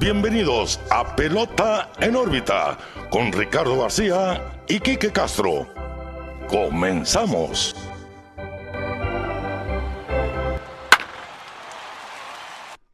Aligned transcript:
Bienvenidos 0.00 0.80
a 0.90 1.14
Pelota 1.14 1.92
en 2.00 2.16
órbita 2.16 2.78
con 3.10 3.30
Ricardo 3.30 3.82
García 3.82 4.62
y 4.66 4.80
Quique 4.80 5.12
Castro. 5.12 5.68
Comenzamos. 6.48 7.76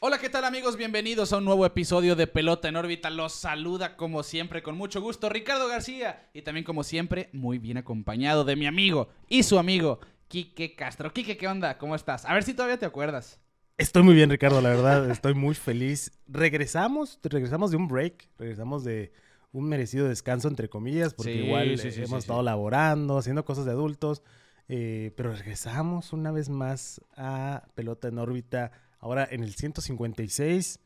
Hola, 0.00 0.18
¿qué 0.18 0.28
tal 0.28 0.44
amigos? 0.46 0.76
Bienvenidos 0.76 1.32
a 1.32 1.36
un 1.36 1.44
nuevo 1.44 1.64
episodio 1.64 2.16
de 2.16 2.26
Pelota 2.26 2.66
en 2.66 2.74
órbita. 2.74 3.08
Los 3.08 3.34
saluda 3.34 3.96
como 3.96 4.24
siempre 4.24 4.64
con 4.64 4.76
mucho 4.76 5.00
gusto 5.00 5.28
Ricardo 5.28 5.68
García 5.68 6.28
y 6.34 6.42
también 6.42 6.64
como 6.64 6.82
siempre 6.82 7.30
muy 7.32 7.58
bien 7.58 7.76
acompañado 7.76 8.42
de 8.44 8.56
mi 8.56 8.66
amigo 8.66 9.10
y 9.28 9.44
su 9.44 9.60
amigo 9.60 10.00
Quique 10.26 10.74
Castro. 10.74 11.12
Quique, 11.12 11.36
¿qué 11.36 11.46
onda? 11.46 11.78
¿Cómo 11.78 11.94
estás? 11.94 12.24
A 12.24 12.34
ver 12.34 12.42
si 12.42 12.52
todavía 12.52 12.80
te 12.80 12.86
acuerdas. 12.86 13.38
Estoy 13.78 14.02
muy 14.02 14.14
bien, 14.14 14.30
Ricardo, 14.30 14.60
la 14.62 14.70
verdad. 14.70 15.10
Estoy 15.10 15.34
muy 15.34 15.54
feliz. 15.54 16.10
Regresamos, 16.26 17.18
regresamos 17.22 17.70
de 17.70 17.76
un 17.76 17.88
break, 17.88 18.30
regresamos 18.38 18.84
de 18.84 19.12
un 19.52 19.68
merecido 19.68 20.08
descanso, 20.08 20.48
entre 20.48 20.68
comillas, 20.68 21.12
porque 21.14 21.32
Sí, 21.34 21.38
igual 21.40 21.78
sí, 21.78 21.90
sí, 21.90 22.02
hemos 22.02 22.20
estado 22.20 22.42
laborando, 22.42 23.18
haciendo 23.18 23.44
cosas 23.44 23.64
de 23.66 23.72
adultos. 23.72 24.22
eh, 24.68 25.12
pero 25.16 25.32
regresamos 25.32 26.12
una 26.12 26.32
vez 26.32 26.48
más 26.48 27.00
a 27.16 27.68
Pelota 27.74 28.08
en 28.08 28.18
órbita. 28.18 28.72
Ahora 28.98 29.28
en 29.30 29.42
el 29.44 29.54
156. 29.54 30.80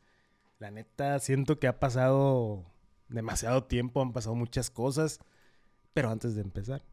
La 0.59 0.69
neta, 0.69 1.17
siento 1.19 1.59
que 1.59 1.67
ha 1.67 1.79
pasado 1.79 2.65
demasiado 3.07 3.63
tiempo, 3.63 4.01
han 4.01 4.11
pasado 4.13 4.35
muchas 4.35 4.69
cosas. 4.69 5.19
Pero 5.93 6.09
antes 6.11 6.35
de 6.35 6.41
empezar, 6.41 6.83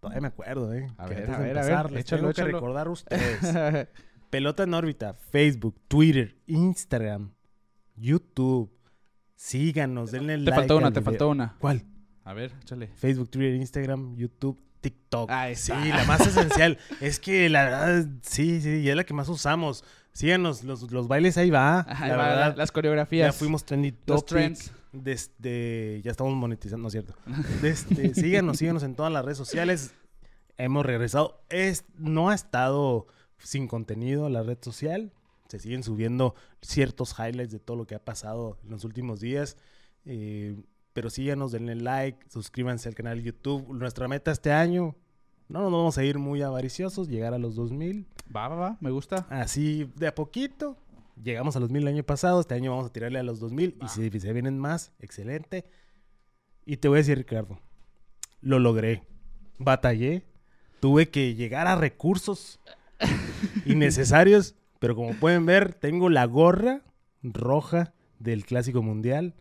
todavía 0.00 0.20
me 0.20 0.28
acuerdo, 0.28 0.74
¿eh? 0.74 0.88
A 0.98 1.06
que 1.06 1.14
ver, 1.14 1.24
antes 1.24 1.36
a 1.36 1.38
de 1.38 1.44
ver, 1.44 1.58
a 1.58 1.62
ver, 1.64 1.90
les 1.92 2.00
échalo, 2.02 2.22
tengo 2.22 2.34
que 2.34 2.42
échalo. 2.42 2.52
recordar 2.52 2.86
a 2.88 2.90
ustedes. 2.90 3.56
Pelota 4.30 4.64
en 4.64 4.74
órbita, 4.74 5.14
Facebook, 5.14 5.76
Twitter, 5.88 6.36
Instagram, 6.46 7.32
YouTube. 7.96 8.70
Síganos, 9.34 10.10
denle 10.10 10.34
te 10.34 10.40
like. 10.40 10.54
faltó 10.56 10.76
una, 10.78 10.88
te 10.90 11.00
video. 11.00 11.04
faltó 11.04 11.28
una. 11.28 11.56
¿Cuál? 11.58 11.84
A 12.24 12.34
ver, 12.34 12.52
échale. 12.60 12.88
Facebook, 12.88 13.30
Twitter, 13.30 13.54
Instagram, 13.54 14.16
YouTube, 14.16 14.60
TikTok. 14.80 15.30
Ahí 15.30 15.54
sí, 15.54 15.72
la 15.72 16.04
más 16.04 16.26
esencial. 16.26 16.78
es 17.00 17.20
que 17.20 17.48
la 17.48 17.64
verdad, 17.64 18.06
sí, 18.22 18.60
sí, 18.60 18.80
y 18.80 18.88
es 18.88 18.96
la 18.96 19.04
que 19.04 19.14
más 19.14 19.28
usamos. 19.28 19.84
Síganos, 20.12 20.64
los, 20.64 20.90
los 20.90 21.08
bailes 21.08 21.36
ahí 21.36 21.50
va. 21.50 21.86
La 21.88 22.16
va, 22.16 22.28
verdad, 22.28 22.54
las 22.56 22.72
coreografías. 22.72 23.28
ya 23.28 23.38
fuimos 23.38 23.64
trendy 23.64 23.94
Los 24.06 24.24
trends. 24.24 24.72
Desde, 24.92 26.00
ya 26.02 26.10
estamos 26.10 26.34
monetizando, 26.34 26.82
¿no 26.82 26.88
es 26.88 26.92
cierto? 26.92 27.14
Desde, 27.62 28.14
síganos, 28.14 28.56
síganos 28.56 28.82
en 28.82 28.94
todas 28.94 29.12
las 29.12 29.24
redes 29.24 29.38
sociales. 29.38 29.92
Hemos 30.56 30.86
regresado. 30.86 31.44
Es, 31.50 31.84
no 31.98 32.30
ha 32.30 32.34
estado 32.34 33.06
sin 33.38 33.68
contenido 33.68 34.28
la 34.28 34.42
red 34.42 34.58
social. 34.60 35.12
Se 35.48 35.58
siguen 35.58 35.82
subiendo 35.82 36.34
ciertos 36.60 37.14
highlights 37.18 37.52
de 37.52 37.60
todo 37.60 37.76
lo 37.76 37.86
que 37.86 37.94
ha 37.94 38.04
pasado 38.04 38.58
en 38.64 38.70
los 38.70 38.84
últimos 38.84 39.20
días. 39.20 39.56
Eh, 40.04 40.56
pero 40.92 41.10
síganos, 41.10 41.52
denle 41.52 41.76
like, 41.76 42.18
suscríbanse 42.30 42.88
al 42.88 42.94
canal 42.94 43.18
de 43.18 43.24
YouTube. 43.24 43.68
Nuestra 43.72 44.08
meta 44.08 44.32
este 44.32 44.50
año, 44.52 44.96
no 45.48 45.60
nos 45.60 45.70
vamos 45.70 45.98
a 45.98 46.04
ir 46.04 46.18
muy 46.18 46.42
avariciosos, 46.42 47.08
llegar 47.08 47.34
a 47.34 47.38
los 47.38 47.54
2000. 47.54 48.06
Va, 48.34 48.48
va, 48.48 48.56
va, 48.56 48.78
me 48.80 48.90
gusta. 48.90 49.26
Así 49.30 49.90
de 49.96 50.08
a 50.08 50.14
poquito. 50.14 50.76
Llegamos 51.22 51.56
a 51.56 51.60
los 51.60 51.70
1000 51.70 51.82
el 51.82 51.88
año 51.88 52.02
pasado, 52.02 52.40
este 52.40 52.54
año 52.54 52.72
vamos 52.72 52.86
a 52.86 52.92
tirarle 52.92 53.18
a 53.18 53.22
los 53.22 53.40
2000 53.40 53.78
Va. 53.80 53.86
y 53.86 53.88
si 53.88 54.20
se 54.20 54.32
vienen 54.32 54.58
más, 54.58 54.92
excelente. 54.98 55.64
Y 56.66 56.78
te 56.78 56.88
voy 56.88 56.96
a 56.96 57.00
decir, 57.00 57.16
Ricardo, 57.16 57.58
lo 58.40 58.58
logré. 58.58 59.04
Batallé, 59.58 60.24
tuve 60.80 61.08
que 61.08 61.34
llegar 61.34 61.66
a 61.66 61.76
recursos 61.76 62.60
innecesarios, 63.66 64.54
pero 64.78 64.94
como 64.94 65.14
pueden 65.14 65.46
ver, 65.46 65.74
tengo 65.74 66.08
la 66.08 66.24
gorra 66.24 66.82
roja 67.22 67.94
del 68.18 68.44
Clásico 68.44 68.82
Mundial. 68.82 69.34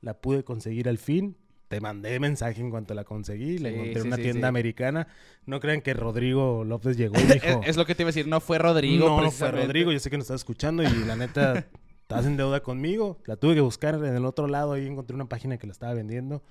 La 0.00 0.20
pude 0.20 0.44
conseguir 0.44 0.88
al 0.88 0.98
fin. 0.98 1.36
Te 1.68 1.80
mandé 1.80 2.18
mensaje 2.18 2.60
en 2.60 2.70
cuanto 2.70 2.94
la 2.94 3.04
conseguí. 3.04 3.58
La 3.58 3.68
Sí, 3.68 3.74
encontré 3.74 3.96
en 3.96 4.02
sí, 4.02 4.08
una 4.08 4.16
sí, 4.16 4.22
tienda 4.22 4.48
americana. 4.48 5.06
No 5.46 5.60
crean 5.60 5.82
que 5.82 5.94
Rodrigo 5.94 6.64
López 6.64 6.96
llegó 6.96 7.14
y 7.20 7.22
dijo... 7.32 7.60
Es, 7.64 7.76
lo 7.76 7.86
que 7.86 7.94
te 7.94 8.02
iba 8.02 8.08
a 8.08 8.12
decir, 8.12 8.26
no 8.26 8.40
fue 8.40 8.58
Rodrigo. 8.58 9.08
no, 9.08 9.22
no 9.22 9.30
fue. 9.30 9.50
Rodrigo. 9.52 9.92
Yo 9.92 10.00
sé 10.00 10.10
que 10.10 10.16
nos 10.16 10.24
estás 10.24 10.40
escuchando 10.40 10.82
y 10.82 10.88
la 11.04 11.14
neta, 11.14 11.68
estás 12.02 12.26
en 12.26 12.36
deuda 12.36 12.60
conmigo. 12.60 13.18
La 13.26 13.36
tuve 13.36 13.54
que 13.54 13.60
buscar 13.60 13.94
en 13.94 14.16
el 14.16 14.24
otro 14.24 14.48
lado. 14.48 14.72
Ahí 14.72 14.86
encontré 14.86 15.14
una 15.14 15.28
página 15.28 15.58
que 15.58 15.66
la 15.66 15.72
estaba 15.72 15.94
vendiendo. 15.94 16.42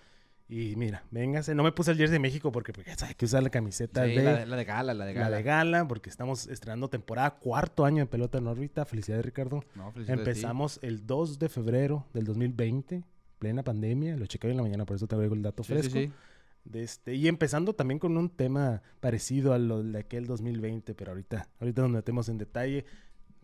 Y 0.51 0.75
mira, 0.75 1.03
véngase. 1.11 1.53
No 1.53 1.61
me 1.61 1.71
puse 1.71 1.91
el 1.91 1.97
jersey 1.97 2.13
de 2.13 2.19
México 2.19 2.51
porque, 2.51 2.73
porque 2.73 2.91
hay 2.99 3.13
que 3.13 3.25
usar 3.25 3.43
la 3.43 3.51
camiseta 3.51 4.05
Sí, 4.05 4.15
de, 4.15 4.23
la, 4.23 4.35
de- 4.39 4.45
la 4.47 4.55
de 4.57 4.65
gala, 4.65 4.93
la 4.95 5.05
de 5.05 5.13
la 5.13 5.19
gala. 5.21 5.37
de 5.37 5.43
gala 5.43 5.87
porque 5.87 6.09
estamos 6.09 6.47
estrenando 6.47 6.89
temporada 6.89 7.35
cuarto 7.35 7.85
año 7.85 7.99
de 8.03 8.07
pelota 8.07 8.39
en 8.39 8.47
órbita. 8.47 8.83
Felicidades, 8.85 9.23
Ricardo. 9.23 9.63
No, 9.75 9.91
felicidades. 9.91 10.19
Empezamos 10.27 10.79
el 10.81 11.05
2 11.05 11.37
de 11.37 11.49
febrero 11.49 12.07
del 12.15 12.25
2020, 12.25 13.03
plena 13.37 13.61
pandemia. 13.63 14.17
Lo 14.17 14.25
chequé 14.25 14.47
hoy 14.47 14.51
en 14.51 14.57
la 14.57 14.63
mañana, 14.63 14.85
por 14.85 14.95
eso 14.95 15.07
te 15.07 15.15
traigo 15.15 15.35
el 15.35 15.43
dato 15.43 15.63
sí, 15.63 15.71
fresco. 15.73 15.93
sí. 15.99 16.11
De 16.65 16.83
este, 16.83 17.13
y 17.15 17.27
empezando 17.27 17.73
también 17.73 17.99
con 17.99 18.17
un 18.17 18.29
tema 18.29 18.81
parecido 18.99 19.53
a 19.53 19.59
lo 19.59 19.81
de 19.83 19.99
aquel 19.99 20.25
2020, 20.25 20.93
pero 20.95 21.11
ahorita, 21.11 21.47
ahorita 21.59 21.81
nos 21.83 21.91
metemos 21.91 22.27
en 22.27 22.37
detalle. 22.39 22.85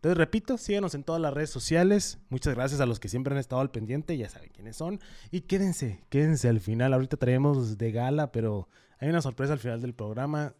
Entonces, 0.05 0.19
repito, 0.19 0.59
síganos 0.59 0.93
en 0.93 1.03
todas 1.03 1.19
las 1.19 1.33
redes 1.33 1.49
sociales. 1.49 2.19
Muchas 2.29 2.53
gracias 2.53 2.79
a 2.79 2.85
los 2.85 2.99
que 2.99 3.09
siempre 3.09 3.33
han 3.33 3.39
estado 3.39 3.63
al 3.63 3.71
pendiente, 3.71 4.15
ya 4.15 4.29
saben 4.29 4.51
quiénes 4.53 4.75
son. 4.75 4.99
Y 5.31 5.41
quédense, 5.41 5.99
quédense 6.09 6.47
al 6.47 6.59
final. 6.59 6.93
Ahorita 6.93 7.17
traemos 7.17 7.79
de 7.79 7.91
gala, 7.91 8.31
pero 8.31 8.69
hay 8.99 9.09
una 9.09 9.23
sorpresa 9.23 9.53
al 9.53 9.57
final 9.59 9.81
del 9.81 9.95
programa. 9.95 10.53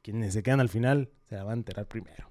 Quienes 0.00 0.32
se 0.32 0.44
quedan 0.44 0.60
al 0.60 0.68
final 0.68 1.10
se 1.28 1.34
la 1.34 1.42
van 1.42 1.50
a 1.50 1.56
enterar 1.56 1.88
primero. 1.88 2.30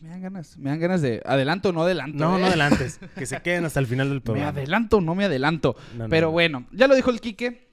Me 0.00 0.08
dan 0.08 0.22
ganas, 0.22 0.56
me 0.56 0.70
dan 0.70 0.80
ganas 0.80 1.02
de... 1.02 1.20
¿Adelanto 1.26 1.68
o 1.68 1.72
no 1.72 1.82
adelanto? 1.82 2.16
No, 2.16 2.38
eh? 2.38 2.40
no 2.40 2.46
adelantes, 2.46 2.98
que 3.14 3.26
se 3.26 3.38
queden 3.42 3.66
hasta 3.66 3.78
el 3.80 3.86
final 3.86 4.08
del 4.08 4.18
¿Me 4.20 4.22
programa. 4.22 4.48
adelanto 4.48 4.96
o 4.96 5.00
no 5.02 5.14
me 5.14 5.26
adelanto? 5.26 5.76
No, 5.98 6.04
no, 6.04 6.08
Pero 6.08 6.28
no. 6.28 6.32
bueno, 6.32 6.66
ya 6.72 6.88
lo 6.88 6.94
dijo 6.94 7.10
el 7.10 7.20
Quique. 7.20 7.68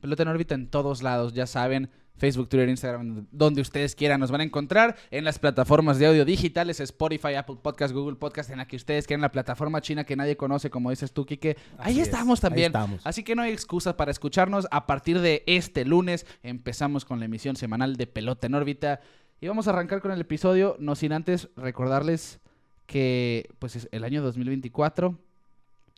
Pelota 0.00 0.24
en 0.24 0.30
órbita 0.30 0.56
en 0.56 0.68
todos 0.68 1.04
lados, 1.04 1.32
ya 1.32 1.46
saben. 1.46 1.90
Facebook, 2.18 2.48
Twitter, 2.48 2.68
Instagram, 2.68 3.26
donde 3.32 3.60
ustedes 3.62 3.94
quieran 3.94 4.20
nos 4.20 4.30
van 4.30 4.40
a 4.42 4.44
encontrar. 4.44 4.96
En 5.10 5.24
las 5.24 5.38
plataformas 5.38 5.98
de 5.98 6.06
audio 6.06 6.24
digitales, 6.24 6.80
Spotify, 6.80 7.34
Apple 7.34 7.56
Podcast, 7.62 7.94
Google 7.94 8.16
Podcast, 8.16 8.50
en 8.50 8.58
la 8.58 8.66
que 8.68 8.76
ustedes 8.76 9.06
quieran, 9.06 9.22
la 9.22 9.32
plataforma 9.32 9.80
china 9.80 10.04
que 10.04 10.16
nadie 10.16 10.36
conoce, 10.36 10.68
como 10.70 10.90
dices 10.90 11.12
tú, 11.12 11.24
Quique. 11.24 11.56
Ahí 11.78 11.92
Así 11.92 12.00
es, 12.00 12.08
estamos 12.08 12.38
ahí 12.40 12.48
también. 12.50 12.66
estamos. 12.66 13.00
Así 13.06 13.22
que 13.22 13.34
no 13.34 13.42
hay 13.42 13.52
excusa 13.52 13.96
para 13.96 14.10
escucharnos. 14.10 14.66
A 14.70 14.86
partir 14.86 15.20
de 15.20 15.42
este 15.46 15.84
lunes 15.84 16.26
empezamos 16.42 17.04
con 17.04 17.18
la 17.20 17.24
emisión 17.26 17.56
semanal 17.56 17.96
de 17.96 18.06
Pelota 18.06 18.46
en 18.46 18.54
órbita. 18.54 19.00
Y 19.40 19.46
vamos 19.46 19.68
a 19.68 19.70
arrancar 19.70 20.00
con 20.02 20.10
el 20.10 20.20
episodio, 20.20 20.76
no 20.80 20.96
sin 20.96 21.12
antes 21.12 21.48
recordarles 21.56 22.40
que 22.86 23.48
pues 23.58 23.76
es- 23.76 23.88
el 23.92 24.02
año 24.02 24.22
2024 24.22 25.18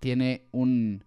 tiene 0.01 0.47
un, 0.53 1.05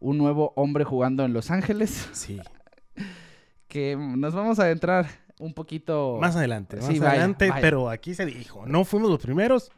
un 0.00 0.18
nuevo 0.18 0.52
hombre 0.56 0.84
jugando 0.84 1.24
en 1.24 1.32
Los 1.32 1.50
Ángeles 1.50 2.08
Sí, 2.12 2.40
que 3.68 3.96
nos 3.96 4.34
vamos 4.34 4.58
a 4.58 4.64
adentrar 4.64 5.06
un 5.38 5.54
poquito 5.54 6.18
Más 6.20 6.34
adelante, 6.36 6.76
más 6.78 6.86
Sí, 6.86 6.98
adelante, 6.98 7.48
vaya. 7.48 7.60
pero 7.60 7.90
aquí 7.90 8.14
se 8.14 8.26
dijo, 8.26 8.66
no 8.66 8.84
fuimos 8.84 9.10
los 9.10 9.20
primeros, 9.20 9.70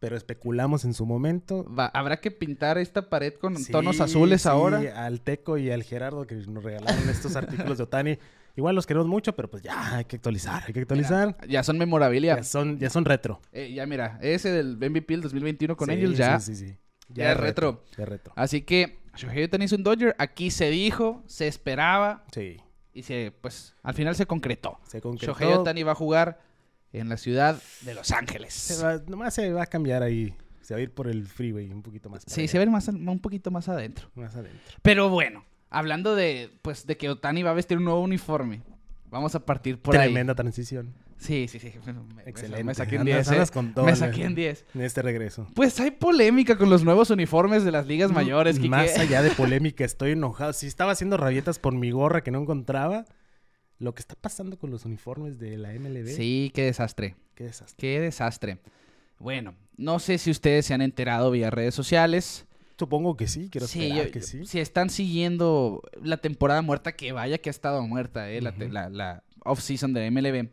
pero 0.00 0.16
especulamos 0.16 0.84
en 0.84 0.94
su 0.94 1.06
momento. 1.06 1.64
Va- 1.72 1.86
habrá 1.94 2.18
que 2.20 2.30
pintar 2.30 2.76
esta 2.78 3.08
pared 3.08 3.34
con 3.34 3.56
Sí, 3.56 3.70
tonos 3.72 4.00
azules 4.00 4.42
sí, 4.42 4.48
ahora. 4.48 4.80
Al 5.06 5.20
Teco 5.20 5.58
y 5.58 5.70
al 5.70 5.82
Gerardo 5.84 6.26
que 6.26 6.34
nos 6.34 6.64
regalaron 6.64 7.08
estos 7.08 7.36
artículos 7.36 7.78
de 7.78 7.84
Otani. 7.84 8.18
Igual 8.56 8.74
los 8.74 8.86
queremos 8.86 9.06
mucho, 9.06 9.36
pero 9.36 9.50
pues 9.50 9.62
ya 9.62 9.96
hay 9.96 10.04
que 10.06 10.16
actualizar, 10.16 10.62
hay 10.66 10.72
que 10.72 10.80
actualizar. 10.80 11.36
Ya 11.46 11.62
son 11.62 11.76
memorabilia. 11.78 12.36
Ya 12.36 12.42
son, 12.42 12.78
ya 12.78 12.88
son 12.90 13.04
retro. 13.04 13.40
Eh, 13.52 13.72
ya 13.74 13.84
mira, 13.86 14.18
ese 14.22 14.50
del 14.50 14.76
MVP 14.78 15.12
el 15.14 15.20
2021 15.20 15.76
con 15.76 15.88
Sí, 15.88 15.92
Angels 15.94 16.16
ya. 16.18 16.40
Sí, 16.40 16.54
sí, 16.56 16.66
sí. 16.68 16.76
ya 17.08 17.32
es 17.32 17.36
retro. 17.36 17.84
Ya 17.98 18.06
retro. 18.06 18.32
Así 18.34 18.62
que 18.62 18.98
Shohei 19.14 19.44
Ohtani 19.44 19.66
es 19.66 19.72
un 19.72 19.82
Dodger. 19.82 20.14
Aquí 20.18 20.50
se 20.50 20.70
dijo, 20.70 21.22
se 21.26 21.46
esperaba 21.48 22.24
Sí. 22.32 22.56
Y 22.96 23.02
se, 23.02 23.32
pues, 23.40 23.74
al 23.82 23.94
final 23.94 24.14
se 24.16 24.26
concretó. 24.26 24.78
Se 24.86 25.00
concretó. 25.00 25.32
Shohei 25.34 25.52
Ohtani 25.52 25.82
va 25.82 25.92
a 25.92 25.94
jugar 25.94 26.40
en 26.92 27.08
la 27.08 27.16
ciudad 27.16 27.60
de 27.82 27.94
Los 27.94 28.10
Ángeles. 28.10 28.54
Se 28.54 28.82
va- 28.82 29.02
nomás 29.06 29.34
se 29.34 29.52
va 29.52 29.62
a 29.62 29.66
cambiar 29.66 30.02
ahí. 30.02 30.34
Se 30.62 30.74
va 30.74 30.78
a 30.78 30.82
ir 30.82 30.92
por 30.92 31.06
el 31.08 31.26
freeway 31.26 31.70
un 31.72 31.82
poquito 31.82 32.08
más. 32.10 32.24
Sí, 32.26 32.40
allá, 32.42 32.50
se 32.50 32.58
ve 32.58 32.66
más, 32.66 32.88
un 32.88 33.18
poquito 33.20 33.50
más 33.50 33.68
adentro. 33.68 34.08
Más 34.14 34.34
adentro. 34.34 34.58
Pero 34.82 35.08
bueno, 35.10 35.44
hablando 35.70 36.16
de, 36.16 36.50
pues, 36.62 36.86
de 36.86 36.96
que 36.96 37.08
Otani 37.10 37.42
va 37.42 37.50
a 37.50 37.54
vestir 37.54 37.78
un 37.78 37.84
nuevo 37.84 38.00
uniforme, 38.00 38.62
vamos 39.10 39.34
a 39.34 39.44
partir 39.46 39.78
por 39.80 39.94
Tremenda 39.94 40.34
transición. 40.34 40.94
Sí, 41.18 41.48
sí, 41.48 41.58
sí. 41.58 41.72
Me- 42.14 42.22
Excelente. 42.26 42.64
Me 42.64 42.74
saqué 42.74 42.96
en 42.96 43.00
Andas- 43.02 43.14
10. 43.26 43.28
andas 43.30 43.48
eh. 43.48 43.52
con 43.52 43.72
todo 43.74 43.84
Me 43.86 43.96
saqué 43.96 44.24
en 44.24 44.34
10. 44.34 44.64
En 44.74 44.82
este 44.82 45.00
regreso. 45.02 45.46
Pues 45.54 45.80
hay 45.80 45.90
polémica 45.92 46.56
con 46.58 46.68
los 46.70 46.84
nuevos 46.84 47.10
uniformes 47.10 47.64
de 47.64 47.72
las 47.72 47.86
ligas 47.86 48.12
mayores, 48.12 48.56
Quique. 48.56 48.68
Más 48.68 48.98
allá 48.98 49.22
de 49.22 49.30
polémica, 49.36 49.84
estoy 49.84 50.12
enojado. 50.12 50.52
Si 50.52 50.66
estaba 50.66 50.92
haciendo 50.92 51.16
rabietas 51.16 51.58
por 51.58 51.74
mi 51.74 51.90
gorra 51.90 52.22
que 52.22 52.30
no 52.30 52.40
encontraba, 52.40 53.06
lo 53.78 53.94
que 53.94 54.00
está 54.00 54.14
pasando 54.14 54.58
con 54.58 54.70
los 54.70 54.84
uniformes 54.84 55.38
de 55.38 55.56
la 55.56 55.72
MLB, 55.72 56.06
Sí, 56.14 56.50
qué 56.54 56.64
desastre. 56.64 57.16
qué 57.34 57.44
desastre. 57.44 57.76
Qué 57.78 58.00
desastre. 58.00 58.58
Bueno, 59.18 59.54
no 59.78 59.98
sé 59.98 60.18
si 60.18 60.30
ustedes 60.30 60.66
se 60.66 60.74
han 60.74 60.82
enterado 60.82 61.30
vía 61.30 61.50
redes 61.50 61.74
sociales. 61.74 62.46
Supongo 62.78 63.16
que 63.16 63.26
sí, 63.26 63.48
quiero 63.50 63.66
Sí, 63.66 63.88
yo- 63.94 64.10
que 64.10 64.20
sí. 64.20 64.44
Si 64.44 64.60
están 64.60 64.90
siguiendo 64.90 65.82
la 66.02 66.18
temporada 66.18 66.60
muerta, 66.60 66.92
que 66.92 67.12
vaya 67.12 67.38
que 67.38 67.48
ha 67.48 67.50
estado 67.52 67.80
muerta, 67.86 68.30
eh, 68.30 68.42
la 68.42 68.52
la, 68.58 68.90
la 68.90 69.22
off-season 69.46 69.94
de 69.94 70.10
MLB. 70.10 70.50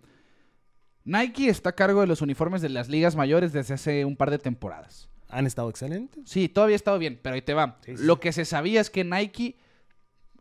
Nike 1.05 1.49
está 1.49 1.69
a 1.69 1.75
cargo 1.75 2.01
de 2.01 2.07
los 2.07 2.21
uniformes 2.21 2.61
de 2.61 2.69
las 2.69 2.87
ligas 2.89 3.15
mayores 3.15 3.51
desde 3.53 3.73
hace 3.73 4.05
un 4.05 4.15
par 4.15 4.31
de 4.31 4.39
temporadas. 4.39 5.09
han 5.29 5.45
estado 5.47 5.69
excelentes. 5.69 6.23
Sí, 6.29 6.47
todavía 6.47 6.75
ha 6.75 6.77
estado 6.77 6.99
bien, 6.99 7.19
pero 7.21 7.35
ahí 7.35 7.41
te 7.41 7.53
va. 7.53 7.77
Sí, 7.85 7.97
sí, 7.97 8.03
Lo 8.05 8.19
que 8.19 8.31
se 8.31 8.45
sabía 8.45 8.79
es 8.81 8.89
que 8.89 9.03
Nike 9.03 9.57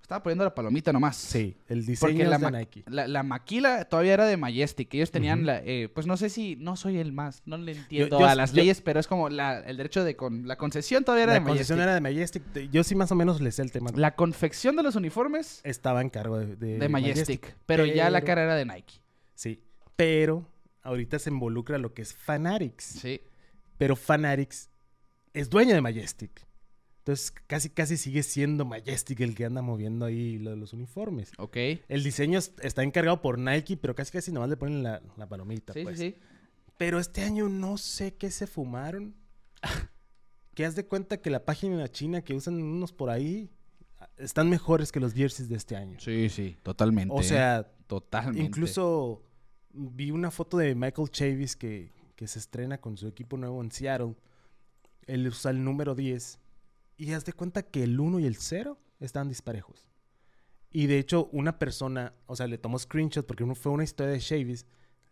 estaba 0.03 0.23
poniendo 0.23 0.45
la 0.45 0.55
palomita 0.55 0.93
nomás. 0.93 1.17
Sí, 1.17 1.57
el 1.69 1.79
Porque 1.79 1.91
diseño 2.13 2.29
la, 2.29 2.37
es 2.37 2.43
de 2.43 2.51
Nike. 2.51 2.85
la, 2.87 3.09
la 3.09 3.23
maquila 3.23 3.87
todavía 3.87 4.13
era 4.13 4.27
de 4.27 4.37
Majestic. 4.37 4.93
Ellos 4.93 5.11
tenían 5.11 5.47
la... 5.47 5.63
eh, 5.65 5.89
pues 5.89 6.07
no 6.07 6.17
sé 6.19 6.29
si... 6.29 6.57
No 6.57 6.77
soy 6.77 6.99
el 6.99 7.13
más. 7.13 7.41
No 7.47 7.57
le 7.57 7.73
entiendo 7.73 8.21
yo- 8.21 8.27
a 8.27 8.35
las 8.35 8.51
yo- 8.53 8.57
leyes, 8.57 8.83
pero 8.83 9.01
es 9.01 9.07
como 9.07 9.31
la, 9.31 9.61
el 9.61 9.79
derecho 9.79 10.05
de... 10.05 10.15
Con, 10.15 10.47
la 10.47 10.57
concesión 10.59 11.03
todavía 11.05 11.25
era 11.25 11.33
La 11.35 11.41
de 11.41 11.47
concesión 11.47 11.79
Majestic. 11.79 11.83
era 11.83 11.95
de 11.95 12.01
Majestic. 12.03 12.71
Yo 12.71 12.85
sí 12.85 12.95
más 12.95 13.11
o 13.11 13.15
menos 13.15 13.41
le 13.41 13.51
sé 13.53 13.63
el 13.63 13.73
tema. 13.73 13.91
La 13.95 14.15
confección 14.15 14.77
de 14.77 14.83
los 14.83 14.95
uniformes 14.97 15.61
Estaba 15.65 16.03
en 16.03 16.11
cargo 16.11 16.39
de, 16.39 16.57
de, 16.57 16.79
de 16.79 16.89
Majestic. 16.91 17.57
Pero, 17.65 17.87
ya 17.87 18.11
la 18.11 18.21
cara 18.21 18.43
era 18.43 18.55
de 18.57 18.67
Nike. 18.67 18.95
Sí, 19.35 19.63
pero 19.97 20.47
ahorita 20.83 21.19
se 21.19 21.31
involucra 21.31 21.79
lo 21.79 21.95
que 21.95 22.03
es 22.03 22.15
Fanatics. 22.15 22.85
Sí. 22.85 23.21
Pero 23.79 23.97
Fanatics 23.97 24.71
es 25.33 25.51
dueño 25.51 25.75
de 25.75 25.81
Majestic. 25.81 26.47
Entonces 26.99 27.33
casi 27.49 27.71
casi 27.71 27.97
sigue 27.97 28.23
siendo 28.23 28.65
Majestic 28.65 29.21
el 29.21 29.35
que 29.35 29.45
anda 29.45 29.61
moviendo 29.61 30.05
ahí 30.05 30.39
lo 30.39 30.51
de 30.51 30.57
los 30.57 30.73
uniformes. 30.73 31.33
Ok. 31.39 31.57
El 31.89 32.05
diseño 32.05 32.39
es- 32.39 32.55
está 32.63 32.83
encargado 32.85 33.21
por 33.21 33.39
Nike, 33.39 33.77
pero 33.77 33.95
casi 33.95 34.13
casi 34.13 34.31
nomás 34.31 34.51
le 34.51 34.57
ponen 34.57 34.83
la, 34.85 35.03
la 35.17 35.29
palomita. 35.29 35.73
Sí, 35.73 35.83
pues. 35.83 35.99
sí, 35.99 36.11
sí. 36.11 36.17
Pero 36.79 37.01
este 37.01 37.23
año 37.23 37.49
no 37.49 37.77
sé 37.77 38.15
qué 38.15 38.31
se 38.31 38.47
fumaron. 38.47 39.15
que 40.55 40.65
haz 40.65 40.75
de 40.77 40.87
cuenta 40.87 41.17
que 41.21 41.31
la 41.31 41.45
página 41.45 41.89
china 41.91 42.23
que 42.23 42.35
usan 42.35 42.63
unos 42.63 42.93
por 42.93 43.11
ahí 43.11 43.51
están 44.19 44.49
mejores 44.51 44.93
que 44.93 45.01
los 45.01 45.13
jerseys 45.15 45.49
de 45.49 45.57
este 45.57 45.77
año. 45.77 45.99
Sí, 45.99 46.29
sí. 46.29 46.57
Totalmente. 46.63 47.15
O 47.15 47.21
¿eh? 47.21 47.25
sea, 47.25 47.73
Totalmente. 47.87 48.43
incluso 48.45 49.23
vi 49.73 50.11
una 50.11 50.31
foto 50.31 50.59
de 50.59 50.75
Michael 50.75 51.11
Chavis 51.11 51.57
que, 51.57 51.93
que 52.17 52.27
se 52.27 52.39
estrena 52.39 52.79
con 52.79 52.97
su 52.97 53.07
equipo 53.09 53.37
nuevo 53.37 53.63
en 53.63 53.71
Seattle. 53.71 54.15
Él 55.07 55.27
usa 55.27 55.51
el 55.51 55.63
número 55.65 55.95
10. 55.95 56.39
Y 56.99 57.13
haz 57.13 57.25
de 57.25 57.33
cuenta 57.33 57.63
que 57.63 57.83
el 57.83 57.99
1 57.99 58.21
y 58.21 58.27
el 58.27 58.37
0 58.37 58.79
están 59.01 59.29
disparejos. 59.29 59.87
Y 60.71 60.87
de 60.87 60.99
hecho, 60.99 61.29
una 61.33 61.59
persona, 61.59 62.15
o 62.27 62.37
sea, 62.37 62.47
le 62.47 62.59
tomó 62.59 62.79
screenshot 62.79 63.27
porque 63.27 63.45
no 63.45 63.55
fue 63.55 63.73
una 63.73 63.85
historia 63.85 64.13
de 64.13 64.21
Chavis. 64.21 64.67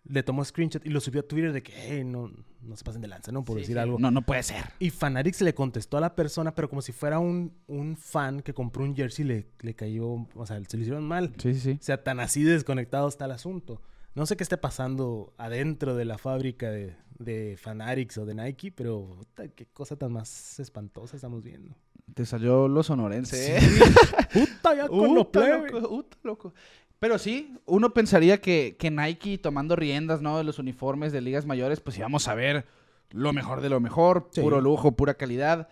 Le 0.04 0.22
tomó 0.22 0.42
screenshot 0.42 0.84
y 0.86 0.88
lo 0.88 1.00
subió 1.00 1.20
a 1.20 1.24
Twitter 1.24 1.52
de 1.52 1.62
que, 1.62 1.72
hey, 1.74 2.04
no, 2.04 2.32
no 2.62 2.76
se 2.76 2.84
pasen 2.84 3.02
de 3.02 3.08
lanza, 3.08 3.32
¿no? 3.32 3.44
Por 3.44 3.56
Sí, 3.56 3.60
decir 3.62 3.76
sí. 3.76 3.80
algo. 3.80 3.98
No, 3.98 4.10
no 4.10 4.22
puede 4.22 4.42
ser. 4.42 4.64
Y 4.78 4.88
Fanatics 4.88 5.42
le 5.42 5.52
contestó 5.54 5.98
a 5.98 6.00
la 6.00 6.14
persona, 6.14 6.54
pero 6.54 6.70
como 6.70 6.80
si 6.80 6.92
fuera 6.92 7.18
un, 7.18 7.52
un 7.66 7.96
fan 7.98 8.40
que 8.40 8.54
compró 8.54 8.84
un 8.84 8.96
jersey, 8.96 9.26
le, 9.26 9.48
le 9.60 9.74
cayó, 9.74 10.06
o 10.34 10.46
sea, 10.46 10.58
se 10.66 10.76
le 10.78 10.82
hicieron 10.84 11.06
mal. 11.06 11.34
Sí, 11.36 11.52
sí, 11.54 11.60
sí. 11.60 11.78
O 11.78 11.82
sea, 11.82 12.02
tan 12.02 12.20
así 12.20 12.42
desconectado 12.42 13.08
está 13.08 13.26
el 13.26 13.32
asunto. 13.32 13.82
No 14.14 14.26
sé 14.26 14.36
qué 14.36 14.42
esté 14.42 14.56
pasando 14.56 15.32
adentro 15.38 15.94
de 15.94 16.04
la 16.04 16.18
fábrica 16.18 16.70
de, 16.70 16.96
de 17.18 17.56
Fanatics 17.60 18.18
o 18.18 18.26
de 18.26 18.34
Nike, 18.34 18.72
pero 18.72 19.16
puta, 19.18 19.48
qué 19.48 19.66
cosa 19.66 19.96
tan 19.96 20.12
más 20.12 20.58
espantosa 20.58 21.16
estamos 21.16 21.42
viendo. 21.42 21.74
Te 22.14 22.26
salió 22.26 22.66
lo 22.66 22.82
sonorense, 22.82 23.56
¿eh? 23.56 23.60
¡Puta, 24.34 24.74
ya 24.74 24.88
con 24.88 25.14
lo 25.14 25.20
Uta, 25.22 25.40
plebe! 25.40 25.70
loco, 25.70 25.94
uta, 25.94 26.16
loco. 26.24 26.54
Pero 26.98 27.18
sí, 27.18 27.54
uno 27.66 27.94
pensaría 27.94 28.40
que, 28.40 28.76
que 28.78 28.90
Nike 28.90 29.38
tomando 29.38 29.76
riendas, 29.76 30.20
¿no? 30.20 30.36
De 30.36 30.44
los 30.44 30.58
uniformes 30.58 31.12
de 31.12 31.20
ligas 31.20 31.46
mayores, 31.46 31.80
pues 31.80 31.96
íbamos 31.96 32.26
a 32.28 32.34
ver 32.34 32.66
lo 33.10 33.32
mejor 33.32 33.60
de 33.60 33.70
lo 33.70 33.80
mejor, 33.80 34.28
Sí. 34.32 34.40
puro 34.40 34.60
lujo, 34.60 34.92
pura 34.96 35.14
calidad. 35.14 35.68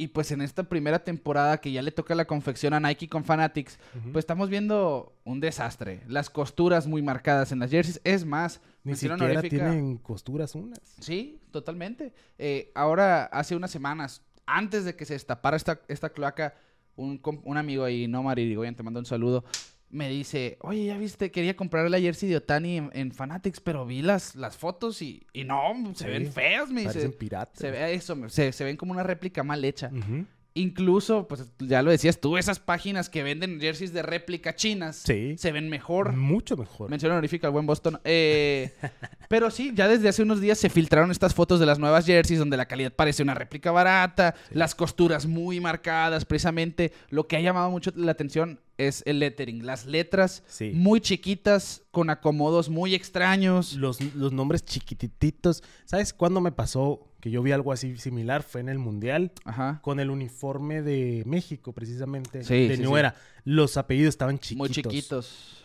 Y 0.00 0.08
pues 0.08 0.30
en 0.32 0.40
esta 0.40 0.62
primera 0.62 1.04
temporada 1.04 1.58
que 1.60 1.70
ya 1.72 1.82
le 1.82 1.90
toca 1.92 2.14
la 2.14 2.24
confección 2.24 2.72
a 2.72 2.80
Nike 2.80 3.06
con 3.06 3.22
Fanatics, 3.22 3.78
pues 4.12 4.22
estamos 4.22 4.48
viendo 4.48 5.12
un 5.24 5.40
desastre. 5.40 6.02
Las 6.08 6.30
costuras 6.30 6.86
muy 6.86 7.02
marcadas 7.02 7.52
en 7.52 7.58
las 7.58 7.70
jerseys. 7.70 8.00
Es 8.02 8.24
más, 8.24 8.62
Ni 8.82 8.94
siquiera 8.94 9.16
honorífica- 9.16 9.48
tienen 9.70 9.98
costuras 9.98 10.54
unas. 10.54 10.80
Sí, 11.00 11.38
totalmente. 11.50 12.14
Eh, 12.38 12.72
ahora, 12.74 13.24
hace 13.26 13.54
unas 13.54 13.70
semanas, 13.70 14.22
antes 14.46 14.86
de 14.86 14.96
que 14.96 15.04
se 15.04 15.12
destapara 15.12 15.58
esta, 15.58 15.82
esta 15.88 16.08
cloaca, 16.08 16.54
un, 16.96 17.20
un 17.44 17.56
amigo 17.58 17.84
ahí, 17.84 18.08
Nomar 18.08 18.38
Irigoyen, 18.38 18.74
te 18.74 18.82
mando 18.82 19.00
un 19.00 19.06
saludo, 19.06 19.44
me 19.90 20.08
dice, 20.08 20.56
oye, 20.60 20.84
ya 20.86 20.96
viste, 20.96 21.30
quería 21.30 21.56
comprar 21.56 21.90
la 21.90 21.98
jersey 22.00 22.28
de 22.28 22.36
Otani 22.36 22.76
en, 22.78 22.90
en 22.92 23.12
Fanatics, 23.12 23.60
pero 23.60 23.84
vi 23.86 24.02
las, 24.02 24.36
las 24.36 24.56
fotos 24.56 25.02
y, 25.02 25.26
y 25.32 25.44
no, 25.44 25.60
se 25.94 26.04
Sí, 26.04 26.10
ven 26.10 26.32
feas, 26.32 26.70
me 26.70 26.84
Parecen 26.84 27.08
dice. 27.10 27.16
piratas. 27.18 27.58
Se 27.58 27.70
ve 27.70 27.94
eso, 27.94 28.16
se, 28.28 28.52
se 28.52 28.64
ven 28.64 28.76
como 28.76 28.92
una 28.92 29.02
réplica 29.02 29.42
mal 29.42 29.64
hecha. 29.64 29.90
Incluso, 30.52 31.28
pues 31.28 31.46
ya 31.60 31.80
lo 31.80 31.92
decías 31.92 32.20
tú, 32.20 32.36
esas 32.36 32.58
páginas 32.58 33.08
que 33.08 33.22
venden 33.22 33.60
jerseys 33.60 33.92
de 33.92 34.02
réplica 34.02 34.56
chinas 34.56 34.96
Sí. 34.96 35.36
se 35.38 35.52
ven 35.52 35.68
mejor. 35.68 36.12
Mucho 36.16 36.56
mejor. 36.56 36.90
Mención 36.90 37.12
honorífica 37.12 37.46
al 37.46 37.52
buen 37.52 37.66
Boston. 37.66 38.00
Eh, 38.02 38.72
pero 39.28 39.52
sí, 39.52 39.70
ya 39.76 39.86
desde 39.86 40.08
hace 40.08 40.24
unos 40.24 40.40
días 40.40 40.58
se 40.58 40.68
filtraron 40.68 41.12
estas 41.12 41.34
fotos 41.34 41.60
de 41.60 41.66
las 41.66 41.78
nuevas 41.78 42.04
jerseys 42.04 42.40
donde 42.40 42.56
la 42.56 42.66
calidad 42.66 42.92
parece 42.92 43.22
una 43.22 43.34
réplica 43.34 43.70
barata, 43.70 44.34
las 44.50 44.74
costuras 44.74 45.24
muy 45.26 45.60
marcadas, 45.60 46.24
precisamente. 46.24 46.92
Lo 47.10 47.28
que 47.28 47.36
ha 47.36 47.40
llamado 47.40 47.70
mucho 47.70 47.92
la 47.94 48.10
atención 48.10 48.58
es 48.88 49.02
el 49.06 49.18
lettering, 49.18 49.64
las 49.66 49.86
letras 49.86 50.42
Sí. 50.46 50.72
muy 50.74 51.00
chiquitas, 51.00 51.82
con 51.90 52.10
acomodos 52.10 52.68
muy 52.68 52.94
extraños. 52.94 53.74
Los, 53.74 54.00
los 54.14 54.32
nombres 54.32 54.64
chiquitititos. 54.64 55.62
¿Sabes 55.84 56.12
cuándo 56.12 56.40
me 56.40 56.52
pasó 56.52 57.06
que 57.20 57.30
yo 57.30 57.42
vi 57.42 57.52
algo 57.52 57.72
así 57.72 57.96
similar? 57.96 58.42
Fue 58.42 58.60
en 58.60 58.68
el 58.68 58.78
Mundial. 58.78 59.32
Ajá. 59.44 59.80
Con 59.82 60.00
el 60.00 60.10
uniforme 60.10 60.82
de 60.82 61.22
México, 61.26 61.72
precisamente. 61.72 62.44
Sí, 62.44 62.68
de 62.68 62.76
sí, 62.76 62.82
New. 62.82 62.96
Era. 62.96 63.14
Los 63.44 63.76
apellidos 63.76 64.10
estaban 64.10 64.38
chiquitos. 64.38 64.58
Muy 64.58 64.70
chiquitos. 64.70 65.56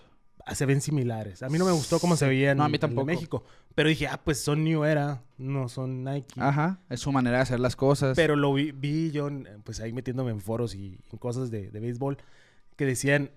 Ah, 0.48 0.54
Se 0.54 0.68
ven 0.68 0.80
similares. 0.80 1.42
A 1.42 1.50
mí 1.50 1.58
no 1.58 1.66
me 1.66 1.72
gustó 1.72 2.00
cómo 2.00 2.16
se 2.16 2.28
veían 2.28 2.58
No, 2.58 2.68
en. 2.68 3.06
México. 3.06 3.44
Pero 3.74 3.90
dije, 3.90 4.08
ah, 4.08 4.22
pues 4.24 4.40
son 4.40 4.64
New 4.64 4.84
Era, 4.84 5.24
no 5.40 5.68
son 5.70 6.04
Nike. 6.04 6.40
Ajá. 6.40 6.80
Es 6.90 7.00
su 7.00 7.12
manera 7.12 7.38
de 7.38 7.44
hacer 7.44 7.60
las 7.60 7.76
cosas. 7.76 8.16
Pero 8.16 8.36
lo 8.36 8.54
vi, 8.54 8.72
vi 8.72 9.10
yo, 9.12 9.28
pues 9.64 9.80
ahí 9.80 9.92
metiéndome 9.92 10.30
en 10.32 10.40
foros 10.40 10.76
y 10.76 11.00
en 11.12 11.18
cosas 11.18 11.50
de, 11.50 11.72
de 11.72 11.80
béisbol, 11.80 12.18
que 12.76 12.86
decían, 12.86 13.32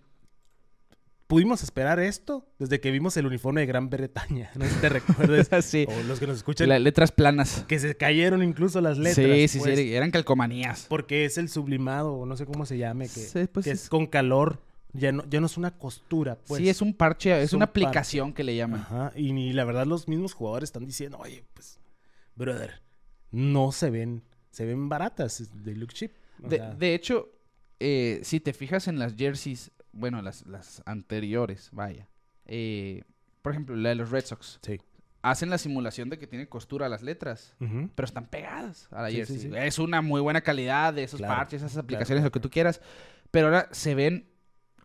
pudimos 1.27 1.63
esperar 1.63 2.01
esto 2.01 2.47
desde 2.59 2.81
que 2.81 2.91
vimos 2.91 3.17
el 3.17 3.27
uniforme 3.27 3.61
de 3.61 3.67
Gran 3.67 3.91
Bretaña. 3.91 4.51
No 4.57 4.65
sé 4.65 4.71
si 4.73 4.81
te 4.81 4.89
recuerdas. 4.89 5.65
sí. 5.65 5.87
o 5.89 6.03
los 6.05 6.19
que 6.19 6.27
nos 6.27 6.39
escuchan, 6.39 6.69
La- 6.69 6.79
letras 6.79 7.13
planas. 7.13 7.65
que 7.69 7.79
se 7.79 7.97
cayeron 7.97 8.43
incluso 8.43 8.81
las 8.81 8.99
letras. 8.99 9.15
sí, 9.27 9.49
sí, 9.49 9.59
pues, 9.59 9.79
sí. 9.79 9.95
Eran 9.95 10.11
calcomanías. 10.11 10.87
Porque 10.89 11.25
es 11.25 11.39
el 11.39 11.49
sublimado, 11.49 12.15
o 12.15 12.27
no 12.27 12.37
sé 12.37 12.47
cómo 12.47 12.67
se 12.67 12.79
llame, 12.79 13.05
que, 13.05 13.21
Sí, 13.21 13.47
pues 13.53 13.65
que 13.65 13.71
es- 13.73 13.85
es 13.85 13.89
con 13.89 14.07
calor. 14.07 14.61
Ya 14.95 15.13
no, 15.13 15.23
ya 15.29 15.39
no 15.39 15.47
es 15.47 15.59
una 15.59 15.71
costura, 15.77 16.39
pues. 16.47 16.63
sí, 16.63 16.69
es 16.71 16.81
un 16.81 16.95
parche, 16.95 17.37
es, 17.39 17.45
es 17.49 17.53
una 17.53 17.67
un 17.67 17.73
parche. 17.73 17.85
aplicación 17.87 18.33
que 18.33 18.43
le 18.43 18.57
llaman. 18.57 18.81
Ajá, 18.81 19.13
y, 19.15 19.53
la 19.53 19.65
verdad 19.65 19.85
los 19.85 20.09
mismos 20.09 20.33
jugadores 20.33 20.69
están 20.69 20.87
diciendo, 20.87 21.19
oye, 21.19 21.45
pues, 21.53 21.79
brother, 22.35 22.81
no 23.31 23.71
se 23.71 23.91
ven, 23.91 24.25
se 24.51 24.65
ven 24.65 24.89
baratas 24.89 25.51
de 25.63 25.75
look 25.77 25.93
cheap. 25.93 26.13
De 26.39 26.95
hecho, 26.95 27.29
eh, 27.81 28.21
si 28.23 28.41
te 28.41 28.53
fijas 28.53 28.89
en 28.89 28.99
las 28.99 29.15
jerseys, 29.17 29.71
bueno, 29.93 30.23
las, 30.23 30.47
las 30.47 30.83
anteriores, 30.87 31.71
vaya. 31.73 32.09
eh, 32.47 33.03
por 33.43 33.53
ejemplo, 33.53 33.77
la 33.77 33.91
de 33.91 33.95
los 33.95 34.11
Red 34.11 34.25
Sox. 34.27 34.59
sí. 34.63 34.79
Hacen 35.21 35.51
la 35.51 35.59
simulación 35.59 36.11
de 36.11 36.19
que 36.19 36.29
tiene 36.29 36.49
costura 36.49 36.89
las 36.89 37.03
letras, 37.03 37.57
Ujú. 37.61 37.91
pero 37.97 38.07
están 38.07 38.27
pegadas 38.27 38.87
a 38.93 39.03
la 39.03 39.09
Sí, 39.11 39.17
jersey. 39.17 39.39
sí. 39.39 39.51
Es 39.57 39.81
una 39.81 40.01
muy 40.01 40.21
buena 40.21 40.43
calidad 40.43 40.95
de 40.95 41.03
esos 41.03 41.19
Claro, 41.19 41.35
parches, 41.35 41.61
esas 41.61 41.77
aplicaciones, 41.77 42.21
claro, 42.23 42.29
lo 42.29 42.31
que 42.33 42.39
tú 42.41 42.49
quieras. 42.51 42.81
Pero 43.33 43.49
ahora 43.49 43.69
se 43.73 43.97
ven 43.97 44.29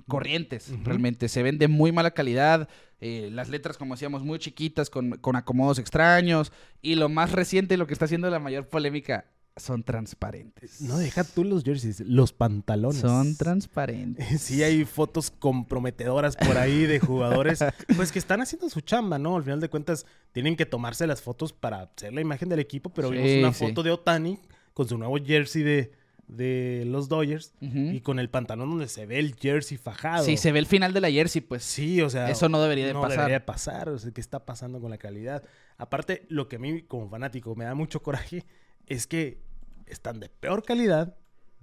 corrientes, 0.07 0.69
Ujú. 0.69 0.83
realmente. 0.85 1.29
Se 1.29 1.43
ven 1.43 1.59
de 1.59 1.67
muy 1.67 1.91
mala 1.91 2.11
calidad. 2.11 2.67
eh, 3.05 3.29
las 3.33 3.49
letras, 3.49 3.77
como 3.77 3.93
decíamos, 3.95 4.23
muy 4.23 4.39
chiquitas, 4.39 4.89
con, 4.89 5.17
con 5.17 5.35
acomodos 5.35 5.77
extraños. 5.77 6.51
Y 6.81 6.95
lo 6.95 7.09
más 7.09 7.31
reciente, 7.33 7.75
lo 7.77 7.85
que 7.85 7.91
está 7.93 8.05
haciendo 8.05 8.29
la 8.29 8.39
mayor 8.39 8.69
polémica, 8.69 9.25
son 9.55 9.83
transparentes. 9.83 10.81
No, 10.81 10.97
deja 10.97 11.23
tú 11.23 11.43
los 11.43 11.63
jerseys, 11.63 11.99
los 12.01 12.33
pantalones. 12.33 13.01
Son 13.01 13.35
transparentes. 13.37 14.41
Sí, 14.41 14.63
hay 14.63 14.85
fotos 14.85 15.31
comprometedoras 15.31 16.35
por 16.35 16.57
ahí 16.57 16.85
de 16.85 16.99
jugadores, 16.99 17.63
pues 17.95 18.11
que 18.11 18.19
están 18.19 18.41
haciendo 18.41 18.69
su 18.69 18.81
chamba, 18.81 19.19
¿no? 19.19 19.35
Al 19.35 19.43
final 19.43 19.59
de 19.59 19.69
cuentas, 19.69 20.05
tienen 20.31 20.55
que 20.55 20.65
tomarse 20.65 21.05
las 21.07 21.21
fotos 21.21 21.53
para 21.53 21.81
hacer 21.81 22.13
la 22.13 22.21
imagen 22.21 22.49
del 22.49 22.59
equipo, 22.59 22.89
pero 22.89 23.09
vimos 23.09 23.31
una 23.31 23.53
sí. 23.53 23.67
foto 23.67 23.83
de 23.83 23.91
Otani 23.91 24.39
con 24.73 24.87
su 24.87 24.97
nuevo 24.97 25.17
jersey 25.23 25.61
de, 25.61 25.91
de 26.27 26.83
los 26.87 27.07
Dodgers 27.07 27.53
y 27.61 28.01
con 28.01 28.17
el 28.17 28.29
pantalón 28.29 28.71
donde 28.71 28.87
se 28.87 29.05
ve 29.05 29.19
el 29.19 29.35
jersey 29.35 29.77
fajado. 29.77 30.25
Sí, 30.25 30.37
se 30.37 30.51
ve 30.51 30.59
el 30.59 30.65
final 30.65 30.93
de 30.93 31.01
la 31.01 31.11
jersey, 31.11 31.41
pues. 31.41 31.63
Sí, 31.63 32.01
o 32.01 32.09
sea. 32.09 32.29
Eso 32.29 32.49
no 32.49 32.61
debería 32.61 32.87
de 32.87 32.93
no 32.93 33.01
pasar. 33.01 33.17
debería 33.17 33.39
de 33.39 33.45
pasar. 33.45 33.89
O 33.89 33.99
sea, 33.99 34.11
¿qué 34.11 34.21
está 34.21 34.45
pasando 34.45 34.81
con 34.81 34.89
la 34.89 34.97
calidad? 34.97 35.43
Aparte, 35.77 36.25
lo 36.29 36.47
que 36.47 36.55
a 36.55 36.59
mí, 36.59 36.81
como 36.81 37.07
fanático, 37.09 37.55
me 37.55 37.65
da 37.65 37.75
mucho 37.75 38.01
coraje 38.01 38.45
es 38.87 39.07
que 39.07 39.41
están 39.85 40.19
de 40.19 40.29
peor 40.29 40.63
calidad 40.63 41.15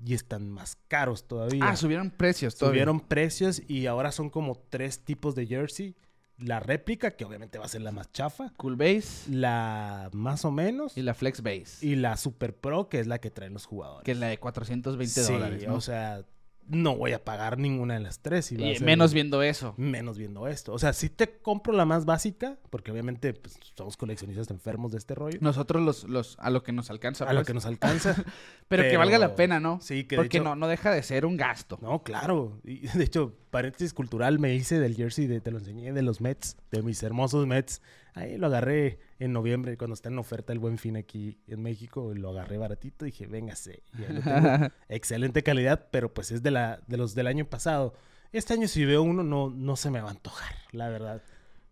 y 0.04 0.14
están 0.14 0.48
más 0.50 0.76
caros 0.88 1.26
todavía. 1.28 1.62
Ah, 1.68 1.76
subieron 1.76 2.10
precios 2.10 2.56
todavía. 2.56 2.74
Subieron 2.82 3.00
precios 3.00 3.62
y 3.68 3.86
ahora 3.86 4.12
son 4.12 4.30
como 4.30 4.56
tres 4.56 5.04
tipos 5.04 5.34
de 5.34 5.46
jersey. 5.46 5.96
La 6.38 6.58
réplica, 6.58 7.10
que 7.16 7.26
obviamente 7.26 7.58
va 7.58 7.66
a 7.66 7.68
ser 7.68 7.82
la 7.82 7.92
más 7.92 8.10
chafa. 8.12 8.50
Cool 8.56 8.76
Base 8.76 9.30
La 9.30 10.08
más 10.14 10.46
o 10.46 10.50
menos. 10.50 10.96
y 10.96 11.02
la 11.02 11.12
Flex 11.12 11.42
Base. 11.42 11.84
Y 11.86 11.96
la 11.96 12.16
Super 12.16 12.56
Pro, 12.56 12.88
que 12.88 12.98
es 12.98 13.06
la 13.06 13.18
que 13.20 13.30
traen 13.30 13.52
los 13.52 13.66
jugadores. 13.66 14.04
Que 14.04 14.12
es 14.12 14.18
la 14.18 14.28
de 14.28 14.38
420 14.38 15.12
Sí, 15.22 15.32
dólares. 15.32 15.66
¿no? 15.66 15.74
o 15.74 15.80
sea, 15.82 16.24
no 16.70 16.96
voy 16.96 17.12
a 17.12 17.24
pagar 17.24 17.58
ninguna 17.58 17.94
de 17.94 18.00
las 18.00 18.20
tres. 18.20 18.52
Y, 18.52 18.56
menos 18.80 19.12
viendo 19.12 19.42
eso. 19.42 19.74
Menos 19.76 20.18
viendo 20.18 20.46
esto. 20.46 20.72
O 20.72 20.78
sea, 20.78 20.92
si 20.92 21.08
te 21.08 21.38
compro 21.40 21.72
la 21.72 21.84
más 21.84 22.04
básica, 22.04 22.58
porque 22.70 22.92
obviamente 22.92 23.34
pues, 23.34 23.58
somos 23.76 23.96
coleccionistas 23.96 24.50
enfermos 24.50 24.92
de 24.92 24.98
este 24.98 25.14
rollo. 25.14 25.38
Nosotros 25.40 25.82
los, 25.82 26.04
los 26.04 26.36
a 26.38 26.50
lo 26.50 26.62
que 26.62 26.72
nos 26.72 26.90
alcanza. 26.90 27.24
A 27.24 27.32
lo 27.32 27.40
pues. 27.40 27.48
que 27.48 27.54
nos 27.54 27.66
alcanza. 27.66 28.14
pero, 28.68 28.84
que 28.84 28.96
valga 28.96 29.18
la 29.18 29.34
pena, 29.34 29.60
¿no? 29.60 29.80
Sí, 29.80 30.04
que 30.04 30.16
Porque 30.16 30.40
no, 30.40 30.54
no 30.56 30.68
deja 30.68 30.90
de 30.92 31.02
ser 31.02 31.26
un 31.26 31.36
gasto. 31.36 31.78
No, 31.82 32.02
claro. 32.02 32.60
Y 32.64 32.86
de 32.96 33.04
hecho, 33.04 33.34
paréntesis 33.50 33.92
cultural 33.92 34.38
me 34.38 34.54
hice 34.54 34.78
del 34.78 34.94
jersey, 34.94 35.26
de, 35.26 35.40
te 35.40 35.50
lo 35.50 35.58
enseñé, 35.58 35.92
de 35.92 36.02
los 36.02 36.20
Mets, 36.20 36.56
de 36.70 36.82
mis 36.82 37.02
hermosos 37.02 37.46
Mets. 37.46 37.82
Ahí 38.14 38.36
lo 38.38 38.46
agarré 38.46 38.98
en 39.18 39.32
noviembre, 39.32 39.76
cuando 39.76 39.94
está 39.94 40.08
en 40.08 40.18
oferta 40.18 40.52
el 40.52 40.58
buen 40.58 40.78
fin 40.78 40.96
aquí 40.96 41.38
en 41.46 41.62
México. 41.62 42.12
Lo 42.14 42.30
agarré 42.30 42.58
baratito 42.58 43.06
y 43.06 43.10
dije, 43.10 43.26
véngase. 43.26 43.82
Excelente 44.88 45.42
calidad, 45.42 45.88
pero 45.90 46.12
pues 46.12 46.30
es 46.30 46.42
de, 46.42 46.50
la, 46.50 46.80
de 46.86 46.96
los 46.96 47.14
del 47.14 47.26
año 47.26 47.44
pasado. 47.44 47.94
Este 48.32 48.54
año 48.54 48.68
si 48.68 48.84
veo 48.84 49.02
uno 49.02 49.22
no, 49.22 49.50
no 49.50 49.76
se 49.76 49.90
me 49.90 50.00
va 50.00 50.08
a 50.08 50.12
antojar, 50.12 50.54
la 50.72 50.88
verdad. 50.88 51.22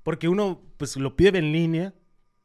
Porque 0.02 0.28
uno 0.28 0.60
pues 0.76 0.96
lo 0.96 1.16
pide 1.16 1.38
en 1.38 1.52
línea, 1.52 1.94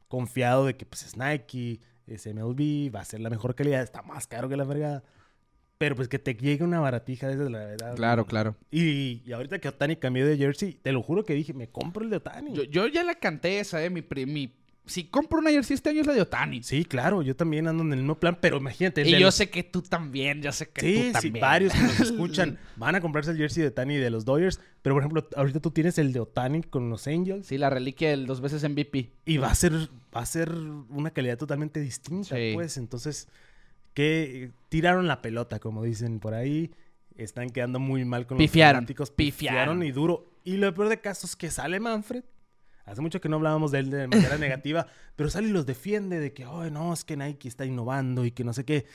confiado 0.08 0.66
de 0.66 0.76
que 0.76 0.86
pues 0.86 1.04
es 1.04 1.18
Nike, 1.18 1.80
es 2.08 2.28
MLB, 2.28 2.94
va 2.94 3.02
a 3.02 3.06
ser 3.06 3.22
la 3.22 3.30
mejor 3.30 3.56
calidad, 3.56 3.82
está 3.82 4.02
más 4.02 4.28
caro 4.28 4.50
que 4.50 4.58
la 4.58 4.66
verga. 4.66 5.04
Pero 5.84 5.98
pues 5.98 6.08
que 6.08 6.18
te 6.18 6.34
llegue 6.34 6.63
una 6.63 6.80
baratija 6.80 7.28
desde 7.28 7.50
la 7.50 7.60
verdad. 7.60 7.94
Claro, 7.98 8.25
claro. 8.25 8.56
Y, 8.72 9.22
y, 9.25 9.34
ahorita 9.34 9.60
que 9.60 9.68
Otani 9.68 9.98
cambió 9.98 10.25
de 10.25 10.38
jersey, 10.38 10.78
te 10.82 10.94
lo 10.94 11.04
juro 11.04 11.25
que 11.25 11.34
dije, 11.34 11.54
me 11.54 11.68
compro 11.68 12.06
el 12.06 12.10
de 12.10 12.16
Otani. 12.16 12.54
Yo, 12.54 12.63
yo 12.63 12.88
ya 12.88 13.04
la 13.04 13.16
canté 13.16 13.60
esa, 13.60 13.84
eh, 13.84 13.90
mi, 13.90 14.02
mi 14.25 14.54
si 14.86 15.04
compro 15.04 15.40
una 15.40 15.50
jersey 15.50 15.74
este 15.74 15.90
año 15.90 16.00
es 16.00 16.08
la 16.08 16.13
de 16.13 16.22
Otani. 16.22 16.63
Sí, 16.63 16.86
claro, 16.86 17.22
yo 17.22 17.36
también 17.36 17.68
ando 17.68 17.84
en 17.84 17.92
el 17.92 18.00
mismo 18.00 18.16
plan, 18.16 18.38
pero 18.40 18.56
imagínate. 18.56 19.02
Y 19.06 19.20
yo 19.20 19.30
sé 19.30 19.50
que 19.50 19.62
tú 19.62 19.82
también, 19.82 20.42
ya 20.42 20.54
sé 20.54 20.70
que 20.70 20.82
tú 20.82 21.12
también. 21.12 21.34
Sí, 21.34 21.40
varios 21.42 21.74
que 21.74 21.82
nos 21.82 22.00
escuchan 22.00 22.58
van 22.78 22.96
a 22.96 23.02
comprarse 23.02 23.32
el 23.32 23.38
jersey 23.38 23.63
de 23.63 23.68
Otani 23.68 23.98
de 23.98 24.10
los 24.10 24.24
Dodgers, 24.24 24.62
pero 24.84 24.96
por 24.96 25.02
ejemplo, 25.02 25.28
ahorita 25.36 25.60
tú 25.60 25.72
tienes 25.72 25.98
el 25.98 26.13
de 26.13 26.22
Otani 26.22 26.63
con 26.63 26.90
los 26.90 27.08
Angels. 27.08 27.48
Sí, 27.48 27.58
la 27.58 27.70
reliquia 27.70 28.10
del 28.10 28.25
dos 28.25 28.40
veces 28.40 28.63
MVP. 28.63 29.12
Y 29.25 29.36
va 29.36 29.52
a 29.52 29.56
ser, 29.56 29.74
va 30.16 30.22
a 30.22 30.25
ser 30.25 30.50
una 30.90 31.12
calidad 31.12 31.38
totalmente 31.38 31.82
distinta, 31.82 32.38
pues. 32.54 32.78
Entonces, 32.78 33.28
que 33.94 34.52
tiraron 34.70 35.08
la 35.08 35.22
pelota, 35.22 35.60
como 35.60 35.84
dicen 35.84 36.20
por 36.20 36.34
ahí. 36.34 36.72
Están 37.16 37.50
quedando 37.50 37.80
muy 37.80 38.06
mal 38.06 38.26
con 38.26 38.38
los 38.38 38.52
fanáticos. 38.52 39.12
Pifiaron. 39.12 39.80
Pifiaron 39.80 39.84
y 39.84 39.92
duro. 39.92 40.26
Y 40.44 40.58
lo 40.58 40.74
peor 40.74 40.90
de 40.90 41.00
caso 41.00 41.28
es 41.28 41.36
que 41.36 41.52
sale 41.52 41.80
Manfred 41.80 42.24
Hace 42.86 43.02
mucho 43.02 43.22
que 43.22 43.30
no 43.30 43.38
hablábamos 43.38 43.72
de 43.72 43.80
él 43.80 43.90
de 43.90 44.08
manera 44.08 44.38
negativa, 44.38 44.88
pero 45.16 45.30
sale 45.30 45.48
y 45.48 45.52
los 45.52 45.66
defiende 45.66 46.20
de 46.20 46.34
que, 46.34 46.46
oye, 46.46 46.70
no, 46.70 46.94
es 46.94 47.06
que 47.06 47.16
Nike 47.16 47.48
está 47.48 47.66
innovando 47.66 48.26
y 48.26 48.32
que 48.32 48.44
no 48.44 48.54
sé 48.54 48.66
qué. 48.66 48.86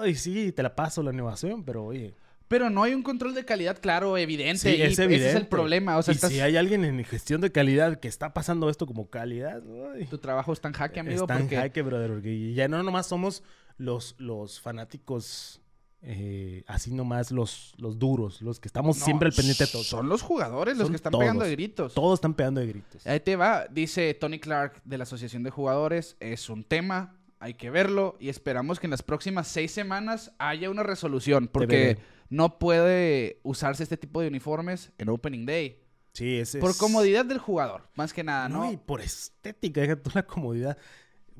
Ay, 0.00 0.14
sí, 0.14 0.52
te 0.52 0.62
la 0.62 0.74
paso 0.74 1.02
la 1.02 1.12
innovación, 1.12 1.64
pero 1.64 1.84
oye. 1.84 2.14
Pero 2.48 2.68
no 2.68 2.82
hay 2.82 2.94
un 2.94 3.04
control 3.04 3.32
de 3.34 3.44
calidad 3.44 3.78
claro, 3.80 4.18
evidente. 4.18 4.76
y 4.76 4.82
Ese 4.82 5.04
es 5.04 5.36
el 5.36 5.46
problema. 5.46 5.96
O 5.96 6.02
sea, 6.02 6.14
y 6.14 6.18
si 6.18 6.40
hay 6.40 6.56
alguien 6.56 6.84
en 6.84 7.04
gestión 7.04 7.40
de 7.40 7.52
calidad 7.52 8.00
que 8.00 8.08
está 8.08 8.34
pasando 8.34 8.68
esto 8.68 8.86
como 8.86 9.08
calidad, 9.08 9.62
tu 10.10 10.18
trabajo 10.18 10.52
está 10.52 10.66
en 10.66 10.74
jaque, 10.74 10.98
amigo. 10.98 11.20
Está 11.20 11.38
en 11.38 11.48
jaque, 11.48 11.82
brother. 11.82 12.10
Porque 12.10 12.52
ya 12.52 12.66
no 12.66 12.82
nomás 12.82 13.06
somos 13.06 13.44
los, 13.80 14.14
los 14.18 14.60
fanáticos 14.60 15.60
eh, 16.02 16.64
así 16.66 16.92
nomás 16.92 17.30
los, 17.30 17.74
los 17.76 17.98
duros, 17.98 18.40
los 18.40 18.58
que 18.58 18.68
estamos 18.68 18.96
siempre 18.96 19.28
al 19.28 19.34
pendiente 19.34 19.64
de 19.64 19.70
todo. 19.70 19.82
Son 19.82 20.08
los 20.08 20.22
jugadores 20.22 20.78
los 20.78 20.88
que 20.88 20.96
están 20.96 21.12
pegando 21.12 21.44
de 21.44 21.50
gritos. 21.52 21.92
Todos 21.94 22.18
están 22.18 22.34
pegando 22.34 22.60
de 22.60 22.68
gritos. 22.68 23.06
Ahí 23.06 23.20
te 23.20 23.36
va, 23.36 23.66
dice 23.66 24.14
Tony 24.14 24.38
Clark 24.38 24.82
de 24.84 24.98
la 24.98 25.02
Asociación 25.02 25.42
de 25.42 25.50
Jugadores, 25.50 26.16
es 26.20 26.48
un 26.48 26.64
tema, 26.64 27.18
hay 27.38 27.54
que 27.54 27.70
verlo 27.70 28.16
y 28.18 28.28
esperamos 28.28 28.80
que 28.80 28.86
en 28.86 28.92
las 28.92 29.02
próximas 29.02 29.48
seis 29.48 29.72
semanas 29.72 30.32
haya 30.38 30.70
una 30.70 30.82
resolución, 30.82 31.48
porque 31.48 31.98
no 32.28 32.58
puede 32.58 33.40
usarse 33.42 33.82
este 33.82 33.96
tipo 33.96 34.20
de 34.22 34.28
uniformes 34.28 34.92
en 34.98 35.08
Opening 35.10 35.44
Day. 35.44 35.82
Sí, 36.12 36.38
es, 36.38 36.56
Por 36.56 36.76
comodidad 36.76 37.24
del 37.24 37.38
jugador, 37.38 37.88
más 37.94 38.12
que 38.12 38.24
nada, 38.24 38.48
¿no? 38.48 38.72
y 38.72 38.76
por 38.76 39.00
estética, 39.00 39.80
deja 39.82 39.96
toda 39.96 40.22
la 40.22 40.26
comodidad 40.26 40.76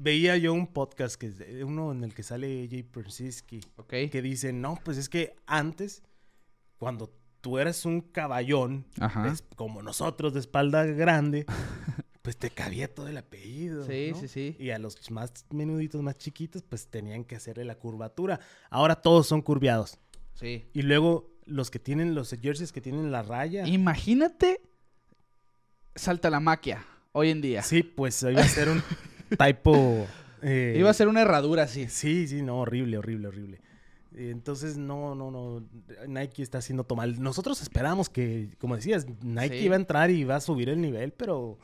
veía 0.00 0.37
yo 0.37 0.54
un 0.54 0.66
podcast, 0.66 1.16
que 1.16 1.64
uno 1.64 1.92
en 1.92 2.04
el 2.04 2.14
que 2.14 2.23
sale 2.23 2.66
Jay 2.71 2.83
Persiski, 2.83 3.61
que 3.88 4.23
dice, 4.23 4.52
no, 4.52 4.78
pues 4.83 4.97
es 4.97 5.09
que 5.09 5.37
antes, 5.47 6.02
cuando 6.78 7.12
tú 7.40 7.59
eras 7.59 7.85
un 7.85 8.00
caballón, 8.00 8.87
como 9.57 9.83
nosotros 9.83 10.33
de 10.33 10.40
espalda 10.40 10.85
grande, 10.87 11.45
pues 12.23 12.37
te 12.37 12.50
cabía 12.50 12.92
todo 12.92 13.09
el 13.09 13.19
apellido. 13.19 13.87
Sí, 13.87 14.12
sí, 14.19 14.28
sí. 14.28 14.57
Y 14.59 14.71
a 14.71 14.78
los 14.78 15.11
más 15.11 15.45
menuditos, 15.50 16.02
más 16.02 16.16
chiquitos, 16.16 16.62
pues 16.62 16.87
tenían 16.87 17.25
que 17.25 17.37
hacerle 17.37 17.64
la 17.64 17.75
curvatura. 17.75 18.40
Ahora 18.71 18.97
todos 18.97 19.26
son 19.26 19.42
curviados. 19.42 19.99
Sí. 20.35 20.64
Y 20.73 20.83
luego 20.83 21.30
los 21.45 21.71
que 21.71 21.78
tienen 21.78 22.14
los 22.14 22.30
jerseys 22.30 22.73
que 22.73 22.80
tienen 22.80 23.12
la 23.12 23.23
raya. 23.23 23.66
Imagínate, 23.66 24.62
salta 25.95 26.30
la 26.30 26.40
maquia 26.40 26.87
hoy 27.12 27.30
en 27.30 27.42
día. 27.42 27.62
Sí, 27.62 27.83
pues 27.83 28.23
iba 28.23 28.40
a 28.40 28.49
ser 28.49 28.71
un 28.71 28.83
typo. 29.37 30.06
Eh, 30.42 30.76
Iba 30.78 30.88
a 30.88 30.94
ser 30.94 31.08
una 31.08 31.20
herradura, 31.20 31.68
sí. 31.68 31.87
Sí, 31.90 32.26
sí, 32.26 32.40
no, 32.40 32.60
horrible, 32.60 32.96
horrible, 32.96 33.28
horrible. 33.28 33.60
Entonces, 34.14 34.76
no, 34.76 35.14
no, 35.14 35.30
no. 35.30 35.62
Nike 36.08 36.42
está 36.42 36.58
haciendo 36.58 36.84
todo 36.84 36.96
mal. 36.96 37.20
Nosotros 37.22 37.60
esperamos 37.60 38.08
que, 38.08 38.56
como 38.58 38.75
decías, 38.75 39.06
Nike 39.22 39.60
iba 39.60 39.76
a 39.76 39.78
entrar 39.78 40.10
y 40.10 40.20
iba 40.20 40.37
a 40.37 40.40
subir 40.40 40.68
el 40.68 40.80
nivel, 40.80 41.12
pero 41.12 41.58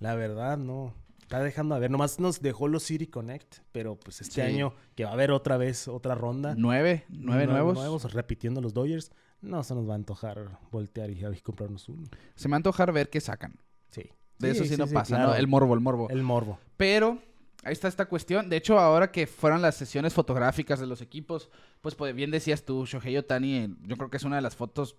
la 0.00 0.14
verdad, 0.14 0.58
no. 0.58 0.92
Está 1.22 1.42
dejando 1.42 1.74
a 1.74 1.78
ver. 1.78 1.90
Nomás 1.90 2.20
nos 2.20 2.42
dejó 2.42 2.68
los 2.68 2.82
City 2.82 3.06
Connect, 3.06 3.60
pero 3.72 3.96
pues 3.96 4.20
este 4.20 4.42
año 4.42 4.74
que 4.94 5.04
va 5.04 5.10
a 5.10 5.14
haber 5.14 5.30
otra 5.30 5.56
vez 5.56 5.88
otra 5.88 6.14
ronda. 6.14 6.54
Nueve, 6.56 7.04
nueve, 7.08 7.46
nuevos. 7.46 7.74
nuevos. 7.74 8.12
Repitiendo 8.12 8.60
los 8.60 8.74
Dodgers. 8.74 9.10
No 9.40 9.62
se 9.62 9.74
nos 9.74 9.88
va 9.88 9.92
a 9.92 9.96
antojar 9.96 10.58
voltear 10.70 11.10
y, 11.10 11.24
y 11.24 11.40
comprarnos 11.40 11.88
uno. 11.88 12.04
Se 12.34 12.48
me 12.48 12.52
va 12.52 12.56
a 12.56 12.58
antojar 12.58 12.92
ver 12.92 13.08
qué 13.08 13.20
sacan. 13.20 13.58
Sí. 13.90 14.10
De 14.38 14.50
eso 14.50 14.64
sí, 14.64 14.76
no 14.76 14.86
pasa, 14.86 15.18
¿no? 15.18 15.34
El 15.34 15.46
morbo, 15.46 15.74
el 15.74 15.80
morbo. 15.80 16.08
El 16.10 16.22
morbo. 16.22 16.58
Pero 16.76 17.18
ahí 17.64 17.72
está 17.72 17.88
esta 17.88 18.06
cuestión. 18.06 18.48
De 18.48 18.56
hecho, 18.56 18.78
ahora 18.78 19.10
que 19.10 19.26
fueron 19.26 19.62
las 19.62 19.76
sesiones 19.76 20.12
fotográficas 20.12 20.80
de 20.80 20.86
los 20.86 21.00
equipos, 21.00 21.50
pues, 21.80 21.94
pues 21.94 22.14
bien 22.14 22.30
decías 22.30 22.64
tú, 22.64 22.84
Shohei 22.86 23.16
Otani, 23.16 23.76
yo 23.82 23.96
creo 23.96 24.10
que 24.10 24.16
es 24.16 24.24
una 24.24 24.36
de 24.36 24.42
las 24.42 24.56
fotos 24.56 24.96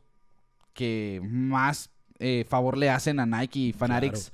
que 0.73 1.21
más 1.23 1.89
eh, 2.19 2.45
favor 2.47 2.77
le 2.77 2.89
hacen 2.89 3.19
a 3.19 3.25
Nike 3.25 3.59
y 3.59 3.73
Fanatics. 3.73 4.31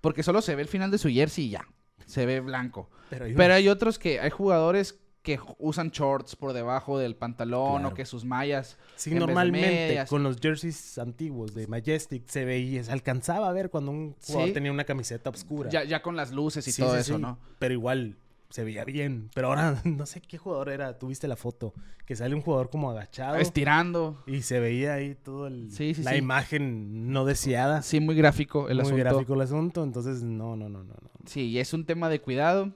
Porque 0.00 0.22
solo 0.22 0.42
se 0.42 0.54
ve 0.54 0.62
el 0.62 0.68
final 0.68 0.90
de 0.90 0.98
su 0.98 1.08
jersey 1.08 1.46
y 1.46 1.50
ya. 1.50 1.66
Se 2.06 2.26
ve 2.26 2.40
blanco. 2.40 2.90
Pero 3.08 3.54
hay 3.54 3.68
otros 3.68 3.98
que, 3.98 4.20
hay 4.20 4.30
jugadores 4.30 5.00
que 5.24 5.40
usan 5.58 5.88
shorts 5.88 6.36
por 6.36 6.52
debajo 6.52 6.98
del 6.98 7.16
pantalón 7.16 7.86
o 7.86 7.94
que 7.94 8.04
sus 8.04 8.26
mallas. 8.26 8.76
Sí, 8.94 9.14
normalmente 9.14 10.04
con 10.06 10.22
los 10.22 10.38
jerseys 10.38 10.98
antiguos 10.98 11.54
de 11.54 11.66
Majestic 11.66 12.28
se 12.28 12.44
veía, 12.44 12.84
se 12.84 12.92
alcanzaba 12.92 13.48
a 13.48 13.52
ver 13.52 13.70
cuando 13.70 13.90
un 13.90 14.14
jugador 14.24 14.52
tenía 14.52 14.70
una 14.70 14.84
camiseta 14.84 15.30
oscura. 15.30 15.70
Ya, 15.70 15.82
ya 15.82 16.02
con 16.02 16.14
las 16.14 16.30
luces 16.30 16.68
y 16.68 16.80
todo 16.80 16.94
eso, 16.94 17.18
¿no? 17.18 17.38
Pero 17.58 17.72
igual 17.72 18.18
se 18.50 18.64
veía 18.64 18.84
bien. 18.84 19.30
Pero 19.34 19.48
ahora 19.48 19.80
no 19.84 20.04
sé 20.04 20.20
qué 20.20 20.36
jugador 20.36 20.68
era. 20.68 20.98
Tuviste 20.98 21.26
la 21.26 21.36
foto 21.36 21.72
que 22.04 22.14
sale 22.14 22.34
un 22.34 22.42
jugador 22.42 22.68
como 22.68 22.90
agachado, 22.90 23.36
estirando 23.36 24.22
y 24.26 24.42
se 24.42 24.60
veía 24.60 24.92
ahí 24.92 25.14
todo 25.14 25.46
el 25.46 25.70
la 26.04 26.16
imagen 26.18 27.10
no 27.10 27.24
deseada. 27.24 27.80
Sí, 27.80 27.98
muy 27.98 28.14
gráfico 28.14 28.68
el 28.68 28.78
asunto. 28.78 28.94
Muy 28.94 29.00
gráfico 29.00 29.34
el 29.34 29.40
asunto. 29.40 29.82
Entonces 29.82 30.22
no, 30.22 30.54
no, 30.54 30.68
no, 30.68 30.84
no, 30.84 30.92
no. 31.00 31.10
Sí, 31.24 31.58
es 31.58 31.72
un 31.72 31.86
tema 31.86 32.10
de 32.10 32.20
cuidado. 32.20 32.74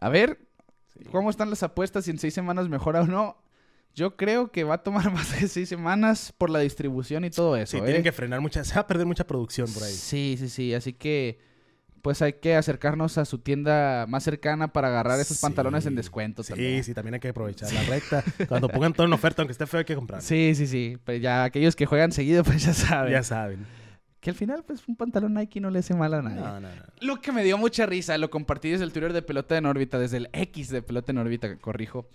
A 0.00 0.08
ver, 0.08 0.49
¿Cómo 1.10 1.30
están 1.30 1.50
las 1.50 1.62
apuestas? 1.62 2.04
Si 2.04 2.10
en 2.10 2.18
seis 2.18 2.34
semanas 2.34 2.68
mejora 2.68 3.02
o 3.02 3.06
no. 3.06 3.36
Yo 3.94 4.16
creo 4.16 4.52
que 4.52 4.64
va 4.64 4.74
a 4.74 4.82
tomar 4.82 5.10
más 5.12 5.40
de 5.40 5.48
seis 5.48 5.68
semanas 5.68 6.32
por 6.36 6.50
la 6.50 6.60
distribución 6.60 7.24
y 7.24 7.30
todo 7.30 7.56
eso. 7.56 7.76
Sí, 7.76 7.82
tienen 7.82 8.00
¿eh? 8.00 8.04
que 8.04 8.12
frenar 8.12 8.40
mucha, 8.40 8.62
se 8.64 8.74
va 8.74 8.82
a 8.82 8.86
perder 8.86 9.06
mucha 9.06 9.26
producción 9.26 9.72
por 9.72 9.82
ahí. 9.82 9.92
Sí, 9.92 10.36
sí, 10.38 10.48
sí. 10.48 10.74
Así 10.74 10.92
que, 10.92 11.40
pues 12.02 12.22
hay 12.22 12.34
que 12.34 12.54
acercarnos 12.54 13.18
a 13.18 13.24
su 13.24 13.38
tienda 13.38 14.06
más 14.08 14.22
cercana 14.22 14.72
para 14.72 14.88
agarrar 14.88 15.18
esos 15.18 15.38
pantalones 15.38 15.86
en 15.86 15.96
descuento. 15.96 16.42
Sí, 16.42 16.50
también. 16.50 16.84
sí, 16.84 16.94
también 16.94 17.14
hay 17.14 17.20
que 17.20 17.28
aprovechar 17.28 17.72
la 17.74 17.82
recta. 17.82 18.24
Cuando 18.48 18.68
pongan 18.68 18.92
todo 18.92 19.06
en 19.06 19.12
oferta, 19.12 19.42
aunque 19.42 19.52
esté 19.52 19.66
feo, 19.66 19.78
hay 19.78 19.84
que 19.84 19.96
comprar. 19.96 20.22
Sí, 20.22 20.54
sí, 20.54 20.66
sí. 20.66 20.96
Pues 21.04 21.20
ya 21.20 21.44
aquellos 21.44 21.74
que 21.74 21.86
juegan 21.86 22.12
seguido, 22.12 22.44
pues 22.44 22.64
ya 22.64 22.74
saben. 22.74 23.12
Ya 23.12 23.22
saben. 23.22 23.66
Que 24.20 24.30
al 24.30 24.36
final, 24.36 24.64
pues, 24.66 24.86
un 24.86 24.96
pantalón 24.96 25.34
Nike 25.34 25.60
no 25.60 25.70
le 25.70 25.78
hace 25.78 25.94
mal 25.94 26.12
a 26.12 26.20
nadie. 26.20 26.40
No, 26.40 26.60
no, 26.60 26.68
no. 26.68 26.82
Lo 27.00 27.20
que 27.20 27.32
me 27.32 27.42
dio 27.42 27.56
mucha 27.56 27.86
risa, 27.86 28.18
lo 28.18 28.30
compartí 28.30 28.70
desde 28.70 28.84
el 28.84 28.92
Twitter 28.92 29.14
de 29.14 29.22
Pelota 29.22 29.56
en 29.56 29.64
órbita, 29.64 29.98
desde 29.98 30.18
el 30.18 30.28
X 30.32 30.68
de 30.68 30.82
Pelota 30.82 31.12
en 31.12 31.18
órbita, 31.18 31.56
corrijo. 31.56 32.06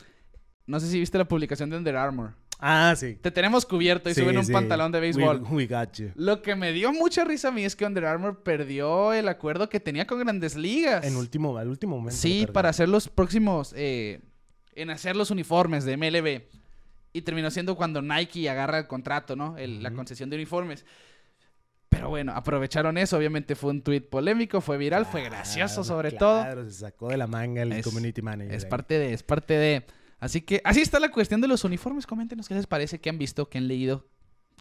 No 0.68 0.80
sé 0.80 0.88
si 0.88 1.00
viste 1.00 1.18
la 1.18 1.28
publicación 1.28 1.70
de 1.70 1.78
Under 1.78 1.96
Armour. 1.96 2.34
Ah, 2.60 2.94
sí. 2.96 3.18
Te 3.22 3.32
tenemos 3.32 3.66
cubierto 3.66 4.10
y 4.10 4.14
suben 4.14 4.38
un 4.38 4.48
pantalón 4.48 4.92
de 4.92 5.00
béisbol. 5.00 5.44
We, 5.50 5.68
got 5.68 5.94
you. 5.94 6.12
Lo 6.16 6.42
que 6.42 6.56
me 6.56 6.72
dio 6.72 6.94
mucha 6.94 7.26
risa 7.26 7.50
a 7.50 7.52
mí 7.52 7.66
es 7.66 7.76
que 7.76 7.86
Under 7.86 8.06
Armour 8.06 8.44
perdió 8.44 9.12
el 9.14 9.28
acuerdo 9.28 9.68
que 9.68 9.80
tenía 9.80 10.08
con 10.08 10.20
Grandes 10.20 10.56
Ligas. 10.56 11.06
En 11.06 11.16
último, 11.16 11.58
al 11.58 11.68
último 11.68 11.98
momento. 11.98 12.16
Sí, 12.16 12.48
para 12.52 12.70
hacer 12.70 12.88
los 12.88 13.10
próximos, 13.10 13.74
eh, 13.76 14.22
en 14.74 14.90
hacer 14.90 15.16
los 15.16 15.32
uniformes 15.32 15.86
de 15.86 15.98
MLB. 15.98 16.44
Y 17.14 17.22
terminó 17.22 17.50
siendo 17.52 17.76
cuando 17.76 18.02
Nike 18.02 18.50
agarra 18.50 18.80
el 18.80 18.88
contrato, 18.88 19.36
¿no? 19.36 19.56
La 19.58 19.92
concesión 19.92 20.30
de 20.30 20.36
uniformes. 20.36 20.86
Pero 21.96 22.10
bueno, 22.10 22.34
aprovecharon 22.34 22.98
eso. 22.98 23.18
Obviamente 23.18 23.56
fue 23.56 23.72
un 23.72 23.82
tweet 23.82 24.02
polémico, 24.02 24.60
fue 24.62 24.78
viral, 24.78 25.06
fue 25.06 25.24
gracioso 25.24 25.84
sobre 25.84 26.12
todo. 26.12 26.42
Claro, 26.42 26.66
se 26.66 26.72
sacó 26.80 27.10
de 27.10 27.18
la 27.18 27.28
manga 27.28 27.62
el 27.64 27.84
community 27.84 28.22
manager. 28.22 28.54
Es 28.54 28.66
parte 28.66 28.98
de, 29.00 29.14
es 29.14 29.24
parte 29.24 29.54
de. 29.56 29.86
Así 30.20 30.42
que 30.42 30.62
así 30.64 30.82
está 30.82 31.00
la 31.00 31.10
cuestión 31.12 31.42
de 31.42 31.48
los 31.48 31.64
uniformes. 31.64 32.06
Coméntenos 32.08 32.48
qué 32.48 32.54
les 32.56 32.68
parece, 32.68 33.00
qué 33.00 33.10
han 33.10 33.18
visto, 33.18 33.50
qué 33.50 33.58
han 33.58 33.68
leído, 33.68 34.08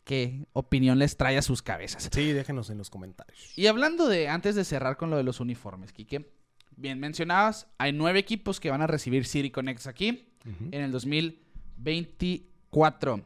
qué 0.04 0.46
opinión 0.52 0.98
les 0.98 1.16
trae 1.16 1.38
a 1.38 1.42
sus 1.42 1.62
cabezas. 1.62 2.08
Sí, 2.12 2.32
déjenos 2.32 2.70
en 2.70 2.78
los 2.78 2.90
comentarios. 2.90 3.56
Y 3.56 3.66
hablando 3.68 4.08
de, 4.08 4.28
antes 4.28 4.54
de 4.56 4.64
cerrar 4.64 4.96
con 4.96 5.10
lo 5.10 5.16
de 5.16 5.22
los 5.22 5.40
uniformes, 5.40 5.92
Kike, 5.92 6.28
bien 6.76 6.98
mencionabas, 7.00 7.68
hay 7.78 7.92
nueve 7.92 8.18
equipos 8.18 8.58
que 8.60 8.70
van 8.70 8.82
a 8.82 8.86
recibir 8.86 9.24
City 9.26 9.50
Connects 9.50 9.86
aquí 9.86 10.28
Ujú. 10.44 10.68
en 10.72 10.82
el 10.82 10.90
2024. 10.92 13.22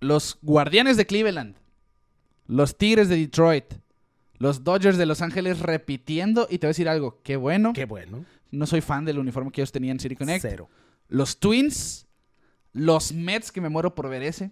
Los 0.00 0.38
Guardianes 0.42 0.96
de 0.96 1.06
Cleveland, 1.06 1.56
los 2.46 2.76
Tigres 2.76 3.08
de 3.08 3.16
Detroit, 3.16 3.64
los 4.38 4.64
Dodgers 4.64 4.98
de 4.98 5.06
Los 5.06 5.22
Ángeles 5.22 5.60
repitiendo, 5.60 6.46
y 6.50 6.58
te 6.58 6.66
voy 6.66 6.68
a 6.68 6.74
decir 6.74 6.88
algo, 6.88 7.20
qué 7.22 7.36
bueno, 7.36 7.72
Qué 7.72 7.84
bueno. 7.86 8.24
no 8.50 8.66
soy 8.66 8.80
fan 8.80 9.04
del 9.04 9.18
uniforme 9.18 9.50
que 9.52 9.60
ellos 9.60 9.72
tenían 9.72 9.96
en 9.96 10.00
City 10.00 10.16
Connect. 10.16 10.42
Cero. 10.42 10.68
Los 11.08 11.38
Twins, 11.38 12.06
los 12.72 13.12
Mets, 13.12 13.52
que 13.52 13.60
me 13.60 13.68
muero 13.68 13.94
por 13.94 14.08
ver 14.08 14.22
ese, 14.22 14.50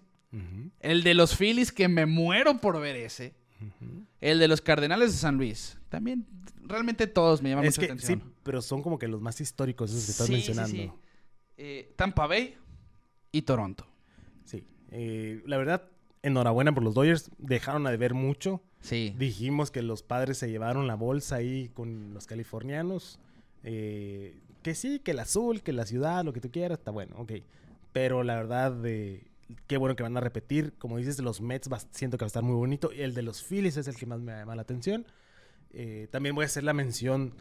el 0.79 1.03
de 1.03 1.13
los 1.13 1.35
Phillies, 1.37 1.71
que 1.71 1.87
me 1.87 2.05
muero 2.07 2.59
por 2.59 2.79
ver 2.79 2.95
ese, 2.95 3.35
el 4.21 4.39
de 4.39 4.47
los 4.47 4.61
Cardenales 4.61 5.11
de 5.11 5.17
San 5.17 5.35
Luis, 5.37 5.77
también, 5.89 6.25
realmente 6.65 7.05
todos 7.07 7.41
me 7.41 7.49
llaman 7.49 7.65
Es 7.65 7.77
mucha 7.77 7.87
que 7.87 7.93
atención. 7.93 8.19
sí, 8.21 8.25
pero 8.43 8.61
son 8.61 8.81
como 8.81 8.97
que 8.97 9.07
los 9.07 9.21
más 9.21 9.39
históricos 9.41 9.91
esos 9.91 10.05
que 10.05 10.11
estás 10.11 10.27
Sí, 10.27 10.33
sí, 10.33 10.37
mencionando. 10.53 10.75
sí. 10.75 10.91
Eh, 11.57 11.93
Tampa 11.95 12.25
Bay 12.25 12.55
y 13.31 13.43
Toronto. 13.43 13.85
Sí. 14.45 14.65
Eh, 14.89 15.43
la 15.45 15.57
verdad, 15.57 15.83
enhorabuena 16.23 16.73
por 16.73 16.83
los 16.83 16.95
Dodgers. 16.95 17.29
Dejaron 17.37 17.85
a 17.85 17.91
deber 17.91 18.13
mucho. 18.15 18.61
Sí. 18.79 19.13
Dijimos 19.17 19.69
que 19.71 19.81
los 19.81 20.01
padres 20.03 20.37
se 20.39 20.49
llevaron 20.49 20.87
la 20.87 20.95
bolsa 20.95 21.35
ahí 21.35 21.69
con 21.69 22.13
los 22.13 22.25
californianos. 22.25 23.19
Eh, 23.63 24.39
que 24.63 24.75
sí, 24.75 24.99
que 24.99 25.11
el 25.11 25.19
azul, 25.19 25.61
que 25.61 25.73
la 25.73 25.85
ciudad, 25.85 26.23
lo 26.23 26.33
que 26.33 26.41
tú 26.41 26.49
quieras, 26.49 26.79
está 26.79 26.91
bueno, 26.91 27.15
ok. 27.19 27.33
Pero 27.91 28.23
la 28.23 28.35
verdad, 28.35 28.75
eh, 28.85 29.25
qué 29.67 29.77
bueno 29.77 29.95
que 29.95 30.03
van 30.03 30.17
a 30.17 30.21
repetir. 30.21 30.73
Como 30.79 30.97
dices, 30.97 31.17
de 31.17 31.23
los 31.23 31.41
Mets 31.41 31.71
va- 31.71 31.79
siento 31.91 32.17
que 32.17 32.23
va 32.23 32.27
a 32.27 32.33
estar 32.33 32.43
muy 32.43 32.55
bonito. 32.55 32.91
Y 32.93 33.01
el 33.01 33.13
de 33.13 33.21
los 33.21 33.43
Phillies 33.43 33.77
es 33.77 33.87
el 33.87 33.95
que 33.95 34.05
más 34.05 34.19
me 34.19 34.31
llama 34.31 34.55
la 34.55 34.61
atención. 34.63 35.05
Eh, 35.71 36.07
también 36.11 36.35
voy 36.35 36.43
a 36.43 36.45
hacer 36.47 36.63
la 36.63 36.73
mención, 36.73 37.33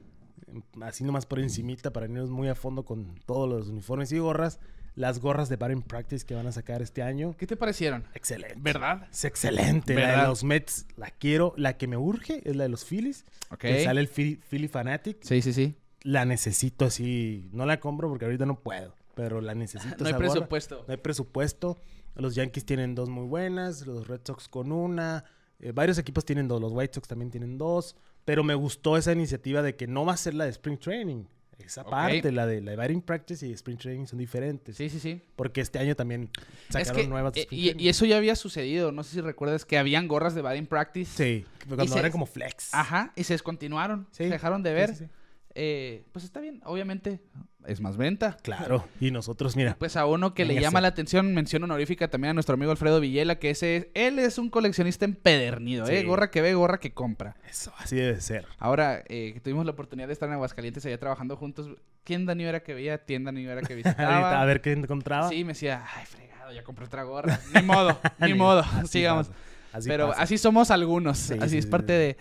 eh, 0.48 0.60
así 0.82 1.04
nomás 1.04 1.26
por 1.26 1.38
encimita, 1.38 1.92
para 1.92 2.06
irnos 2.06 2.30
muy 2.30 2.48
a 2.48 2.54
fondo 2.54 2.84
con 2.84 3.14
todos 3.26 3.48
los 3.48 3.68
uniformes 3.68 4.10
y 4.12 4.18
gorras. 4.18 4.58
Las 4.94 5.20
gorras 5.20 5.48
de 5.48 5.56
Batting 5.56 5.82
Practice 5.82 6.26
que 6.26 6.34
van 6.34 6.46
a 6.46 6.52
sacar 6.52 6.82
este 6.82 7.02
año. 7.02 7.34
¿Qué 7.38 7.46
te 7.46 7.56
parecieron? 7.56 8.04
Excelente. 8.14 8.58
¿Verdad? 8.60 9.08
Es 9.10 9.24
excelente. 9.24 9.94
La 9.94 10.22
de 10.22 10.28
los 10.28 10.44
Mets 10.44 10.86
la 10.96 11.10
quiero. 11.10 11.54
La 11.56 11.78
que 11.78 11.86
me 11.86 11.96
urge 11.96 12.42
es 12.44 12.56
la 12.56 12.64
de 12.64 12.68
los 12.68 12.84
Phillies. 12.84 13.24
Ok. 13.50 13.60
Que 13.60 13.84
sale 13.84 14.00
el 14.02 14.08
Philly, 14.08 14.36
Philly 14.50 14.68
Fanatic. 14.68 15.18
Sí, 15.22 15.40
sí, 15.40 15.52
sí. 15.54 15.76
La 16.02 16.24
necesito 16.24 16.84
así. 16.84 17.48
No 17.52 17.64
la 17.64 17.80
compro 17.80 18.08
porque 18.08 18.26
ahorita 18.26 18.44
no 18.44 18.60
puedo. 18.60 18.94
Pero 19.14 19.40
la 19.40 19.54
necesito. 19.54 19.96
No 19.98 20.06
hay 20.06 20.14
presupuesto. 20.14 20.84
No 20.86 20.92
hay 20.92 20.98
presupuesto. 20.98 21.78
Los 22.14 22.34
Yankees 22.34 22.66
tienen 22.66 22.94
dos 22.94 23.08
muy 23.08 23.24
buenas. 23.26 23.86
Los 23.86 24.08
Red 24.08 24.20
Sox 24.24 24.48
con 24.48 24.72
una. 24.72 25.24
eh, 25.60 25.72
varios 25.72 25.96
equipos 25.98 26.24
tienen 26.26 26.48
dos. 26.48 26.60
Los 26.60 26.72
White 26.72 26.94
Sox 26.94 27.08
también 27.08 27.30
tienen 27.30 27.56
dos. 27.56 27.96
Pero 28.26 28.44
me 28.44 28.54
gustó 28.54 28.96
esa 28.98 29.12
iniciativa 29.12 29.62
de 29.62 29.74
que 29.74 29.86
no 29.86 30.04
va 30.04 30.12
a 30.12 30.16
ser 30.18 30.34
la 30.34 30.44
de 30.44 30.50
Spring 30.50 30.78
Training. 30.78 31.24
Esa 31.66 31.84
parte, 31.84 32.32
la 32.32 32.46
de 32.46 32.60
la 32.60 32.72
de 32.72 32.76
Batting 32.76 33.02
Practice 33.02 33.46
y 33.46 33.52
Spring 33.52 33.78
Training 33.78 34.06
son 34.06 34.18
diferentes. 34.18 34.76
Sí, 34.76 34.88
sí, 34.88 35.00
sí. 35.00 35.22
Porque 35.36 35.60
este 35.60 35.78
año 35.78 35.94
también 35.96 36.30
Es 36.68 36.72
sacaron 36.72 37.02
que, 37.02 37.08
nuevas. 37.08 37.32
eh, 37.36 37.46
y, 37.50 37.88
eso 37.88 38.04
ya 38.04 38.16
había 38.16 38.36
sucedido. 38.36 38.92
No 38.92 39.02
sé 39.02 39.12
si 39.14 39.20
recuerdas 39.20 39.64
que 39.64 39.78
habían 39.78 40.08
gorras 40.08 40.34
de 40.34 40.42
batting 40.42 40.66
practice. 40.66 41.10
Sí, 41.16 41.46
cuando 41.68 41.96
eran 41.96 42.12
como 42.12 42.26
flex. 42.26 42.74
Ajá, 42.74 43.12
y 43.16 43.24
se 43.24 43.34
descontinuaron. 43.34 44.06
Sí, 44.10 44.24
Se 44.24 44.30
dejaron 44.30 44.62
de 44.62 44.72
ver. 44.72 44.90
sí, 44.90 45.04
sí. 45.04 45.10
Eh, 45.54 46.04
pues 46.12 46.24
está 46.24 46.40
bien, 46.40 46.60
obviamente. 46.64 47.20
Es 47.66 47.80
más 47.80 47.96
venta. 47.96 48.36
Claro. 48.42 48.84
Y 49.00 49.10
nosotros, 49.12 49.54
mira. 49.54 49.76
Pues 49.78 49.96
a 49.96 50.04
uno 50.06 50.34
que 50.34 50.44
le 50.44 50.58
llama 50.60 50.80
la 50.80 50.88
atención, 50.88 51.32
mención 51.34 51.62
honorífica 51.62 52.08
también 52.08 52.30
a 52.30 52.34
nuestro 52.34 52.54
amigo 52.54 52.72
Alfredo 52.72 52.98
Villela, 53.00 53.36
que 53.38 53.50
ese 53.50 53.76
es- 53.76 53.86
él 53.94 54.18
es 54.18 54.38
un 54.38 54.50
coleccionista 54.50 55.04
empedernido, 55.04 55.86
¿eh? 55.88 56.02
Gorra 56.02 56.30
que 56.30 56.42
ve, 56.42 56.54
gorra 56.54 56.80
que 56.80 56.92
compra. 56.92 57.36
Eso, 57.48 57.72
así 57.78 57.94
debe 57.96 58.20
ser. 58.20 58.46
Ahora 58.58 59.04
eh, 59.08 59.32
que 59.34 59.40
tuvimos 59.40 59.64
la 59.64 59.72
oportunidad 59.72 60.08
de 60.08 60.12
estar 60.14 60.28
en 60.28 60.32
Aguascalientes 60.34 60.84
allá 60.86 60.98
trabajando 60.98 61.36
juntos, 61.36 61.68
tienda 62.02 62.34
ni 62.34 62.42
era 62.44 62.62
que 62.64 62.74
veía, 62.74 63.04
tienda 63.04 63.30
ni 63.30 63.44
era 63.46 63.60
que 63.62 63.74
visitaba. 63.76 64.40
a 64.40 64.44
ver 64.44 64.60
qué 64.60 64.72
encontraba. 64.72 65.28
Sí, 65.28 65.44
me 65.44 65.52
decía, 65.52 65.84
ay, 65.94 66.04
fregado, 66.06 66.52
ya 66.52 66.64
compré 66.64 66.86
otra 66.86 67.04
gorra. 67.04 67.38
Ni 67.54 67.62
modo, 67.62 67.96
ni 68.18 68.34
modo, 68.34 68.64
sigamos. 68.88 69.30
así 69.72 69.88
Pero 69.88 70.08
pasa. 70.08 70.22
así 70.22 70.36
somos 70.38 70.72
algunos, 70.72 71.16
Sí, 71.18 71.34
así 71.38 71.50
sí, 71.50 71.58
es 71.58 71.66
parte 71.66 71.92
de... 71.92 72.16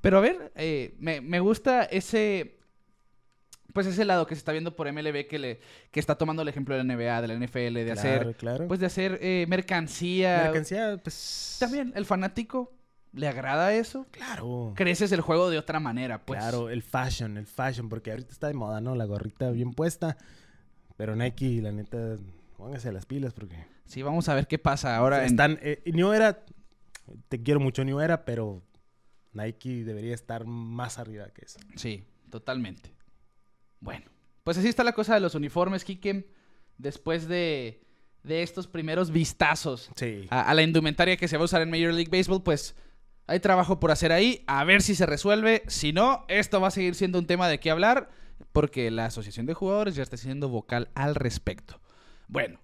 Pero 0.00 0.18
a 0.18 0.20
ver, 0.20 0.52
eh, 0.54 0.94
me, 1.00 1.20
me 1.20 1.40
gusta 1.40 1.82
ese... 1.84 2.58
Pues 3.74 3.86
ese 3.86 4.04
lado 4.06 4.26
que 4.26 4.34
se 4.34 4.38
está 4.38 4.52
viendo 4.52 4.74
por 4.74 4.90
MLB 4.90 5.26
que, 5.26 5.38
le, 5.38 5.60
que 5.90 6.00
está 6.00 6.16
tomando 6.16 6.40
el 6.42 6.48
ejemplo 6.48 6.74
de 6.76 6.82
la 6.84 6.94
NBA, 6.94 7.20
de 7.22 7.28
la 7.28 7.34
NFL, 7.34 7.74
de 7.74 7.84
Claro, 7.84 7.98
hacer... 7.98 8.36
claro. 8.36 8.68
Pues 8.68 8.80
de 8.80 8.86
hacer 8.86 9.18
eh, 9.20 9.44
mercancía. 9.48 10.42
Mercancía, 10.44 10.96
pues. 11.02 11.56
También, 11.60 11.92
el 11.96 12.06
fanático, 12.06 12.72
¿le 13.12 13.26
agrada 13.28 13.74
eso? 13.74 14.06
Claro. 14.12 14.72
Creces 14.76 15.10
el 15.12 15.20
juego 15.20 15.50
de 15.50 15.58
otra 15.58 15.80
manera, 15.80 16.24
pues. 16.24 16.38
Claro, 16.40 16.70
el 16.70 16.82
fashion, 16.82 17.36
el 17.36 17.46
fashion, 17.46 17.88
porque 17.88 18.12
ahorita 18.12 18.30
está 18.32 18.46
de 18.46 18.54
moda, 18.54 18.80
¿no? 18.80 18.94
La 18.94 19.04
gorrita 19.06 19.50
bien 19.50 19.72
puesta. 19.74 20.16
Pero 20.96 21.16
Nike, 21.16 21.60
la 21.60 21.72
neta, 21.72 22.16
póngase 22.56 22.92
las 22.92 23.04
pilas 23.06 23.32
porque. 23.34 23.56
Sí, 23.86 24.02
vamos 24.02 24.28
a 24.28 24.34
ver 24.34 24.46
qué 24.46 24.58
pasa 24.60 24.96
ahora. 24.96 25.18
en- 25.22 25.26
están. 25.26 25.58
Eh, 25.62 25.82
New 25.92 26.12
Era, 26.12 26.44
te 27.28 27.42
quiero 27.42 27.58
mucho, 27.58 27.84
New 27.84 27.98
Era, 27.98 28.24
pero 28.24 28.62
Nike 29.32 29.82
debería 29.84 30.14
estar 30.14 30.44
más 30.46 31.00
arriba 31.00 31.26
que 31.34 31.44
eso. 31.44 31.58
Sí, 31.74 32.04
totalmente. 32.30 32.94
Bueno, 33.84 34.06
pues 34.42 34.56
así 34.58 34.68
está 34.68 34.82
la 34.82 34.92
cosa 34.92 35.12
de 35.14 35.20
los 35.20 35.34
uniformes, 35.34 35.84
Kike. 35.84 36.26
Después 36.78 37.28
de, 37.28 37.82
de 38.22 38.42
estos 38.42 38.66
primeros 38.66 39.10
vistazos 39.10 39.90
Sí. 39.96 40.26
a, 40.30 40.50
a 40.50 40.54
la 40.54 40.62
indumentaria 40.62 41.16
que 41.18 41.28
se 41.28 41.36
va 41.36 41.42
a 41.42 41.44
usar 41.44 41.60
en 41.62 41.70
Major 41.70 41.92
League 41.92 42.10
Baseball, 42.10 42.42
pues 42.42 42.74
hay 43.26 43.40
trabajo 43.40 43.78
por 43.78 43.90
hacer 43.90 44.10
ahí. 44.10 44.42
A 44.46 44.64
ver 44.64 44.80
si 44.82 44.94
se 44.94 45.06
resuelve. 45.06 45.62
Si 45.68 45.92
no, 45.92 46.24
esto 46.28 46.60
va 46.60 46.68
a 46.68 46.72
seguir 46.72 46.94
siendo 46.94 47.18
un 47.18 47.26
tema 47.26 47.46
de 47.48 47.60
qué 47.60 47.70
hablar, 47.70 48.10
porque 48.52 48.90
la 48.90 49.04
Asociación 49.06 49.44
de 49.46 49.54
Jugadores 49.54 49.94
ya 49.94 50.02
está 50.02 50.16
siendo 50.16 50.48
vocal 50.48 50.88
al 50.94 51.14
respecto. 51.14 51.80
Bueno, 52.26 52.58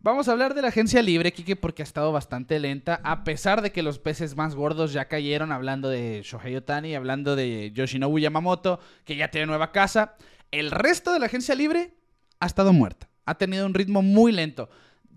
vamos 0.00 0.28
a 0.28 0.32
hablar 0.32 0.54
de 0.54 0.62
la 0.62 0.68
agencia 0.68 1.00
libre, 1.02 1.32
Kike, 1.32 1.56
porque 1.56 1.82
ha 1.82 1.84
estado 1.84 2.12
bastante 2.12 2.58
lenta, 2.60 3.00
a 3.04 3.24
pesar 3.24 3.62
de 3.62 3.70
que 3.72 3.82
los 3.82 3.98
peces 3.98 4.36
más 4.36 4.54
gordos 4.54 4.92
ya 4.92 5.06
cayeron, 5.06 5.52
hablando 5.52 5.88
de 5.88 6.20
Shohei 6.24 6.56
Otani, 6.56 6.94
hablando 6.94 7.34
de 7.36 7.70
Yoshinobu 7.72 8.18
Yamamoto, 8.18 8.78
que 9.04 9.16
ya 9.16 9.28
tiene 9.28 9.46
nueva 9.46 9.72
casa. 9.72 10.16
El 10.52 10.70
resto 10.70 11.12
de 11.12 11.18
la 11.18 11.26
agencia 11.26 11.54
libre 11.56 11.94
ha 12.38 12.46
estado 12.46 12.72
muerta. 12.72 13.08
Ha 13.26 13.36
tenido 13.36 13.66
un 13.66 13.74
ritmo 13.74 14.02
muy 14.02 14.30
lento. 14.32 14.68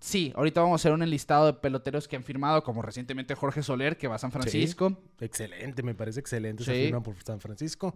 Sí, 0.02 0.34
ahorita 0.36 0.62
vamos 0.62 0.74
a 0.74 0.82
hacer 0.82 0.92
un 0.92 1.02
enlistado 1.04 1.46
de 1.48 1.54
peloteros 1.54 2.08
que 2.08 2.16
han 2.16 2.24
firmado, 2.24 2.64
como 2.64 2.82
recientemente 2.82 3.34
Jorge 3.36 3.64
Soler, 3.64 3.98
que 3.98 4.08
va 4.08 4.16
a 4.16 4.20
San 4.20 4.32
Francisco. 4.32 5.02
Excelente, 5.20 5.84
me 5.84 5.96
parece 5.96 6.20
excelente 6.20 6.64
esa 6.64 6.74
Sí. 6.74 6.84
firma 6.86 7.02
por 7.02 7.16
San 7.24 7.40
Francisco. 7.40 7.96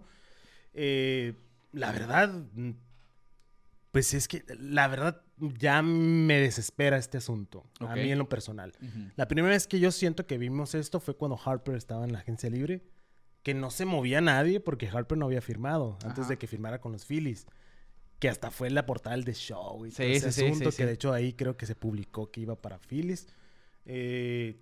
Eh, 0.72 1.34
la 1.72 1.92
verdad, 1.92 2.32
pues 3.92 4.14
es 4.14 4.28
que 4.28 4.44
la 4.58 4.88
verdad 4.88 5.22
ya 5.58 5.82
me 5.82 6.40
desespera 6.40 6.96
este 6.96 7.18
asunto, 7.18 7.64
a 7.80 7.94
mí 7.94 8.10
en 8.10 8.18
lo 8.18 8.28
personal. 8.28 8.72
La 9.16 9.28
primera 9.28 9.54
vez 9.54 9.66
que 9.66 9.78
yo 9.80 9.90
siento 9.92 10.26
que 10.26 10.38
vimos 10.38 10.74
esto 10.74 11.00
fue 11.00 11.16
cuando 11.16 11.38
Harper 11.44 11.74
estaba 11.76 12.04
en 12.04 12.12
la 12.12 12.20
agencia 12.20 12.50
libre, 12.50 12.82
que 13.42 13.54
no 13.54 13.70
se 13.70 13.84
movía 13.86 14.20
nadie 14.20 14.60
porque 14.60 14.88
Harper 14.88 15.16
no 15.18 15.26
había 15.26 15.40
firmado 15.40 15.96
antes 16.04 16.20
Ajá. 16.20 16.28
de 16.30 16.38
que 16.38 16.46
firmara 16.46 16.80
con 16.80 16.92
los 16.92 17.04
Phillies. 17.06 17.46
Que 18.18 18.28
hasta 18.28 18.50
fue 18.50 18.68
la 18.68 18.84
portada 18.84 19.16
del 19.16 19.24
The 19.24 19.32
Show 19.32 19.86
y 19.86 19.90
todo 19.90 20.06
Sí, 20.06 20.12
ese 20.12 20.30
sí, 20.32 20.44
asunto, 20.46 20.70
sí, 20.70 20.76
que 20.76 20.86
de 20.86 20.92
hecho 20.92 21.12
ahí 21.12 21.32
creo 21.32 21.56
que 21.56 21.64
se 21.64 21.74
publicó 21.74 22.30
que 22.30 22.42
iba 22.42 22.54
para 22.54 22.78
Phillies. 22.78 23.28
Eh, 23.86 24.60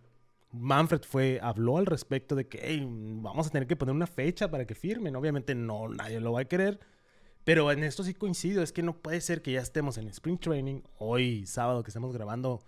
Manfred 0.52 1.02
fue, 1.02 1.40
habló 1.42 1.76
al 1.78 1.86
respecto 1.86 2.34
de 2.36 2.46
que 2.46 2.58
"Ey, 2.58 2.86
vamos 2.88 3.48
a 3.48 3.50
tener 3.50 3.66
que 3.66 3.74
poner 3.76 3.94
una 3.94 4.06
fecha 4.06 4.48
para 4.50 4.64
que 4.64 4.74
firmen. 4.76 5.16
Obviamente 5.16 5.54
no, 5.56 5.88
nadie 5.88 6.20
lo 6.20 6.32
va 6.32 6.42
a 6.42 6.44
querer. 6.44 6.78
Pero 7.44 7.70
en 7.72 7.82
esto 7.82 8.04
sí 8.04 8.14
coincido, 8.14 8.62
es 8.62 8.72
que 8.72 8.82
no 8.82 8.96
puede 8.96 9.20
ser 9.20 9.42
que 9.42 9.52
ya 9.52 9.60
estemos 9.60 9.98
en 9.98 10.06
Spring 10.08 10.38
Training. 10.38 10.82
Hoy, 10.98 11.44
sábado 11.46 11.82
que 11.82 11.88
estamos 11.90 12.12
grabando, 12.12 12.62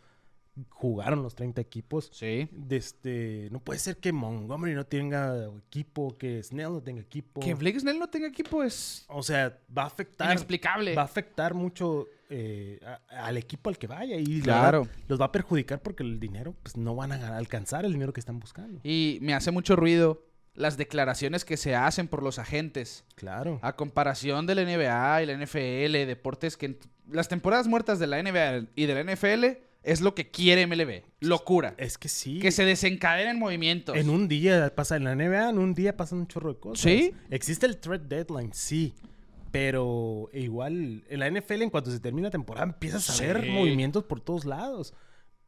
jugaron 0.69 1.23
los 1.23 1.35
30 1.35 1.61
equipos. 1.61 2.11
Sí. 2.13 2.49
De 2.53 2.77
este, 2.77 3.49
no 3.51 3.61
puede 3.61 3.79
ser 3.79 3.97
que 3.99 4.13
Montgomery 4.13 4.75
no 4.75 4.85
tenga 4.85 5.47
equipo, 5.67 6.17
que 6.19 6.43
Snell 6.43 6.73
no 6.73 6.83
tenga 6.83 7.01
equipo. 7.01 7.41
Que 7.41 7.55
Blake 7.55 7.81
Snell 7.81 7.99
no 7.99 8.09
tenga 8.09 8.27
equipo 8.29 8.63
es 8.63 9.05
O 9.09 9.23
sea, 9.23 9.59
va 9.77 9.85
a 9.85 9.87
afectar, 9.87 10.29
inexplicable. 10.29 10.95
va 10.95 11.03
a 11.03 11.07
afectar 11.07 11.55
mucho 11.55 12.07
eh, 12.33 12.79
a- 12.87 13.27
al 13.27 13.37
equipo 13.39 13.71
al 13.71 13.77
que 13.79 13.89
vaya 13.89 14.15
y 14.17 14.39
la 14.39 14.45
Claro. 14.45 14.81
verdad, 14.85 14.97
los 15.09 15.21
va 15.21 15.25
a 15.27 15.33
perjudicar 15.33 15.83
porque 15.83 16.05
el 16.05 16.21
dinero, 16.21 16.55
pues 16.63 16.77
no 16.77 16.95
van 16.95 17.11
a 17.13 17.37
alcanzar 17.37 17.85
el 17.85 17.93
dinero 17.93 18.13
que 18.13 18.21
están 18.21 18.39
buscando. 18.39 18.81
Y 18.85 19.19
me 19.21 19.35
hace 19.35 19.51
mucho 19.51 19.75
ruido 19.75 20.23
las 20.55 20.77
declaraciones 20.77 21.45
que 21.45 21.57
se 21.57 21.75
hacen 21.75 22.07
por 22.07 22.23
los 22.23 22.39
agentes. 22.39 23.05
Claro. 23.17 23.59
A 23.63 23.75
comparación 23.75 24.47
de 24.47 24.55
la 24.55 24.63
NBA 24.63 25.23
y 25.23 25.27
la 25.27 25.33
NFL, 25.33 26.07
deportes 26.07 26.57
que 26.57 26.79
las 27.09 27.27
temporadas 27.29 27.67
muertas 27.67 27.99
de 27.99 28.07
la 28.07 28.19
NBA 28.23 28.69
y 28.77 28.87
de 28.87 28.95
la 28.95 29.01
NFL 29.01 29.45
es 29.83 30.01
lo 30.01 30.15
que 30.15 30.31
quiere 30.31 30.67
MLB. 30.67 31.03
Locura. 31.21 31.75
Es 31.79 31.97
que 31.99 32.09
sí. 32.09 32.39
Que 32.39 32.53
se 32.53 32.65
desencadenen 32.65 33.39
movimientos. 33.39 33.97
En 33.97 34.11
un 34.11 34.29
día 34.29 34.75
pasa 34.75 34.97
en 34.97 35.05
la 35.05 35.15
NBA, 35.15 35.51
en 35.51 35.59
un 35.59 35.75
día 35.75 35.97
pasan 35.97 36.19
un 36.21 36.27
chorro 36.27 36.53
de 36.55 36.61
cosas. 36.61 36.83
¿Sí? 36.83 37.15
Existe 37.31 37.67
el 37.67 37.79
trade 37.79 38.05
deadline, 38.07 38.53
sí. 38.53 38.95
Pero 39.51 40.31
igual, 40.33 41.03
en 41.09 41.19
la 41.21 41.27
NFL, 41.29 41.63
en 41.63 41.71
cuanto 41.71 41.91
se 41.91 41.99
termina 41.99 42.29
la 42.29 42.31
temporada, 42.33 42.67
empiezas 42.67 43.09
a 43.11 43.15
Sí. 43.15 43.25
ver 43.25 43.47
movimientos 43.49 44.05
por 44.05 44.21
todos 44.21 44.45
lados. 44.45 44.95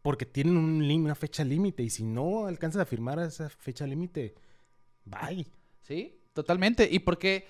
Porque 0.02 0.26
tienen 0.26 0.56
un 0.56 0.82
una 0.82 1.14
fecha 1.14 1.44
límite. 1.44 1.84
Y 1.84 1.90
si 1.90 2.02
no 2.02 2.46
alcanzas 2.46 2.82
a 2.82 2.84
firmar 2.86 3.20
a 3.20 3.26
esa 3.26 3.48
fecha 3.48 3.86
límite, 3.86 4.34
bye. 5.04 5.46
Sí, 5.82 6.18
totalmente. 6.32 6.88
¿Y 6.90 6.98
por 6.98 7.18
qué 7.18 7.46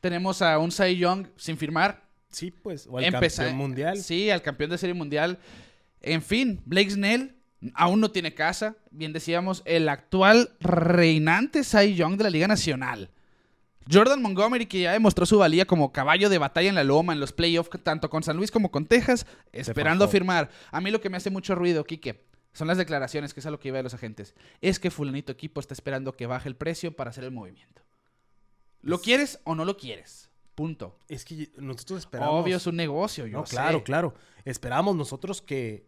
tenemos 0.00 0.42
a 0.42 0.58
un 0.58 0.70
Cy 0.70 0.96
Young 0.98 1.28
sin 1.36 1.56
firmar? 1.56 2.04
Sí, 2.28 2.50
pues. 2.50 2.86
O 2.90 2.98
al 2.98 3.04
Empeza- 3.04 3.44
campeón 3.44 3.56
mundial. 3.56 3.96
Sí, 3.96 4.28
al 4.28 4.42
campeón 4.42 4.70
de 4.70 4.76
serie 4.78 4.92
mundial. 4.92 5.38
En 6.06 6.22
fin, 6.22 6.60
Blake 6.66 6.90
Snell 6.90 7.34
aún 7.74 8.00
no 8.00 8.10
tiene 8.10 8.34
casa. 8.34 8.76
Bien 8.90 9.12
decíamos, 9.12 9.62
el 9.64 9.88
actual 9.88 10.50
reinante 10.60 11.64
Cy 11.64 11.94
Young 11.94 12.16
de 12.16 12.24
la 12.24 12.30
Liga 12.30 12.46
Nacional. 12.48 13.10
Jordan 13.90 14.22
Montgomery, 14.22 14.64
que 14.66 14.80
ya 14.80 14.92
demostró 14.92 15.26
su 15.26 15.38
valía 15.38 15.66
como 15.66 15.92
caballo 15.92 16.28
de 16.30 16.38
batalla 16.38 16.68
en 16.70 16.74
la 16.74 16.84
loma, 16.84 17.12
en 17.12 17.20
los 17.20 17.32
playoffs, 17.32 17.70
tanto 17.82 18.08
con 18.08 18.22
San 18.22 18.36
Luis 18.36 18.50
como 18.50 18.70
con 18.70 18.86
Texas, 18.86 19.26
esperando 19.52 20.08
firmar. 20.08 20.50
A 20.70 20.80
mí 20.80 20.90
lo 20.90 21.00
que 21.02 21.10
me 21.10 21.18
hace 21.18 21.28
mucho 21.30 21.54
ruido, 21.54 21.84
Quique, 21.84 22.24
son 22.54 22.66
las 22.68 22.78
declaraciones, 22.78 23.34
que 23.34 23.40
es 23.40 23.46
a 23.46 23.50
lo 23.50 23.60
que 23.60 23.68
iba 23.68 23.76
de 23.76 23.82
los 23.82 23.92
agentes. 23.94 24.34
Es 24.62 24.78
que 24.78 24.90
fulanito 24.90 25.32
equipo 25.32 25.60
está 25.60 25.74
esperando 25.74 26.12
que 26.12 26.26
baje 26.26 26.48
el 26.48 26.56
precio 26.56 26.96
para 26.96 27.10
hacer 27.10 27.24
el 27.24 27.30
movimiento. 27.30 27.82
¿Lo 28.80 28.96
Es- 28.96 29.02
quieres 29.02 29.40
o 29.44 29.54
no 29.54 29.64
lo 29.66 29.76
quieres? 29.76 30.30
Punto. 30.54 30.98
Es 31.08 31.24
que 31.24 31.50
nosotros 31.58 31.98
esperamos. 32.00 32.42
Obvio, 32.42 32.56
es 32.56 32.66
un 32.66 32.76
negocio, 32.76 33.26
yo 33.26 33.38
No, 33.40 33.46
sé. 33.46 33.56
claro, 33.56 33.82
claro. 33.84 34.14
Esperábamos 34.46 34.94
nosotros 34.96 35.42
que 35.42 35.84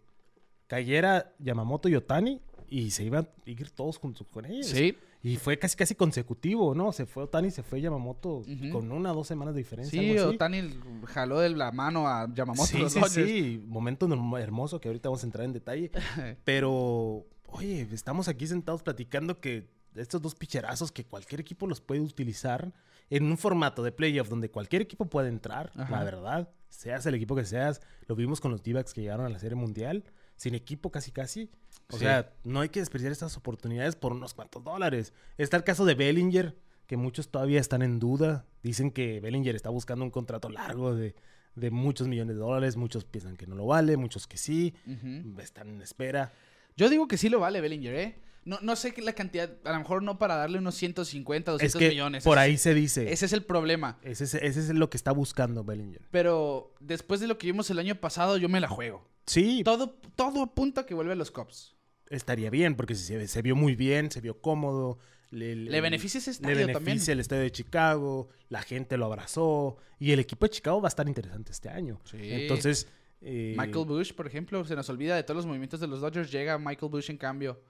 cayera 0.67 1.35
Yamamoto 1.39 1.89
y 1.89 1.95
Otani 1.97 2.41
y 2.69 2.91
se 2.91 3.05
iban 3.05 3.25
a 3.47 3.51
ir 3.51 3.71
todos 3.71 3.99
juntos 3.99 4.27
con 4.29 4.45
ellos. 4.45 4.67
Sí, 4.67 4.97
Y 5.23 5.37
fue 5.37 5.59
casi 5.59 5.77
casi 5.77 5.95
consecutivo, 5.95 6.75
¿no? 6.75 6.93
Se 6.93 7.07
fue 7.07 7.25
Otani, 7.25 7.51
se 7.51 7.63
fue 7.63 7.81
Yamamoto 7.81 8.43
con 8.73 8.91
una 8.93 9.13
o 9.13 9.15
dos 9.15 9.27
semanas 9.27 9.55
de 9.55 9.59
diferencia. 9.59 10.01
sí. 10.01 10.19
Otani 10.19 10.79
jaló 11.07 11.41
de 11.41 11.51
la 11.51 11.73
mano 11.73 12.09
a 12.09 12.33
Yamamoto. 12.33 12.67
Sí, 12.67 12.85
sí, 12.89 13.01
sí. 13.09 13.65
Momento 13.67 14.09
hermoso 14.39 14.81
que 14.81 14.89
ahorita 14.89 15.09
vamos 15.09 15.23
a 15.23 15.27
entrar 15.27 15.45
en 15.45 15.53
detalle. 15.53 15.91
Pero, 16.45 17.27
oye, 17.47 17.87
estamos 17.93 18.29
aquí 18.29 18.47
sentados 18.47 18.83
platicando 18.83 19.41
que 19.41 19.69
estos 19.95 20.21
dos 20.21 20.35
picherazos 20.35 20.93
que 20.93 21.05
cualquier 21.05 21.41
equipo 21.41 21.67
los 21.67 21.81
puede 21.81 22.01
utilizar 22.01 22.73
en 23.09 23.25
un 23.25 23.39
formato 23.39 23.83
de 23.83 23.93
playoff 23.93 24.29
donde 24.29 24.51
cualquier 24.51 24.83
equipo 24.83 25.07
puede 25.07 25.29
entrar, 25.29 25.71
Ajá. 25.77 25.99
la 25.99 26.05
verdad. 26.05 26.51
Seas 26.69 27.07
el 27.07 27.15
equipo 27.15 27.35
que 27.37 27.45
seas. 27.45 27.81
Lo 28.07 28.17
vimos 28.17 28.41
con 28.41 28.51
los 28.51 28.63
d 28.63 28.85
que 28.95 29.01
llegaron 29.01 29.25
a 29.25 29.29
la 29.29 29.39
Serie 29.39 29.55
Mundial. 29.57 30.05
Sin 30.37 30.55
equipo 30.55 30.90
casi 30.90 31.11
casi. 31.12 31.51
O 31.88 31.94
Sí. 31.94 32.01
sea, 32.01 32.33
no 32.44 32.61
hay 32.61 32.68
que 32.68 32.81
desperdiciar 32.81 33.12
estas 33.12 33.37
oportunidades 33.37 33.96
por 33.96 34.12
unos 34.12 34.35
cuantos 34.35 34.62
dólares. 34.62 35.12
Está 35.38 35.57
el 35.57 35.64
caso 35.64 35.85
de 35.85 35.94
Bellinger, 35.94 36.57
que 36.87 36.96
muchos 36.96 37.29
todavía 37.31 37.61
están 37.61 37.83
en 37.83 37.99
duda. 37.99 38.44
Dicen 38.62 38.90
que 38.90 39.20
Bellinger 39.20 39.55
está 39.57 39.70
buscando 39.70 40.05
un 40.05 40.11
contrato 40.11 40.49
largo 40.49 40.94
de, 40.94 41.14
de 41.55 41.70
muchos 41.70 42.07
millones 42.09 42.37
de 42.37 42.40
dólares. 42.40 42.77
Muchos 42.77 43.05
piensan 43.05 43.37
que 43.37 43.46
no 43.46 43.55
lo 43.57 43.66
vale, 43.66 43.96
muchos 43.96 44.27
que 44.27 44.37
sí. 44.37 44.75
Están 45.38 45.68
en 45.68 45.81
espera. 45.83 46.33
Yo 46.77 46.89
digo 46.91 47.09
que 47.09 47.17
sí 47.17 47.29
lo 47.29 47.41
vale 47.41 47.61
Bellinger, 47.61 47.95
¿eh? 47.95 48.19
No, 48.45 48.59
no 48.62 48.77
sé 48.77 48.93
qué 48.95 49.03
la 49.03 49.12
cantidad, 49.15 49.51
a 49.65 49.73
lo 49.73 49.79
mejor 49.79 50.05
no 50.05 50.19
para 50.19 50.37
darle 50.37 50.59
unos 50.59 50.77
150, 50.77 51.51
200 51.53 51.75
Es 51.75 51.79
que 51.81 51.89
millones. 51.89 52.23
por 52.23 52.39
ahí 52.39 52.57
se 52.59 52.75
dice. 52.75 53.11
Ese 53.12 53.27
es 53.27 53.33
el 53.33 53.43
problema. 53.43 53.99
Ese, 54.03 54.23
es, 54.25 54.35
ese 54.35 54.61
es 54.61 54.69
lo 54.71 54.89
que 54.89 54.97
está 54.97 55.11
buscando 55.11 55.65
Bellinger. 55.65 56.03
Pero 56.12 56.73
después 56.79 57.19
de 57.19 57.27
lo 57.27 57.39
que 57.39 57.49
vimos 57.49 57.69
el 57.71 57.79
año 57.81 57.97
pasado, 57.97 58.37
yo 58.37 58.49
me 58.49 58.61
la 58.61 58.69
juego. 58.69 59.09
Sí, 59.27 59.62
Todo, 59.65 59.99
todo 60.15 60.43
apunta 60.45 60.83
a 60.83 60.87
que 60.87 60.95
vuelve 60.95 61.12
a 61.12 61.17
los 61.17 61.33
Cubs. 61.33 61.75
estaría 62.09 62.49
bien, 62.51 62.77
porque 62.77 62.95
se, 62.95 63.27
se 63.27 63.43
vio 63.43 63.57
muy 63.57 63.75
bien, 63.75 64.12
se 64.12 64.21
vio 64.21 64.41
cómodo. 64.41 64.99
Le, 65.31 65.57
Le 65.57 65.81
beneficia 65.81 66.19
ese 66.19 66.31
le 66.31 66.35
estadio 66.37 66.55
beneficia 66.57 66.75
también. 66.75 67.11
el 67.11 67.19
estadio 67.21 67.43
de 67.43 67.51
Chicago, 67.51 68.29
la 68.49 68.62
gente 68.62 68.97
lo 68.97 69.07
abrazó. 69.07 69.77
Y 69.99 70.12
el 70.12 70.21
equipo 70.21 70.47
de 70.47 70.51
Chicago 70.51 70.81
va 70.81 70.87
a 70.87 70.91
estar 70.91 71.09
interesante 71.09 71.51
este 71.51 71.69
año. 71.69 72.01
Sí. 72.05 72.19
Entonces. 72.21 72.87
Eh, 73.21 73.55
Michael 73.59 73.85
Bush, 73.87 74.13
por 74.13 74.27
ejemplo, 74.27 74.65
se 74.65 74.77
nos 74.77 74.89
olvida 74.89 75.17
de 75.17 75.23
todos 75.23 75.37
los 75.37 75.47
movimientos 75.47 75.81
de 75.81 75.87
los 75.87 76.01
Dodgers. 76.01 76.31
Llega 76.31 76.59
Michael 76.59 76.91
Bush 76.91 77.11
en 77.11 77.17
cambio 77.19 77.61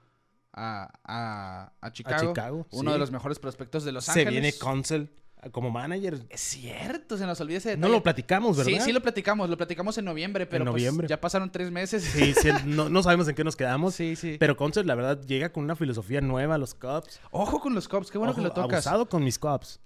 a, 0.53 0.89
a, 1.03 1.73
a 1.81 1.91
Chicago. 1.91 2.27
Chicago, 2.29 2.67
uno 2.71 2.91
sí. 2.91 2.93
de 2.93 2.99
los 2.99 3.11
mejores 3.11 3.39
prospectos 3.39 3.83
de 3.83 3.91
Los 3.91 4.05
se 4.05 4.11
Ángeles. 4.11 4.31
viene 4.31 4.53
Consel 4.53 5.09
como 5.51 5.69
manager. 5.69 6.25
Es 6.29 6.41
cierto, 6.41 7.15
se 7.15 7.25
nos 7.25 7.39
olvida 7.39 7.59
ese 7.59 7.69
No 7.69 7.75
detalle. 7.75 7.93
lo 7.93 8.03
platicamos, 8.03 8.57
¿verdad? 8.57 8.71
Sí, 8.71 8.79
sí 8.81 8.91
lo 8.91 9.01
platicamos. 9.01 9.49
Lo 9.49 9.55
platicamos 9.55 9.97
en 9.99 10.05
noviembre, 10.05 10.47
pero 10.47 10.65
pues 10.65 10.73
noviembre. 10.73 11.07
ya 11.07 11.21
pasaron 11.21 11.51
tres 11.51 11.69
meses. 11.71 12.03
Sí, 12.03 12.33
sí, 12.33 12.49
no, 12.65 12.89
no 12.89 13.03
sabemos 13.03 13.27
en 13.27 13.35
qué 13.35 13.43
nos 13.43 13.55
quedamos. 13.55 13.93
sí, 13.95 14.15
sí. 14.15 14.37
Pero 14.39 14.57
Consel, 14.57 14.87
la 14.87 14.95
verdad, 14.95 15.21
llega 15.25 15.51
con 15.53 15.63
una 15.63 15.75
filosofía 15.75 16.21
nueva 16.21 16.55
a 16.55 16.57
los 16.57 16.73
Cubs. 16.73 17.19
Ojo 17.31 17.59
con 17.59 17.75
los 17.75 17.87
Cubs, 17.87 18.09
qué 18.09 18.17
bueno 18.17 18.33
que 18.33 18.41
lo 18.41 18.51
tocas. 18.51 18.87
abusado 18.87 19.07
con 19.07 19.23
mis 19.23 19.37
Cubs. 19.37 19.79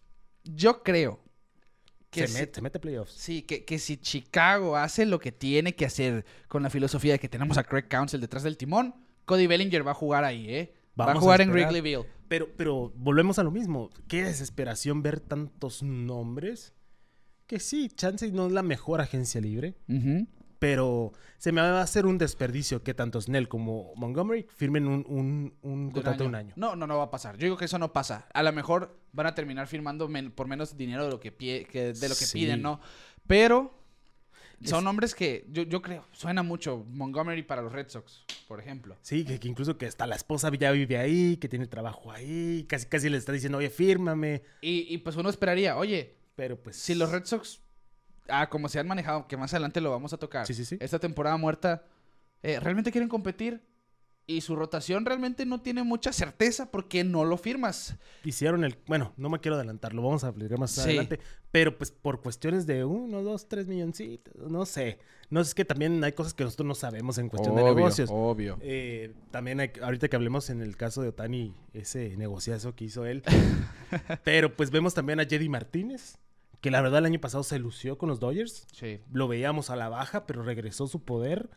Yo 0.45 0.81
creo 0.83 1.19
que 2.11 2.27
Se, 2.27 2.27
si, 2.27 2.39
mete, 2.39 2.55
se 2.55 2.61
mete 2.61 2.79
playoffs. 2.79 3.13
sí, 3.13 3.41
que, 3.41 3.65
que 3.65 3.79
si 3.79 3.97
Chicago 3.97 4.77
hace 4.77 5.05
lo 5.07 5.17
que 5.19 5.31
tiene 5.31 5.73
que 5.73 5.85
hacer 5.85 6.25
con 6.47 6.61
la 6.61 6.69
filosofía 6.69 7.13
de 7.13 7.19
que 7.19 7.29
tenemos 7.29 7.57
a 7.57 7.63
Craig 7.63 7.87
Counsell 7.89 8.21
detrás 8.21 8.43
del 8.43 8.57
timón, 8.57 8.93
Cody 9.25 9.47
Bellinger 9.47 9.85
va 9.87 9.91
a 9.91 9.95
jugar 9.95 10.23
ahí, 10.25 10.53
¿eh? 10.53 10.73
va 10.99 11.05
a 11.05 11.07
Vamos 11.07 11.21
a 11.21 11.23
jugar 11.23 11.41
en. 11.41 11.51
Wrigleyville. 11.51 12.05
Pero, 12.27 12.49
pero 12.55 12.93
volvemos 12.95 13.39
a 13.39 13.43
lo 13.43 13.51
mismo. 13.51 13.89
Qué 14.07 14.23
desesperación 14.23 15.01
ver 15.01 15.19
tantos 15.19 15.81
nombres. 15.83 16.73
Que 17.47 17.59
sí, 17.59 17.89
Chance 17.89 18.31
no 18.31 18.47
es 18.47 18.53
la 18.53 18.63
mejor 18.63 19.01
agencia 19.01 19.41
libre. 19.41 19.75
Ujú. 19.89 20.27
Pero 20.61 21.11
se 21.39 21.51
me 21.51 21.59
va 21.59 21.79
a 21.79 21.81
hacer 21.81 22.05
un 22.05 22.19
desperdicio 22.19 22.83
que 22.83 22.93
tanto 22.93 23.19
Snell 23.19 23.47
como 23.47 23.93
Montgomery 23.95 24.45
firmen 24.55 24.85
un, 24.87 25.03
un, 25.09 25.55
un 25.63 25.89
contrato 25.89 26.21
de 26.21 26.29
un 26.29 26.35
año. 26.35 26.53
No, 26.55 26.75
no, 26.75 26.85
no 26.85 26.97
va 26.99 27.05
a 27.05 27.09
pasar. 27.09 27.35
Yo 27.37 27.45
digo 27.45 27.57
que 27.57 27.65
eso 27.65 27.79
no 27.79 27.91
pasa. 27.91 28.27
A 28.31 28.43
lo 28.43 28.51
mejor 28.53 28.95
van 29.11 29.25
a 29.25 29.33
terminar 29.33 29.65
firmando 29.65 30.07
men- 30.07 30.29
por 30.29 30.45
menos 30.47 30.77
dinero 30.77 31.05
de 31.05 31.09
lo 31.09 31.19
que, 31.19 31.35
pie- 31.35 31.65
que- 31.65 31.93
de 31.93 32.09
lo 32.09 32.13
que 32.15 32.25
Sí. 32.25 32.37
piden, 32.37 32.61
¿no? 32.61 32.79
Pero 33.25 33.73
son 34.63 34.83
Es- 34.83 34.87
hombres 34.91 35.15
que 35.15 35.47
yo, 35.49 35.63
yo 35.63 35.81
creo, 35.81 36.05
suena 36.11 36.43
mucho 36.43 36.85
Montgomery 36.91 37.41
para 37.41 37.63
los 37.63 37.71
Red 37.71 37.89
Sox, 37.89 38.23
por 38.47 38.59
ejemplo. 38.59 38.95
Sí, 39.01 39.25
que, 39.25 39.39
que 39.39 39.47
incluso 39.47 39.79
que 39.79 39.87
hasta 39.87 40.05
la 40.05 40.15
esposa 40.15 40.51
ya 40.59 40.69
vive 40.69 40.99
ahí, 40.99 41.37
que 41.37 41.49
tiene 41.49 41.65
trabajo 41.65 42.11
ahí, 42.11 42.67
casi 42.69 42.85
casi 42.85 43.09
le 43.09 43.17
está 43.17 43.31
diciendo, 43.31 43.57
oye, 43.57 43.71
fírmame. 43.71 44.43
Y, 44.61 44.93
y 44.93 44.99
pues 44.99 45.15
uno 45.15 45.31
esperaría, 45.31 45.75
oye, 45.75 46.17
Pero 46.35 46.61
pues. 46.61 46.75
si 46.75 46.93
los 46.93 47.09
Red 47.11 47.25
Sox, 47.25 47.61
ah, 48.29 48.49
como 48.49 48.69
se 48.69 48.79
han 48.79 48.87
manejado, 48.87 49.27
que 49.27 49.37
más 49.37 49.53
adelante 49.53 49.81
lo 49.81 49.91
vamos 49.91 50.13
a 50.13 50.17
tocar, 50.17 50.45
Sí, 50.47 50.53
sí, 50.53 50.65
sí. 50.65 50.77
esta 50.79 50.99
temporada 50.99 51.37
muerta, 51.37 51.83
eh, 52.43 52.59
realmente 52.59 52.91
quieren 52.91 53.09
competir 53.09 53.61
y 54.27 54.41
su 54.41 54.55
rotación 54.55 55.03
realmente 55.05 55.45
no 55.45 55.61
tiene 55.61 55.83
mucha 55.83 56.13
certeza 56.13 56.71
porque 56.71 57.03
no 57.03 57.25
lo 57.25 57.37
firmas. 57.37 57.95
Hicieron 58.23 58.63
el. 58.63 58.77
Bueno, 58.87 59.13
no 59.17 59.29
me 59.29 59.39
quiero 59.39 59.55
adelantar, 59.55 59.93
lo 59.93 60.03
vamos 60.03 60.23
a 60.23 60.29
explicar 60.29 60.57
más 60.57 60.71
Sí. 60.71 60.81
adelante. 60.81 61.19
Pero 61.51 61.77
pues 61.77 61.91
por 61.91 62.21
cuestiones 62.21 62.65
de 62.65 62.85
uno, 62.85 63.23
dos, 63.23 63.49
tres 63.49 63.67
milloncitos, 63.67 64.33
no 64.49 64.65
sé. 64.65 64.99
No 65.29 65.41
es 65.41 65.53
que 65.53 65.65
también 65.65 66.01
hay 66.03 66.13
cosas 66.13 66.33
que 66.33 66.43
nosotros 66.45 66.65
no 66.67 66.75
sabemos 66.75 67.17
en 67.17 67.27
cuestión 67.29 67.55
de 67.55 67.63
negocios. 67.63 68.09
Obvio. 68.13 68.57
Eh, 68.61 69.13
también 69.31 69.59
hay, 69.59 69.71
ahorita 69.81 70.07
que 70.07 70.15
hablemos 70.15 70.49
en 70.49 70.61
el 70.61 70.77
caso 70.77 71.01
de 71.01 71.09
Otani, 71.09 71.53
ese 71.73 72.15
negociazo 72.15 72.73
que 72.75 72.85
hizo 72.85 73.05
él. 73.05 73.23
Pero 74.23 74.55
pues 74.55 74.71
vemos 74.71 74.93
también 74.93 75.19
a 75.19 75.25
Jedi 75.25 75.49
Martínez, 75.49 76.17
que 76.61 76.71
la 76.71 76.81
verdad 76.81 76.99
el 76.99 77.05
año 77.05 77.19
pasado 77.19 77.43
se 77.43 77.59
lució 77.59 77.97
con 77.97 78.07
los 78.07 78.19
Dodgers. 78.19 78.67
Sí. 78.71 78.99
Lo 79.11 79.27
veíamos 79.27 79.69
a 79.69 79.75
la 79.75 79.89
baja, 79.89 80.25
pero 80.25 80.43
regresó 80.43 80.87
su 80.87 81.03
poder. 81.03 81.49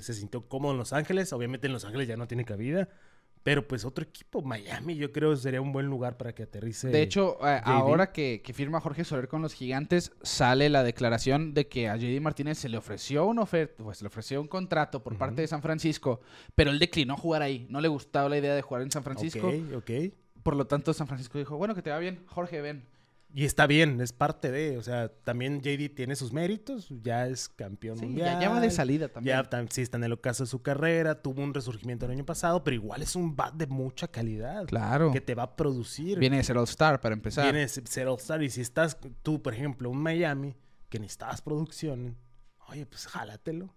Se 0.00 0.14
sintió 0.14 0.48
cómodo 0.48 0.72
en 0.72 0.78
Los 0.78 0.92
Ángeles. 0.92 1.32
Obviamente 1.32 1.66
en 1.66 1.72
Los 1.74 1.84
Ángeles 1.84 2.08
ya 2.08 2.16
no 2.16 2.26
tiene 2.26 2.44
cabida. 2.44 2.88
Pero 3.42 3.66
pues 3.66 3.86
otro 3.86 4.04
equipo, 4.04 4.42
Miami, 4.42 4.96
yo 4.96 5.12
creo 5.12 5.34
sería 5.34 5.62
un 5.62 5.72
buen 5.72 5.86
lugar 5.86 6.18
para 6.18 6.34
que 6.34 6.42
aterrice. 6.42 6.88
De 6.88 7.00
hecho, 7.00 7.38
eh, 7.46 7.60
ahora 7.64 8.12
que, 8.12 8.42
que 8.44 8.52
firma 8.52 8.80
Jorge 8.80 9.02
Soler 9.02 9.28
con 9.28 9.40
los 9.40 9.54
gigantes, 9.54 10.12
sale 10.22 10.68
la 10.68 10.82
declaración 10.82 11.54
de 11.54 11.66
que 11.66 11.88
a 11.88 11.96
JD 11.96 12.20
Martínez 12.20 12.58
se 12.58 12.68
le 12.68 12.76
ofreció 12.76 13.24
una 13.24 13.42
oferta, 13.42 13.82
pues 13.82 13.96
se 13.96 14.04
le 14.04 14.08
ofreció 14.08 14.42
un 14.42 14.48
contrato 14.48 15.02
por 15.02 15.16
parte 15.16 15.40
de 15.40 15.48
San 15.48 15.62
Francisco, 15.62 16.20
pero 16.54 16.70
él 16.70 16.78
declinó 16.78 17.16
jugar 17.16 17.40
ahí. 17.40 17.66
No 17.70 17.80
le 17.80 17.88
gustaba 17.88 18.28
la 18.28 18.36
idea 18.36 18.54
de 18.54 18.60
jugar 18.60 18.82
en 18.82 18.90
San 18.90 19.04
Francisco. 19.04 19.48
Ok, 19.48 19.74
ok. 19.74 19.90
Por 20.42 20.56
lo 20.56 20.66
tanto, 20.66 20.92
San 20.92 21.06
Francisco 21.06 21.38
dijo, 21.38 21.56
bueno, 21.56 21.74
que 21.74 21.80
te 21.80 21.90
va 21.90 21.98
bien, 21.98 22.22
Jorge, 22.26 22.60
ven. 22.60 22.84
Y 23.32 23.44
está 23.44 23.66
bien, 23.68 24.00
es 24.00 24.12
parte 24.12 24.50
de. 24.50 24.76
O 24.76 24.82
sea, 24.82 25.08
también 25.08 25.60
JD 25.60 25.88
tiene 25.94 26.16
sus 26.16 26.32
méritos. 26.32 26.88
Ya 27.02 27.28
es 27.28 27.48
campeón 27.48 27.96
Sí, 27.98 28.06
mundial. 28.06 28.34
ya, 28.34 28.40
ya 28.40 28.48
va 28.50 28.60
de 28.60 28.70
salida 28.70 29.08
también. 29.08 29.36
Ya 29.36 29.48
tam- 29.48 29.68
sí 29.70 29.82
está 29.82 29.98
en 29.98 30.04
el 30.04 30.12
ocaso 30.12 30.42
de 30.42 30.48
su 30.48 30.62
carrera, 30.62 31.22
tuvo 31.22 31.42
un 31.42 31.54
resurgimiento 31.54 32.06
el 32.06 32.12
año 32.12 32.26
pasado, 32.26 32.64
pero 32.64 32.74
igual 32.74 33.02
es 33.02 33.14
un 33.14 33.36
bat 33.36 33.54
de 33.54 33.66
mucha 33.68 34.08
calidad. 34.08 34.66
Claro. 34.66 35.12
Que 35.12 35.20
te 35.20 35.34
va 35.36 35.44
a 35.44 35.56
producir. 35.56 36.18
Viene 36.18 36.38
de 36.38 36.42
ser 36.44 36.58
All-Star 36.58 37.00
para 37.00 37.12
empezar. 37.14 37.44
Viene 37.44 37.60
de 37.60 37.68
ser 37.68 38.08
All-Star. 38.08 38.42
Y 38.42 38.50
si 38.50 38.60
estás 38.62 38.98
tú, 39.22 39.40
por 39.40 39.54
ejemplo, 39.54 39.90
en 39.92 39.98
Miami, 39.98 40.56
que 40.88 40.98
necesitas 40.98 41.40
producción, 41.40 42.16
oye, 42.68 42.84
pues 42.86 43.06
jálatelo. 43.06 43.72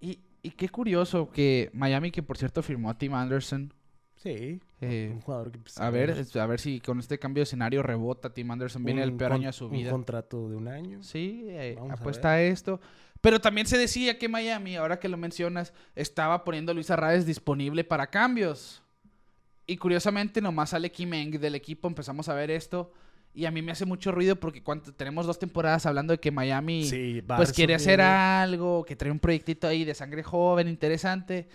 Y, 0.00 0.20
y 0.42 0.50
qué 0.52 0.68
curioso 0.70 1.30
que 1.30 1.70
Miami, 1.74 2.10
que 2.10 2.22
por 2.22 2.38
cierto 2.38 2.62
firmó 2.62 2.88
a 2.90 2.96
Tim 2.96 3.12
Anderson, 3.14 3.74
Sí. 4.16 4.60
Eh, 4.80 5.10
un 5.12 5.20
jugador 5.20 5.50
que 5.50 5.58
pues, 5.58 5.78
a 5.80 5.88
ver, 5.90 6.14
a 6.34 6.46
ver 6.46 6.60
si 6.60 6.80
con 6.80 6.98
este 6.98 7.18
cambio 7.18 7.40
de 7.40 7.44
escenario 7.44 7.82
rebota 7.82 8.32
Tim 8.34 8.50
Anderson. 8.50 8.84
Viene 8.84 9.02
el 9.02 9.10
un 9.12 9.18
peor 9.18 9.30
con- 9.32 9.40
año 9.40 9.48
de 9.48 9.52
su 9.52 9.66
Un 9.66 9.70
vida. 9.72 9.90
contrato 9.90 10.48
de 10.48 10.56
un 10.56 10.68
año. 10.68 11.02
Sí, 11.02 11.44
eh, 11.48 11.78
a 11.90 11.94
apuesta 11.94 12.32
a, 12.32 12.42
esto. 12.42 12.80
Pero 13.22 13.40
también 13.40 13.66
se 13.66 13.78
decía 13.78 14.18
que 14.18 14.28
Miami, 14.28 14.76
ahora 14.76 14.98
que 15.00 15.08
lo 15.08 15.16
mencionas, 15.16 15.72
estaba 15.94 16.44
poniendo 16.44 16.72
a 16.72 16.74
Luis 16.74 16.90
Arraez 16.90 17.24
disponible 17.24 17.82
para 17.84 18.08
cambios. 18.08 18.82
Y 19.66 19.78
curiosamente, 19.78 20.40
nomás 20.40 20.70
sale 20.70 20.92
Kim 20.92 21.12
Eng 21.14 21.32
del 21.40 21.54
equipo, 21.54 21.88
empezamos 21.88 22.28
a 22.28 22.34
ver 22.34 22.50
esto. 22.50 22.92
Y 23.34 23.44
a 23.44 23.50
mí 23.50 23.60
me 23.62 23.72
hace 23.72 23.84
mucho 23.84 24.12
ruido 24.12 24.36
porque 24.36 24.62
cuando 24.62 24.92
tenemos 24.94 25.26
dos 25.26 25.38
temporadas 25.38 25.84
hablando 25.84 26.12
de 26.12 26.18
que 26.20 26.30
Miami 26.30 26.84
Sí, 26.84 27.22
pues 27.26 27.52
quiere 27.52 27.74
hacer 27.74 28.00
algo, 28.00 28.84
que 28.84 28.96
trae 28.96 29.10
un 29.10 29.18
proyectito 29.18 29.66
ahí 29.66 29.84
de 29.84 29.94
sangre 29.94 30.22
joven, 30.22 30.68
interesante. 30.68 31.46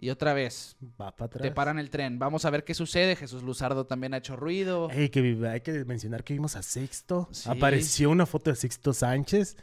Y 0.00 0.10
otra 0.10 0.32
vez, 0.32 0.76
Va 1.00 1.14
para 1.16 1.26
atrás. 1.26 1.42
te 1.42 1.50
paran 1.50 1.78
el 1.78 1.90
tren. 1.90 2.18
Vamos 2.18 2.44
a 2.44 2.50
ver 2.50 2.62
qué 2.64 2.72
sucede. 2.74 3.16
Jesús 3.16 3.42
Luzardo 3.42 3.84
también 3.86 4.14
ha 4.14 4.18
hecho 4.18 4.36
ruido. 4.36 4.88
Ey, 4.90 5.08
que 5.08 5.20
hay 5.50 5.60
que 5.60 5.84
mencionar 5.84 6.22
que 6.22 6.34
vimos 6.34 6.54
a 6.56 6.62
Sixto. 6.62 7.28
Sí. 7.32 7.48
Apareció 7.50 8.08
una 8.10 8.24
foto 8.26 8.50
de 8.50 8.56
Sixto 8.56 8.92
Sánchez. 8.92 9.56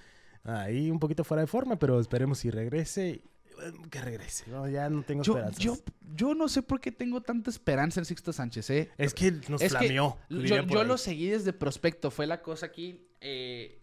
Ahí 0.43 0.91
un 0.91 1.00
poquito 1.00 1.24
fuera 1.24 1.41
de 1.41 1.48
forma, 1.48 1.78
pero 1.80 2.00
esperemos 2.00 2.39
si 2.39 2.50
regrese. 2.52 3.10
Eh, 3.12 3.71
Que 3.89 4.02
regrese. 4.02 4.43
No, 4.52 4.67
ya 4.67 4.89
no 4.89 5.02
tengo 5.04 5.24
Yo, 5.24 5.34
esperanzas. 5.38 5.63
yo, 5.63 5.78
yo 6.15 6.36
no 6.36 6.50
sé 6.50 6.62
por 6.62 6.82
qué 6.82 6.91
tengo 6.91 7.21
tanta 7.21 7.50
esperanza 7.50 8.02
en 8.02 8.06
Sixto 8.06 8.34
Sánchez, 8.34 8.69
¿eh? 8.71 8.91
Es 8.98 9.13
que 9.13 9.32
nos 9.48 9.62
Es 9.62 9.71
que 9.71 9.80
flameó. 9.80 10.17
Yo, 10.30 10.38
dirían 10.39 10.65
por 10.67 10.74
yo 10.76 10.82
ahí. 10.82 10.88
lo 10.88 10.98
seguí 10.98 11.28
desde 11.30 11.54
prospecto. 11.54 12.12
Fue 12.12 12.28
la 12.28 12.41
cosa 12.41 12.65
aquí. 12.65 13.08
eh, 13.21 13.82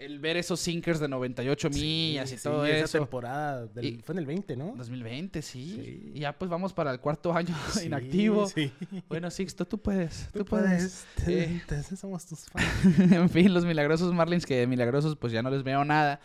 el 0.00 0.18
ver 0.18 0.36
esos 0.36 0.58
sinkers 0.60 0.98
de 0.98 1.08
98 1.08 1.70
millas 1.70 2.28
Sí, 2.28 2.34
y 2.34 2.38
sí, 2.38 2.42
todo 2.44 2.64
esa 2.66 2.84
eso. 2.84 2.98
temporada. 2.98 3.66
del- 3.66 3.84
Y- 3.84 4.00
fue 4.02 4.14
en 4.14 4.18
el 4.20 4.26
20, 4.26 4.56
¿no? 4.56 4.74
2020, 4.76 5.42
sí. 5.42 5.80
Sí. 5.84 6.12
Y 6.14 6.20
ya 6.20 6.36
pues 6.38 6.50
vamos 6.50 6.72
para 6.72 6.90
el 6.90 7.00
cuarto 7.00 7.32
año 7.36 7.54
inactivo. 7.84 8.46
Sí. 8.48 8.72
Bueno, 9.08 9.30
Sixto, 9.30 9.66
tú 9.66 9.78
puedes. 9.78 10.28
Tú, 10.32 10.40
Tú 10.40 10.44
puedes. 10.46 11.04
puedes. 11.24 11.28
Eh. 11.28 11.96
Somos 11.96 12.24
tus 12.26 12.46
fans. 12.46 12.66
en 13.12 13.28
fin, 13.30 13.52
los 13.52 13.64
milagrosos 13.64 14.12
Marlins, 14.14 14.46
que 14.46 14.56
de 14.56 14.66
milagrosos 14.66 15.16
pues 15.16 15.32
ya 15.32 15.42
no 15.42 15.50
les 15.50 15.62
veo 15.62 15.84
nada. 15.84 16.20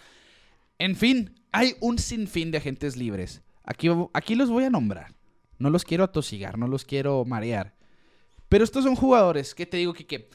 En 0.79 0.95
fin, 0.95 1.33
hay 1.51 1.75
un 1.81 1.99
sinfín 1.99 2.51
de 2.51 2.57
agentes 2.59 2.95
libres. 2.97 3.41
Aquí, 3.63 3.87
aquí 4.13 4.35
los 4.35 4.49
voy 4.49 4.63
a 4.65 4.69
nombrar. 4.69 5.13
No 5.57 5.69
los 5.69 5.83
quiero 5.85 6.03
atosigar, 6.03 6.57
no 6.57 6.67
los 6.67 6.83
quiero 6.85 7.23
marear. 7.25 7.75
Pero 8.49 8.63
estos 8.63 8.83
son 8.83 8.95
jugadores 8.95 9.55
que 9.55 9.65
te 9.65 9.77
digo 9.77 9.93
que, 9.93 10.05
que 10.05 10.29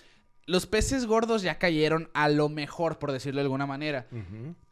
los 0.51 0.67
peces 0.67 1.07
gordos 1.07 1.43
ya 1.43 1.59
cayeron 1.59 2.11
a 2.15 2.29
lo 2.29 2.49
mejor, 2.49 2.99
por 2.99 3.13
decirlo 3.13 3.39
de 3.41 3.45
alguna 3.45 3.67
manera. 3.67 4.07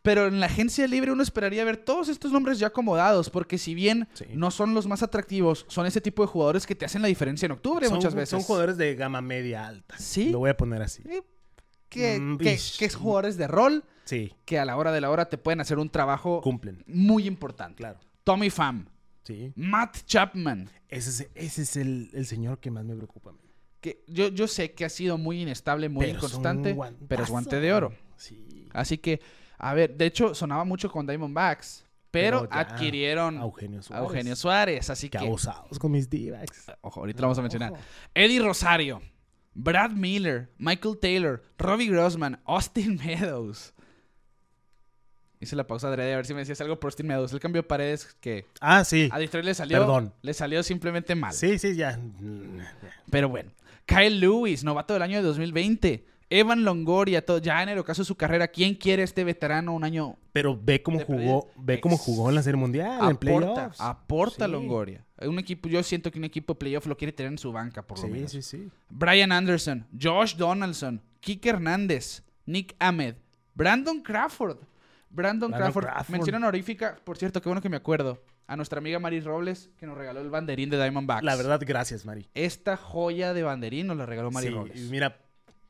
Pero 0.02 0.26
en 0.26 0.40
la 0.40 0.46
agencia 0.46 0.86
libre 0.86 1.12
uno 1.12 1.22
esperaría 1.22 1.64
ver 1.64 1.76
todos 1.76 2.08
estos 2.08 2.32
nombres 2.32 2.58
ya 2.58 2.68
acomodados, 2.68 3.30
porque 3.30 3.58
si 3.58 3.74
bien 3.74 4.08
Sí. 4.14 4.24
no 4.34 4.50
son 4.50 4.74
los 4.74 4.86
más 4.86 5.02
atractivos, 5.02 5.64
son 5.68 5.86
ese 5.86 6.00
tipo 6.00 6.22
de 6.22 6.28
jugadores 6.28 6.66
que 6.66 6.74
te 6.74 6.84
hacen 6.84 7.02
la 7.02 7.08
diferencia 7.08 7.46
en 7.46 7.52
octubre 7.52 7.86
Son- 7.86 7.96
muchas 7.96 8.14
veces. 8.14 8.30
Son 8.30 8.42
jugadores 8.42 8.76
de 8.76 8.94
gama 8.94 9.20
media 9.20 9.66
alta. 9.66 9.96
Sí. 9.98 10.30
Lo 10.30 10.38
voy 10.40 10.50
a 10.50 10.56
poner 10.56 10.82
así. 10.82 11.02
Que, 11.88 12.18
Mm, 12.20 12.38
que- 12.38 12.52
es 12.54 12.94
jugadores 12.94 13.36
de 13.36 13.46
rol 13.48 13.84
Sí, 14.04 14.34
que 14.44 14.58
a 14.58 14.64
la 14.64 14.76
hora 14.76 14.92
de 14.92 15.00
la 15.00 15.10
hora 15.10 15.28
te 15.28 15.38
pueden 15.38 15.60
hacer 15.60 15.78
un 15.78 15.90
trabajo 15.90 16.40
cumplen. 16.42 16.82
muy 16.86 17.26
importante. 17.26 17.76
Claro. 17.76 17.98
Tommy 18.24 18.50
Pham, 18.50 18.86
Sí. 19.24 19.52
Matt 19.56 19.98
Chapman, 20.06 20.70
Ese 20.88 21.10
es, 21.10 21.28
ese 21.34 21.62
es 21.62 21.76
el, 21.76 22.10
el 22.14 22.24
señor 22.26 22.58
que 22.60 22.70
más 22.70 22.84
me 22.84 22.94
preocupa 22.94 23.30
a 23.30 23.32
mí. 23.34 23.40
Que 23.80 24.02
yo, 24.08 24.28
yo 24.28 24.48
sé 24.48 24.72
que 24.72 24.84
ha 24.84 24.88
sido 24.88 25.18
muy 25.18 25.42
inestable, 25.42 25.88
muy 25.88 26.06
Pero 26.06 26.16
inconstante, 26.18 26.76
pero 27.08 27.22
es 27.24 27.30
guante 27.30 27.60
de 27.60 27.72
oro. 27.72 27.92
Sí. 28.16 28.66
Así 28.72 28.98
que, 28.98 29.20
a 29.58 29.74
ver, 29.74 29.96
de 29.96 30.06
hecho 30.06 30.34
sonaba 30.34 30.64
mucho 30.64 30.90
con 30.90 31.06
Diamondbacks, 31.06 31.84
pero, 32.10 32.48
Pero 32.48 32.52
adquirieron 32.60 33.38
a 33.38 33.42
Eugenio 33.42 33.80
a 33.80 33.82
Suárez. 33.82 34.04
Eugenio 34.08 34.36
Suárez, 34.36 34.90
así 34.90 35.08
Que 35.10 35.18
abusados 35.18 35.78
con 35.78 35.92
mis 35.92 36.08
D-backs. 36.08 36.72
ojo, 36.80 37.00
ahorita 37.00 37.20
lo 37.20 37.26
vamos 37.28 37.38
a 37.38 37.42
mencionar. 37.42 37.72
Ojo. 37.72 37.80
Eddie 38.14 38.40
Rosario, 38.40 39.02
Brad 39.54 39.90
Miller, 39.90 40.50
Michael 40.58 40.98
Taylor, 40.98 41.42
Robbie 41.58 41.88
Grossman, 41.88 42.40
Austin 42.46 42.96
Meadows. 43.04 43.74
Hice 45.40 45.54
la 45.54 45.66
pausa 45.66 45.86
adrede 45.88 46.14
a 46.14 46.16
ver 46.16 46.26
si 46.26 46.34
me 46.34 46.40
decías 46.40 46.60
algo 46.62 46.80
por 46.80 46.88
Austin 46.88 47.06
Meadows. 47.06 47.32
El 47.32 47.38
cambio 47.40 47.62
de 47.62 47.68
paredes 47.68 48.16
que 48.20 48.46
Ah, 48.60 48.82
sí. 48.84 49.08
a 49.12 49.18
Detroit 49.20 49.44
le 49.44 49.54
salió, 49.54 49.78
Perdón. 49.78 50.12
le 50.22 50.34
salió 50.34 50.62
simplemente 50.64 51.14
mal. 51.14 51.32
Sí, 51.32 51.58
sí, 51.60 51.76
ya. 51.76 51.98
Pero 53.10 53.28
bueno. 53.28 53.52
Kyle 53.88 54.20
Lewis, 54.20 54.62
novato 54.64 54.92
del 54.94 55.03
año 55.03 55.16
de 55.16 55.22
2020. 55.22 56.05
Evan 56.31 56.62
Longoria, 56.62 57.24
todo, 57.24 57.38
ya 57.38 57.62
en 57.62 57.70
el 57.70 57.79
ocaso 57.79 58.03
de 58.03 58.07
su 58.07 58.14
carrera. 58.14 58.48
¿Quién 58.48 58.74
quiere 58.74 59.03
este 59.03 59.24
veterano 59.24 59.72
un 59.72 59.83
año? 59.83 60.16
Pero 60.33 60.61
ve 60.62 60.83
cómo 60.83 61.01
jugó, 61.01 61.46
perder. 61.46 61.64
ve 61.64 61.81
cómo 61.81 61.96
jugó 61.96 62.29
en 62.29 62.35
la 62.35 62.42
Serie 62.42 62.61
Mundial, 62.61 62.98
en 63.01 63.16
aporta, 63.16 63.55
playoffs. 63.55 63.81
aporta 63.81 64.44
Sí. 64.44 64.51
Longoria. 64.53 65.07
Un 65.22 65.38
equipo, 65.38 65.70
yo 65.70 65.83
siento 65.83 66.11
que 66.12 66.18
un 66.18 66.24
equipo 66.27 66.53
de 66.53 66.59
playoff 66.59 66.87
lo 66.87 66.98
quiere 66.98 67.12
tener 67.12 67.33
en 67.33 67.38
su 67.38 67.51
banca, 67.51 67.81
por 67.83 67.98
lo 67.98 68.05
Sí, 68.05 68.11
menos. 68.12 68.31
sí, 68.31 68.42
sí. 68.42 68.68
Brian 68.90 69.33
Anderson, 69.33 69.87
Josh 69.98 70.37
Donaldson, 70.37 71.01
Kike 71.20 71.48
Hernández, 71.48 72.22
Nick 72.44 72.77
Ahmed, 72.79 73.14
Brandon 73.55 74.03
Crawford. 74.03 74.59
Brandon, 75.11 75.51
Brandon 75.51 75.53
Crawford. 75.53 75.85
Crawford. 75.87 76.12
Mención 76.12 76.35
honorífica, 76.37 76.96
por 77.03 77.16
cierto, 77.16 77.40
qué 77.40 77.48
bueno 77.48 77.62
que 77.62 77.70
me 77.70 77.79
acuerdo. 77.79 78.22
A 78.48 78.56
nuestra 78.56 78.78
amiga 78.78 78.98
Maris 78.98 79.24
Robles, 79.24 79.70
que 79.78 79.87
nos 79.87 79.96
regaló 79.96 80.20
el 80.20 80.30
banderín 80.30 80.70
de 80.70 80.76
Diamondbacks. 80.78 81.22
La 81.22 81.37
verdad, 81.37 81.61
gracias, 81.64 82.04
Mari. 82.04 82.26
Esta 82.34 82.76
joya 82.76 83.32
de 83.34 83.42
banderín 83.44 83.87
nos 83.87 83.96
la 83.98 84.06
regaló 84.06 84.30
Maris 84.30 84.48
Sí, 84.48 84.54
Robles. 84.54 84.80
y 84.80 84.90
mira, 84.90 85.20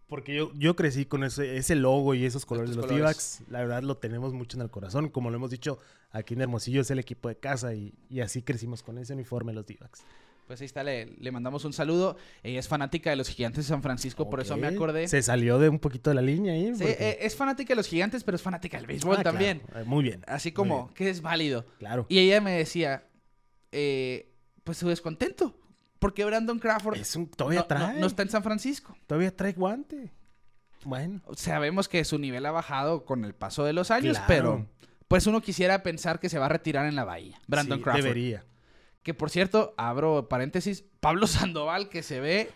porque 0.06 0.34
yo, 0.34 0.52
yo 0.54 0.74
crecí 0.76 1.04
con 1.04 1.22
ese, 1.24 1.56
ese 1.58 1.74
logo 1.74 2.14
y 2.14 2.24
esos 2.24 2.46
colores 2.46 2.70
de 2.70 2.76
los 2.76 2.86
colores. 2.86 3.42
La 3.50 3.58
verdad, 3.58 3.82
lo 3.82 3.96
tenemos 3.98 4.32
mucho 4.32 4.56
en 4.56 4.62
el 4.62 4.70
corazón. 4.70 5.08
Como 5.10 5.28
lo 5.28 5.36
hemos 5.36 5.50
dicho, 5.50 5.78
aquí 6.12 6.32
en 6.34 6.40
Hermosillo 6.40 6.80
es 6.80 6.90
el 6.90 6.98
equipo 6.98 7.28
de 7.28 7.36
casa 7.36 7.74
y, 7.74 7.92
y 8.08 8.20
así 8.20 8.42
crecimos 8.42 8.82
con 8.82 8.96
ese 8.96 9.12
uniforme 9.12 9.52
los 9.52 9.66
D-backs. 9.66 10.04
Pues 10.48 10.60
ahí 10.62 10.64
está, 10.64 10.82
le, 10.82 11.04
le 11.20 11.30
mandamos 11.30 11.64
un 11.64 11.72
saludo. 11.72 12.16
Ella 12.42 12.58
es 12.58 12.66
fanática 12.66 13.10
de 13.10 13.16
los 13.16 13.28
gigantes 13.28 13.66
de 13.66 13.68
San 13.68 13.82
Francisco, 13.82 14.28
por 14.28 14.40
eso 14.40 14.56
me 14.56 14.66
acordé. 14.66 15.06
Se 15.06 15.22
salió 15.22 15.58
de 15.60 15.68
un 15.68 15.78
poquito 15.78 16.10
de 16.10 16.14
la 16.14 16.22
línea 16.22 16.54
ahí. 16.54 16.74
Sí, 16.74 16.84
porque- 16.84 16.96
eh, 17.10 17.18
es 17.20 17.36
fanática 17.36 17.68
de 17.72 17.76
los 17.76 17.86
gigantes, 17.86 18.24
pero 18.24 18.34
es 18.36 18.42
fanática 18.42 18.78
del 18.78 18.86
béisbol 18.86 19.18
Ah, 19.20 19.22
también. 19.22 19.60
claro. 19.60 19.80
Eh, 19.82 19.84
Muy 19.84 20.02
bien. 20.02 20.24
Así 20.26 20.50
como 20.50 20.84
bien. 20.86 20.94
que 20.94 21.10
es 21.10 21.20
válido. 21.22 21.66
Claro. 21.78 22.06
Y 22.08 22.18
ella 22.18 22.40
me 22.40 22.52
decía, 22.52 23.04
eh, 23.72 24.32
pues 24.64 24.78
su 24.78 24.88
descontento. 24.88 25.54
Porque 25.98 26.24
Brandon 26.24 26.58
Crawford 26.60 26.96
Es 26.96 27.14
un, 27.16 27.28
todavía 27.28 27.60
no, 27.60 27.62
no- 27.64 27.66
trae. 27.68 28.00
no 28.00 28.06
está 28.06 28.22
en 28.22 28.30
San 28.30 28.42
Francisco. 28.42 28.96
Todavía 29.06 29.36
trae 29.36 29.52
guante. 29.52 30.12
Bueno. 30.84 31.20
Sabemos 31.36 31.88
que 31.88 32.04
su 32.04 32.18
nivel 32.18 32.46
ha 32.46 32.52
bajado 32.52 33.04
con 33.04 33.24
el 33.24 33.34
paso 33.34 33.64
de 33.64 33.72
los 33.72 33.90
años, 33.90 34.16
Claro. 34.16 34.26
pero 34.28 34.66
pues 35.08 35.26
uno 35.26 35.40
quisiera 35.42 35.82
pensar 35.82 36.20
que 36.20 36.28
se 36.28 36.38
va 36.38 36.46
a 36.46 36.50
retirar 36.50 36.86
en 36.86 36.94
la 36.96 37.04
bahía. 37.04 37.38
Brandon 37.48 37.78
sí, 37.78 37.82
Crawford. 37.84 38.02
Debería. 38.04 38.44
Que 39.08 39.14
por 39.14 39.30
cierto, 39.30 39.72
abro 39.78 40.28
paréntesis, 40.28 40.84
Pablo 41.00 41.26
Sandoval 41.56 41.88
que 41.88 42.02
se 42.02 42.20
ve 42.20 42.50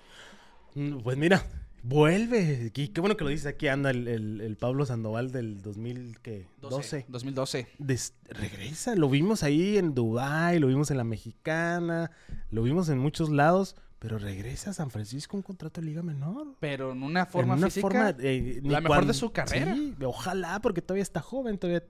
Mm, 0.74 0.98
Pues 0.98 1.16
mira, 1.16 1.46
vuelve. 1.82 2.70
Qué, 2.74 2.92
qué 2.92 3.00
bueno 3.00 3.16
que 3.16 3.24
lo 3.24 3.30
dices. 3.30 3.46
Aquí 3.46 3.68
anda 3.68 3.88
el, 3.88 4.06
el- 4.06 4.40
el 4.42 4.56
Pablo 4.58 4.84
Sandoval 4.84 5.32
del 5.32 5.62
2012. 5.62 7.06
2012. 7.08 7.68
Des- 7.78 8.12
regresa. 8.28 8.94
Lo 8.96 9.08
vimos 9.08 9.42
ahí 9.42 9.78
en 9.78 9.94
Dubái, 9.94 10.58
lo 10.58 10.66
vimos 10.66 10.90
en 10.90 10.98
la 10.98 11.04
Mexicana, 11.04 12.10
lo 12.50 12.62
vimos 12.62 12.90
en 12.90 12.98
muchos 12.98 13.30
lados. 13.30 13.74
Pero 13.98 14.18
regresa 14.18 14.70
a 14.70 14.74
San 14.74 14.90
Francisco 14.90 15.34
un 15.34 15.42
contrato 15.42 15.80
de 15.80 15.86
liga 15.86 16.02
menor. 16.02 16.48
Pero 16.60 16.92
en 16.92 17.02
una 17.02 17.24
forma 17.24 17.54
en 17.54 17.60
una 17.60 17.68
física. 17.68 17.80
forma, 17.80 18.14
eh, 18.20 18.60
la 18.62 18.82
mejor 18.82 19.06
de 19.06 19.14
su 19.14 19.32
carrera. 19.32 19.74
Sí, 19.74 19.94
ojalá, 20.04 20.60
porque 20.60 20.82
todavía 20.82 21.02
está 21.02 21.22
joven, 21.22 21.56
todavía 21.56 21.82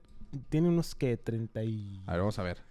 tiene 0.47 0.69
unos 0.69 0.95
que 0.95 1.17
34. 1.17 2.03
A 2.07 2.11
ver, 2.13 2.19
vamos 2.21 2.39
a 2.39 2.43
ver. 2.43 2.61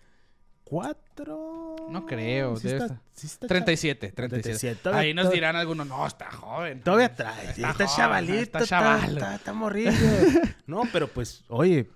No 1.90 2.06
creo, 2.06 2.56
Sí 2.56 2.68
está, 2.68 3.00
sí 3.12 3.26
está 3.26 3.46
37, 3.46 4.12
37. 4.12 4.42
37. 4.42 4.80
Todavía- 4.82 5.00
Ahí 5.02 5.14
nos 5.14 5.30
dirán 5.30 5.56
algunos, 5.56 5.86
no, 5.86 6.06
está 6.06 6.30
joven. 6.30 6.80
Todavía 6.80 7.14
trae, 7.14 7.50
Está 7.50 7.70
está, 7.70 7.86
joven, 7.86 7.96
chavalito, 7.96 8.34
está 8.42 8.64
chaval. 8.64 9.12
está- 9.16 9.34
está 9.34 9.52
morrillo. 9.52 9.90
no, 10.66 10.82
pero 10.92 11.08
pues, 11.08 11.44
oye, 11.48 11.90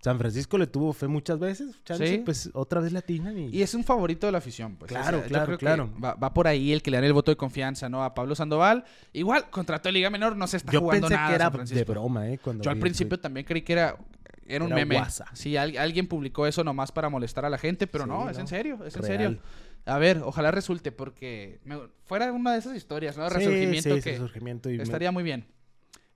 San 0.00 0.18
Francisco 0.18 0.58
le 0.58 0.66
tuvo 0.66 0.92
fe 0.92 1.06
muchas 1.06 1.38
veces, 1.38 1.76
chance, 1.84 2.06
Sí. 2.06 2.18
pues 2.24 2.50
otra 2.54 2.80
vez 2.80 2.92
latinan 2.92 3.38
y... 3.38 3.48
Y 3.56 3.62
es 3.62 3.72
un 3.74 3.84
favorito 3.84 4.26
de 4.26 4.32
la 4.32 4.38
afición, 4.38 4.74
pues. 4.76 4.88
Claro, 4.88 5.22
claro, 5.28 5.56
claro. 5.58 5.90
Va, 6.02 6.14
va 6.14 6.32
por 6.34 6.48
ahí 6.48 6.72
el 6.72 6.82
que 6.82 6.90
le 6.90 6.96
dan 6.96 7.04
el 7.04 7.12
voto 7.12 7.30
de 7.30 7.36
confianza, 7.36 7.88
¿no? 7.88 8.02
A 8.02 8.12
Pablo 8.14 8.34
Sandoval. 8.34 8.84
Igual, 9.12 9.48
contrato 9.50 9.88
de 9.88 9.92
Liga 9.92 10.10
Menor, 10.10 10.34
no 10.36 10.46
se 10.48 10.56
está 10.56 10.72
Yo 10.72 10.80
jugando 10.80 11.06
pensé 11.06 11.14
nada. 11.16 11.28
que 11.28 11.34
era 11.36 11.50
San 11.52 11.64
de 11.66 11.84
broma, 11.84 12.28
¿eh? 12.30 12.38
Cuando 12.38 12.64
Yo 12.64 12.70
al 12.70 12.76
vi 12.76 12.80
principio 12.80 13.20
también 13.20 13.46
creí 13.46 13.62
que 13.62 13.74
era, 13.74 13.96
era 14.46 14.64
un 14.64 14.70
Era 14.72 14.76
meme. 14.80 14.96
guasa. 14.96 15.26
Sí, 15.34 15.56
al- 15.56 15.76
alguien 15.76 16.06
publicó 16.08 16.46
eso 16.46 16.64
nomás 16.64 16.92
para 16.92 17.08
molestar 17.08 17.44
a 17.44 17.50
la 17.50 17.58
gente, 17.58 17.86
pero 17.86 18.04
Sí, 18.04 18.10
no, 18.10 18.28
es 18.30 18.38
en 18.38 18.46
serio, 18.46 18.78
es 18.84 18.96
en 18.96 19.02
Real. 19.02 19.18
serio. 19.18 19.38
A 19.84 19.98
ver, 19.98 20.18
ojalá 20.24 20.50
resulte, 20.50 20.92
porque 20.92 21.60
me- 21.64 21.80
fuera 22.04 22.30
una 22.32 22.52
de 22.52 22.58
esas 22.58 22.76
historias, 22.76 23.16
¿no? 23.18 23.28
Sí, 23.30 23.34
resurgimiento 23.36 23.96
sí, 23.96 24.02
que 24.02 24.10
resurgimiento 24.12 24.70
y 24.70 24.80
estaría 24.80 25.10
muy 25.12 25.22
bien. 25.24 25.46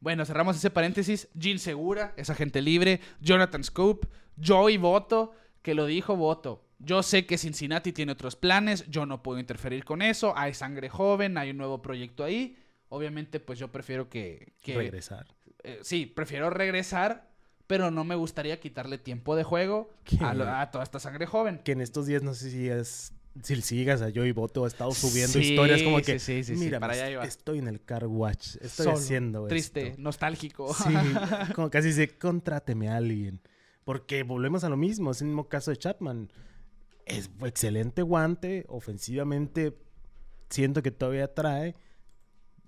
Bueno, 0.01 0.25
cerramos 0.25 0.57
ese 0.57 0.71
paréntesis. 0.71 1.29
Gene 1.39 1.59
Segura, 1.59 2.13
es 2.17 2.31
agente 2.31 2.61
libre. 2.63 3.01
Jonathan 3.21 3.65
Scope, 3.65 4.07
Joey 4.45 4.77
Voto, 4.77 5.33
que 5.63 5.75
lo 5.75 5.87
dijo 5.87 6.15
Voto. 6.17 6.63
Yo 6.79 7.03
sé 7.03 7.25
que 7.25 7.39
Cincinnati 7.39 7.93
tiene 7.93 8.13
otros 8.13 8.37
planes, 8.37 8.85
yo 8.89 9.07
no 9.07 9.23
puedo 9.23 9.41
interferir 9.41 9.85
con 9.85 10.03
eso. 10.03 10.35
Hay 10.37 10.53
sangre 10.53 10.91
joven, 10.91 11.39
hay 11.39 11.51
un 11.51 11.57
nuevo 11.57 11.81
proyecto 11.81 12.23
ahí. 12.23 12.57
Obviamente, 12.91 13.41
pues 13.41 13.59
yo 13.59 13.73
prefiero 13.73 14.09
que... 14.11 14.53
que 14.63 14.77
regresar. 14.77 15.27
eh, 15.65 15.81
sí, 15.83 16.05
prefiero 16.07 16.51
regresar, 16.51 17.29
pero 17.67 17.91
no 17.91 18.05
me 18.05 18.15
gustaría 18.15 18.61
quitarle 18.61 18.99
tiempo 18.99 19.35
de 19.37 19.43
juego 19.45 19.91
a, 20.21 20.35
lo- 20.35 20.49
a 20.49 20.71
toda 20.71 20.85
esta 20.85 21.01
sangre 21.01 21.27
joven. 21.27 21.61
Que 21.65 21.73
en 21.73 21.81
estos 21.81 22.07
días 22.07 22.23
no 22.23 22.35
sé 22.35 22.51
si 22.51 22.69
es... 22.69 23.13
Si 23.43 23.61
sigas 23.61 24.01
a 24.01 24.11
Joey 24.15 24.33
Boto, 24.33 24.65
ha 24.65 24.67
estado 24.69 24.93
subiendo 24.93 25.35
Sí, 25.39 25.51
historias 25.51 25.83
como 25.83 25.99
que... 25.99 26.19
sí, 26.19 26.43
sí, 26.43 26.45
sí, 26.45 26.57
sí, 26.57 26.65
Mira, 26.65 26.81
para 26.81 26.95
allá 26.95 27.11
iba". 27.11 27.25
estoy 27.25 27.59
en 27.59 27.69
el 27.69 27.83
car 27.85 28.07
watch, 28.07 28.57
estoy 28.63 28.69
Solo, 28.87 28.93
haciendo 28.97 29.47
Triste, 29.47 29.89
esto". 29.89 30.01
nostálgico. 30.01 30.73
Sí, 30.73 30.95
como 31.55 31.69
casi 31.69 31.89
dice, 31.89 32.17
contráteme 32.17 32.89
a 32.89 32.97
alguien. 32.97 33.43
Porque 33.85 34.23
volvemos 34.23 34.65
a 34.65 34.71
lo 34.71 34.79
mismo, 34.79 35.11
es 35.11 35.21
el 35.21 35.27
mismo 35.29 35.49
caso 35.51 35.71
de 35.71 35.77
Chapman. 35.77 36.33
Es 37.05 37.29
excelente 37.45 38.01
guante, 38.01 38.65
ofensivamente 38.69 39.77
siento 40.49 40.83
que 40.83 40.91
todavía 40.91 41.35
trae. 41.35 41.75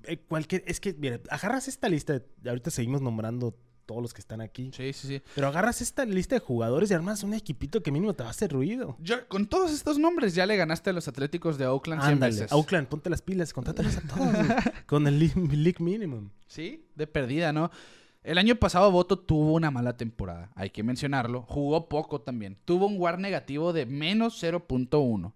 eh, 0.05 0.19
cualquier, 0.29 0.65
es 0.67 0.81
que, 0.81 0.93
mira, 0.93 1.19
agarras 1.31 1.67
esta 1.69 1.89
lista, 1.89 2.21
ahorita 2.47 2.71
seguimos 2.71 3.01
nombrando 3.01 3.57
todos 3.89 4.03
los 4.03 4.13
que 4.15 4.21
están 4.21 4.41
aquí, 4.43 4.71
Sí, 4.77 4.93
sí, 4.93 5.09
sí. 5.09 5.23
pero 5.35 5.49
agarras 5.49 5.81
esta 5.81 6.05
lista 6.05 6.35
de 6.37 6.41
jugadores 6.41 6.91
y 6.91 6.95
armas 6.95 7.23
un 7.23 7.33
equipito 7.35 7.83
que 7.83 7.91
mínimo 7.91 8.13
te 8.15 8.23
va 8.23 8.29
a 8.29 8.33
hacer 8.33 8.53
ruido. 8.53 8.97
Yo- 9.01 9.27
con 9.29 9.47
todos 9.47 9.73
estos 9.73 9.99
nombres 9.99 10.35
ya 10.35 10.45
le 10.47 10.57
ganaste 10.57 10.91
a 10.91 10.93
los 10.93 11.09
Atléticos 11.09 11.57
de 11.59 11.67
Oakland 11.67 12.03
100 12.03 12.13
Ándale, 12.13 12.33
veces. 12.35 12.53
Oakland, 12.53 12.87
ponte 12.87 13.09
las 13.11 13.23
pilas, 13.23 13.53
contrátalos 13.55 13.97
a 13.97 14.01
todos 14.03 14.29
con 14.87 15.07
el 15.07 15.19
league 15.19 15.83
minimum. 15.83 16.29
Sí, 16.47 16.85
de 16.95 17.07
perdida, 17.07 17.53
¿no? 17.53 17.71
El 18.23 18.37
año 18.37 18.57
pasado 18.57 18.91
Boto 18.91 19.19
tuvo 19.19 19.55
una 19.55 19.71
mala 19.71 19.97
temporada, 19.97 20.51
hay 20.55 20.69
que 20.69 20.83
mencionarlo. 20.83 21.43
Jugó 21.49 21.89
poco 21.89 22.21
también. 22.21 22.59
Tuvo 22.67 22.87
un 22.87 23.01
WAR 23.01 23.19
negativo 23.19 23.73
de 23.73 23.87
menos 23.87 24.43
0.1. 24.43 25.33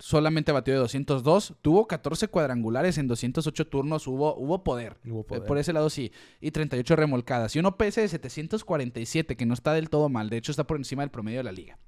Solamente 0.00 0.50
batió 0.50 0.74
de 0.74 0.80
202. 0.80 1.54
Tuvo 1.60 1.86
14 1.86 2.28
cuadrangulares 2.28 2.96
en 2.98 3.06
208 3.06 3.66
turnos. 3.68 4.06
Hubo, 4.06 4.34
hubo 4.34 4.64
poder. 4.64 4.96
Hubo 5.06 5.24
poder. 5.24 5.42
Eh, 5.44 5.46
Por 5.46 5.58
ese 5.58 5.72
lado 5.72 5.90
sí. 5.90 6.10
Y 6.40 6.50
38 6.50 6.96
remolcadas. 6.96 7.54
Y 7.54 7.58
un 7.58 7.66
OPS 7.66 7.96
de 7.96 8.08
747, 8.08 9.36
que 9.36 9.46
no 9.46 9.54
está 9.54 9.74
del 9.74 9.90
todo 9.90 10.08
mal. 10.08 10.30
De 10.30 10.38
hecho, 10.38 10.52
está 10.52 10.64
por 10.64 10.78
encima 10.78 11.02
del 11.02 11.10
promedio 11.10 11.38
de 11.38 11.44
la 11.44 11.52
liga. 11.52 11.78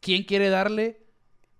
¿Quién 0.00 0.24
quiere 0.24 0.48
darle 0.48 1.02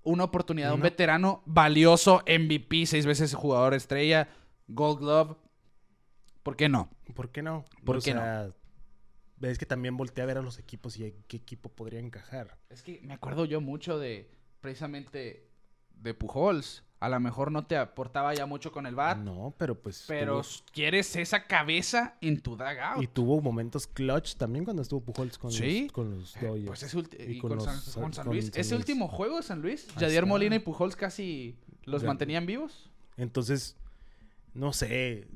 una 0.03 0.25
oportunidad 0.25 0.71
a 0.71 0.75
un 0.75 0.81
veterano 0.81 1.43
valioso, 1.47 2.23
MVP, 2.27 2.87
seis 2.87 3.07
veces 3.07 3.35
jugador 3.35 3.75
estrella, 3.75 4.29
Gold 4.69 5.01
Glove? 5.01 5.37
¿Por 6.43 6.57
qué 6.57 6.69
no? 6.69 6.89
¿Por 7.15 7.31
qué 7.31 7.43
no? 7.43 7.65
¿Por 7.85 7.99
O 7.99 8.01
qué 8.01 8.15
no? 8.15 8.21
sea, 8.21 8.51
Ves 9.39 9.59
que 9.59 9.67
también 9.67 9.97
volteé 9.99 10.23
a 10.23 10.27
ver 10.27 10.39
a 10.39 10.43
los 10.43 10.59
equipos 10.59 10.97
y 10.99 11.13
qué 11.29 11.37
equipo 11.37 11.69
podría 11.69 12.01
encajar. 12.01 12.57
Es 12.71 12.83
que 12.83 13.01
me 13.03 13.13
acuerdo 13.13 13.45
yo 13.45 13.61
mucho 13.61 13.99
de 13.99 14.31
precisamente 14.63 15.46
de 15.97 16.15
Pujols. 16.15 16.83
A 16.99 17.11
lo 17.11 17.21
mejor 17.21 17.53
no 17.53 17.67
te 17.67 17.77
aportaba 17.77 18.33
ya 18.35 18.47
mucho 18.47 18.73
con 18.73 18.87
el 18.87 18.95
bat, 18.95 19.19
No, 19.19 19.55
pero 19.59 19.79
pues. 19.79 20.05
pero 20.09 20.41
tuvo- 20.41 20.63
quieres 20.73 21.15
esa 21.17 21.47
cabeza 21.47 22.17
en 22.23 22.41
tu 22.41 22.53
dugout. 22.57 23.03
y 23.03 23.07
tuvo 23.07 23.43
momentos 23.43 23.87
clutch 23.87 24.37
también 24.37 24.65
cuando 24.65 24.81
estuvo 24.83 25.03
Pujols 25.03 25.37
con 25.37 25.53
Sí. 25.53 25.83
los, 25.85 25.93
con 25.93 26.11
los 26.19 26.35
Dodgers. 26.41 26.67
Pues 26.67 26.83
ese 26.85 26.99
Y 27.29 27.33
y 27.33 27.39
con 27.39 27.51
con, 27.51 27.59
los- 27.59 27.65
San, 27.67 28.03
con 28.03 28.15
San 28.15 28.25
con 28.25 28.33
Luis. 28.35 28.47
San 28.47 28.61
Ese 28.61 28.75
Luis. 28.75 28.81
último 28.89 29.09
juego 29.09 29.37
de 29.37 29.43
San 29.43 29.61
Luis, 29.61 29.87
Ahí 29.97 30.03
Yadier. 30.03 30.25
Molina 30.25 30.57
y 30.57 30.61
Pujols 30.61 30.97
casi 30.97 31.55
los 31.85 32.01
Ya- 32.01 32.09
mantenían 32.09 32.47
vivos. 32.47 32.91
Entonces, 33.19 33.77
no 34.55 34.73
sé, 34.73 35.27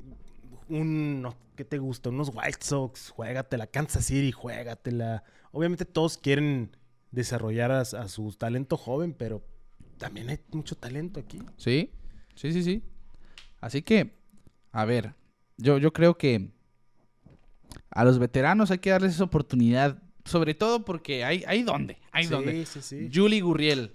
un, 0.67 1.21
no, 1.21 1.35
¿qué 1.55 1.63
te 1.63 1.77
gusta? 1.77 2.09
Unos 2.09 2.31
White 2.33 2.57
Sox, 2.65 3.11
juégatela, 3.11 3.67
Kansas 3.67 4.05
City, 4.05 4.31
juégatela. 4.31 5.23
Obviamente 5.51 5.85
todos 5.85 6.17
quieren 6.17 6.75
desarrollar 7.11 7.71
a, 7.71 7.81
a 7.81 8.07
su 8.07 8.31
talento 8.33 8.77
joven, 8.77 9.13
pero 9.13 9.43
también 10.01 10.29
hay 10.29 10.39
mucho 10.51 10.75
talento 10.75 11.19
aquí. 11.19 11.39
Sí, 11.57 11.91
sí, 12.35 12.51
sí, 12.51 12.63
sí. 12.63 12.83
Así 13.59 13.83
que, 13.83 14.15
a 14.71 14.83
ver, 14.85 15.13
yo, 15.57 15.77
yo 15.77 15.93
creo 15.93 16.17
que 16.17 16.49
a 17.91 18.03
los 18.03 18.17
veteranos 18.17 18.71
hay 18.71 18.79
que 18.79 18.89
darles 18.89 19.13
esa 19.13 19.23
oportunidad, 19.25 20.01
sobre 20.25 20.55
todo 20.55 20.83
porque 20.83 21.23
hay, 21.23 21.43
hay 21.47 21.61
donde, 21.61 21.97
hay 22.11 22.23
sí, 22.25 22.29
donde. 22.31 22.65
sí, 22.65 22.81
sí. 22.81 23.09
Julie 23.13 23.41
Gurriel, 23.41 23.93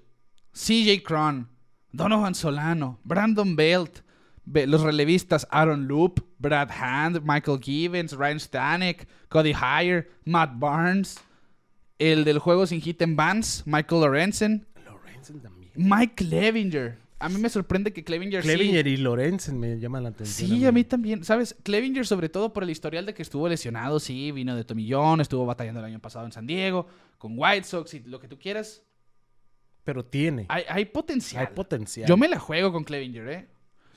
CJ 0.52 1.02
Cron, 1.04 1.48
Donovan 1.92 2.34
Solano, 2.36 3.00
Brandon 3.02 3.56
Belt, 3.56 4.00
Be- 4.44 4.68
los 4.68 4.82
relevistas 4.82 5.48
Aaron 5.50 5.88
Loop, 5.88 6.20
Brad 6.38 6.70
Hand, 6.70 7.22
Michael 7.24 7.58
Givens, 7.60 8.12
Ryan 8.12 8.38
Stanek, 8.38 9.08
Cody 9.28 9.52
Heyer, 9.52 10.08
Matt 10.24 10.52
Barnes, 10.60 11.18
el 11.98 12.22
del 12.24 12.38
juego 12.38 12.64
sin 12.66 12.80
hit 12.80 13.02
en 13.02 13.16
Vance, 13.16 13.64
Michael 13.66 14.02
Lorenzen, 14.02 14.66
Lorenzen 14.84 15.40
también. 15.40 15.55
Mike 15.76 16.14
Clevinger. 16.16 16.98
A 17.18 17.28
mí 17.30 17.38
me 17.38 17.48
sorprende 17.48 17.92
que 17.94 18.04
Clevinger, 18.04 18.42
sí- 18.42 18.48
Clevinger 18.48 18.86
y 18.86 18.96
Lorenzen 18.98 19.58
me 19.58 19.78
llaman 19.78 20.02
la 20.02 20.10
atención. 20.10 20.50
Sí, 20.50 20.66
a 20.66 20.72
mí 20.72 20.84
también. 20.84 21.24
¿Sabes? 21.24 21.56
Clevinger, 21.62 22.06
sobre 22.06 22.28
todo 22.28 22.52
por 22.52 22.62
el 22.62 22.68
historial 22.70 23.06
de 23.06 23.14
que 23.14 23.22
estuvo 23.22 23.48
lesionado, 23.48 23.98
sí, 24.00 24.32
vino 24.32 24.54
de 24.54 24.64
Tomillón, 24.64 25.20
estuvo 25.22 25.46
batallando 25.46 25.80
el 25.80 25.86
año 25.86 25.98
pasado 25.98 26.26
en 26.26 26.32
San 26.32 26.46
Diego, 26.46 26.86
con 27.16 27.32
White 27.36 27.64
Sox 27.64 27.94
y 27.94 28.00
lo 28.00 28.20
que 28.20 28.28
tú 28.28 28.38
quieras. 28.38 28.82
Pero 29.84 30.04
tiene. 30.04 30.44
Hay, 30.48 30.64
hay 30.68 30.84
potencial. 30.84 31.46
Hay 31.46 31.54
potencial. 31.54 32.06
Yo 32.08 32.16
me 32.18 32.28
la 32.28 32.38
juego 32.38 32.70
con 32.72 32.84
Clevinger, 32.84 33.28
¿eh? 33.28 33.48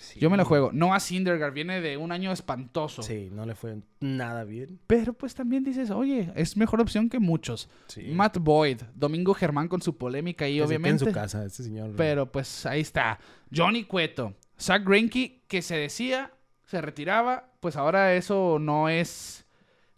Sí. 0.02 0.18
Yo 0.20 0.30
me 0.30 0.38
la 0.38 0.46
juego. 0.46 0.72
Noah 0.72 1.00
Syndergaard 1.02 1.54
viene 1.54 1.82
de 1.82 1.98
un 1.98 2.12
año 2.14 2.32
espantoso. 2.32 3.04
Sí, 3.04 3.30
no 3.34 3.46
le 3.46 3.54
fue 3.54 3.78
nada 4.00 4.46
bien. 4.46 4.80
Pero 4.88 5.12
pues 5.14 5.36
también 5.36 5.64
dices, 5.66 5.92
oye, 5.92 6.32
es 6.36 6.56
mejor 6.56 6.80
opción 6.80 7.10
que 7.10 7.20
muchos. 7.20 7.70
Sí. 7.88 8.04
Matt 8.14 8.38
Boyd, 8.38 8.82
Domingo 8.96 9.34
Germán 9.34 9.68
con 9.68 9.82
su 9.82 9.98
polémica 9.98 10.46
ahí, 10.46 10.62
obviamente. 10.62 11.04
en 11.04 11.10
su 11.10 11.14
casa, 11.14 11.46
este 11.46 11.64
señor. 11.64 11.92
Pero 11.98 12.32
pues 12.32 12.66
ahí 12.66 12.80
está. 12.82 13.20
Johnny 13.54 13.84
Cueto. 13.84 14.34
Zach 14.58 14.84
Greinke, 14.86 15.44
que 15.48 15.62
se 15.62 15.76
decía, 15.76 16.32
se 16.66 16.80
retiraba, 16.82 17.52
pues 17.60 17.76
ahora 17.76 18.14
eso 18.16 18.58
no 18.60 18.88
es 18.90 19.46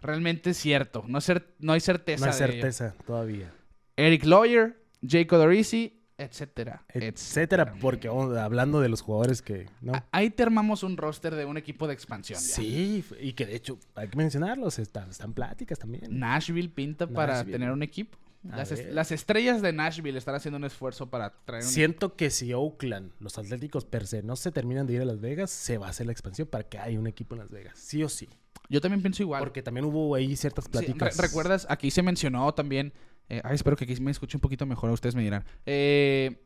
realmente 0.01 0.53
cierto. 0.55 1.03
No, 1.07 1.19
es 1.19 1.29
cer- 1.29 1.45
no 1.59 1.73
hay 1.73 1.79
certeza. 1.79 2.25
no 2.25 2.31
hay 2.31 2.37
de 2.39 2.45
ello. 2.45 2.53
certeza 2.53 2.95
todavía. 3.05 3.53
Eric 3.97 4.25
Lawyer, 4.25 4.83
Jacob 5.07 5.37
Dorisi, 5.39 6.00
etcétera, 6.23 6.83
Etcétera, 6.89 7.73
porque 7.79 8.09
oh, 8.09 8.37
hablando 8.39 8.81
de 8.81 8.89
los 8.89 9.01
jugadores 9.01 9.41
que. 9.41 9.67
¿no? 9.81 9.93
Ahí 10.11 10.29
te 10.29 10.43
armamos 10.43 10.83
un 10.83 10.97
roster 10.97 11.35
de 11.35 11.45
un 11.45 11.57
equipo 11.57 11.87
de 11.87 11.93
expansión. 11.93 12.39
ya. 12.39 12.45
Sí, 12.45 13.03
y 13.19 13.33
que 13.33 13.45
de 13.45 13.55
hecho, 13.55 13.77
hay 13.95 14.07
que 14.07 14.17
mencionarlos, 14.17 14.79
están, 14.79 15.09
están 15.09 15.33
pláticas 15.33 15.79
también. 15.79 16.03
Nashville 16.19 16.69
pinta 16.69 17.07
para 17.07 17.43
tener 17.43 17.71
un 17.71 17.83
equipo. 17.83 18.17
Las, 18.43 19.11
estrellas 19.11 19.61
de 19.61 19.71
Nashville 19.71 20.17
están 20.17 20.33
haciendo 20.33 20.57
un 20.57 20.63
esfuerzo 20.63 21.09
para 21.11 21.31
traer 21.45 21.63
un 21.63 21.69
Siento 21.69 22.15
que 22.15 22.31
si 22.31 22.53
Oakland, 22.53 23.11
los 23.19 23.37
Atléticos 23.37 23.85
per 23.85 24.07
se, 24.07 24.23
no 24.23 24.35
se 24.35 24.51
terminan 24.51 24.87
de 24.87 24.93
ir 24.93 25.01
a 25.01 25.05
Las 25.05 25.19
Vegas, 25.21 25.51
se 25.51 25.77
va 25.77 25.87
a 25.87 25.89
hacer 25.91 26.07
la 26.07 26.11
expansión 26.11 26.47
para 26.47 26.63
que 26.63 26.79
haya 26.79 26.97
un 26.99 27.05
equipo 27.05 27.35
en 27.35 27.41
Las 27.41 27.51
Vegas. 27.51 27.77
Sí 27.77 28.03
o 28.03 28.09
sí. 28.09 28.27
Yo 28.67 28.81
también 28.81 29.01
pienso 29.01 29.21
igual. 29.21 29.41
Porque 29.41 29.61
también 29.61 29.85
hubo 29.85 30.15
ahí 30.15 30.35
ciertas 30.35 30.67
pláticas. 30.69 31.17
re- 31.17 31.27
¿Recuerdas? 31.27 31.67
Aquí 31.69 31.91
se 31.91 32.01
mencionó 32.01 32.51
también. 32.53 32.93
Eh, 33.31 33.41
ay, 33.45 33.55
espero 33.55 33.77
que 33.77 33.85
aquí 33.85 33.95
me 34.01 34.11
escuche 34.11 34.35
un 34.35 34.41
poquito 34.41 34.65
mejor. 34.65 34.89
Ustedes 34.89 35.15
me 35.15 35.21
dirán. 35.23 35.45
Eh, 35.65 36.43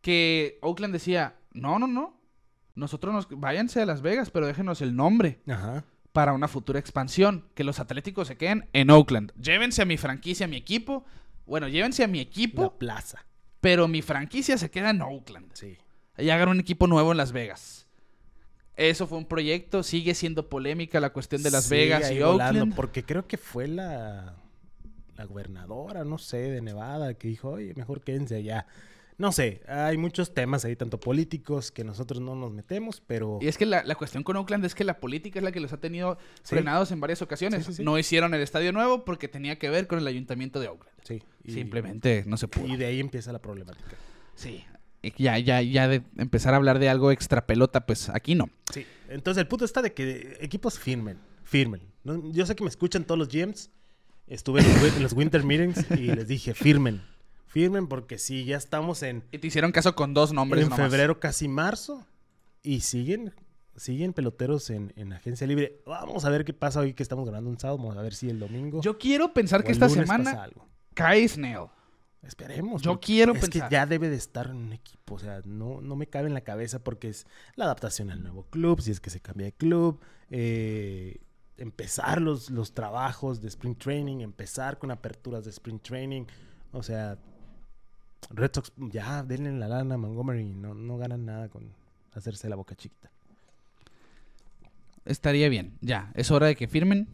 que 0.00 0.58
Oakland 0.62 0.94
decía: 0.94 1.36
No, 1.52 1.78
no, 1.78 1.86
no. 1.86 2.18
Nosotros 2.74 3.12
nos. 3.12 3.28
Váyanse 3.28 3.82
a 3.82 3.86
Las 3.86 4.00
Vegas, 4.00 4.30
pero 4.30 4.46
déjenos 4.46 4.80
el 4.80 4.96
nombre 4.96 5.42
Ajá. 5.46 5.84
para 6.12 6.32
una 6.32 6.48
futura 6.48 6.78
expansión. 6.78 7.50
Que 7.54 7.64
los 7.64 7.80
Atléticos 7.80 8.28
se 8.28 8.38
queden 8.38 8.70
en 8.72 8.88
Oakland. 8.88 9.34
Llévense 9.38 9.82
a 9.82 9.84
mi 9.84 9.98
franquicia, 9.98 10.46
a 10.46 10.48
mi 10.48 10.56
equipo. 10.56 11.04
Bueno, 11.44 11.68
llévense 11.68 12.02
a 12.02 12.08
mi 12.08 12.20
equipo, 12.20 12.62
La 12.62 12.78
plaza. 12.78 13.26
pero 13.60 13.88
mi 13.88 14.00
franquicia 14.00 14.56
se 14.56 14.70
queda 14.70 14.88
en 14.88 15.02
Oakland. 15.02 15.50
Sí. 15.52 15.76
Y 16.16 16.30
hagan 16.30 16.48
un 16.48 16.60
equipo 16.60 16.86
nuevo 16.86 17.12
en 17.12 17.18
Las 17.18 17.32
Vegas. 17.32 17.86
Eso 18.74 19.06
fue 19.06 19.18
un 19.18 19.26
proyecto. 19.26 19.82
Sigue 19.82 20.14
siendo 20.14 20.48
polémica 20.48 20.98
la 20.98 21.10
cuestión 21.10 21.42
de 21.42 21.50
Las 21.50 21.68
Vegas 21.68 22.10
y 22.10 22.22
Oakland. 22.22 22.74
Porque 22.74 23.04
creo 23.04 23.26
que 23.26 23.36
fue 23.36 23.68
la, 23.68 24.34
la 25.16 25.24
gobernadora, 25.24 26.04
no 26.04 26.18
sé, 26.18 26.36
de 26.38 26.60
Nevada, 26.62 27.14
que 27.14 27.28
dijo, 27.28 27.50
oye, 27.50 27.72
mejor 27.74 28.02
quédense 28.02 28.36
allá. 28.36 28.66
No 29.18 29.32
sé, 29.32 29.62
hay 29.66 29.96
muchos 29.96 30.34
temas 30.34 30.66
ahí, 30.66 30.76
tanto 30.76 31.00
políticos, 31.00 31.72
que 31.72 31.84
nosotros 31.84 32.20
no 32.20 32.34
nos 32.34 32.52
metemos, 32.52 33.02
pero... 33.06 33.38
Y 33.40 33.48
es 33.48 33.56
que 33.56 33.64
la, 33.64 33.82
la 33.82 33.94
cuestión 33.94 34.22
con 34.22 34.36
Oakland 34.36 34.62
es 34.66 34.74
que 34.74 34.84
la 34.84 35.00
política 35.00 35.38
es 35.38 35.42
la 35.42 35.52
que 35.52 35.60
los 35.60 35.72
ha 35.72 35.78
tenido 35.80 36.18
Sí. 36.42 36.50
frenados 36.54 36.92
en 36.92 37.00
varias 37.00 37.22
ocasiones. 37.22 37.64
Sí, 37.64 37.72
sí, 37.72 37.76
sí. 37.78 37.82
No 37.82 37.98
hicieron 37.98 38.34
el 38.34 38.42
estadio 38.42 38.72
nuevo 38.72 39.06
porque 39.06 39.26
tenía 39.28 39.58
que 39.58 39.70
ver 39.70 39.86
con 39.86 39.98
el 39.98 40.06
ayuntamiento 40.06 40.60
de 40.60 40.68
Oakland. 40.68 40.92
Sí. 41.02 41.22
y- 41.44 41.52
Simplemente 41.52 42.24
no 42.26 42.36
se 42.36 42.46
pudo. 42.46 42.66
Y 42.66 42.76
de 42.76 42.84
ahí 42.84 43.00
empieza 43.00 43.32
la 43.32 43.38
problemática. 43.40 43.96
Sí. 44.34 44.64
Ya, 45.16 45.38
ya, 45.38 45.62
ya 45.62 45.88
de 45.88 46.02
empezar 46.18 46.52
a 46.52 46.58
hablar 46.58 46.78
de 46.78 46.88
algo 46.90 47.10
extra 47.10 47.46
pelota, 47.46 47.86
pues 47.86 48.10
aquí 48.10 48.34
no. 48.34 48.50
Sí. 48.70 48.84
Entonces 49.08 49.40
el 49.40 49.48
punto 49.48 49.64
está 49.64 49.80
de 49.80 49.94
que 49.94 50.36
equipos 50.40 50.78
firmen, 50.78 51.16
firmen. 51.44 51.80
Yo 52.32 52.44
sé 52.44 52.54
que 52.54 52.64
me 52.64 52.68
escuchan 52.70 53.04
todos 53.04 53.18
los 53.18 53.28
GMs. 53.28 53.70
Estuve 54.26 54.60
en 54.60 54.68
los, 54.72 54.82
wi- 54.82 54.96
en 54.96 55.02
los 55.02 55.12
winter 55.12 55.42
meetings 55.44 55.90
y 55.92 56.06
les 56.14 56.26
dije, 56.26 56.54
firmen. 56.54 57.02
Firmen 57.46 57.86
porque 57.86 58.18
sí, 58.18 58.44
ya 58.44 58.56
estamos 58.56 59.02
en, 59.02 59.22
Y 59.32 59.38
te 59.38 59.46
hicieron 59.46 59.72
caso 59.72 59.94
con 59.94 60.14
dos 60.14 60.32
nombres 60.32 60.64
en 60.64 60.70
nomás. 60.70 60.88
febrero, 60.90 61.20
casi 61.20 61.48
marzo. 61.48 62.04
Y 62.62 62.80
siguen, 62.80 63.32
siguen 63.76 64.12
peloteros 64.12 64.68
en, 64.70 64.92
en 64.96 65.12
agencia 65.12 65.46
libre. 65.46 65.80
Vamos 65.86 66.24
a 66.24 66.30
ver 66.30 66.44
qué 66.44 66.52
pasa 66.52 66.80
hoy 66.80 66.92
que 66.92 67.02
estamos 67.02 67.24
grabando 67.24 67.48
un 67.48 67.58
sábado. 67.58 67.78
Vamos 67.78 67.96
a 67.96 68.02
ver 68.02 68.14
si 68.14 68.28
el 68.28 68.40
domingo. 68.40 68.80
Yo 68.82 68.98
quiero 68.98 69.32
pensar 69.32 69.62
que 69.62 69.72
esta 69.72 69.88
semana 69.88 70.48
cae 70.94 71.26
Snell. 71.28 71.66
Esperemos. 72.22 72.82
Yo 72.82 72.98
quiero 72.98 73.32
es 73.34 73.40
pensar. 73.40 73.68
que 73.68 73.72
ya 73.72 73.86
debe 73.86 74.08
de 74.10 74.16
estar 74.16 74.48
en 74.48 74.56
un 74.56 74.72
equipo. 74.72 75.14
O 75.14 75.18
sea, 75.20 75.42
no, 75.44 75.80
no 75.80 75.94
me 75.94 76.08
cabe 76.08 76.26
en 76.26 76.34
la 76.34 76.40
cabeza 76.40 76.80
porque 76.82 77.08
es 77.08 77.24
la 77.54 77.66
adaptación 77.66 78.10
al 78.10 78.20
nuevo 78.20 78.42
club, 78.50 78.80
si 78.80 78.90
es 78.90 78.98
que 78.98 79.10
se 79.10 79.20
cambia 79.20 79.46
de 79.46 79.52
club, 79.52 80.00
eh, 80.30 81.20
empezar 81.58 82.20
los, 82.20 82.50
los 82.50 82.72
trabajos 82.72 83.40
de 83.40 83.48
sprint 83.48 83.78
training, 83.78 84.20
empezar 84.20 84.78
con 84.78 84.90
aperturas 84.90 85.44
de 85.44 85.50
sprint 85.50 85.82
training. 85.82 86.24
O 86.72 86.82
sea, 86.82 87.18
Red 88.30 88.50
Sox, 88.54 88.72
ya 88.76 89.22
denle 89.22 89.52
la 89.52 89.68
lana 89.68 89.94
a 89.94 89.98
Montgomery. 89.98 90.54
No, 90.54 90.74
no 90.74 90.98
ganan 90.98 91.24
nada 91.24 91.48
con 91.48 91.72
hacerse 92.12 92.48
la 92.48 92.56
boca 92.56 92.74
chiquita. 92.74 93.10
Estaría 95.04 95.48
bien, 95.48 95.78
ya. 95.80 96.10
Es 96.14 96.30
hora 96.30 96.46
de 96.46 96.56
que 96.56 96.66
firmen. 96.66 97.08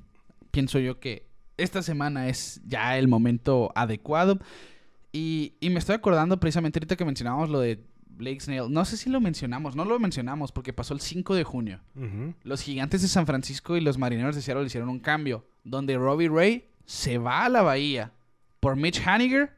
Pienso 0.51 0.79
yo 0.79 0.99
que 0.99 1.27
esta 1.57 1.83
semana 1.83 2.29
es 2.29 2.61
ya 2.67 2.99
el 2.99 3.09
momento 3.09 3.71
adecuado. 3.75 4.39
Y, 5.13 5.55
y 5.61 5.69
me 5.71 5.79
estoy 5.79 5.95
acordando 5.95 6.41
precisamente 6.41 6.79
ahorita 6.79 6.97
que 6.97 7.05
mencionábamos 7.05 7.51
lo 7.51 7.61
de 7.61 7.85
Blake 8.17 8.41
Snell. 8.41 8.71
No 8.73 8.85
sé 8.85 8.97
si 8.97 9.11
lo 9.11 9.21
mencionamos, 9.21 9.75
no 9.77 9.85
lo 9.85 9.99
mencionamos 9.99 10.53
porque 10.53 10.73
pasó 10.73 10.95
el 10.95 11.01
5 11.01 11.35
de 11.35 11.45
junio. 11.45 11.81
Los 12.45 12.63
gigantes 12.63 13.03
de 13.03 13.09
San 13.09 13.27
Francisco 13.27 13.77
y 13.77 13.81
los 13.81 13.99
marineros 13.99 14.35
de 14.37 14.43
Seattle 14.43 14.65
hicieron 14.67 14.89
un 14.89 15.01
cambio 15.01 15.45
donde 15.65 15.97
Robbie 15.97 16.29
Ray 16.29 16.69
se 16.85 17.19
va 17.19 17.45
a 17.45 17.49
la 17.49 17.63
bahía 17.63 18.13
por 18.61 18.77
Mitch 18.77 19.01
Haniger, 19.07 19.57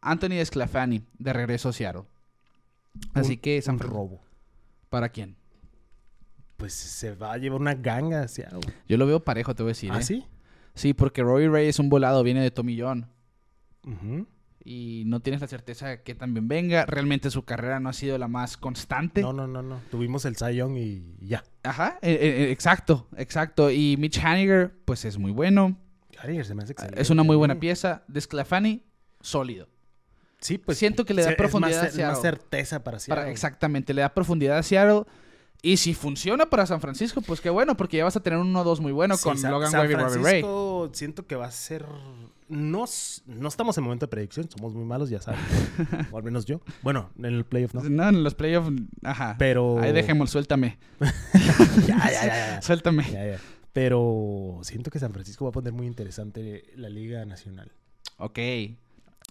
Anthony 0.00 0.34
Esclafani 0.40 1.02
de 1.18 1.32
regreso 1.32 1.68
a 1.68 1.72
Seattle. 1.72 2.02
Así 3.14 3.32
Un- 3.34 3.38
que 3.38 3.60
San 3.62 3.74
un 3.76 3.80
robo. 3.80 4.22
¿Para 4.88 5.08
quién? 5.08 5.36
Pues 6.56 6.74
se 6.74 7.14
va 7.14 7.32
a 7.32 7.38
llevar 7.38 7.60
una 7.60 7.74
ganga 7.74 8.22
hacia 8.22 8.48
algo. 8.48 8.62
Yo 8.88 8.96
lo 8.96 9.06
veo 9.06 9.20
parejo, 9.24 9.54
te 9.54 9.62
voy 9.62 9.70
a 9.70 9.72
decir. 9.72 9.90
¿Ah, 9.92 10.00
¿eh? 10.00 10.02
sí? 10.02 10.26
Sí, 10.74 10.94
porque 10.94 11.22
Robbie 11.22 11.48
Ray 11.48 11.68
es 11.68 11.78
un 11.78 11.88
volado, 11.88 12.22
viene 12.22 12.40
de 12.42 12.50
Tommy 12.50 12.78
John. 12.80 13.06
Y 14.72 15.02
no 15.06 15.18
tienes 15.18 15.40
la 15.40 15.48
certeza 15.48 15.96
que 16.04 16.14
también 16.14 16.46
venga. 16.46 16.86
Realmente 16.86 17.28
su 17.32 17.44
carrera 17.44 17.80
no 17.80 17.88
ha 17.88 17.92
sido 17.92 18.16
la 18.18 18.28
más 18.28 18.56
constante. 18.56 19.20
No, 19.20 19.32
no, 19.32 19.48
no, 19.48 19.62
no. 19.62 19.80
Tuvimos 19.90 20.24
el 20.26 20.36
Young 20.36 20.76
y 20.76 21.02
ya. 21.20 21.42
Ajá, 21.64 21.98
eh, 22.02 22.16
eh, 22.20 22.52
exacto, 22.52 23.08
exacto. 23.16 23.72
Y 23.72 23.96
Mitch 23.96 24.18
Haniger, 24.24 24.72
pues 24.84 25.04
es 25.04 25.18
muy 25.18 25.32
bueno. 25.32 25.76
Carrier 26.14 26.44
se 26.44 26.54
me 26.54 26.62
hace 26.62 26.70
excelente. 26.74 27.02
Es 27.02 27.10
una 27.10 27.24
muy 27.24 27.34
buena 27.34 27.58
pieza. 27.58 28.04
Desclafani, 28.06 28.84
sólido. 29.20 29.66
Sí, 30.38 30.56
pues. 30.56 30.78
Siento 30.78 31.04
que 31.04 31.14
le 31.14 31.24
da 31.24 31.34
profundidad 31.34 31.76
más, 31.76 31.84
más 31.86 31.94
Seattle. 31.94 32.22
certeza 32.22 32.78
para 32.84 32.84
Para- 32.84 33.00
Seattle. 33.00 33.30
exactamente, 33.32 33.92
le 33.92 34.02
da 34.02 34.14
profundidad 34.14 34.56
a 34.58 34.62
Seattle. 34.62 35.02
Y 35.62 35.78
si 35.78 35.94
funciona 35.94 36.46
para 36.46 36.64
San 36.66 36.80
Francisco, 36.80 37.22
pues 37.22 37.40
qué 37.40 37.50
bueno, 37.50 37.76
porque 37.76 37.96
ya 37.96 38.04
vas 38.04 38.14
a 38.14 38.20
tener 38.22 38.38
un 38.38 38.54
1-2 38.54 38.78
muy 38.78 38.92
bueno 38.92 39.16
Sí, 39.16 39.24
con 39.24 39.42
Logan 39.42 39.72
San 39.72 39.90
y 39.90 39.94
Robbie 39.94 40.22
Ray. 40.22 40.44
Siento 40.92 41.26
que 41.26 41.34
va 41.34 41.46
a 41.46 41.50
ser... 41.50 41.84
No, 42.50 42.84
no 43.26 43.48
estamos 43.48 43.78
en 43.78 43.84
momento 43.84 44.06
de 44.06 44.10
predicción, 44.10 44.50
somos 44.50 44.74
muy 44.74 44.84
malos, 44.84 45.08
ya 45.08 45.20
saben. 45.20 45.40
o 46.10 46.16
al 46.16 46.24
menos 46.24 46.44
yo. 46.46 46.60
Bueno, 46.82 47.10
en 47.16 47.26
el 47.26 47.44
playoff 47.44 47.74
no. 47.74 47.82
No, 47.82 48.08
en 48.08 48.24
los 48.24 48.34
playoffs, 48.34 48.72
ajá. 49.04 49.36
Pero... 49.38 49.78
Ahí 49.78 49.92
dejemos, 49.92 50.30
suéltame. 50.30 50.78
ya, 51.86 52.10
ya, 52.10 52.26
ya. 52.26 52.62
Suéltame. 52.62 53.04
Ya, 53.04 53.24
ya. 53.24 53.38
Pero 53.72 54.58
siento 54.62 54.90
que 54.90 54.98
San 54.98 55.12
Francisco 55.12 55.44
va 55.44 55.50
a 55.50 55.52
poner 55.52 55.72
muy 55.72 55.86
interesante 55.86 56.64
la 56.74 56.88
Liga 56.88 57.24
Nacional. 57.24 57.72
Ok. 58.18 58.38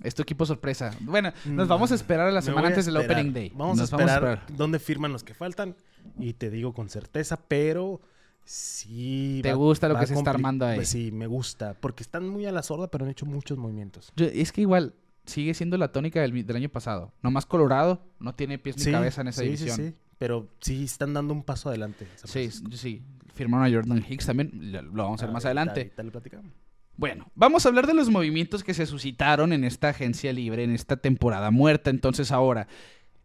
Es 0.01 0.15
tu 0.15 0.22
equipo 0.22 0.45
sorpresa. 0.45 0.95
Bueno, 1.01 1.34
nos 1.45 1.67
vamos 1.67 1.91
a 1.91 1.95
esperar 1.95 2.30
a 2.30 2.32
la 2.32 2.41
semana 2.41 2.67
a 2.67 2.70
antes 2.70 2.86
del. 2.86 2.95
Opening 2.95 3.34
Day. 3.34 3.51
Vamos 3.53 3.78
Nos 3.78 3.91
a 3.91 3.97
esperar 3.97 4.45
dónde 4.55 4.80
firman 4.80 5.11
los 5.11 5.24
que 5.24 5.34
faltan 5.34 5.76
y 6.17 6.34
te 6.34 6.49
digo 6.49 6.74
con 6.74 6.89
certeza, 6.89 7.38
pero 7.47 7.99
sí... 8.54 9.39
¿Te 9.43 9.50
va- 9.52 9.56
gusta 9.58 9.88
lo 9.88 9.97
que 10.00 10.08
se 10.08 10.14
está 10.16 10.32
armando 10.32 10.66
ahí? 10.66 10.76
Pues 10.76 10.89
sí, 10.89 11.12
me 11.12 11.28
gusta, 11.28 11.76
porque 11.80 12.02
están 12.04 12.28
muy 12.28 12.45
a 12.45 12.52
la 12.52 12.64
sorda, 12.64 12.89
pero 12.89 13.06
han 13.06 13.12
hecho 13.12 13.26
muchos 13.26 13.58
movimientos. 13.58 14.12
Yo- 14.16 14.26
es 14.26 14.52
que 14.52 14.62
igual 14.62 14.95
sigue 15.26 15.54
siendo 15.54 15.78
la 15.78 15.91
tónica 15.91 16.22
del, 16.22 16.45
del 16.45 16.56
año 16.56 16.70
pasado. 16.70 17.14
Nomás 17.22 17.45
Colorado 17.45 18.02
no 18.20 18.34
tiene 18.34 18.58
pies 18.58 18.78
ni 18.78 18.84
Sí, 18.86 18.91
cabeza 18.91 19.22
en 19.22 19.28
esa 19.28 19.41
sí, 19.41 19.45
división. 19.45 19.76
Sí, 19.78 19.84
sí, 19.89 19.95
pero 20.18 20.50
sí 20.62 20.84
están 20.86 21.14
dando 21.14 21.34
un 21.34 21.43
paso 21.43 21.70
adelante. 21.70 22.08
Sí, 22.24 22.50
sí. 22.50 23.04
Firmaron 23.36 23.68
a 23.68 23.74
Jordan 23.74 24.04
Hicks 24.10 24.26
también. 24.26 24.52
Lo 24.72 24.82
lo 24.82 25.04
vamos 25.04 25.22
a 25.22 25.28
ver 25.28 25.34
más 25.34 25.45
Ahorita- 25.45 25.62
adelante. 25.62 25.82
ahorita 25.82 26.04
lo 26.04 26.12
platicamos. 26.12 26.52
Bueno, 26.97 27.32
vamos 27.36 27.66
a 27.66 27.70
hablar 27.70 27.88
de 27.88 27.93
los 27.93 28.10
movimientos 28.10 28.62
que 28.64 28.74
se 28.74 28.86
suscitaron 28.86 29.54
en 29.54 29.64
esta 29.64 29.89
agencia 29.89 30.34
libre, 30.34 30.64
en 30.66 30.72
esta 30.72 30.97
temporada 30.97 31.50
muerta. 31.52 31.89
Entonces 31.91 32.32
ahora, 32.34 32.68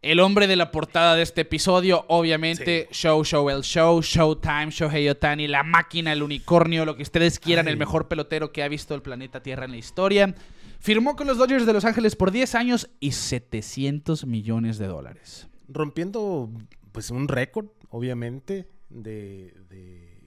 el 0.05 0.19
hombre 0.19 0.45
de 0.45 0.55
la 0.55 0.69
portada 0.69 1.15
de 1.15 1.23
este 1.23 1.41
episodio, 1.41 2.05
obviamente, 2.09 2.87
Show, 2.91 3.23
Show, 3.25 3.49
el 3.49 3.63
Show, 3.63 4.03
Showtime, 4.03 4.69
Shohei 4.69 5.09
Otani, 5.09 5.47
la 5.47 5.63
máquina, 5.63 6.13
el 6.13 6.21
unicornio, 6.21 6.85
lo 6.85 6.95
que 6.95 7.01
ustedes 7.01 7.39
quieran, 7.39 7.65
Ay. 7.65 7.73
el 7.73 7.79
mejor 7.79 8.07
pelotero 8.07 8.51
que 8.51 8.61
ha 8.61 8.67
visto 8.67 8.93
el 8.93 9.01
planeta 9.01 9.41
Tierra 9.41 9.65
en 9.65 9.71
la 9.71 9.77
historia. 9.77 10.35
Firmó 10.79 11.15
con 11.15 11.25
los 11.25 11.39
Dodgers 11.39 11.65
de 11.65 11.73
Los 11.73 11.85
Ángeles 11.85 12.15
por 12.15 12.29
10 12.29 12.53
años 12.53 12.91
y 12.99 13.13
700 13.13 14.27
millones 14.27 14.77
de 14.77 14.85
dólares. 14.85 15.47
Rompiendo, 15.67 16.51
pues, 16.91 17.09
un 17.09 17.27
récord, 17.27 17.65
obviamente, 17.89 18.69
de, 18.89 19.55
de, 19.69 20.19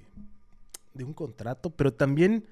de 0.92 1.04
un 1.04 1.14
contrato, 1.14 1.70
pero 1.70 1.94
también 1.94 2.46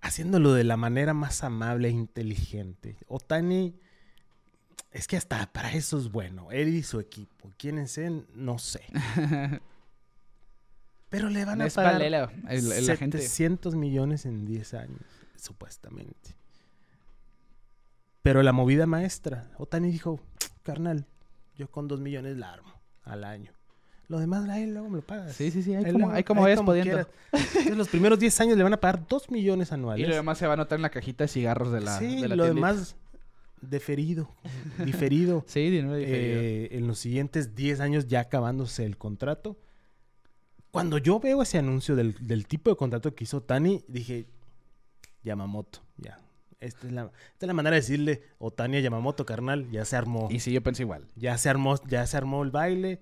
haciéndolo 0.00 0.54
de 0.54 0.64
la 0.64 0.78
manera 0.78 1.12
más 1.12 1.44
amable 1.44 1.88
e 1.88 1.90
inteligente. 1.90 2.96
Otani, 3.06 3.74
es 4.96 5.06
que 5.06 5.16
hasta 5.16 5.52
para 5.52 5.72
eso 5.72 5.98
es 5.98 6.10
bueno. 6.10 6.50
Él 6.50 6.68
y 6.68 6.82
su 6.82 7.00
equipo. 7.00 7.52
¿Quiénes 7.58 7.90
sean? 7.92 8.26
No 8.34 8.58
sé. 8.58 8.80
Pero 11.08 11.28
le 11.28 11.44
van 11.44 11.62
a 11.62 11.68
pagar 11.68 12.02
agente. 12.90 13.18
700 13.18 13.74
millones 13.76 14.26
en 14.26 14.44
10 14.44 14.74
años, 14.74 15.00
supuestamente. 15.36 16.34
Pero 18.22 18.42
la 18.42 18.52
movida 18.52 18.86
maestra, 18.86 19.50
Otani 19.56 19.90
dijo, 19.90 20.20
carnal, 20.62 21.06
yo 21.54 21.70
con 21.70 21.86
2 21.86 22.00
millones 22.00 22.36
la 22.36 22.52
armo 22.54 22.72
al 23.04 23.22
año. 23.24 23.52
Lo 24.08 24.18
demás 24.18 24.48
a 24.48 24.58
él 24.60 24.72
luego 24.72 24.88
me 24.88 24.96
lo 24.98 25.02
pagas. 25.06 25.34
Sí, 25.34 25.50
sí, 25.50 25.62
sí, 25.62 25.74
ahí 25.74 25.84
Él 25.84 25.92
como, 25.92 26.10
ahí 26.10 26.22
como 26.24 26.42
vayas 26.42 26.62
pudiendo. 26.62 26.90
quieras. 26.90 27.08
Entonces, 27.32 27.76
los 27.76 27.88
primeros 27.88 28.18
10 28.18 28.40
años 28.40 28.56
le 28.56 28.62
van 28.62 28.72
a 28.72 28.80
pagar 28.80 29.06
2 29.06 29.30
millones 29.30 29.70
Y 29.70 29.74
anuales. 29.74 30.08
lo 30.08 30.14
demás 30.14 30.38
se 30.38 30.46
va 30.46 30.54
a 30.54 30.56
notar 30.56 30.78
en 30.78 30.82
la 30.82 30.90
cajita 30.90 31.24
de 31.24 31.28
cigarros 31.28 31.72
de 31.72 31.80
la, 31.80 31.98
sí, 31.98 32.20
de 32.22 32.28
la 32.28 32.36
lo 32.36 32.44
tiendita. 32.44 32.66
demás 32.68 32.96
deferido, 33.60 34.34
diferido. 34.84 35.44
Sí, 35.48 35.70
dinero 35.70 35.94
diferido. 35.94 36.40
Eh, 36.40 36.68
en 36.72 36.86
los 36.86 36.98
siguientes 36.98 37.54
10 37.54 37.80
años 37.80 38.06
ya 38.06 38.20
acabándose 38.20 38.84
el 38.84 38.96
contrato. 38.96 39.58
Cuando 40.70 40.98
yo 40.98 41.20
veo 41.20 41.42
ese 41.42 41.58
anuncio 41.58 41.96
del, 41.96 42.14
del 42.26 42.46
tipo 42.46 42.70
de 42.70 42.76
contrato 42.76 43.14
que 43.14 43.24
hizo 43.24 43.42
Tani, 43.42 43.82
dije, 43.88 44.26
Yamamoto, 45.22 45.80
ya. 45.96 46.20
Esta 46.60 46.86
es, 46.86 46.92
la, 46.92 47.02
esta 47.04 47.46
es 47.46 47.46
la 47.46 47.54
manera 47.54 47.74
de 47.74 47.80
decirle, 47.80 48.22
Otani 48.38 48.78
a 48.78 48.80
Yamamoto, 48.80 49.26
carnal, 49.26 49.70
ya 49.70 49.84
se 49.84 49.96
armó. 49.96 50.28
Y 50.30 50.40
sí, 50.40 50.52
yo 50.52 50.62
pensé 50.62 50.82
igual. 50.84 51.06
Ya 51.14 51.36
se 51.36 51.50
armó, 51.50 51.76
ya 51.86 52.06
se 52.06 52.16
armó 52.16 52.42
el 52.42 52.50
baile. 52.50 53.00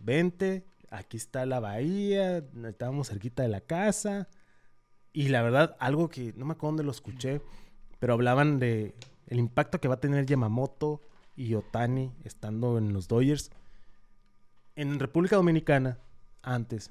Vente, 0.00 0.64
aquí 0.90 1.16
está 1.16 1.46
la 1.46 1.60
bahía, 1.60 2.44
estábamos 2.66 3.08
cerquita 3.08 3.42
de 3.42 3.48
la 3.48 3.60
casa. 3.60 4.28
Y 5.12 5.28
la 5.28 5.42
verdad, 5.42 5.76
algo 5.78 6.08
que 6.08 6.32
no 6.36 6.44
me 6.46 6.52
acuerdo 6.52 6.68
dónde 6.72 6.84
lo 6.84 6.90
escuché, 6.90 7.40
pero 8.00 8.12
hablaban 8.12 8.58
de 8.58 8.94
el 9.30 9.38
impacto 9.38 9.80
que 9.80 9.88
va 9.88 9.94
a 9.94 10.00
tener 10.00 10.26
Yamamoto 10.26 11.00
y 11.36 11.54
Otani 11.54 12.12
estando 12.24 12.76
en 12.76 12.92
los 12.92 13.08
Dodgers. 13.08 13.50
En 14.76 14.98
República 14.98 15.36
Dominicana, 15.36 15.98
antes, 16.42 16.90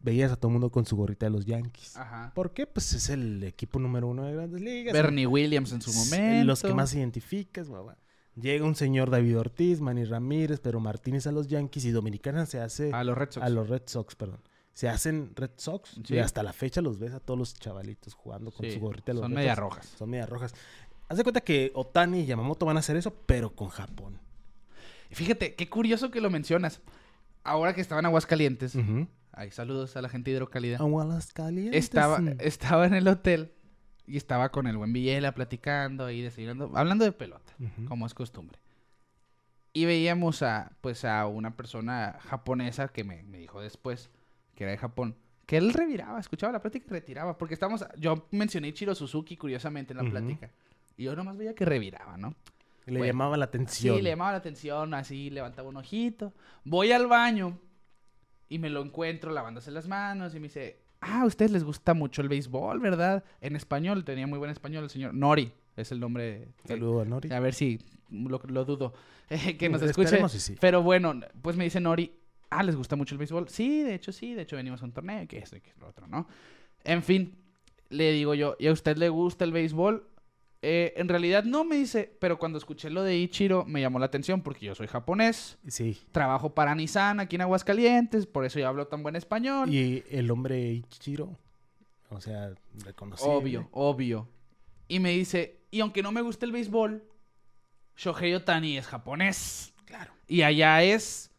veías 0.00 0.30
a 0.32 0.36
todo 0.36 0.48
el 0.48 0.52
mundo 0.54 0.70
con 0.70 0.86
su 0.86 0.96
gorrita 0.96 1.26
de 1.26 1.30
los 1.30 1.46
Yankees. 1.46 1.96
Ajá. 1.96 2.32
¿Por 2.34 2.52
qué? 2.52 2.66
Pues 2.66 2.92
es 2.92 3.08
el 3.10 3.42
equipo 3.44 3.78
número 3.78 4.06
uno 4.08 4.24
de 4.24 4.32
grandes 4.34 4.60
ligas. 4.60 4.92
Bernie 4.92 5.26
Williams 5.26 5.72
en 5.72 5.82
su 5.82 5.92
momento. 5.92 6.44
Los 6.46 6.62
que 6.62 6.74
más 6.74 6.94
identificas, 6.94 7.68
guau. 7.68 7.90
Llega 8.36 8.66
un 8.66 8.74
señor 8.74 9.10
David 9.10 9.38
Ortiz, 9.38 9.80
Manny 9.80 10.04
Ramírez, 10.04 10.60
pero 10.60 10.78
Martínez 10.78 11.26
a 11.26 11.32
los 11.32 11.46
Yankees 11.48 11.86
y 11.86 11.90
Dominicana 11.90 12.44
se 12.44 12.60
hace 12.60 12.92
A 12.92 13.02
los 13.02 13.16
Red 13.16 13.30
Sox. 13.30 13.46
a 13.46 13.48
los 13.48 13.68
Red 13.68 13.82
Sox, 13.86 14.14
perdón. 14.14 14.40
Se 14.74 14.90
hacen 14.90 15.32
Red 15.34 15.52
Sox 15.56 15.98
Sí. 16.04 16.14
y 16.16 16.18
hasta 16.18 16.42
la 16.42 16.52
fecha 16.52 16.82
los 16.82 16.98
ves 16.98 17.14
a 17.14 17.20
todos 17.20 17.38
los 17.38 17.54
chavalitos 17.54 18.12
jugando 18.12 18.50
con 18.52 18.66
Sí, 18.66 18.72
su 18.72 18.80
gorrita 18.80 19.06
de 19.06 19.14
los 19.14 19.22
Son 19.22 19.30
Red 19.30 19.36
media 19.38 19.54
Sox. 19.54 19.62
rojas. 19.62 19.86
Son 19.96 20.10
media 20.10 20.26
rojas. 20.26 20.54
Haz 21.08 21.18
de 21.18 21.22
cuenta 21.22 21.40
que 21.40 21.70
Otani 21.74 22.20
y 22.20 22.26
Yamamoto 22.26 22.66
van 22.66 22.76
a 22.76 22.80
hacer 22.80 22.96
eso, 22.96 23.14
pero 23.26 23.54
con 23.54 23.68
Japón. 23.68 24.20
Fíjate, 25.10 25.54
qué 25.54 25.68
curioso 25.68 26.10
que 26.10 26.20
lo 26.20 26.30
mencionas. 26.30 26.80
Ahora 27.44 27.74
que 27.74 27.80
estaba 27.80 28.00
en 28.00 28.06
Aguascalientes. 28.06 28.74
Ujú. 28.74 29.06
Ay, 29.32 29.50
saludos 29.50 29.96
a 29.96 30.02
la 30.02 30.08
gente 30.08 30.30
de 30.30 30.36
Hidrocálida. 30.36 30.78
Aguascalientes. 30.78 31.78
Estaba, 31.84 32.18
estaba 32.38 32.86
en 32.86 32.94
el 32.94 33.06
hotel 33.06 33.52
y 34.06 34.16
estaba 34.16 34.50
con 34.50 34.66
el 34.66 34.76
buen 34.76 34.92
Villela 34.92 35.32
platicando 35.32 36.10
y 36.10 36.22
desayunando, 36.22 36.72
hablando 36.74 37.04
de 37.04 37.12
pelota, 37.12 37.52
como 37.86 38.06
es 38.06 38.14
costumbre. 38.14 38.58
Y 39.72 39.84
veíamos 39.84 40.42
a, 40.42 40.72
pues, 40.80 41.04
a 41.04 41.26
una 41.26 41.54
persona 41.56 42.18
japonesa 42.20 42.88
que 42.88 43.04
me, 43.04 43.22
me 43.24 43.38
dijo 43.38 43.60
después, 43.60 44.10
que 44.54 44.64
era 44.64 44.70
de 44.70 44.78
Japón, 44.78 45.16
que 45.44 45.58
él 45.58 45.72
reviraba, 45.72 46.18
escuchaba 46.18 46.52
la 46.52 46.62
plática 46.62 46.86
y 46.88 46.92
retiraba. 46.92 47.36
Porque 47.36 47.54
estábamos, 47.54 47.84
yo 47.98 48.26
mencioné 48.30 48.68
Ichiro 48.68 48.94
Suzuki 48.94 49.36
curiosamente 49.36 49.92
en 49.92 49.98
la 49.98 50.10
plática. 50.10 50.50
Y 50.96 51.04
yo 51.04 51.16
nomás 51.16 51.36
veía 51.36 51.54
que 51.54 51.64
reviraba, 51.64 52.16
¿no? 52.16 52.34
Le 52.86 52.98
Bueno, 52.98 53.06
llamaba 53.12 53.36
la 53.36 53.46
atención. 53.46 53.96
Sí, 53.96 54.02
le 54.02 54.10
llamaba 54.10 54.32
la 54.32 54.38
atención, 54.38 54.94
así 54.94 55.30
levantaba 55.30 55.68
un 55.68 55.76
ojito. 55.76 56.32
Voy 56.64 56.92
al 56.92 57.06
baño 57.08 57.58
y 58.48 58.58
me 58.58 58.70
lo 58.70 58.80
encuentro 58.82 59.32
lavándose 59.32 59.70
las 59.72 59.88
manos 59.88 60.34
y 60.34 60.40
me 60.40 60.44
dice, 60.44 60.78
ah, 61.00 61.22
a 61.22 61.26
ustedes 61.26 61.50
les 61.50 61.64
gusta 61.64 61.94
mucho 61.94 62.22
el 62.22 62.28
béisbol, 62.28 62.78
¿verdad? 62.78 63.24
En 63.40 63.56
español, 63.56 64.04
tenía 64.04 64.26
muy 64.28 64.38
buen 64.38 64.50
español 64.52 64.84
el 64.84 64.90
señor 64.90 65.14
Nori, 65.14 65.52
es 65.76 65.90
el 65.90 65.98
nombre. 65.98 66.48
Saludo 66.64 67.00
a 67.00 67.04
Nori. 67.04 67.32
A 67.32 67.40
ver 67.40 67.54
si 67.54 67.80
lo, 68.08 68.38
lo 68.46 68.64
dudo, 68.64 68.94
que 69.58 69.68
nos 69.68 69.82
Esperemos 69.82 70.32
escuche. 70.32 70.36
y 70.36 70.40
sí. 70.40 70.56
Pero 70.60 70.82
bueno, 70.82 71.12
pues 71.42 71.56
me 71.56 71.64
dice 71.64 71.80
Nori, 71.80 72.12
ah, 72.50 72.62
¿les 72.62 72.76
gusta 72.76 72.94
mucho 72.94 73.16
el 73.16 73.18
béisbol? 73.18 73.48
Sí, 73.48 73.82
de 73.82 73.94
hecho 73.96 74.12
sí, 74.12 74.34
de 74.34 74.42
hecho 74.42 74.54
venimos 74.54 74.80
a 74.80 74.84
un 74.84 74.92
torneo, 74.92 75.26
que 75.26 75.38
esto 75.38 75.56
y 75.56 75.60
que 75.60 75.72
lo 75.80 75.88
otro, 75.88 76.06
¿no? 76.06 76.28
En 76.84 77.02
fin, 77.02 77.36
le 77.88 78.12
digo 78.12 78.34
yo, 78.34 78.54
¿y 78.60 78.68
a 78.68 78.72
usted 78.72 78.96
le 78.96 79.08
gusta 79.08 79.44
el 79.44 79.50
béisbol? 79.50 80.08
Eh, 80.68 80.94
en 80.96 81.08
realidad 81.08 81.44
no 81.44 81.64
me 81.64 81.76
dice, 81.76 82.16
pero 82.18 82.40
cuando 82.40 82.58
escuché 82.58 82.90
lo 82.90 83.04
de 83.04 83.16
Ichiro 83.16 83.64
me 83.66 83.80
llamó 83.80 84.00
la 84.00 84.06
atención 84.06 84.42
porque 84.42 84.66
yo 84.66 84.74
soy 84.74 84.88
japonés, 84.88 85.58
Sí. 85.68 85.96
trabajo 86.10 86.54
para 86.54 86.74
Nissan 86.74 87.20
aquí 87.20 87.36
en 87.36 87.42
Aguascalientes, 87.42 88.26
por 88.26 88.44
eso 88.44 88.58
yo 88.58 88.66
hablo 88.66 88.88
tan 88.88 89.04
buen 89.04 89.14
español. 89.14 89.72
Y 89.72 90.02
el 90.10 90.28
hombre 90.32 90.72
Ichiro, 90.72 91.38
o 92.08 92.20
sea, 92.20 92.50
reconocido. 92.84 93.30
Obvio, 93.30 93.68
obvio. 93.70 94.28
Y 94.88 94.98
me 94.98 95.10
dice, 95.12 95.60
y 95.70 95.78
aunque 95.80 96.02
no 96.02 96.10
me 96.10 96.20
guste 96.20 96.46
el 96.46 96.50
béisbol, 96.52 97.04
Shohei 97.96 98.34
Otani 98.34 98.76
es 98.76 98.86
japonés. 98.88 99.72
Claro. 99.84 100.12
Y 100.26 100.42
allá 100.42 100.82
es 100.82 101.30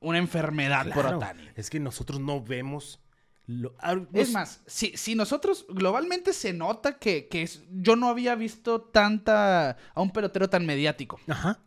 una 0.00 0.16
enfermedad 0.16 0.84
por 0.94 1.02
Claro. 1.02 1.18
Otani. 1.18 1.46
Es 1.56 1.68
que 1.68 1.78
nosotros 1.78 2.20
no 2.20 2.42
vemos. 2.42 3.00
Lo, 3.48 3.74
ah, 3.78 3.96
Es 4.12 4.32
más, 4.32 4.60
si, 4.66 4.96
si 4.96 5.14
nosotros 5.14 5.66
globalmente 5.68 6.32
se 6.32 6.52
nota 6.52 6.98
que, 6.98 7.28
que 7.28 7.42
es- 7.42 7.62
yo 7.70 7.94
no 7.94 8.08
había 8.08 8.34
visto 8.34 8.80
tanta 8.80 9.76
a 9.94 10.00
un 10.02 10.10
pelotero 10.10 10.50
tan 10.50 10.66
mediático. 10.66 11.20
Ajá. 11.28 11.60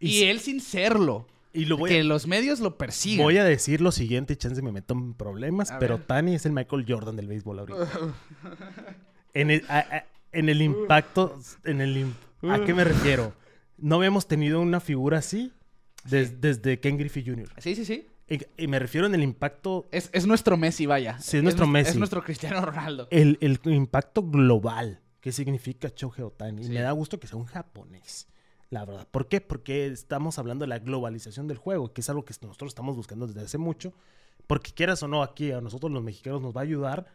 Y, 0.00 0.08
si- 0.18 0.24
él 0.24 0.40
sin 0.40 0.60
serlo. 0.60 1.28
y 1.52 1.66
lo 1.66 1.76
voy 1.76 1.90
que 1.90 2.00
a, 2.00 2.04
los 2.04 2.26
medios 2.26 2.58
lo 2.60 2.76
persigan. 2.78 3.22
voy 3.24 3.36
a 3.38 3.44
decir 3.44 3.80
lo 3.80 3.92
siguiente, 3.92 4.36
chance 4.36 4.60
me 4.62 4.72
meto 4.72 4.94
en 4.94 5.14
problemas, 5.14 5.70
A 5.70 5.78
pero 5.78 5.98
ver. 5.98 6.06
Tani 6.06 6.34
es 6.34 6.46
el 6.46 6.52
Michael 6.52 6.84
Jordan 6.88 7.14
del 7.16 7.28
béisbol 7.28 7.58
ahorita. 7.60 7.88
en, 9.34 9.50
el, 9.50 9.64
a- 9.68 10.04
en 10.32 10.48
el 10.48 10.62
impacto, 10.62 11.38
en 11.64 11.80
el 11.80 12.12
¿a 12.42 12.64
qué 12.64 12.74
me 12.74 12.84
refiero? 12.84 13.34
No 13.78 13.96
habíamos 13.96 14.26
tenido 14.26 14.60
una 14.60 14.80
figura 14.80 15.18
así 15.18 15.52
des- 16.04 16.40
desde 16.40 16.80
Ken 16.80 16.98
Griffey 16.98 17.24
Jr. 17.24 17.48
Sí, 17.58 17.74
sí, 17.74 17.84
sí. 17.84 18.06
Y, 18.56 18.66
me 18.68 18.78
refiero 18.78 19.06
en 19.08 19.14
el 19.16 19.22
impacto, 19.24 19.88
Es, 19.90 20.08
es 20.12 20.26
nuestro 20.26 20.56
Messi, 20.56 20.86
vaya. 20.86 21.18
Sí, 21.18 21.38
es 21.38 21.42
nuestro 21.42 21.66
nues- 21.66 21.70
Messi. 21.72 21.90
Es 21.90 21.96
nuestro 21.96 22.22
Cristiano 22.22 22.64
Ronaldo. 22.64 23.08
el, 23.10 23.36
el 23.40 23.58
impacto 23.64 24.22
global 24.22 25.00
que 25.20 25.32
significa 25.32 25.92
Shohei 25.94 26.22
Otani. 26.24 26.64
Y 26.64 26.68
me 26.70 26.80
da 26.80 26.92
gusto 26.92 27.18
que 27.18 27.26
sea 27.26 27.36
un 27.38 27.44
japonés. 27.46 28.28
La 28.70 28.84
verdad. 28.84 29.08
¿Por 29.10 29.26
qué? 29.28 29.40
Porque 29.40 29.86
estamos 29.88 30.38
hablando 30.38 30.62
de 30.62 30.68
la 30.68 30.78
globalización 30.78 31.48
del 31.48 31.56
juego, 31.58 31.92
que 31.92 32.02
es 32.02 32.08
algo 32.08 32.24
que 32.24 32.32
nosotros 32.42 32.70
estamos 32.70 32.94
buscando 32.94 33.26
desde 33.26 33.40
hace 33.42 33.58
mucho. 33.58 33.92
Porque 34.46 34.70
quieras 34.72 35.02
o 35.02 35.08
no, 35.08 35.22
aquí 35.24 35.50
a 35.50 35.60
nosotros 35.60 35.90
los 35.90 36.02
mexicanos 36.02 36.40
nos 36.40 36.56
va 36.56 36.60
a 36.60 36.64
ayudar. 36.64 37.06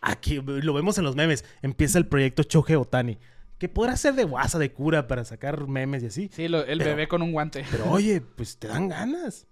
Aquí 0.00 0.40
lo 0.40 0.74
vemos 0.74 0.96
en 0.98 1.04
los 1.04 1.16
memes. 1.16 1.44
Empieza 1.62 1.98
el 1.98 2.06
proyecto 2.06 2.44
Shohei 2.44 2.76
Otani. 2.76 3.18
Que 3.58 3.68
podrá 3.68 3.96
ser 3.96 4.14
de 4.14 4.24
guasa, 4.24 4.58
de 4.58 4.72
cura, 4.72 5.08
para 5.08 5.24
sacar 5.24 5.66
memes 5.66 6.02
y 6.04 6.06
así. 6.06 6.30
Sí, 6.32 6.46
lo- 6.46 6.64
el 6.64 6.78
Pero- 6.78 6.90
bebé 6.90 7.08
con 7.08 7.22
un 7.22 7.32
guante. 7.32 7.64
Pero 7.70 7.90
oye, 7.90 8.20
pues 8.20 8.58
te 8.58 8.68
dan 8.68 8.88
ganas. 8.88 9.46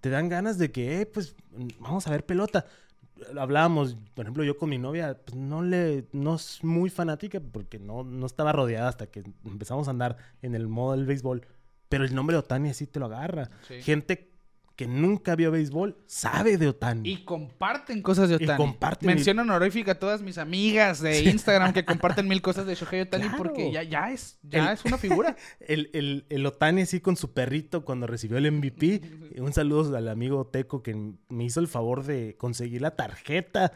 Te 0.00 0.10
dan 0.10 0.28
ganas 0.28 0.58
de 0.58 0.70
que, 0.70 1.00
eh, 1.00 1.06
pues, 1.06 1.34
vamos 1.80 2.06
a 2.06 2.10
ver 2.10 2.24
pelota. 2.24 2.66
Hablábamos, 3.36 3.96
por 4.14 4.24
ejemplo, 4.24 4.44
yo 4.44 4.56
con 4.56 4.70
mi 4.70 4.78
novia, 4.78 5.18
pues 5.24 5.36
no 5.36 5.62
le, 5.62 6.06
no 6.12 6.36
es 6.36 6.62
muy 6.62 6.88
fanática 6.88 7.40
porque 7.40 7.78
no, 7.78 8.04
no 8.04 8.26
estaba 8.26 8.52
rodeada 8.52 8.88
hasta 8.88 9.06
que 9.06 9.24
empezamos 9.44 9.88
a 9.88 9.90
andar 9.90 10.16
en 10.40 10.54
el 10.54 10.68
modo 10.68 10.92
del 10.92 11.06
béisbol. 11.06 11.46
Pero 11.88 12.04
el 12.04 12.14
nombre 12.14 12.34
de 12.34 12.40
Otani 12.40 12.70
así 12.70 12.86
te 12.86 13.00
lo 13.00 13.06
agarra. 13.06 13.50
Sí. 13.66 13.82
Gente 13.82 14.30
que 14.78 14.86
nunca 14.86 15.34
vio 15.34 15.50
béisbol 15.50 15.96
sabe 16.06 16.56
de 16.56 16.68
Otani. 16.68 17.10
Y 17.10 17.24
comparten 17.24 18.00
cosas 18.00 18.28
de 18.28 18.36
Y 18.38 18.44
Otani. 18.44 18.56
comparten 18.56 19.08
Mención 19.08 19.36
honorífica 19.40 19.90
a 19.92 19.94
todas 19.98 20.22
mis 20.22 20.38
amigas 20.38 21.00
de 21.00 21.20
Instagram 21.24 21.72
que 21.72 21.84
comparten 21.84 22.28
mil 22.28 22.40
cosas 22.40 22.64
de 22.64 22.76
Shohei 22.76 23.00
Otani 23.00 23.24
Claro. 23.24 23.38
porque 23.38 23.72
ya, 23.72 23.82
ya, 23.82 24.12
es, 24.12 24.38
ya 24.44 24.68
El- 24.68 24.74
es 24.74 24.84
una 24.84 24.96
figura. 24.96 25.34
El, 25.60 25.90
el, 25.94 26.26
el 26.28 26.46
Otani 26.46 26.82
así 26.82 27.00
con 27.00 27.16
su 27.16 27.32
perrito 27.32 27.84
cuando 27.84 28.06
recibió 28.06 28.38
el 28.38 28.52
MVP. 28.52 29.00
Un 29.40 29.52
saludo 29.52 29.96
al 29.96 30.06
amigo 30.06 30.46
Teco 30.46 30.80
que 30.84 30.94
me 31.28 31.44
hizo 31.44 31.58
el 31.58 31.66
favor 31.66 32.04
de 32.04 32.36
conseguir 32.38 32.80
la 32.80 32.92
tarjeta 32.94 33.72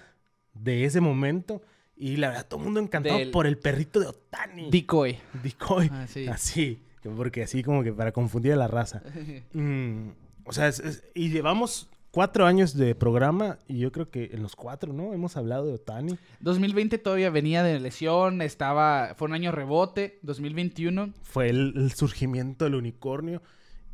de 0.54 0.84
ese 0.84 1.00
momento. 1.00 1.62
Y 1.96 2.14
la 2.16 2.28
verdad, 2.28 2.46
todo 2.46 2.60
el 2.60 2.64
mundo 2.66 2.78
encantado 2.78 3.18
Del- 3.18 3.32
por 3.32 3.48
el 3.48 3.58
perrito 3.58 3.98
de 3.98 4.06
Otani. 4.06 4.70
Decoy. 4.70 5.18
Decoy. 5.42 5.90
Ah, 5.92 6.06
sí. 6.06 6.28
Así. 6.28 6.82
Porque 7.16 7.42
así 7.42 7.64
como 7.64 7.82
que 7.82 7.92
para 7.92 8.12
confundir 8.12 8.52
a 8.52 8.56
la 8.56 8.68
raza. 8.68 9.02
Mm, 9.52 10.10
o 10.44 10.52
sea, 10.52 10.68
es- 10.68 10.80
es- 10.80 11.04
y 11.14 11.30
llevamos 11.30 11.88
cuatro 12.10 12.44
años 12.46 12.76
de 12.76 12.94
programa 12.94 13.58
y 13.68 13.78
yo 13.78 13.90
creo 13.90 14.10
que 14.10 14.30
en 14.32 14.42
los 14.42 14.54
cuatro, 14.54 14.92
¿no? 14.92 15.14
Hemos 15.14 15.36
hablado 15.36 15.64
de 15.66 15.72
Otani. 15.74 16.18
2020 16.40 16.98
todavía 16.98 17.30
venía 17.30 17.62
de 17.62 17.80
lesión, 17.80 18.42
estaba, 18.42 19.14
fue 19.16 19.28
un 19.28 19.34
año 19.34 19.50
rebote. 19.52 20.18
2021, 20.22 21.14
Fue 21.22 21.48
el, 21.48 21.72
el 21.76 21.92
surgimiento 21.92 22.64
del 22.66 22.74
unicornio. 22.74 23.42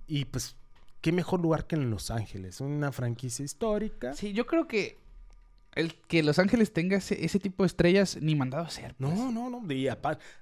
Y 0.09 0.24
pues, 0.24 0.57
qué 1.01 1.12
mejor 1.12 1.40
lugar 1.40 1.66
que 1.66 1.76
en 1.76 1.90
Los 1.90 2.11
Ángeles. 2.11 2.61
Una 2.61 2.90
franquicia 2.92 3.44
histórica. 3.44 4.14
sí, 4.14 4.32
yo 4.32 4.46
creo 4.46 4.66
que 4.66 4.99
el 5.78 5.94
que 5.94 6.22
Los 6.22 6.38
Ángeles 6.38 6.72
tenga 6.72 6.96
ese, 6.96 7.24
ese 7.24 7.38
tipo 7.38 7.62
de 7.62 7.68
estrellas 7.68 8.18
ni 8.20 8.34
mandado 8.34 8.64
a 8.64 8.70
ser. 8.70 8.94
pues. 8.96 9.14
No, 9.14 9.30
no, 9.32 9.48
no. 9.48 9.72
y 9.72 9.88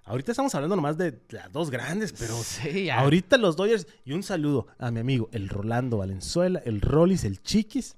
ahorita 0.04 0.32
estamos 0.32 0.54
hablando 0.54 0.76
nomás 0.76 0.96
de 0.98 1.20
las 1.30 1.52
dos 1.52 1.70
grandes, 1.70 2.12
pero 2.12 2.34
Sí, 2.42 2.90
ahorita 2.90 3.36
los 3.36 3.56
Dodgers. 3.56 3.86
Y 4.04 4.12
un 4.12 4.22
saludo 4.22 4.66
a 4.78 4.90
mi 4.90 5.00
amigo, 5.00 5.28
el 5.32 5.48
Rolando 5.48 5.98
Valenzuela, 5.98 6.60
el 6.64 6.80
Rollis, 6.80 7.24
el 7.24 7.42
Chiquis. 7.42 7.96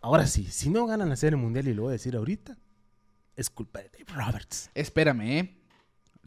Ahora 0.00 0.26
sí, 0.26 0.46
si 0.50 0.70
no 0.70 0.86
ganan 0.86 1.10
la 1.10 1.16
Serie 1.16 1.36
Mundial, 1.36 1.68
y 1.68 1.74
lo 1.74 1.82
voy 1.82 1.90
a 1.90 1.92
decir 1.92 2.16
ahorita, 2.16 2.56
es 3.36 3.50
culpa 3.50 3.80
de 3.80 3.90
Dave 3.90 4.24
Roberts. 4.24 4.70
Espérame, 4.74 5.20
¿eh? 5.22 5.56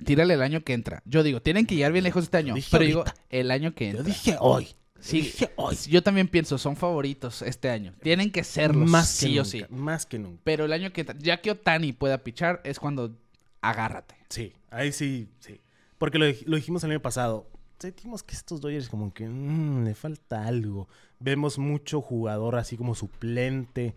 Tírale 0.06 0.34
el 0.36 0.42
año 0.42 0.64
que 0.64 0.74
entra. 0.74 1.02
Yo 1.06 1.24
digo, 1.24 1.42
tienen 1.42 1.66
que 1.66 1.76
llegar 1.76 1.92
bien 1.92 2.04
lejos 2.04 2.24
este 2.26 2.38
año. 2.38 2.56
Pero 2.72 2.84
digo, 2.84 3.04
el 3.30 3.52
año 3.52 3.74
que 3.74 3.86
Yo 3.86 3.90
entra. 4.00 4.04
dije 4.06 4.38
hoy. 4.40 4.68
Sí, 5.04 5.22
dije. 5.22 5.52
Yo 5.90 6.02
también 6.02 6.28
pienso, 6.28 6.58
son 6.58 6.76
favoritos 6.76 7.42
este 7.42 7.70
año. 7.70 7.94
Tienen 8.02 8.32
que 8.32 8.44
serlos, 8.44 8.90
Más 8.90 9.20
que 9.20 9.26
sí 9.28 9.40
o 9.40 9.44
nunca. 9.44 9.50
sí. 9.52 9.66
Más 9.70 10.06
que 10.06 10.18
nunca. 10.20 10.42
Pero 10.44 10.66
el 10.66 10.74
año 10.74 10.92
que 10.94 11.06
ya 11.20 11.42
que 11.42 11.52
Otani 11.52 11.92
pueda 11.94 12.20
pichar, 12.24 12.62
es 12.64 12.80
cuando 12.80 13.16
agárrate. 13.62 14.16
Sí, 14.30 14.54
ahí 14.72 14.92
sí, 14.92 15.30
sí. 15.40 15.60
Porque 15.98 16.18
lo, 16.20 16.26
dij- 16.26 16.44
lo 16.46 16.56
dijimos 16.56 16.84
el 16.84 16.92
año 16.92 17.02
pasado. 17.02 17.48
Sentimos 17.80 18.24
que 18.24 18.34
estos 18.34 18.62
Dodgers 18.62 18.88
como 18.88 19.14
que 19.14 19.28
mm, 19.28 19.84
le 19.84 19.94
falta 19.94 20.46
algo. 20.48 20.88
Vemos 21.20 21.58
mucho 21.58 22.02
jugador 22.02 22.56
así 22.56 22.78
como 22.78 22.96
suplente. 22.96 23.94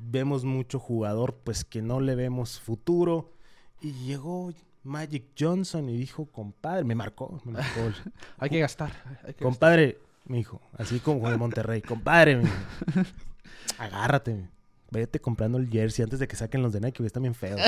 Vemos 0.00 0.44
mucho 0.44 0.78
jugador 0.78 1.34
pues 1.44 1.64
que 1.64 1.80
no 1.80 2.00
le 2.00 2.14
vemos 2.14 2.60
futuro. 2.60 3.32
Y 3.80 3.92
llegó 4.04 4.52
Magic 4.84 5.24
Johnson 5.38 5.88
y 5.88 5.96
dijo, 5.96 6.26
compadre, 6.26 6.84
me 6.84 6.94
marcó. 6.94 7.40
Me 7.44 7.52
marcó 7.52 7.80
el- 7.80 7.94
Hay 8.38 8.50
que 8.50 8.60
gastar. 8.60 8.92
hay 9.24 9.32
que 9.34 9.42
compadre, 9.44 9.98
mi 9.98 10.11
hijo. 10.28 10.60
Así 10.76 11.00
como 11.00 11.30
de 11.30 11.36
Monterrey. 11.36 11.82
Compadre. 11.82 12.42
Agárrate. 13.78 14.48
Vete 14.90 15.20
comprando 15.20 15.58
el 15.58 15.68
jersey 15.70 16.02
antes 16.02 16.18
de 16.18 16.28
que 16.28 16.36
saquen 16.36 16.62
los 16.62 16.72
de 16.72 16.80
Nike, 16.80 16.98
que 16.98 17.06
están 17.06 17.22
bien 17.22 17.34
feos. 17.34 17.60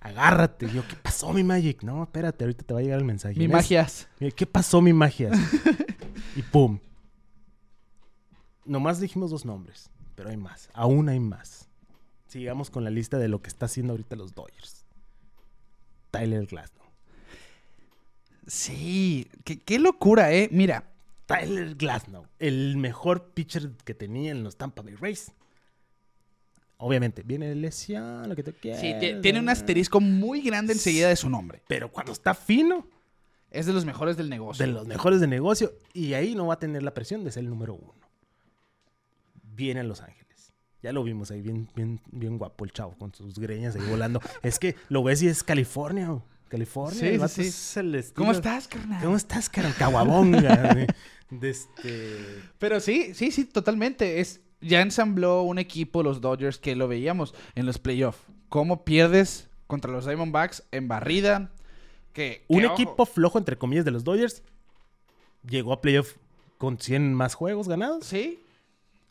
Agárrate. 0.00 0.70
Yo, 0.70 0.86
¿qué 0.86 0.96
pasó, 0.96 1.32
mi 1.32 1.42
Magic? 1.42 1.82
No, 1.82 2.02
espérate, 2.02 2.44
ahorita 2.44 2.64
te 2.64 2.74
va 2.74 2.80
a 2.80 2.82
llegar 2.82 2.98
el 2.98 3.04
mensaje. 3.04 3.38
Mi 3.38 3.48
magias. 3.48 4.08
¿Qué 4.36 4.46
pasó, 4.46 4.80
mi 4.80 4.92
magia? 4.92 5.30
y 6.36 6.42
pum. 6.42 6.78
Nomás 8.64 9.00
dijimos 9.00 9.30
dos 9.30 9.44
nombres, 9.44 9.90
pero 10.14 10.30
hay 10.30 10.36
más. 10.36 10.70
Aún 10.72 11.08
hay 11.08 11.20
más. 11.20 11.68
Sigamos 12.26 12.70
con 12.70 12.84
la 12.84 12.90
lista 12.90 13.18
de 13.18 13.28
lo 13.28 13.42
que 13.42 13.48
está 13.48 13.66
haciendo 13.66 13.92
ahorita 13.92 14.16
los 14.16 14.34
Dodgers. 14.34 14.84
Tyler 16.10 16.46
Glasnow. 16.46 16.86
Sí, 18.46 19.28
qué, 19.44 19.60
qué 19.60 19.78
locura, 19.78 20.32
¿eh? 20.32 20.48
Mira, 20.50 20.93
Tyler 21.26 21.74
Glasnow, 21.74 22.26
el 22.38 22.76
mejor 22.76 23.30
pitcher 23.32 23.70
que 23.84 23.94
tenía 23.94 24.30
en 24.30 24.42
los 24.44 24.56
Tampa 24.56 24.82
Bay 24.82 24.94
Rays. 24.94 25.32
Obviamente, 26.76 27.22
viene 27.22 27.48
de 27.48 27.54
lesión, 27.54 28.28
lo 28.28 28.36
que 28.36 28.42
te 28.42 28.52
quieras. 28.52 28.80
sí, 28.80 28.92
ti- 29.00 29.20
tiene 29.22 29.38
un 29.38 29.48
asterisco 29.48 30.00
muy 30.00 30.42
grande 30.42 30.72
enseguida 30.74 31.08
de 31.08 31.16
su 31.16 31.30
nombre. 31.30 31.62
Pero 31.68 31.90
cuando 31.90 32.12
está 32.12 32.34
fino, 32.34 32.86
Es 33.50 33.66
de 33.66 33.72
los 33.72 33.84
mejores 33.84 34.16
del 34.16 34.28
negocio. 34.28 34.66
de 34.66 34.72
los 34.72 34.86
mejores 34.86 35.20
de 35.20 35.26
negocio, 35.28 35.72
y 35.92 36.14
ahí 36.14 36.34
no 36.34 36.46
va 36.48 36.54
a 36.54 36.58
tener 36.58 36.82
la 36.82 36.92
presión 36.92 37.24
de 37.24 37.30
ser 37.30 37.44
el 37.44 37.50
número 37.50 37.74
uno. 37.74 37.94
Viene 39.42 39.80
a 39.80 39.84
Los 39.84 40.00
Ángeles. 40.02 40.52
Ya 40.82 40.92
lo 40.92 41.02
vimos 41.04 41.30
ahí, 41.30 41.40
bien, 41.40 41.68
bien, 41.74 42.00
bien 42.10 42.36
guapo 42.36 42.64
el 42.64 42.72
chavo, 42.72 42.94
con 42.98 43.14
sus 43.14 43.38
greñas 43.38 43.76
ahí 43.76 43.88
volando. 43.88 44.20
es 44.42 44.58
que 44.58 44.74
lo 44.88 45.02
ves 45.04 45.22
y 45.22 45.28
es 45.28 45.42
California. 45.42 46.20
California. 46.54 47.00
Sí, 47.00 47.06
el 47.06 47.12
sí, 47.14 47.18
vato 47.18 47.34
sí. 47.34 47.40
es 47.42 47.76
el 47.78 47.94
estilo- 47.96 48.14
¿Cómo 48.14 48.30
estás, 48.32 48.68
carnal? 48.68 49.02
¿Cómo 49.02 49.16
estás, 49.16 49.48
cara? 49.48 49.72
Caguabonga. 49.76 50.86
de 51.30 51.50
este... 51.50 52.42
Pero 52.60 52.78
sí, 52.78 53.12
sí, 53.12 53.32
sí, 53.32 53.44
totalmente. 53.44 54.20
Es, 54.20 54.40
ya 54.60 54.80
ensambló 54.80 55.42
un 55.42 55.58
equipo, 55.58 56.04
los 56.04 56.20
Dodgers, 56.20 56.58
que 56.58 56.76
lo 56.76 56.86
veíamos 56.86 57.34
en 57.56 57.66
los 57.66 57.78
playoffs. 57.78 58.20
¿Cómo 58.48 58.84
pierdes 58.84 59.48
contra 59.66 59.90
los 59.90 60.06
Diamondbacks 60.06 60.62
en 60.70 60.86
barrida? 60.86 61.50
Que, 62.12 62.44
Un 62.46 62.60
que, 62.60 62.66
ojo, 62.66 62.74
equipo 62.74 63.04
flojo, 63.06 63.38
entre 63.38 63.58
comillas, 63.58 63.84
de 63.84 63.90
los 63.90 64.04
Dodgers 64.04 64.44
llegó 65.44 65.72
a 65.72 65.80
playoff 65.80 66.14
con 66.58 66.78
100 66.78 67.14
más 67.14 67.34
juegos 67.34 67.66
ganados. 67.66 68.06
Sí, 68.06 68.38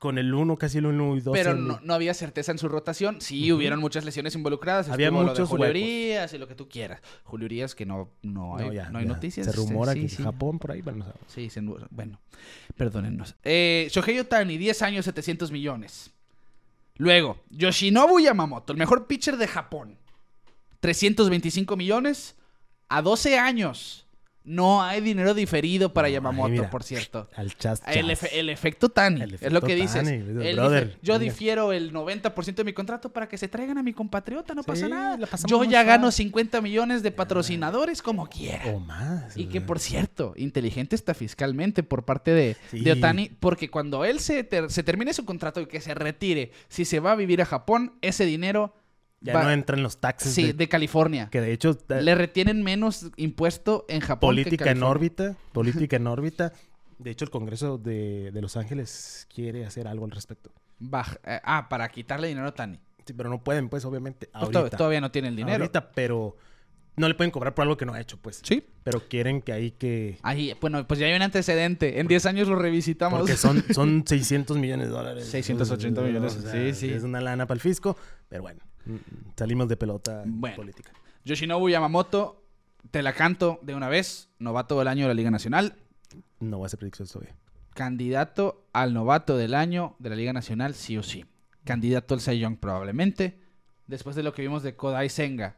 Con 0.04 0.18
el 0.18 0.34
1, 0.34 0.58
casi 0.58 0.80
el 0.80 0.86
1 0.88 1.16
y 1.16 1.22
2. 1.22 1.32
pero 1.34 1.56
no, 1.56 1.80
no 1.82 1.94
había 1.94 2.14
certeza 2.14 2.52
en 2.52 2.58
su 2.58 2.68
rotación. 2.68 3.22
Sí, 3.22 3.50
hubieron 3.54 3.80
muchas 3.80 4.04
lesiones 4.04 4.36
involucradas. 4.36 4.90
Había 4.90 5.08
Estuvo 5.08 5.22
lo 5.22 5.28
de 5.28 5.32
muchos 5.32 5.48
Julio 5.48 5.64
huecos. 5.68 5.82
Urías 5.82 6.34
y 6.34 6.38
lo 6.38 6.48
que 6.50 6.56
tú 6.56 6.68
quieras. 6.68 7.00
Julio 7.24 7.46
Urías 7.46 7.74
que 7.74 7.86
no, 7.86 8.10
no, 8.22 8.58
hay, 8.58 8.78
no, 8.92 9.00
hay 9.00 9.06
noticias. 9.06 9.46
Se 9.46 9.54
rumora 9.54 9.94
Sí, 9.94 10.02
que 10.02 10.10
sí. 10.10 10.22
Japón 10.24 10.60
por 10.60 10.72
ahí. 10.74 10.82
Bueno, 10.82 11.06
no 11.06 11.14
Sí, 11.28 11.50
se- 11.50 11.62
bueno, 11.90 12.20
perdónennos. 12.76 13.36
Eh, 13.46 13.88
Shohei 13.92 14.20
Otani, 14.20 14.58
10 14.58 14.82
años, 14.82 15.06
700 15.06 15.52
millones. 15.52 16.12
Luego, 16.98 17.38
Yoshinobu 17.50 18.20
Yamamoto, 18.20 18.74
el 18.74 18.80
mejor 18.80 19.08
pitcher 19.08 19.38
de 19.38 19.48
Japón. 19.48 19.98
325 20.82 21.76
millones 21.78 22.36
a 22.90 23.02
12 23.02 23.38
años. 23.40 24.03
No 24.46 24.84
hay 24.84 25.00
dinero 25.00 25.34
diferido 25.34 25.94
para 25.94 26.10
No, 26.10 26.14
Yamamoto, 26.16 26.50
mira. 26.50 26.70
por 26.70 26.84
cierto. 26.84 27.30
Al 27.36 27.56
chas, 27.58 27.82
El, 27.88 28.08
chas. 28.08 28.24
efe- 28.24 28.30
el 28.34 28.50
efecto 28.50 28.90
Tani, 28.90 29.22
El 29.22 29.36
es 29.36 29.54
lo 29.54 29.62
que 29.62 29.74
dices. 29.76 30.04
Tani, 30.04 30.18
Él 30.46 30.56
brother, 30.58 30.88
dice, 30.88 31.00
yo 31.02 31.18
difiero 31.18 31.72
el 31.72 31.94
90% 31.94 32.56
de 32.56 32.64
mi 32.66 32.74
contrato 32.74 33.14
para 33.14 33.30
que 33.30 33.38
se 33.38 33.48
traigan 33.48 33.78
a 33.78 33.84
mi 33.84 33.94
compatriota, 33.94 34.54
no 34.54 34.64
pasa 34.64 34.90
nada. 34.90 35.18
Yo 35.48 35.64
ya 35.64 35.84
gano 35.84 36.12
suave. 36.12 36.24
50 36.24 36.60
millones 36.62 37.04
de 37.04 37.12
patrocinadores 37.12 38.02
como 38.02 38.28
quiera. 38.28 38.66
O 38.68 38.80
más. 38.80 39.38
Y 39.38 39.46
que 39.46 39.62
por 39.62 39.80
cierto, 39.80 40.34
inteligente 40.36 40.96
está 40.96 41.14
fiscalmente 41.14 41.82
por 41.84 42.04
parte 42.04 42.32
de, 42.32 42.58
Sí. 42.70 42.82
de 42.82 42.92
Otani, 42.94 43.32
porque 43.40 43.70
cuando 43.70 44.04
él 44.06 44.20
se, 44.20 44.44
ter- 44.44 44.70
se 44.70 44.84
termine 44.84 45.14
su 45.14 45.26
contrato 45.26 45.62
y 45.62 45.68
que 45.68 45.80
se 45.82 45.94
retire, 45.94 46.52
si 46.68 46.86
se 46.86 47.00
va 47.00 47.14
a 47.14 47.16
vivir 47.16 47.42
a 47.42 47.46
Japón, 47.46 47.94
ese 48.02 48.26
dinero 48.26 48.74
Ya 49.24 49.34
va- 49.34 49.44
no 49.44 49.52
entran 49.52 49.82
los 49.82 49.98
taxes. 50.00 50.34
sí, 50.34 50.48
de- 50.48 50.54
de 50.54 50.70
California. 50.70 51.30
Que 51.32 51.42
de 51.42 51.52
hecho, 51.54 51.78
eh, 51.90 52.02
Le 52.02 52.14
retienen 52.14 52.62
menos 52.62 53.08
impuesto 53.16 53.86
en 53.88 54.02
Japón. 54.02 54.36
que 54.36 54.42
en 54.42 54.46
política 54.46 54.72
en 54.72 54.84
órbita. 54.84 55.36
Política 55.54 55.96
en 55.96 56.08
órbita. 56.08 56.52
De 57.00 57.10
hecho, 57.12 57.26
el 57.26 57.32
Congreso 57.32 57.78
de, 57.78 58.32
de 58.32 58.42
Los 58.42 58.56
Ángeles 58.58 59.28
quiere 59.34 59.66
hacer 59.66 59.88
algo 59.88 60.06
al 60.06 60.12
respecto. 60.12 60.52
Baj- 60.80 61.20
eh, 61.26 61.40
ah, 61.44 61.68
para 61.70 61.88
quitarle 61.90 62.28
dinero 62.28 62.46
a 62.46 62.50
Otani. 62.50 62.80
Sí, 63.06 63.14
pero 63.14 63.30
no 63.30 63.44
pueden, 63.44 63.70
pues, 63.70 63.84
obviamente. 63.86 64.28
Pues 64.32 64.56
Ahorita. 64.56 64.78
todavía 64.78 65.02
no 65.02 65.12
tiene 65.12 65.30
el 65.30 65.36
dinero. 65.36 65.64
Ahorita, 65.64 65.92
pero 65.92 66.38
no 66.96 67.08
le 67.08 67.16
pueden 67.16 67.32
cobrar 67.32 67.54
por 67.56 67.64
algo 67.64 67.76
que 67.76 67.86
no 67.86 67.94
ha 67.94 68.00
hecho, 68.00 68.18
pues. 68.18 68.40
Sí. 68.44 68.66
Pero 68.84 69.08
quieren 69.10 69.42
que 69.42 69.52
ahí 69.52 69.72
que... 69.72 70.20
Ahí, 70.24 70.54
bueno, 70.62 70.86
pues 70.88 71.00
ya 71.00 71.08
hay 71.08 71.14
un 71.14 71.22
antecedente. 71.22 72.00
En 72.00 72.08
10 72.08 72.26
años 72.28 72.48
lo 72.48 72.56
revisitamos. 72.56 73.20
Porque 73.20 73.36
son, 73.36 73.64
son 73.74 74.04
600 74.08 74.58
millones 74.58 74.88
de 74.88 74.94
dólares. 74.94 75.26
680 75.28 76.02
millones, 76.02 76.38
sí, 76.52 76.74
sí. 76.74 76.90
Es 76.92 77.04
una 77.04 77.20
lana 77.20 77.46
para 77.48 77.56
el 77.56 77.62
fisco, 77.62 77.98
pero 78.30 78.44
bueno, 78.44 78.62
salimos 79.38 79.68
de 79.68 79.78
pelota 79.78 80.24
en 80.24 80.40
Bueno. 80.42 80.56
política. 80.56 80.92
Yoshinobu 81.26 81.70
Yamamoto, 81.70 82.44
te 82.92 83.02
la 83.02 83.14
canto 83.14 83.60
de 83.62 83.76
una 83.76 83.90
vez. 83.90 84.30
Novato 84.40 84.78
del 84.80 84.88
año 84.88 85.04
de 85.04 85.08
la 85.10 85.14
Liga 85.14 85.32
Nacional. 85.32 85.76
No 86.40 86.58
voy 86.58 86.66
a 86.66 86.68
hacer 86.68 86.80
predicciones 86.80 87.12
todavía. 87.12 87.36
Candidato 87.74 88.68
al 88.74 88.94
novato 88.94 89.38
del 89.38 89.54
año 89.56 89.96
de 90.00 90.10
la 90.10 90.16
Liga 90.16 90.34
Nacional, 90.34 90.76
sí 90.76 90.98
o 90.98 91.04
sí. 91.04 91.26
Candidato 91.64 92.14
al 92.14 92.22
Cy 92.22 92.40
Young 92.40 92.58
probablemente. 92.58 93.40
Después 93.88 94.16
de 94.16 94.24
lo 94.24 94.34
que 94.34 94.42
vimos 94.42 94.64
de 94.64 94.76
Kodai 94.76 95.10
Senga, 95.10 95.58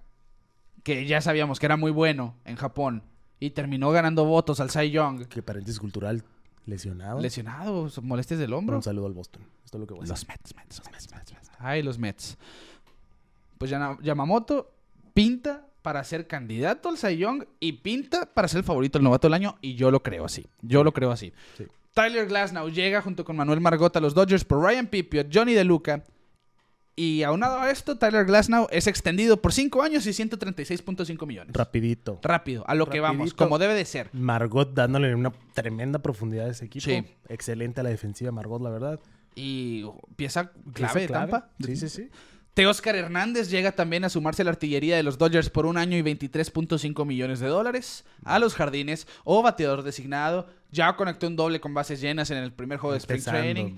que 0.83 1.05
ya 1.05 1.19
sabíamos 1.21 1.59
que 1.59 1.65
era 1.65 1.77
muy 1.77 1.91
bueno 1.91 2.35
en 2.45 2.55
Japón 2.55 3.03
y 3.39 3.49
terminó 3.51 3.91
ganando 3.91 4.25
votos 4.25 4.59
al 4.59 4.69
Cy 4.69 4.91
Young. 4.91 5.25
Que 5.27 5.41
paréntesis 5.41 5.79
cultural 5.79 6.23
lesionado. 6.65 7.19
Lesionado, 7.19 7.89
molestias 8.01 8.39
del 8.39 8.53
hombro. 8.53 8.77
Un 8.77 8.83
saludo 8.83 9.07
al 9.07 9.13
Boston. 9.13 9.43
Esto 9.63 9.77
es 9.77 9.81
lo 9.81 9.87
que 9.87 9.93
voy 9.95 10.05
a 10.05 10.09
Los. 10.09 10.27
Mets, 10.27 10.55
Mets, 10.55 10.77
los 10.79 10.91
Mets, 10.91 11.11
Mets, 11.11 11.33
Mets. 11.33 11.51
Ay, 11.59 11.83
los 11.83 11.97
Mets. 11.97 12.37
Pues 13.57 13.71
Yamamoto 14.01 14.71
pinta 15.13 15.67
para 15.81 16.03
ser 16.03 16.27
candidato 16.27 16.89
al 16.89 16.97
Cy 16.97 17.17
Young 17.17 17.45
y 17.59 17.73
pinta 17.73 18.25
para 18.25 18.47
ser 18.47 18.59
el 18.59 18.63
favorito 18.63 18.97
del 18.97 19.03
novato 19.03 19.27
del 19.27 19.35
año 19.35 19.55
y 19.61 19.75
yo 19.75 19.91
lo 19.91 20.01
creo 20.01 20.25
así. 20.25 20.47
Yo 20.61 20.83
lo 20.83 20.91
creo 20.93 21.11
así. 21.11 21.31
Sí. 21.57 21.65
Tyler 21.93 22.27
Glasnow 22.27 22.69
llega 22.69 23.01
junto 23.01 23.23
con 23.23 23.37
Manuel 23.37 23.61
Margot 23.61 23.95
a 23.95 24.01
los 24.01 24.13
Dodgers 24.13 24.43
por 24.43 24.61
Ryan 24.61 24.87
Pipiot, 24.87 25.27
Johnny 25.33 25.53
DeLuca. 25.53 26.03
Y 26.97 27.23
aunado 27.23 27.59
a 27.59 27.71
esto, 27.71 27.97
Tyler 27.97 28.25
Glasnow 28.25 28.67
es 28.71 28.87
extendido 28.87 29.41
por 29.41 29.53
5 29.53 29.83
años 29.83 30.05
y 30.07 30.09
136.5 30.11 31.27
millones. 31.27 31.53
Rapidito. 31.53 32.19
Rápido, 32.21 32.63
a 32.67 32.75
lo 32.75 32.87
que 32.87 32.99
vamos, 32.99 33.33
como 33.33 33.59
debe 33.59 33.73
de 33.73 33.85
ser. 33.85 34.09
Margot 34.13 34.73
dándole 34.73 35.13
una 35.13 35.31
tremenda 35.53 35.99
profundidad 35.99 36.47
a 36.47 36.51
ese 36.51 36.65
equipo. 36.65 36.85
Sí. 36.85 37.05
Excelente 37.29 37.81
a 37.81 37.83
la 37.83 37.89
defensiva 37.89 38.31
Margot, 38.31 38.61
la 38.61 38.69
verdad. 38.69 38.99
Y 39.35 39.85
pieza 40.15 40.51
clave 40.73 40.73
Pieza 40.73 40.99
de 40.99 41.07
Tampa. 41.07 41.49
Sí, 41.59 41.75
sí, 41.75 41.89
sí. 41.89 42.09
Teóscar 42.55 42.95
Hernández 42.95 43.49
llega 43.49 43.73
también 43.73 44.05
a 44.05 44.09
sumarse 44.09 44.41
a 44.41 44.45
la 44.45 44.51
artillería 44.51 44.95
de 44.95 45.03
los 45.03 45.17
Dodgers 45.17 45.49
por 45.49 45.65
un 45.65 45.75
año 45.75 45.97
y 45.97 46.01
23.5 46.01 47.05
millones 47.05 47.41
de 47.41 47.47
dólares 47.47 48.05
a 48.23 48.39
los 48.39 48.55
jardines 48.55 49.07
o 49.25 49.43
bateador 49.43 49.83
designado. 49.83 50.47
Ya 50.71 50.95
conectó 50.95 51.27
un 51.27 51.35
doble 51.35 51.59
con 51.59 51.73
bases 51.73 51.99
llenas 51.99 52.31
en 52.31 52.37
el 52.37 52.53
primer 52.53 52.77
juego 52.77 52.93
de 52.93 52.99
Spring 52.99 53.17
Empezando. 53.17 53.41
Training. 53.41 53.75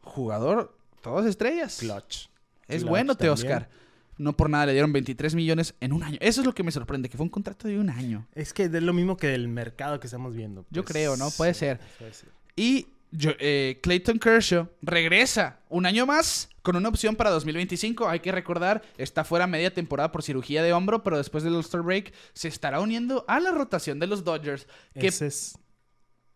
Jugador, 0.00 0.76
todas 1.02 1.24
estrellas. 1.26 1.76
Clutch. 1.78 2.26
Es 2.66 2.78
Clutch 2.78 2.88
bueno. 2.88 3.14
Teóscar. 3.14 3.68
No 4.18 4.36
por 4.36 4.50
nada 4.50 4.66
le 4.66 4.72
dieron 4.72 4.92
23 4.92 5.36
millones 5.36 5.76
en 5.78 5.92
un 5.92 6.02
año. 6.02 6.18
Eso 6.20 6.40
es 6.40 6.46
lo 6.46 6.52
que 6.52 6.64
me 6.64 6.72
sorprende, 6.72 7.08
que 7.08 7.16
fue 7.16 7.22
un 7.22 7.30
contrato 7.30 7.68
de 7.68 7.78
un 7.78 7.90
año. 7.90 8.26
Es 8.34 8.52
que 8.52 8.64
es 8.64 8.72
lo 8.72 8.92
mismo 8.92 9.16
que 9.16 9.28
del 9.28 9.46
mercado 9.46 10.00
que 10.00 10.08
estamos 10.08 10.34
viendo. 10.34 10.66
Yo 10.70 10.82
pues. 10.82 10.92
creo, 10.92 11.16
¿no? 11.16 11.30
Puede 11.30 11.54
ser. 11.54 11.78
Puede 11.98 12.12
ser. 12.12 12.30
Y 12.56 12.88
yo- 13.10 13.32
eh, 13.38 13.78
Clayton 13.82 14.18
Kershaw 14.18 14.68
regresa 14.82 15.60
un 15.68 15.86
año 15.86 16.06
más 16.06 16.48
con 16.62 16.76
una 16.76 16.88
opción 16.88 17.14
para 17.16 17.30
2025. 17.30 18.08
Hay 18.08 18.20
que 18.20 18.32
recordar, 18.32 18.82
está 18.98 19.24
fuera 19.24 19.46
media 19.46 19.72
temporada 19.72 20.10
por 20.12 20.22
cirugía 20.22 20.62
de 20.62 20.72
hombro, 20.72 21.02
pero 21.02 21.16
después 21.16 21.44
del 21.44 21.54
All-Star 21.54 21.82
Break 21.82 22.12
se 22.32 22.48
estará 22.48 22.80
uniendo 22.80 23.24
a 23.28 23.38
la 23.40 23.52
rotación 23.52 23.98
de 24.00 24.06
los 24.08 24.24
Dodgers. 24.24 24.66
Que 24.98 25.06
Ese 25.06 25.26
es... 25.28 25.58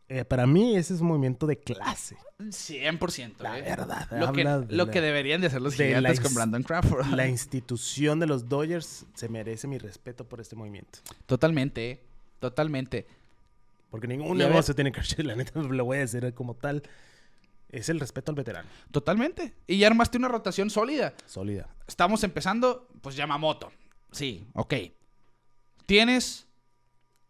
eh, 0.08 0.24
para 0.24 0.46
mí 0.46 0.76
ese 0.76 0.94
es 0.94 1.00
un 1.00 1.08
movimiento 1.08 1.46
de 1.46 1.58
clase. 1.58 2.16
100%. 2.38 3.34
La 3.40 3.58
¿eh? 3.58 3.62
verdad, 3.62 4.08
Lo, 4.12 4.32
que, 4.32 4.44
de 4.44 4.76
lo 4.76 4.86
la- 4.86 4.90
que 4.92 5.00
deberían 5.00 5.40
de 5.40 5.48
hacer 5.48 5.60
los 5.60 5.76
de 5.76 5.88
gigantes 5.88 6.20
con 6.20 6.32
Brandon 6.34 6.62
Crawford. 6.62 7.06
La 7.08 7.26
institución 7.28 8.18
de 8.20 8.26
los 8.26 8.48
Dodgers 8.48 9.04
se 9.14 9.28
merece 9.28 9.66
mi 9.66 9.78
respeto 9.78 10.24
por 10.28 10.40
este 10.40 10.56
movimiento. 10.56 11.00
Totalmente, 11.26 12.02
totalmente. 12.38 13.06
Porque 13.90 14.06
ningún 14.06 14.36
Y 14.36 14.40
negocio 14.40 14.74
tiene 14.74 14.92
que 14.92 15.00
la 15.24 15.36
neta 15.36 15.60
lo 15.60 15.84
voy 15.84 15.96
a 15.98 16.00
decir 16.00 16.32
como 16.34 16.54
tal. 16.54 16.82
Es 17.68 17.88
el 17.88 18.00
respeto 18.00 18.32
al 18.32 18.36
veterano. 18.36 18.68
Totalmente. 18.90 19.54
Y 19.66 19.78
ya 19.78 19.86
armaste 19.86 20.18
una 20.18 20.28
rotación 20.28 20.70
sólida. 20.70 21.14
Sólida. 21.26 21.68
Estamos 21.86 22.24
empezando, 22.24 22.88
pues 23.00 23.14
Yamamoto. 23.16 23.70
Sí, 24.10 24.46
ok. 24.54 24.74
Tienes 25.86 26.48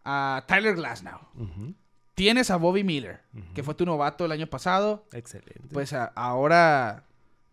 a 0.05 0.45
Tyler 0.49 0.75
Glasnow. 0.77 1.21
Ujú. 1.35 1.75
Tienes 2.15 2.51
a 2.51 2.57
Bobby 2.57 2.85
Miller, 2.85 3.23
que 3.55 3.63
fue 3.63 3.75
tu 3.75 3.87
novato 3.87 4.25
el 4.27 4.33
año 4.33 4.47
pasado. 4.47 5.07
Excelente. 5.13 5.69
Pues 5.73 5.93
a- 5.95 6.07
ahora 6.15 7.07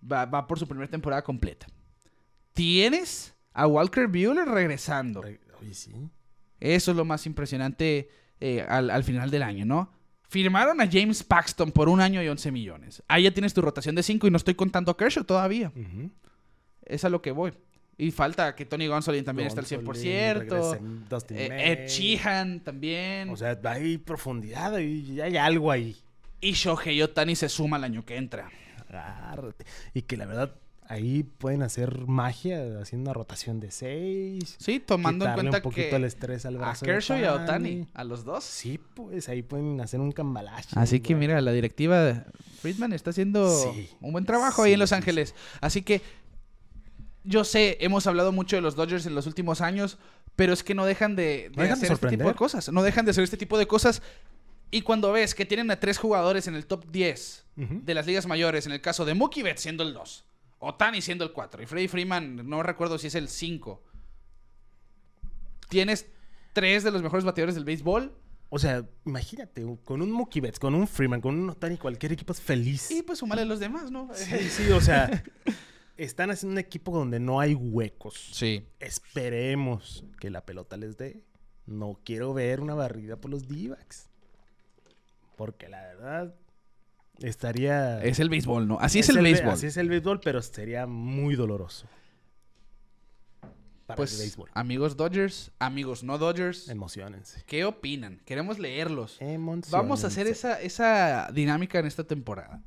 va, 0.09 0.25
va 0.25 0.47
por 0.47 0.59
su 0.59 0.67
primera 0.67 0.89
temporada 0.89 1.23
completa. 1.23 1.67
Tienes 2.53 3.33
a 3.53 3.67
Walker 3.67 4.07
Buehler 4.07 4.47
regresando. 4.47 5.21
Re- 5.21 5.39
Oye, 5.61 5.73
sí. 5.73 5.93
Eso 6.59 6.91
es 6.91 6.97
lo 6.97 7.05
más 7.05 7.25
impresionante 7.25 8.09
eh, 8.39 8.65
al, 8.67 8.89
al 8.89 9.03
final 9.03 9.29
del 9.31 9.43
año, 9.43 9.65
¿no? 9.65 9.91
Firmaron 10.29 10.81
a 10.81 10.89
James 10.91 11.23
Paxton 11.23 11.71
por 11.71 11.87
un 11.87 12.01
año 12.01 12.21
y 12.21 12.27
11 12.27 12.51
millones. 12.51 13.01
Ahí 13.07 13.23
ya 13.23 13.31
tienes 13.31 13.53
tu 13.53 13.61
rotación 13.61 13.95
de 13.95 14.03
5 14.03 14.27
y 14.27 14.31
no 14.31 14.37
estoy 14.37 14.55
contando 14.55 14.91
a 14.91 14.97
Kershaw 14.97 15.23
todavía. 15.23 15.71
Es 16.85 17.05
a 17.05 17.09
lo 17.09 17.21
que 17.21 17.31
voy. 17.31 17.53
Y 17.97 18.11
falta 18.11 18.53
que 18.55 18.65
Tony 18.65 18.87
Gonsolin 18.87 19.23
también 19.25 19.47
está 19.47 19.61
al 19.61 19.65
Gonsolin, 19.65 19.87
100%. 19.87 20.39
regresa 20.39 20.79
Dustin 21.09 21.37
Eh. 21.37 21.71
Ed 21.71 21.87
Sheehan 21.87 22.59
también. 22.59 23.29
O 23.29 23.37
sea, 23.37 23.57
hay 23.63 23.97
profundidad 23.97 24.77
y 24.79 25.19
hay 25.21 25.37
algo 25.37 25.71
ahí. 25.71 25.95
y 26.41 26.51
Shohei 26.51 27.01
Otani 27.01 27.35
se 27.35 27.49
suma 27.49 27.77
el 27.77 27.85
año 27.85 28.05
que 28.05 28.17
entra. 28.17 28.49
Agárrate. 28.89 29.65
Y 29.93 30.03
que 30.03 30.15
la 30.17 30.25
verdad, 30.25 30.55
ahí 30.87 31.23
pueden 31.23 31.61
hacer 31.63 32.07
magia 32.07 32.79
haciendo 32.81 33.09
una 33.09 33.13
rotación 33.13 33.59
de 33.59 33.71
seis. 33.71 34.55
Sí, 34.59 34.79
tomando 34.79 35.25
en 35.25 35.33
cuenta 35.33 35.57
un 35.57 35.63
poquito 35.63 35.89
que 35.89 35.95
el 35.95 36.03
estrés 36.05 36.45
al 36.45 36.55
a 36.55 36.59
brazo 36.59 36.85
de 36.85 36.91
Kershaw 36.91 37.19
y 37.19 37.23
a. 37.25 37.33
Otani, 37.35 37.87
a 37.93 38.03
los 38.03 38.23
dos. 38.23 38.43
Sí, 38.43 38.79
pues 38.95 39.29
ahí 39.29 39.41
pueden 39.43 39.79
hacer 39.81 39.99
un 39.99 40.11
cambalache. 40.11 40.69
Así 40.75 40.99
que 40.99 41.13
mira, 41.15 41.39
la 41.41 41.51
directiva 41.51 41.99
de 42.01 42.21
Friedman 42.61 42.93
está 42.93 43.09
haciendo 43.11 43.49
Sí. 43.73 43.89
un 44.01 44.11
buen 44.13 44.25
trabajo 44.25 44.63
ahí 44.63 44.73
en 44.73 44.79
Los 44.79 44.89
sí, 44.89 44.95
Ángeles. 44.95 45.35
Así 45.61 45.81
que 45.81 46.01
yo 47.23 47.43
sé, 47.43 47.77
hemos 47.81 48.07
hablado 48.07 48.31
mucho 48.31 48.55
de 48.55 48.61
los 48.61 48.75
Dodgers 48.75 49.05
en 49.05 49.13
los 49.15 49.27
últimos 49.27 49.59
años, 49.61 49.97
pero 50.35 50.53
es 50.53 50.63
que 50.63 50.73
no 50.73 50.85
dejan 50.85 51.15
de, 51.15 51.49
de 51.49 51.51
No 51.55 51.63
dejan 51.63 51.79
de 51.79 51.85
hacer 51.87 51.95
este 51.95 52.07
tipo 52.09 52.27
de 52.29 52.35
cosas. 52.35 52.71
No 52.71 52.83
dejan 52.83 53.05
de 53.05 53.11
hacer 53.11 53.23
este 53.23 53.37
tipo 53.37 53.57
de 53.57 53.67
cosas. 53.67 54.01
Y 54.71 54.81
cuando 54.81 55.11
ves 55.11 55.33
que 55.35 55.45
tienen 55.45 55.69
a 55.71 55.79
tres 55.79 55.97
jugadores 55.97 56.47
en 56.47 56.55
el 56.55 56.65
top 56.65 56.85
10 56.91 57.45
Ujú. 57.57 57.81
de 57.83 57.93
las 57.93 58.05
ligas 58.05 58.27
mayores, 58.27 58.65
en 58.65 58.71
el 58.73 58.81
caso 58.81 59.03
de 59.05 59.13
Mookie 59.13 59.41
Betts 59.43 59.61
siendo 59.61 59.83
el 59.83 59.93
2, 59.93 60.25
Otani 60.59 61.01
siendo 61.01 61.23
el 61.23 61.31
4 61.31 61.61
y 61.61 61.65
Freddie 61.65 61.87
Freeman, 61.87 62.47
no 62.49 62.63
recuerdo 62.63 62.97
si 62.97 63.07
es 63.07 63.15
el 63.15 63.29
5. 63.29 63.83
Tienes 65.69 66.07
tres 66.53 66.83
de 66.83 66.91
los 66.91 67.03
mejores 67.03 67.25
bateadores 67.25 67.55
del 67.55 67.65
béisbol 67.65 68.17
O 68.49 68.57
sea, 68.57 68.87
imagínate, 69.05 69.63
con 69.83 70.01
un 70.01 70.11
Mookie 70.11 70.39
Betts, 70.39 70.59
con 70.59 70.73
un 70.73 70.87
Freeman, 70.87 71.21
con 71.21 71.37
un 71.37 71.49
Otani, 71.49 71.77
cualquier 71.77 72.13
equipo 72.13 72.33
es 72.33 72.41
feliz. 72.41 72.89
y 72.89 73.03
pues 73.03 73.19
sumarle 73.19 73.45
los 73.45 73.59
demás, 73.59 73.91
¿no? 73.91 74.09
Sí, 74.13 74.49
sí, 74.49 74.71
o 74.71 74.81
sea, 74.81 75.23
están 75.97 76.31
haciendo 76.31 76.53
un 76.53 76.59
equipo 76.59 76.91
donde 76.91 77.19
no 77.19 77.39
hay 77.39 77.53
huecos. 77.53 78.29
Sí. 78.31 78.65
Esperemos 78.79 80.05
que 80.19 80.29
la 80.29 80.45
pelota 80.45 80.77
les 80.77 80.97
dé. 80.97 81.23
No 81.65 81.99
quiero 82.05 82.33
ver 82.33 82.61
una 82.61 82.75
barrida 82.75 83.17
por 83.17 83.29
los 83.29 83.47
d 83.49 83.75
Porque 85.35 85.67
la 85.67 85.81
verdad 85.81 86.33
estaría... 87.21 88.03
Es 88.03 88.19
el 88.19 88.29
béisbol, 88.29 88.67
¿no? 88.67 88.79
Así 88.79 88.99
es, 88.99 89.09
el 89.09 89.21
béisbol. 89.21 89.51
Así 89.51 89.67
es 89.67 89.77
el 89.77 89.89
béisbol, 89.89 90.19
pero 90.19 90.41
sería 90.41 90.85
muy 90.87 91.35
doloroso. 91.35 91.87
Para 93.85 93.95
pues, 93.95 94.13
el 94.13 94.19
béisbol. 94.19 94.49
amigos 94.53 94.97
Dodgers, 94.97 95.51
amigos 95.59 96.03
no 96.03 96.17
Dodgers, 96.17 96.67
Emocionense. 96.67 97.43
¿qué 97.45 97.63
opinan? 97.63 98.21
Queremos 98.25 98.59
leerlos. 98.59 99.17
Vamos 99.71 100.03
a 100.03 100.07
hacer 100.07 100.27
esa, 100.27 100.59
esa 100.59 101.29
dinámica 101.31 101.79
en 101.79 101.85
esta 101.85 102.03
temporada. 102.03 102.61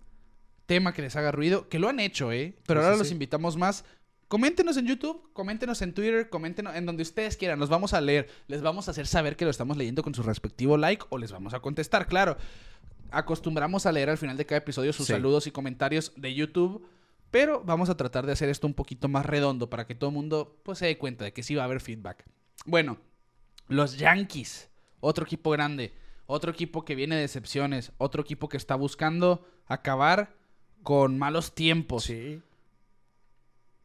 Tema 0.65 0.95
que 0.95 1.03
les 1.03 1.17
haga 1.17 1.31
ruido, 1.31 1.69
que 1.69 1.79
lo 1.79 1.89
han 1.89 2.01
hecho, 2.01 2.33
¿eh? 2.33 2.57
Pero 2.67 2.81
ahora 2.81 2.95
sí, 2.95 3.01
los 3.01 3.11
invitamos 3.11 3.57
más 3.57 3.85
Coméntenos 4.31 4.77
en 4.77 4.87
YouTube, 4.87 5.29
coméntenos 5.33 5.83
en 5.83 5.93
Twitter, 5.93 6.31
coméntenos 6.31 6.77
en 6.77 6.87
donde 6.87 7.03
ustedes 7.03 7.37
quieran. 7.37 7.59
Los 7.59 7.69
vamos 7.69 7.95
a 7.95 8.01
leer. 8.01 8.29
Les 8.47 8.63
vamos 8.63 8.87
a 8.87 8.93
hacer 8.93 9.09
saber 9.09 9.35
que 9.35 9.45
lo 9.45 9.51
estamos 9.51 9.77
leyendo 9.77 10.05
con 10.05 10.15
su 10.15 10.23
respectivo 10.23 10.77
like 10.77 11.05
o 11.09 11.19
les 11.19 11.33
vamos 11.33 11.53
a 11.53 11.59
contestar, 11.59 12.07
claro. 12.07 12.37
Acostumbramos 13.13 13.87
a 13.87 13.93
leer 13.93 14.11
al 14.11 14.19
final 14.19 14.37
de 14.37 14.47
cada 14.47 14.59
episodio 14.59 14.93
sus 14.93 15.07
Sí. 15.07 15.13
saludos 15.13 15.47
y 15.47 15.51
comentarios 15.51 16.13
de 16.17 16.35
YouTube. 16.35 16.87
Pero 17.31 17.63
vamos 17.65 17.89
a 17.91 17.97
tratar 17.97 18.27
de 18.27 18.33
hacer 18.33 18.49
esto 18.49 18.67
un 18.67 18.75
poquito 18.75 19.09
más 19.09 19.25
redondo 19.25 19.71
para 19.71 19.87
que 19.87 19.95
todo 19.95 20.11
el 20.11 20.17
mundo 20.17 20.61
pues, 20.65 20.79
se 20.79 20.87
dé 20.87 20.99
cuenta 20.99 21.25
de 21.25 21.33
que 21.33 21.43
sí 21.45 21.55
va 21.55 21.63
a 21.63 21.67
haber 21.67 21.81
feedback. 21.81 22.25
Bueno, 22.67 22.99
los 23.69 23.99
Yankees, 23.99 24.69
otro 24.99 25.25
equipo 25.25 25.51
grande, 25.51 25.95
otro 26.27 26.51
equipo 26.51 26.85
que 26.85 26.97
viene 26.97 27.15
de 27.15 27.21
decepciones, 27.23 27.93
otro 27.99 28.23
equipo 28.23 28.49
que 28.49 28.57
está 28.57 28.75
buscando 28.75 29.47
acabar 29.67 30.35
con 30.83 31.19
malos 31.19 31.55
tiempos. 31.55 32.05
Sí. 32.05 32.43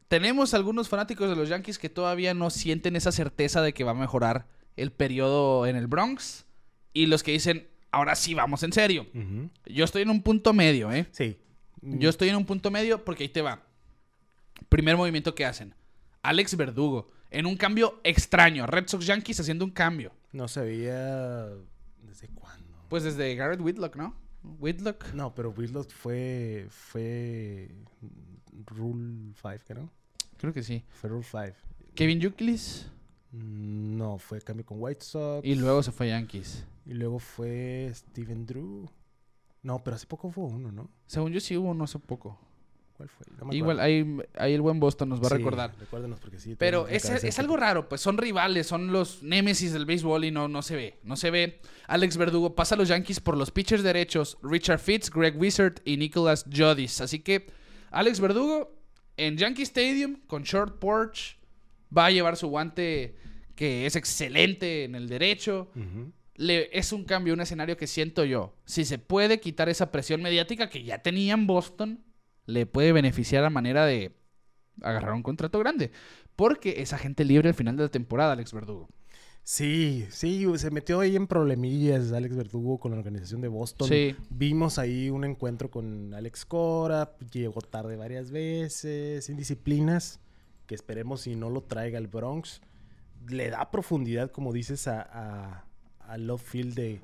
Tenemos 0.08 0.54
algunos 0.54 0.88
fanáticos 0.88 1.28
de 1.28 1.36
los 1.36 1.48
Yankees 1.48 1.78
que 1.78 1.88
todavía 1.88 2.32
no 2.34 2.50
sienten 2.50 2.94
esa 2.96 3.12
certeza 3.12 3.60
de 3.62 3.74
que 3.74 3.84
va 3.84 3.90
a 3.90 3.94
mejorar 3.94 4.46
el 4.76 4.92
periodo 4.92 5.66
en 5.66 5.76
el 5.76 5.86
Bronx. 5.88 6.46
Y 6.92 7.06
los 7.06 7.22
que 7.22 7.32
dicen, 7.32 7.68
ahora 7.90 8.14
sí 8.14 8.34
vamos 8.34 8.62
en 8.62 8.72
serio. 8.72 9.06
Yo 9.66 9.84
estoy 9.84 10.02
en 10.02 10.10
un 10.10 10.22
punto 10.22 10.52
medio, 10.52 10.92
¿eh? 10.92 11.06
Sí. 11.10 11.38
Yo 11.82 12.10
estoy 12.10 12.28
en 12.28 12.36
un 12.36 12.46
punto 12.46 12.70
medio 12.70 13.04
porque 13.04 13.24
ahí 13.24 13.28
te 13.28 13.42
va. 13.42 13.62
Primer 14.68 14.96
movimiento 14.96 15.34
que 15.34 15.44
hacen. 15.44 15.74
Alex 16.22 16.56
Verdugo. 16.56 17.10
En 17.30 17.46
un 17.46 17.56
cambio 17.56 18.00
extraño. 18.04 18.66
Red 18.66 18.88
Sox 18.88 19.06
Yankees 19.06 19.40
haciendo 19.40 19.64
un 19.64 19.70
cambio. 19.70 20.12
No 20.32 20.48
se 20.48 20.60
veía... 20.60 21.46
¿Desde 22.02 22.28
cuándo? 22.28 22.84
Pues 22.88 23.04
desde 23.04 23.34
Garrett 23.34 23.60
Whitlock, 23.60 23.96
¿no? 23.96 24.16
Whitlock. 24.58 25.12
No, 25.12 25.34
pero 25.34 25.50
Whitlock 25.50 25.90
fue... 25.90 26.66
Fue... 26.70 27.70
Rule 28.66 29.32
5, 29.40 29.64
¿qué 29.66 29.74
no? 29.74 29.90
Creo 30.38 30.52
que 30.52 30.62
sí. 30.62 30.84
Fue 30.88 31.10
Rule 31.10 31.24
5. 31.24 31.44
Kevin 31.94 32.20
Youkilis. 32.20 32.90
Mm, 33.36 33.96
No, 33.96 34.18
fue 34.18 34.40
cambio 34.40 34.64
con 34.64 34.78
White 34.80 35.04
Sox. 35.04 35.46
Y 35.46 35.54
luego 35.54 35.82
se 35.82 35.92
fue 35.92 36.08
Yankees. 36.08 36.64
Y 36.84 36.94
luego 36.94 37.18
fue 37.18 37.90
Steven 37.94 38.46
Drew. 38.46 38.88
No, 39.62 39.82
pero 39.82 39.96
hace 39.96 40.06
poco 40.06 40.30
fue 40.30 40.44
uno, 40.44 40.70
¿no? 40.70 40.88
Según 41.06 41.32
yo 41.32 41.40
sí 41.40 41.56
hubo 41.56 41.70
uno 41.70 41.84
hace 41.84 41.98
poco. 41.98 42.38
¿Cuál 42.96 43.08
fue? 43.08 43.26
No 43.44 43.52
Igual 43.52 43.80
ahí, 43.80 44.16
ahí 44.38 44.54
el 44.54 44.62
buen 44.62 44.80
Boston 44.80 45.08
nos 45.10 45.20
va 45.22 45.26
a 45.26 45.30
recordar. 45.30 45.74
Recuérdenos 45.78 46.18
porque 46.20 46.38
sí. 46.38 46.54
Pero 46.56 46.88
es, 46.88 47.04
es 47.04 47.38
algo 47.38 47.56
raro, 47.56 47.88
pues 47.88 48.00
son 48.00 48.16
rivales, 48.16 48.66
son 48.68 48.90
los 48.92 49.22
némesis 49.22 49.72
del 49.72 49.84
béisbol 49.84 50.24
y 50.24 50.30
no, 50.30 50.48
no 50.48 50.62
se 50.62 50.76
ve. 50.76 50.98
No 51.02 51.16
se 51.16 51.30
ve. 51.30 51.60
Alex 51.88 52.16
Verdugo 52.16 52.54
pasa 52.54 52.74
a 52.74 52.78
los 52.78 52.88
Yankees 52.88 53.20
por 53.20 53.36
los 53.36 53.50
pitchers 53.50 53.82
derechos, 53.82 54.38
Richard 54.42 54.78
Fitz, 54.78 55.10
Greg 55.10 55.36
Wizard 55.36 55.82
y 55.84 55.96
Nicholas 55.98 56.46
Jodis. 56.50 57.00
Así 57.02 57.18
que 57.18 57.46
Alex 57.90 58.20
Verdugo 58.20 58.72
en 59.18 59.36
Yankee 59.36 59.62
Stadium 59.64 60.16
con 60.26 60.44
short 60.44 60.78
porch 60.78 61.38
va 61.96 62.06
a 62.06 62.10
llevar 62.10 62.36
su 62.36 62.48
guante 62.48 63.16
que 63.56 63.86
es 63.86 63.96
excelente 63.96 64.84
en 64.84 64.94
el 64.94 65.08
derecho. 65.08 65.68
Le, 66.36 66.68
es 66.78 66.92
un 66.92 67.04
cambio, 67.04 67.34
un 67.34 67.40
escenario 67.40 67.76
que 67.76 67.86
siento 67.86 68.24
yo. 68.24 68.54
Si 68.66 68.84
se 68.84 68.98
puede 68.98 69.40
quitar 69.40 69.68
esa 69.68 69.90
presión 69.90 70.22
mediática 70.22 70.70
que 70.70 70.84
ya 70.84 70.98
tenía 70.98 71.34
en 71.34 71.46
Boston, 71.46 72.04
le 72.44 72.66
puede 72.66 72.92
beneficiar 72.92 73.44
a 73.44 73.50
manera 73.50 73.86
de 73.86 74.14
agarrar 74.82 75.14
un 75.14 75.22
contrato 75.22 75.58
grande. 75.58 75.90
Porque 76.36 76.82
es 76.82 76.92
agente 76.92 77.24
libre 77.24 77.48
al 77.48 77.54
final 77.54 77.76
de 77.76 77.84
la 77.84 77.88
temporada, 77.88 78.32
Alex 78.32 78.52
Verdugo. 78.52 78.88
Sí, 79.42 80.04
sí, 80.10 80.44
se 80.56 80.72
metió 80.72 80.98
ahí 80.98 81.14
en 81.14 81.28
problemillas 81.28 82.10
Alex 82.12 82.34
Verdugo 82.34 82.78
con 82.78 82.90
la 82.90 82.98
organización 82.98 83.40
de 83.40 83.48
Boston. 83.48 83.88
Sí. 83.88 84.16
Vimos 84.28 84.78
ahí 84.78 85.08
un 85.08 85.24
encuentro 85.24 85.70
con 85.70 86.12
Alex 86.14 86.44
Cora, 86.44 87.16
llegó 87.32 87.60
tarde 87.60 87.96
varias 87.96 88.32
veces, 88.32 89.28
indisciplinas, 89.28 90.18
que 90.66 90.74
esperemos 90.74 91.20
si 91.20 91.36
no 91.36 91.48
lo 91.48 91.62
traiga 91.62 91.96
el 91.96 92.08
Bronx. 92.08 92.60
Le 93.28 93.50
da 93.50 93.70
profundidad, 93.70 94.30
como 94.30 94.52
dices, 94.52 94.86
a, 94.88 95.00
a, 95.02 95.64
a 96.00 96.18
love 96.18 96.42
field 96.42 96.74
de, 96.74 97.00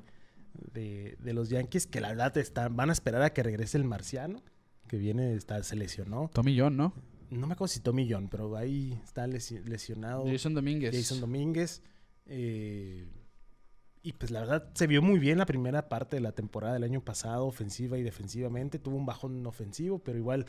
de, 0.73 1.15
de 1.19 1.33
los 1.33 1.49
Yankees, 1.49 1.87
que 1.87 1.99
la 2.01 2.09
verdad 2.09 2.37
están, 2.37 2.75
van 2.75 2.89
a 2.89 2.93
esperar 2.93 3.21
a 3.21 3.33
que 3.33 3.43
regrese 3.43 3.77
el 3.77 3.83
marciano, 3.83 4.41
que 4.87 4.97
viene, 4.97 5.33
está, 5.33 5.61
se 5.63 5.75
lesionó. 5.75 6.29
Tommy 6.33 6.57
John, 6.59 6.77
¿no? 6.77 6.93
No 7.29 7.47
me 7.47 7.53
acuerdo 7.53 7.73
si 7.73 7.79
Tommy 7.79 8.07
John, 8.09 8.27
pero 8.29 8.55
ahí 8.55 8.99
está 9.03 9.25
lesi- 9.27 9.63
lesionado. 9.65 10.25
Jason 10.27 10.53
Domínguez. 10.53 10.95
Jason 10.95 11.19
Domínguez. 11.19 11.81
eh, 12.27 13.07
y 14.05 14.11
pues 14.13 14.31
la 14.31 14.41
verdad 14.41 14.69
se 14.73 14.85
vio 14.85 15.01
muy 15.01 15.17
bien 15.17 15.37
la 15.37 15.45
primera 15.45 15.87
parte 15.87 16.17
de 16.17 16.21
la 16.21 16.33
temporada 16.33 16.73
del 16.73 16.83
año 16.83 16.99
pasado, 17.01 17.45
ofensiva 17.45 17.97
y 17.97 18.03
defensivamente. 18.03 18.77
Tuvo 18.77 18.97
un 18.97 19.05
bajón 19.05 19.45
ofensivo, 19.47 19.99
pero 19.99 20.17
igual 20.17 20.45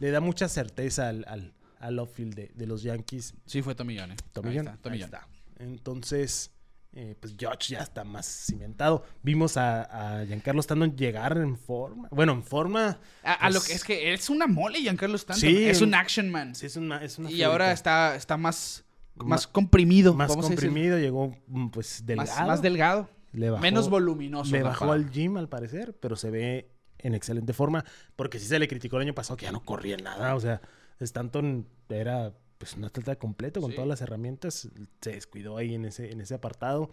le 0.00 0.10
da 0.10 0.20
mucha 0.20 0.48
certeza 0.48 1.10
al, 1.10 1.24
al, 1.28 1.52
al 1.84 1.98
outfield 1.98 2.34
de, 2.34 2.50
de 2.54 2.66
los 2.66 2.82
Yankees. 2.82 3.34
Sí, 3.46 3.62
fue 3.62 3.74
Tommy 3.74 3.98
John. 3.98 4.12
eh. 4.12 4.16
Tommy 4.32 4.50
Ahí 4.50 4.56
John, 4.58 4.66
está, 4.68 4.80
Tommy 4.82 4.96
ahí 4.96 5.02
John. 5.02 5.10
está. 5.14 5.28
Entonces, 5.74 6.50
eh, 6.92 7.16
pues 7.20 7.34
George 7.38 7.74
ya 7.74 7.80
está 7.80 8.04
más 8.04 8.26
cimentado. 8.26 9.04
Vimos 9.22 9.56
a, 9.56 10.20
a 10.20 10.24
Giancarlo 10.26 10.60
Stanton 10.60 10.96
llegar 10.96 11.36
en 11.38 11.56
forma. 11.56 12.08
Bueno, 12.10 12.32
en 12.32 12.42
forma. 12.42 12.98
A, 13.22 13.32
a 13.32 13.50
lo 13.50 13.56
pues, 13.60 13.68
que 13.68 13.74
es 13.74 13.84
que 13.84 14.12
es 14.14 14.30
una 14.30 14.46
mole, 14.46 14.80
Giancarlo 14.80 15.16
Stanton. 15.16 15.40
Sí, 15.48 15.64
es 15.64 15.80
un 15.80 15.94
action 15.94 16.30
man. 16.30 16.54
sí, 16.54 16.66
es 16.66 16.76
una, 16.76 17.02
es 17.02 17.18
una 17.18 17.30
y 17.30 17.42
ahora 17.42 17.72
está, 17.72 18.14
está 18.16 18.36
más, 18.36 18.84
Ma- 19.16 19.24
más 19.26 19.46
comprimido. 19.46 20.14
más 20.14 20.34
comprimido, 20.34 20.98
llegó 20.98 21.36
mm, 21.48 21.68
pues 21.68 22.04
delgado. 22.06 22.46
más 22.46 22.62
delgado. 22.62 23.08
Le 23.32 23.50
bajó- 23.50 23.62
menos 23.62 23.90
voluminoso. 23.90 24.52
Le 24.52 24.62
bajó 24.62 24.92
al 24.92 25.10
gym 25.10 25.36
al 25.36 25.48
parecer, 25.48 25.96
pero 26.00 26.14
se 26.14 26.30
ve 26.30 26.70
en 26.98 27.14
excelente 27.16 27.52
forma. 27.52 27.84
Porque 28.14 28.38
sí 28.38 28.46
se 28.46 28.58
le 28.60 28.68
criticó 28.68 28.96
el 28.96 29.02
año 29.02 29.14
pasado 29.14 29.36
que 29.36 29.46
ya 29.46 29.52
no 29.52 29.64
corría 29.64 29.96
nada. 29.96 30.36
O 30.36 30.40
sea, 30.40 30.60
Stanton 31.00 31.66
era 31.88 32.34
pues 32.58 32.74
un 32.74 32.84
atleta 32.84 33.16
completo 33.16 33.60
con 33.60 33.70
Sí. 33.70 33.76
todas 33.76 33.88
las 33.88 34.00
herramientas. 34.00 34.68
Se 35.00 35.10
descuidó 35.12 35.56
ahí 35.56 35.74
en 35.74 35.84
ese, 35.84 36.10
en 36.12 36.20
ese 36.20 36.34
apartado. 36.34 36.90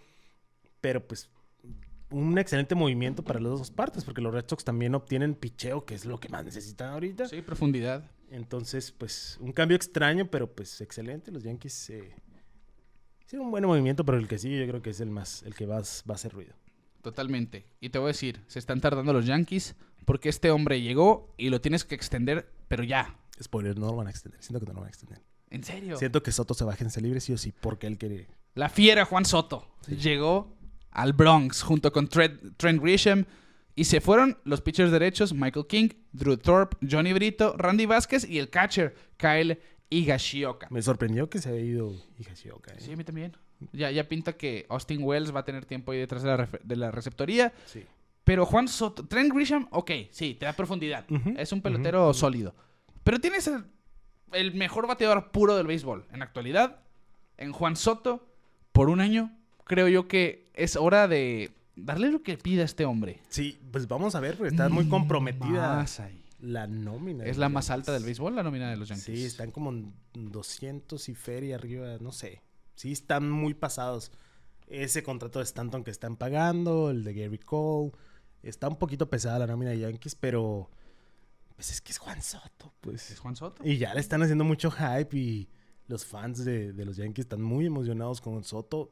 Pero 0.82 1.08
pues 1.08 1.30
un 2.10 2.38
excelente 2.38 2.76
movimiento 2.76 3.24
para 3.24 3.40
las 3.40 3.52
dos 3.52 3.72
partes, 3.72 4.04
porque 4.04 4.22
los 4.22 4.34
Red 4.34 4.46
Sox 4.48 4.66
también 4.66 4.96
obtienen 4.96 5.34
picheo, 5.36 5.86
que 5.86 5.96
es 5.96 6.04
lo 6.06 6.20
que 6.20 6.28
más 6.30 6.44
necesitan 6.44 6.90
ahorita. 6.90 7.28
Sí, 7.28 7.42
profundidad. 7.42 8.04
Entonces, 8.30 8.92
pues, 8.92 9.38
un 9.40 9.52
cambio 9.54 9.76
extraño, 9.78 10.26
pero 10.30 10.54
pues 10.54 10.82
excelente. 10.82 11.32
Los 11.32 11.44
Yankees 11.44 11.90
eh, 11.92 12.14
hicieron 13.26 13.46
un 13.46 13.52
buen 13.52 13.66
movimiento, 13.66 14.04
pero 14.06 14.18
el 14.18 14.28
que 14.28 14.38
sigue 14.38 14.60
yo 14.60 14.68
creo 14.68 14.82
que 14.82 14.90
es 14.90 15.00
el 15.00 15.10
más, 15.10 15.44
el 15.44 15.54
que 15.56 15.66
va, 15.66 15.78
va 15.78 15.82
a 16.10 16.14
hacer 16.14 16.34
ruido. 16.34 16.54
Totalmente. 17.02 17.66
Y 17.80 17.90
te 17.90 17.98
voy 18.00 18.08
a 18.08 18.14
decir, 18.14 18.42
se 18.48 18.60
están 18.60 18.82
tardando 18.82 19.14
los 19.14 19.26
Yankees 19.26 19.76
porque 20.06 20.30
este 20.30 20.52
hombre 20.52 20.82
llegó 20.82 21.34
y 21.38 21.50
lo 21.50 21.62
tienes 21.62 21.86
que 21.86 21.96
extender, 21.96 22.52
pero 22.68 22.84
ya. 22.84 23.18
Spoiler, 23.42 23.78
no 23.78 23.88
lo 23.88 23.96
van 23.96 24.08
a 24.08 24.10
extender. 24.10 24.42
Siento 24.42 24.60
que 24.60 24.66
no 24.66 24.74
lo 24.74 24.80
van 24.82 24.88
a 24.88 24.90
extender. 24.90 25.22
¿En 25.50 25.64
serio? 25.64 25.98
Siento 25.98 26.24
que 26.24 26.32
Soto 26.32 26.54
se 26.54 26.64
va 26.64 26.72
a 26.72 26.74
agencia 26.74 27.02
libre 27.02 27.20
sí 27.20 27.34
o 27.34 27.38
sí, 27.38 27.54
porque 27.60 27.88
él 27.88 27.98
quiere. 27.98 28.28
La 28.56 28.70
fiera 28.70 29.06
Juan 29.06 29.26
Soto 29.26 29.68
llegó 29.88 30.56
al 30.92 31.14
Bronx 31.14 31.62
junto 31.62 31.92
con 31.92 32.08
Trent, 32.08 32.58
Trent 32.58 32.82
Grisham 32.82 33.26
y 33.76 33.86
se 33.86 34.02
fueron 34.02 34.38
los 34.44 34.62
pitchers 34.62 34.92
derechos 34.92 35.34
Michael 35.34 35.68
King, 35.68 35.90
Drew 36.12 36.38
Thorpe, 36.38 36.78
Johnny 36.90 37.14
Brito, 37.14 37.56
Randy 37.58 37.86
Vázquez 37.86 38.28
y 38.30 38.40
el 38.40 38.50
catcher 38.50 38.96
Kyle 39.18 39.60
Higashioka. 39.90 40.68
Me 40.70 40.82
sorprendió 40.82 41.30
que 41.30 41.40
se 41.40 41.50
había 41.50 41.62
ido 41.62 41.94
Higashioka. 42.18 42.74
¿eh? 42.74 42.78
Sí, 42.80 42.94
a 42.94 42.98
mí 42.98 43.04
también. 43.04 43.36
Ya, 43.74 43.92
ya 43.92 44.08
pinta 44.08 44.34
que 44.34 44.66
Austin 44.70 45.04
Wells 45.04 45.36
va 45.36 45.42
a 45.42 45.46
tener 45.46 45.66
tiempo 45.66 45.92
ahí 45.92 46.00
detrás 46.00 46.24
de 46.24 46.30
la, 46.30 46.50
de 46.64 46.76
la 46.76 46.92
receptoría. 46.92 47.54
Sí. 47.66 47.84
Pero 48.24 48.46
Juan 48.46 48.68
Soto, 48.68 49.06
Trent 49.06 49.34
Grisham, 49.34 49.68
ok, 49.72 49.92
sí, 50.12 50.36
te 50.36 50.46
da 50.46 50.54
profundidad. 50.54 51.06
Es 51.38 51.52
un 51.52 51.62
pelotero 51.62 52.14
sólido. 52.14 52.56
Pero 53.04 53.20
tienes 53.20 53.48
el, 53.48 53.66
el 54.34 54.54
mejor 54.54 54.88
bateador 54.88 55.32
puro 55.32 55.56
del 55.56 55.68
béisbol. 55.68 56.06
En 56.12 56.20
la 56.20 56.26
actualidad, 56.26 56.82
en 57.38 57.52
Juan 57.52 57.76
Soto, 57.76 58.28
por 58.72 58.90
un 58.90 59.00
año, 59.02 59.32
creo 59.66 59.88
yo 59.88 60.08
que 60.08 60.50
es 60.54 60.76
hora 60.76 61.08
de 61.08 61.52
darle 61.76 62.12
lo 62.12 62.22
que 62.22 62.38
pida 62.38 62.64
este 62.64 62.86
hombre. 62.86 63.20
Sí, 63.30 63.60
pues 63.72 63.88
vamos 63.88 64.16
a 64.16 64.20
ver, 64.20 64.36
porque 64.38 64.50
está 64.50 64.70
muy 64.70 64.88
comprometida 64.88 65.76
Más 65.78 66.00
ahí. 66.00 66.24
la 66.40 66.68
nómina. 66.68 67.26
Es 67.26 67.38
la 67.38 67.50
más 67.50 67.70
alta 67.70 67.92
del 67.92 68.04
béisbol, 68.04 68.36
la 68.36 68.44
nómina 68.44 68.70
de 68.70 68.78
los 68.78 68.90
Yankees. 68.90 69.06
Sí, 69.20 69.26
están 69.26 69.52
como 69.52 69.72
en 69.72 69.94
200 70.14 71.10
y 71.10 71.16
feria 71.16 71.56
arriba, 71.56 71.98
no 72.00 72.12
sé. 72.12 72.42
Sí, 72.76 72.92
están 72.92 73.30
muy 73.30 73.54
pasados. 73.54 74.12
Ese 74.68 75.04
contrato 75.04 75.40
de 75.40 75.44
Stanton 75.44 75.84
que 75.84 75.92
están 75.92 76.16
pagando, 76.16 76.92
el 76.92 77.04
de 77.04 77.14
Gary 77.14 77.38
Cole. 77.40 77.92
Está 78.44 78.70
un 78.70 78.78
poquito 78.78 79.10
pesada 79.10 79.40
la 79.40 79.48
nómina 79.48 79.72
de 79.72 79.80
Yankees, 79.80 80.16
pero 80.16 80.70
pues 81.62 81.74
es 81.74 81.82
que 81.82 81.92
es 81.92 82.00
Juan 82.00 82.24
Soto, 82.24 82.74
pues. 82.82 83.12
¿Es 83.12 83.20
Juan 83.20 83.36
Soto? 83.36 83.64
Y 83.64 83.78
ya 83.78 83.94
le 83.94 84.00
están 84.00 84.24
haciendo 84.24 84.44
mucho 84.44 84.72
hype 84.72 85.16
y 85.16 85.48
los 85.86 86.08
fans 86.08 86.44
de, 86.44 86.74
de 86.74 86.86
los 86.86 86.98
Yankees 86.98 87.26
están 87.26 87.44
muy 87.44 87.68
emocionados 87.68 88.20
con 88.20 88.44
Soto. 88.44 88.92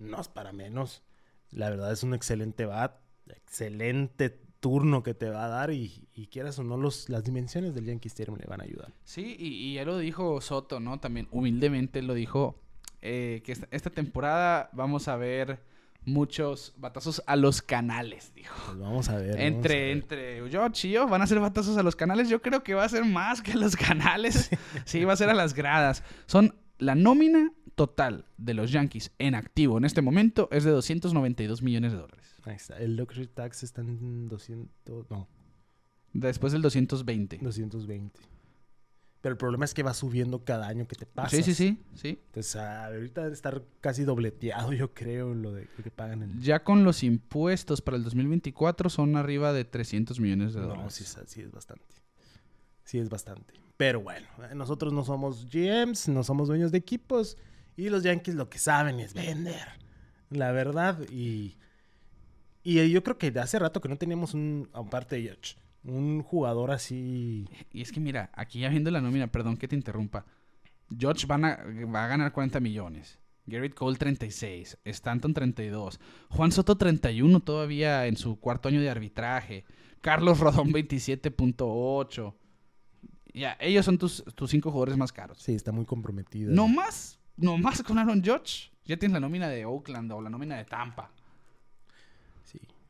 No 0.00 0.20
es 0.20 0.26
para 0.26 0.52
menos. 0.52 1.04
La 1.52 1.70
verdad 1.70 1.92
es 1.92 2.02
un 2.02 2.12
excelente 2.12 2.66
bat, 2.66 3.00
excelente 3.28 4.30
turno 4.58 5.04
que 5.04 5.14
te 5.14 5.30
va 5.30 5.44
a 5.44 5.48
dar 5.48 5.70
y, 5.70 6.08
y 6.12 6.26
quieras 6.26 6.58
o 6.58 6.64
no, 6.64 6.76
los, 6.76 7.08
las 7.08 7.22
dimensiones 7.22 7.72
del 7.72 7.84
Yankee 7.84 8.08
Stadium 8.08 8.36
le 8.36 8.46
van 8.46 8.62
a 8.62 8.64
ayudar. 8.64 8.92
Sí, 9.04 9.36
y, 9.38 9.70
y 9.70 9.74
ya 9.74 9.84
lo 9.84 9.96
dijo 9.96 10.40
Soto, 10.40 10.80
¿no? 10.80 10.98
También 10.98 11.28
humildemente 11.30 12.02
lo 12.02 12.14
dijo, 12.14 12.60
eh, 13.00 13.42
que 13.44 13.52
esta, 13.52 13.68
esta 13.70 13.90
temporada 13.90 14.70
vamos 14.72 15.06
a 15.06 15.14
ver 15.14 15.62
muchos 16.04 16.74
batazos 16.76 17.22
a 17.26 17.36
los 17.36 17.62
canales, 17.62 18.32
dijo. 18.34 18.54
Pues 18.66 18.78
vamos 18.78 19.08
a 19.08 19.16
ver. 19.16 19.28
vamos 19.28 19.40
a 19.40 19.44
Entre, 19.44 19.74
ver. 19.80 19.90
entre 19.90 20.50
George 20.50 20.88
y 20.88 20.92
yo 20.92 21.06
van 21.06 21.22
a 21.22 21.26
ser 21.26 21.38
batazos 21.40 21.76
a 21.76 21.82
los 21.82 21.96
canales. 21.96 22.28
Yo 22.28 22.42
creo 22.42 22.62
que 22.62 22.74
va 22.74 22.84
a 22.84 22.88
ser 22.88 23.04
más 23.04 23.40
que 23.42 23.52
a 23.52 23.56
los 23.56 23.76
canales. 23.76 24.50
Sí, 24.84 25.04
va 25.04 25.12
a 25.12 25.16
ser 25.16 25.28
a 25.30 25.34
las 25.34 25.54
gradas. 25.54 26.02
Son 26.26 26.54
la 26.78 26.94
nómina 26.94 27.52
total 27.74 28.26
de 28.36 28.54
los 28.54 28.70
Yankees 28.70 29.12
en 29.18 29.34
activo 29.34 29.78
en 29.78 29.84
este 29.84 30.02
momento 30.02 30.48
es 30.52 30.64
de 30.64 30.70
292 30.72 31.62
millones 31.62 31.92
de 31.92 31.98
dólares. 31.98 32.26
Ahí 32.44 32.56
está. 32.56 32.76
El 32.78 32.96
luxury 32.96 33.28
tax 33.28 33.62
está 33.62 33.80
en 33.82 34.28
200. 34.28 35.08
No, 35.10 35.28
Después 36.12 36.52
del 36.52 36.60
220. 36.62 37.38
220. 37.38 38.20
Pero 39.22 39.32
el 39.32 39.38
problema 39.38 39.64
es 39.64 39.72
que 39.72 39.82
va 39.82 39.94
subiendo 39.94 40.44
cada 40.44 40.66
año 40.68 40.86
que 40.86 40.96
te 40.96 41.06
pasa. 41.06 41.34
Sí, 41.36 41.42
sí, 41.44 41.54
sí, 41.54 41.78
sí. 41.94 42.18
Entonces, 42.26 42.56
ah, 42.56 42.86
ahorita 42.86 43.22
debe 43.22 43.32
estar 43.32 43.62
casi 43.80 44.02
dobleteado, 44.04 44.72
yo 44.74 44.92
creo, 44.92 45.32
lo 45.32 45.52
de 45.52 45.68
lo 45.78 45.84
que 45.84 45.90
pagan 45.90 46.22
el. 46.24 46.40
Ya 46.40 46.64
con 46.64 46.82
los 46.84 47.02
impuestos 47.04 47.80
para 47.80 47.96
el 47.96 48.02
2024 48.04 48.90
son 48.90 49.16
arriba 49.16 49.52
de 49.52 49.64
300 49.64 50.18
millones 50.20 50.52
de 50.54 50.60
No, 50.60 50.66
dólares. 50.68 50.94
sí, 50.94 51.04
es- 51.04 51.18
sí 51.30 51.40
es 51.40 51.50
bastante. 51.52 51.84
Sí 52.84 52.98
es 52.98 53.08
bastante. 53.08 53.54
Pero 53.76 54.00
bueno, 54.00 54.26
eh, 54.50 54.54
nosotros 54.54 54.92
no 54.92 55.04
somos 55.04 55.46
GMs, 55.48 56.08
no 56.08 56.24
somos 56.24 56.48
dueños 56.48 56.72
de 56.72 56.78
equipos. 56.78 57.36
Y 57.76 57.88
los 57.88 58.02
Yankees 58.02 58.34
lo 58.34 58.50
que 58.50 58.58
saben 58.58 58.98
es 59.00 59.14
vender. 59.14 59.66
La 60.30 60.50
verdad. 60.52 60.98
Y, 61.10 61.56
y 62.64 62.90
yo 62.90 63.02
creo 63.02 63.18
que 63.18 63.28
hace 63.38 63.58
rato 63.58 63.80
que 63.80 63.88
no 63.88 63.96
teníamos 63.96 64.34
un, 64.34 64.68
aparte 64.72 65.16
de 65.16 65.22
George, 65.22 65.54
un 65.84 66.22
jugador 66.22 66.70
así. 66.70 67.48
Y 67.72 67.82
es 67.82 67.92
que 67.92 68.00
mira, 68.00 68.30
aquí 68.34 68.60
ya 68.60 68.68
viendo 68.68 68.90
la 68.90 69.00
nómina, 69.00 69.26
perdón 69.26 69.56
que 69.56 69.68
te 69.68 69.76
interrumpa. 69.76 70.24
George 70.96 71.26
van 71.26 71.44
a, 71.44 71.58
va 71.92 72.04
a 72.04 72.08
ganar 72.08 72.32
40 72.32 72.60
millones. 72.60 73.18
Garrett 73.46 73.74
Cole 73.74 73.96
36, 73.96 74.78
Stanton 74.84 75.34
32, 75.34 75.98
Juan 76.28 76.52
Soto 76.52 76.76
31 76.76 77.40
todavía 77.40 78.06
en 78.06 78.16
su 78.16 78.38
cuarto 78.38 78.68
año 78.68 78.80
de 78.80 78.88
arbitraje, 78.88 79.64
Carlos 80.00 80.38
Rodón 80.38 80.68
27.8. 80.72 82.34
Ya, 83.34 83.56
ellos 83.60 83.84
son 83.84 83.98
tus, 83.98 84.22
tus 84.34 84.50
cinco 84.50 84.70
jugadores 84.70 84.96
más 84.96 85.12
caros. 85.12 85.38
Sí, 85.38 85.54
está 85.54 85.72
muy 85.72 85.86
comprometido. 85.86 86.52
No 86.52 86.68
más, 86.68 87.18
no 87.36 87.56
más 87.58 87.82
con 87.82 87.98
Aaron 87.98 88.22
Judge. 88.22 88.70
Ya 88.84 88.96
tienes 88.96 89.14
la 89.14 89.20
nómina 89.20 89.48
de 89.48 89.64
Oakland 89.64 90.12
o 90.12 90.20
la 90.20 90.28
nómina 90.28 90.56
de 90.56 90.64
Tampa. 90.64 91.10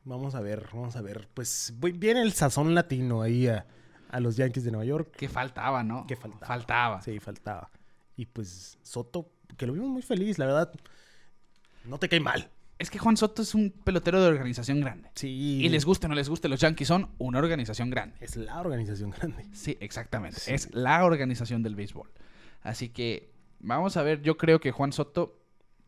Vamos 0.05 0.35
a 0.35 0.41
ver, 0.41 0.67
vamos 0.73 0.95
a 0.95 1.01
ver. 1.01 1.29
Pues 1.33 1.73
viene 1.77 2.21
el 2.21 2.33
sazón 2.33 2.75
latino 2.75 3.21
ahí 3.21 3.47
a, 3.47 3.65
a 4.09 4.19
los 4.19 4.35
Yankees 4.35 4.63
de 4.63 4.71
Nueva 4.71 4.85
York. 4.85 5.15
Que 5.15 5.29
faltaba, 5.29 5.83
¿no? 5.83 6.05
Que 6.05 6.15
faltaba. 6.15 6.45
Faltaba. 6.45 7.01
Sí, 7.01 7.19
faltaba. 7.19 7.71
Y 8.15 8.25
pues 8.25 8.77
Soto, 8.81 9.31
que 9.57 9.65
lo 9.65 9.73
vimos 9.73 9.89
muy 9.89 10.01
feliz, 10.01 10.37
la 10.37 10.45
verdad. 10.45 10.73
No 11.85 11.97
te 11.97 12.09
cae 12.09 12.19
mal. 12.19 12.49
Es 12.79 12.89
que 12.89 12.99
Juan 12.99 13.15
Soto 13.15 13.43
es 13.43 13.55
un 13.55 13.71
pelotero 13.71 14.21
de 14.21 14.27
organización 14.27 14.81
grande. 14.81 15.09
Sí. 15.15 15.59
Y 15.63 15.69
les 15.69 15.85
guste 15.85 16.07
o 16.07 16.09
no 16.09 16.15
les 16.15 16.27
guste, 16.27 16.49
los 16.49 16.59
Yankees 16.59 16.87
son 16.87 17.11
una 17.17 17.39
organización 17.39 17.89
grande. 17.89 18.17
Es 18.19 18.35
la 18.35 18.59
organización 18.59 19.11
grande. 19.11 19.45
Sí, 19.53 19.77
exactamente. 19.79 20.39
Sí. 20.39 20.53
Es 20.53 20.73
la 20.73 21.05
organización 21.05 21.63
del 21.63 21.75
béisbol. 21.75 22.11
Así 22.61 22.89
que 22.89 23.31
vamos 23.59 23.95
a 23.95 24.03
ver, 24.03 24.21
yo 24.21 24.37
creo 24.37 24.59
que 24.59 24.71
Juan 24.71 24.91
Soto, 24.91 25.39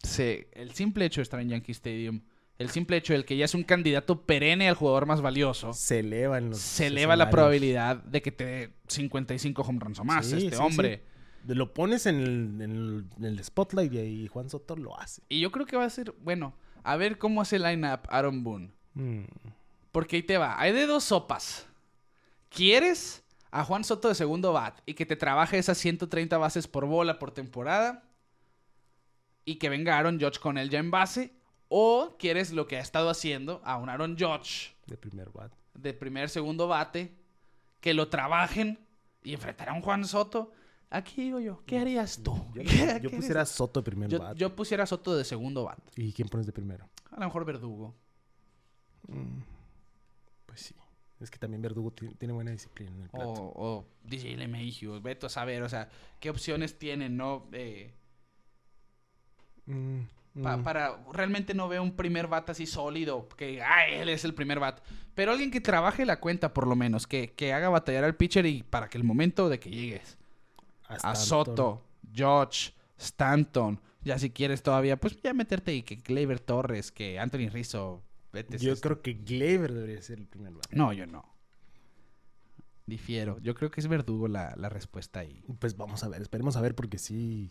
se, 0.02 0.50
el 0.54 0.72
simple 0.72 1.06
hecho 1.06 1.20
de 1.20 1.24
estar 1.24 1.40
en 1.40 1.50
Yankee 1.50 1.74
Stadium, 1.74 2.22
el 2.58 2.70
simple 2.70 2.98
hecho 2.98 3.14
del 3.14 3.26
que 3.26 3.36
ya 3.38 3.46
es 3.46 3.54
un 3.54 3.64
candidato 3.64 4.22
perenne 4.22 4.70
al 4.70 4.76
jugador 4.76 5.06
más 5.06 5.22
valioso, 5.22 5.74
Se 5.74 6.00
elevan 6.00 6.52
los. 6.52 6.60
se 6.60 6.88
eleva 6.88 7.16
la 7.16 7.30
probabilidad 7.30 7.98
de 7.98 8.22
que 8.22 8.32
te 8.32 8.46
dé 8.46 8.74
55 8.88 9.62
home 9.62 9.80
runs 9.80 10.00
o 10.00 10.04
más 10.06 10.26
Sí, 10.26 10.38
este 10.46 10.56
sí, 10.56 10.62
hombre. 10.62 11.04
sí. 11.48 11.54
Lo 11.54 11.74
pones 11.74 12.06
en 12.08 12.16
el, 12.22 12.62
en 12.62 12.72
el- 12.72 13.06
en 13.18 13.26
el 13.26 13.44
spotlight 13.44 13.94
y 13.94 13.98
ahí 14.00 14.28
Juan 14.28 14.50
Soto 14.50 14.76
lo 14.76 15.00
hace. 15.00 15.22
Y 15.30 15.40
yo 15.42 15.52
creo 15.52 15.66
que 15.66 15.78
va 15.78 15.86
a 15.86 15.90
ser, 15.90 16.14
bueno, 16.22 16.56
a 16.84 16.96
ver 16.96 17.18
cómo 17.20 17.42
hace 17.42 17.58
el 17.58 17.64
lineup 17.64 18.02
Aaron 18.10 18.44
Boone. 18.44 18.72
Mm, 18.96 19.26
Porque 19.92 20.16
ahí 20.16 20.24
te 20.24 20.38
va. 20.38 20.60
Hay 20.60 20.72
de 20.74 20.88
dos 20.88 21.04
sopas. 21.04 21.68
¿Quieres 22.50 23.24
a 23.52 23.64
Juan 23.64 23.84
Soto 23.84 24.08
de 24.10 24.16
segundo 24.16 24.54
bat 24.54 24.80
y 24.86 24.94
que 24.94 25.06
te 25.06 25.16
trabaje 25.16 25.58
esas 25.58 25.78
130 25.78 26.38
bases 26.38 26.68
por 26.68 26.86
bola 26.86 27.20
por 27.20 27.32
temporada? 27.32 28.04
Y 29.46 29.56
que 29.56 29.70
venga 29.70 29.98
Aaron 29.98 30.20
Judge 30.20 30.40
con 30.40 30.58
él 30.58 30.70
ya 30.70 30.80
en 30.80 30.90
base. 30.92 31.34
¿O 31.68 32.16
quieres 32.20 32.52
lo 32.52 32.68
que 32.68 32.78
ha 32.78 32.82
estado 32.82 33.10
haciendo 33.10 33.62
a 33.66 33.78
un 33.78 33.90
Aaron 33.90 34.16
Judge 34.18 34.76
de 34.88 34.98
primer 34.98 35.30
bat. 35.32 35.52
de 35.74 35.94
primer, 35.94 36.30
segundo 36.30 36.68
bate? 36.68 37.16
Que 37.80 37.94
lo 37.94 38.08
trabajen 38.10 38.80
y 39.24 39.34
enfrentar 39.34 39.70
a 39.70 39.74
un 39.74 39.82
Juan 39.82 40.06
Soto. 40.06 40.52
Aquí 40.92 41.24
digo 41.24 41.40
yo, 41.40 41.64
¿qué 41.66 41.80
harías 41.80 42.22
tú? 42.24 42.36
Yo, 42.54 42.62
¿Qué- 42.64 43.00
yo 43.02 43.10
qué 43.10 43.16
pusiera 43.18 43.42
harías? 43.42 43.50
Soto 43.50 43.80
de 43.82 43.84
primer 43.84 44.10
Yo, 44.10 44.20
bat. 44.20 44.38
yo 44.38 44.56
pusiera 44.56 44.86
Soto 44.86 45.16
de 45.18 45.24
segundo 45.26 45.64
bat. 45.64 45.80
¿Y 45.96 46.14
quién 46.14 46.28
pones 46.30 46.46
de 46.46 46.54
primero? 46.54 46.88
A 47.12 47.20
lo 47.20 47.26
mejor 47.26 47.44
Verdugo. 47.46 47.96
Pues 50.46 50.62
sí. 50.62 50.76
Es 51.20 51.32
que 51.32 51.40
también 51.40 51.62
Verdugo 51.62 51.92
ti- 51.92 52.14
tiene 52.16 52.34
buena 52.34 52.52
disciplina 52.52 52.92
en 52.92 53.02
el 53.04 53.10
plato. 53.10 53.30
O, 53.32 53.78
o 53.80 53.88
DJ 54.04 54.36
LeMahieu, 54.38 55.02
Veto 55.02 55.28
a 55.28 55.30
saber, 55.30 55.64
o 55.64 55.70
sea, 55.70 55.90
qué 56.20 56.30
opciones 56.30 56.78
tienen, 56.78 57.18
¿no? 57.18 57.48
Eh, 57.54 57.94
Mm, 59.68 60.02
pa- 60.42 60.58
mm. 60.58 60.64
Para, 60.64 60.98
realmente 61.14 61.54
no 61.54 61.68
veo 61.68 61.82
un 61.84 61.96
primer 61.96 62.28
bat 62.28 62.50
así 62.50 62.66
sólido, 62.66 63.28
que, 63.30 63.62
ah, 63.62 63.88
él 63.88 64.10
es 64.10 64.26
el 64.26 64.34
primer 64.34 64.60
bat. 64.60 64.82
Pero 65.14 65.32
alguien 65.32 65.52
que 65.52 65.62
trabaje 65.62 66.06
la 66.06 66.20
cuenta, 66.20 66.54
por 66.54 66.68
lo 66.68 66.76
menos, 66.76 67.08
que, 67.08 67.34
que 67.34 67.54
haga 67.54 67.70
batallar 67.70 68.04
al 68.04 68.16
pitcher 68.16 68.46
y 68.46 68.64
para 68.64 68.90
que 68.90 68.98
el 68.98 69.04
momento 69.04 69.50
de 69.50 69.60
que 69.60 69.70
llegues 69.70 70.18
a 70.88 71.16
Soto, 71.16 71.84
George, 72.14 72.74
Stanton, 72.98 73.80
ya 74.04 74.20
si 74.20 74.30
quieres 74.30 74.62
todavía, 74.62 74.98
pues 74.98 75.20
ya 75.22 75.34
meterte 75.34 75.74
y 75.74 75.84
que 75.84 75.96
Gleyber 75.96 76.40
Torres, 76.40 76.92
que 76.92 77.18
Anthony 77.20 77.50
Rizzo, 77.50 78.04
vete. 78.32 78.58
Yo 78.60 78.76
creo 78.80 79.02
que 79.02 79.14
Gleyber 79.14 79.74
debería 79.74 80.02
ser 80.02 80.20
el 80.20 80.28
primer 80.28 80.54
bat. 80.54 80.68
No, 80.72 80.94
yo 80.94 81.08
no. 81.08 81.26
Difiero. 82.86 83.40
Yo 83.40 83.56
creo 83.56 83.72
que 83.72 83.82
es 83.82 83.88
Verdugo 83.88 84.28
la, 84.28 84.54
la 84.58 84.70
respuesta 84.70 85.22
ahí. 85.22 85.44
Pues 85.60 85.76
vamos 85.76 86.04
a 86.04 86.08
ver, 86.10 86.22
esperemos 86.22 86.56
a 86.56 86.62
ver 86.62 86.76
porque 86.76 87.00
sí. 87.00 87.50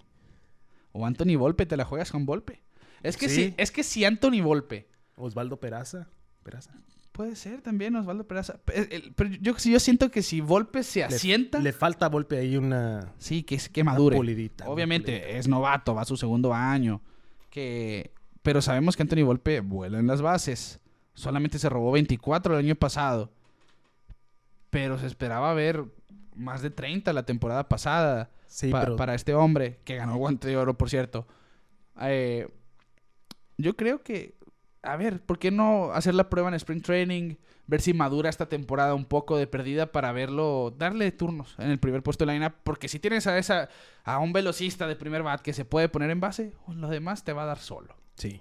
O 0.93 1.07
Anthony 1.07 1.37
Volpe, 1.37 1.67
te 1.67 1.77
la 1.77 1.85
juegas 1.85 2.13
con 2.13 2.25
Volpe. 2.25 2.63
Es 3.05 3.17
que 3.17 3.29
Sí. 3.29 3.35
sí, 3.37 3.55
es 3.57 3.71
que 3.71 3.85
si 3.85 4.05
Anthony 4.05 4.43
Volpe. 4.43 4.89
Osvaldo 5.17 5.61
Peraza. 5.61 6.09
Peraza. 6.43 6.73
Puede 7.13 7.37
ser 7.37 7.61
también 7.63 7.95
Osvaldo 7.95 8.27
Peraza. 8.27 8.59
Pero 8.65 9.31
yo, 9.41 9.55
yo 9.57 9.79
siento 9.79 10.11
que 10.11 10.23
si 10.23 10.41
Volpe 10.41 10.83
se 10.83 11.05
asienta. 11.05 11.61
Le, 11.61 11.73
falta 11.73 12.09
Volpe 12.09 12.39
ahí 12.39 12.57
una, 12.57 13.13
sí, 13.19 13.45
que, 13.45 13.57
que 13.73 13.83
una 13.83 13.93
madure. 13.93 14.19
una 14.19 14.67
Obviamente 14.67 15.13
pulidita. 15.21 15.39
es 15.39 15.47
novato, 15.47 15.95
va 15.95 16.03
a 16.03 16.05
su 16.07 16.17
segundo 16.17 16.53
año. 16.53 17.01
Que... 17.51 18.13
Pero 18.43 18.61
sabemos 18.61 18.97
que 18.97 19.03
Anthony 19.05 19.23
Volpe 19.25 19.61
vuela 19.61 20.01
en 20.01 20.09
las 20.09 20.21
bases. 20.23 20.81
Solamente 21.15 21.61
se 21.61 21.69
robó 21.69 21.93
24 21.93 22.55
el 22.59 22.65
año 22.67 22.75
pasado. 22.75 23.31
Pero 24.71 24.99
se 24.99 25.07
esperaba 25.07 25.55
ver 25.55 25.85
más 26.35 26.63
de 26.63 26.71
30 26.71 27.13
la 27.13 27.25
temporada 27.25 27.69
pasada. 27.69 28.31
Sí, 28.49 28.71
pa- 28.71 28.81
pero 28.81 28.97
para 28.97 29.15
este 29.15 29.35
hombre, 29.35 29.79
que 29.85 29.95
ganó 29.97 30.17
guante 30.17 30.49
de 30.49 30.57
oro, 30.57 30.77
por 30.77 30.91
cierto. 30.91 31.27
Eh, 32.01 32.49
yo 33.59 33.77
creo 33.77 34.03
que, 34.03 34.35
a 34.83 34.97
ver, 34.97 35.21
¿por 35.25 35.39
qué 35.39 35.51
no 35.51 35.93
hacer 35.93 36.15
la 36.15 36.29
prueba 36.31 36.49
en 36.49 36.55
Spring 36.55 36.83
Training? 36.83 37.37
Ver 37.67 37.81
si 37.81 37.95
madura 37.95 38.29
esta 38.29 38.47
temporada 38.49 38.95
un 38.95 39.07
poco 39.07 39.39
de 39.39 39.47
perdida 39.47 39.91
para 39.91 40.13
verlo, 40.13 40.75
darle 40.77 41.11
turnos 41.13 41.55
en 41.59 41.71
el 41.71 41.79
primer 41.79 42.03
puesto 42.03 42.25
de 42.25 42.27
la 42.27 42.33
lineup. 42.35 42.53
Porque 42.63 42.89
si 42.89 42.99
tienes 42.99 43.27
a 43.27 43.39
esa, 43.39 43.69
a 44.05 44.19
un 44.19 44.33
velocista 44.35 44.87
de 44.87 44.97
primer 44.97 45.23
bat 45.23 45.41
que 45.41 45.55
se 45.55 45.65
puede 45.65 45.89
poner 45.89 46.11
en 46.11 46.21
base, 46.21 46.53
pues 46.67 46.77
lo 46.77 46.89
demás 46.89 47.25
te 47.25 47.33
va 47.33 47.45
a 47.45 47.47
dar 47.47 47.59
solo. 47.59 47.97
sí. 48.17 48.41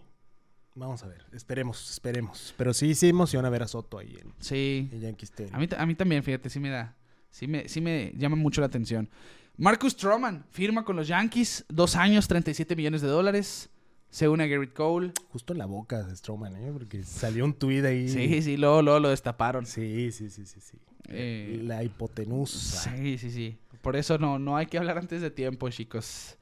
Vamos 0.76 1.04
a 1.04 1.08
ver, 1.08 1.24
esperemos, 1.34 1.92
esperemos. 1.92 2.52
Pero 2.58 2.74
sí, 2.74 2.96
sí 2.96 3.10
emociona 3.10 3.48
ver 3.52 3.62
a 3.62 3.68
Soto 3.68 4.00
ahí 4.00 4.18
en, 4.20 4.34
Sí. 4.40 4.90
en 4.92 5.02
Yankee 5.02 5.26
Stadium. 5.26 5.56
A 5.56 5.60
mí, 5.60 5.70
a 5.78 5.86
mí 5.86 5.94
también, 5.94 6.24
fíjate, 6.24 6.50
sí 6.50 6.60
me 6.60 6.72
da. 6.72 6.96
Sí 7.30 7.48
me, 7.48 7.70
sí 7.70 7.80
me 7.80 8.12
llama 8.18 8.38
mucho 8.38 8.60
la 8.60 8.66
atención. 8.66 9.08
Marcus 9.56 9.94
Stroman 9.94 10.48
firma 10.50 10.84
con 10.84 10.96
los 10.96 11.08
Yankees, 11.08 11.64
dos 11.70 11.96
años, 11.96 12.28
37 12.28 12.76
millones 12.76 13.04
de 13.04 13.08
dólares. 13.08 13.70
Se 14.14 14.30
une 14.30 14.44
a 14.44 14.46
Garrett 14.46 14.74
Cole. 14.74 15.12
Justo 15.30 15.54
en 15.54 15.58
la 15.58 15.66
boca 15.66 16.04
de 16.04 16.16
Strowman, 16.16 16.56
¿eh? 16.58 16.70
Porque 16.72 17.02
salió 17.02 17.44
un 17.46 17.54
tuit 17.56 17.84
ahí. 17.84 18.08
Sí, 18.08 18.44
sí, 18.44 18.58
luego, 18.58 18.84
luego 18.84 19.00
lo 19.00 19.10
destaparon. 19.10 19.66
Sí, 19.66 20.12
sí, 20.12 20.30
sí, 20.30 20.46
sí, 20.46 20.62
sí. 20.62 20.78
Eh, 21.10 21.62
La 21.64 21.84
hipotenusa. 21.84 22.96
Sí, 22.96 23.18
sí, 23.18 23.32
sí. 23.32 23.58
Por 23.82 23.96
eso 23.96 24.20
no, 24.20 24.38
no 24.38 24.56
hay 24.56 24.68
que 24.68 24.78
hablar 24.78 25.00
antes 25.00 25.20
de 25.20 25.32
tiempo, 25.32 25.68
chicos. 25.72 26.38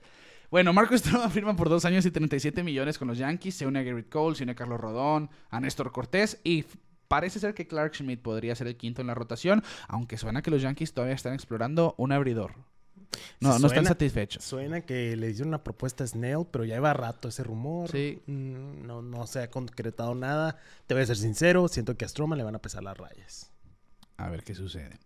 Bueno, 0.49 0.73
Marcus 0.73 0.99
Stroman 0.99 1.31
firma 1.31 1.55
por 1.55 1.69
dos 1.69 1.85
años 1.85 2.05
y 2.05 2.11
37 2.11 2.61
millones 2.61 2.97
con 2.97 3.07
los 3.07 3.17
Yankees. 3.17 3.55
Se 3.55 3.65
une 3.65 3.79
a 3.79 3.83
Garrett 3.83 4.09
Cole, 4.09 4.35
se 4.35 4.43
une 4.43 4.51
a 4.51 4.55
Carlos 4.55 4.81
Rodón, 4.81 5.29
a 5.49 5.61
Néstor 5.61 5.93
Cortés 5.93 6.41
y 6.43 6.65
parece 7.07 7.39
ser 7.39 7.53
que 7.53 7.67
Clark 7.67 7.95
Schmidt 7.95 8.21
podría 8.21 8.53
ser 8.53 8.67
el 8.67 8.75
quinto 8.75 8.99
en 8.99 9.07
la 9.07 9.13
rotación, 9.13 9.63
aunque 9.87 10.17
suena 10.17 10.41
que 10.41 10.51
los 10.51 10.61
Yankees 10.61 10.93
todavía 10.93 11.15
están 11.15 11.33
explorando 11.33 11.95
un 11.97 12.11
abridor. 12.11 12.53
No, 13.39 13.59
no 13.59 13.67
están 13.67 13.85
satisfechos. 13.85 14.43
Suena 14.43 14.81
que 14.81 15.15
le 15.17 15.29
hicieron 15.29 15.49
una 15.49 15.63
propuesta 15.63 16.03
a 16.03 16.07
Snell, 16.07 16.45
pero 16.49 16.63
ya 16.63 16.75
lleva 16.75 16.93
rato 16.93 17.27
ese 17.27 17.43
rumor. 17.43 17.89
Sí. 17.91 18.21
Mm, 18.27 18.85
No, 18.85 19.01
no 19.01 19.27
se 19.27 19.41
ha 19.43 19.49
concretado 19.49 20.15
nada. 20.15 20.57
Te 20.87 20.93
voy 20.93 21.03
a 21.03 21.05
ser 21.05 21.17
sincero, 21.17 21.67
siento 21.67 21.97
que 21.97 22.05
a 22.05 22.07
Stroman 22.07 22.37
le 22.37 22.43
van 22.43 22.55
a 22.55 22.59
pesar 22.59 22.83
las 22.83 22.97
rayas. 22.97 23.51
A 24.17 24.29
ver 24.29 24.43
qué 24.43 24.55
sucede. 24.55 24.97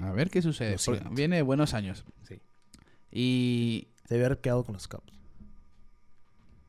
A 0.00 0.10
ver 0.12 0.28
qué 0.30 0.42
sucede. 0.42 0.76
Viene 1.12 1.36
de 1.36 1.42
buenos 1.42 1.72
años. 1.72 2.04
Sí. 2.28 2.40
¿Y 3.10 3.88
Se 4.06 4.14
debe 4.14 4.26
haber 4.26 4.40
quedado 4.40 4.62
con 4.64 4.74
los 4.74 4.86
Cubs. 4.88 5.12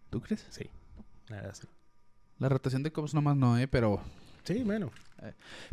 tú 0.09 0.21
crees? 0.21 0.45
Sí. 0.49 0.69
La 1.27 1.37
verdad, 1.37 1.53
sí. 1.53 1.67
La 2.39 2.49
rotación 2.49 2.83
de 2.83 2.91
Cubs 2.91 3.13
nomás 3.13 3.35
no, 3.35 3.57
¿eh? 3.57 3.67
Pero, 3.67 4.01
Sí, 4.43 4.63
bueno. 4.63 4.91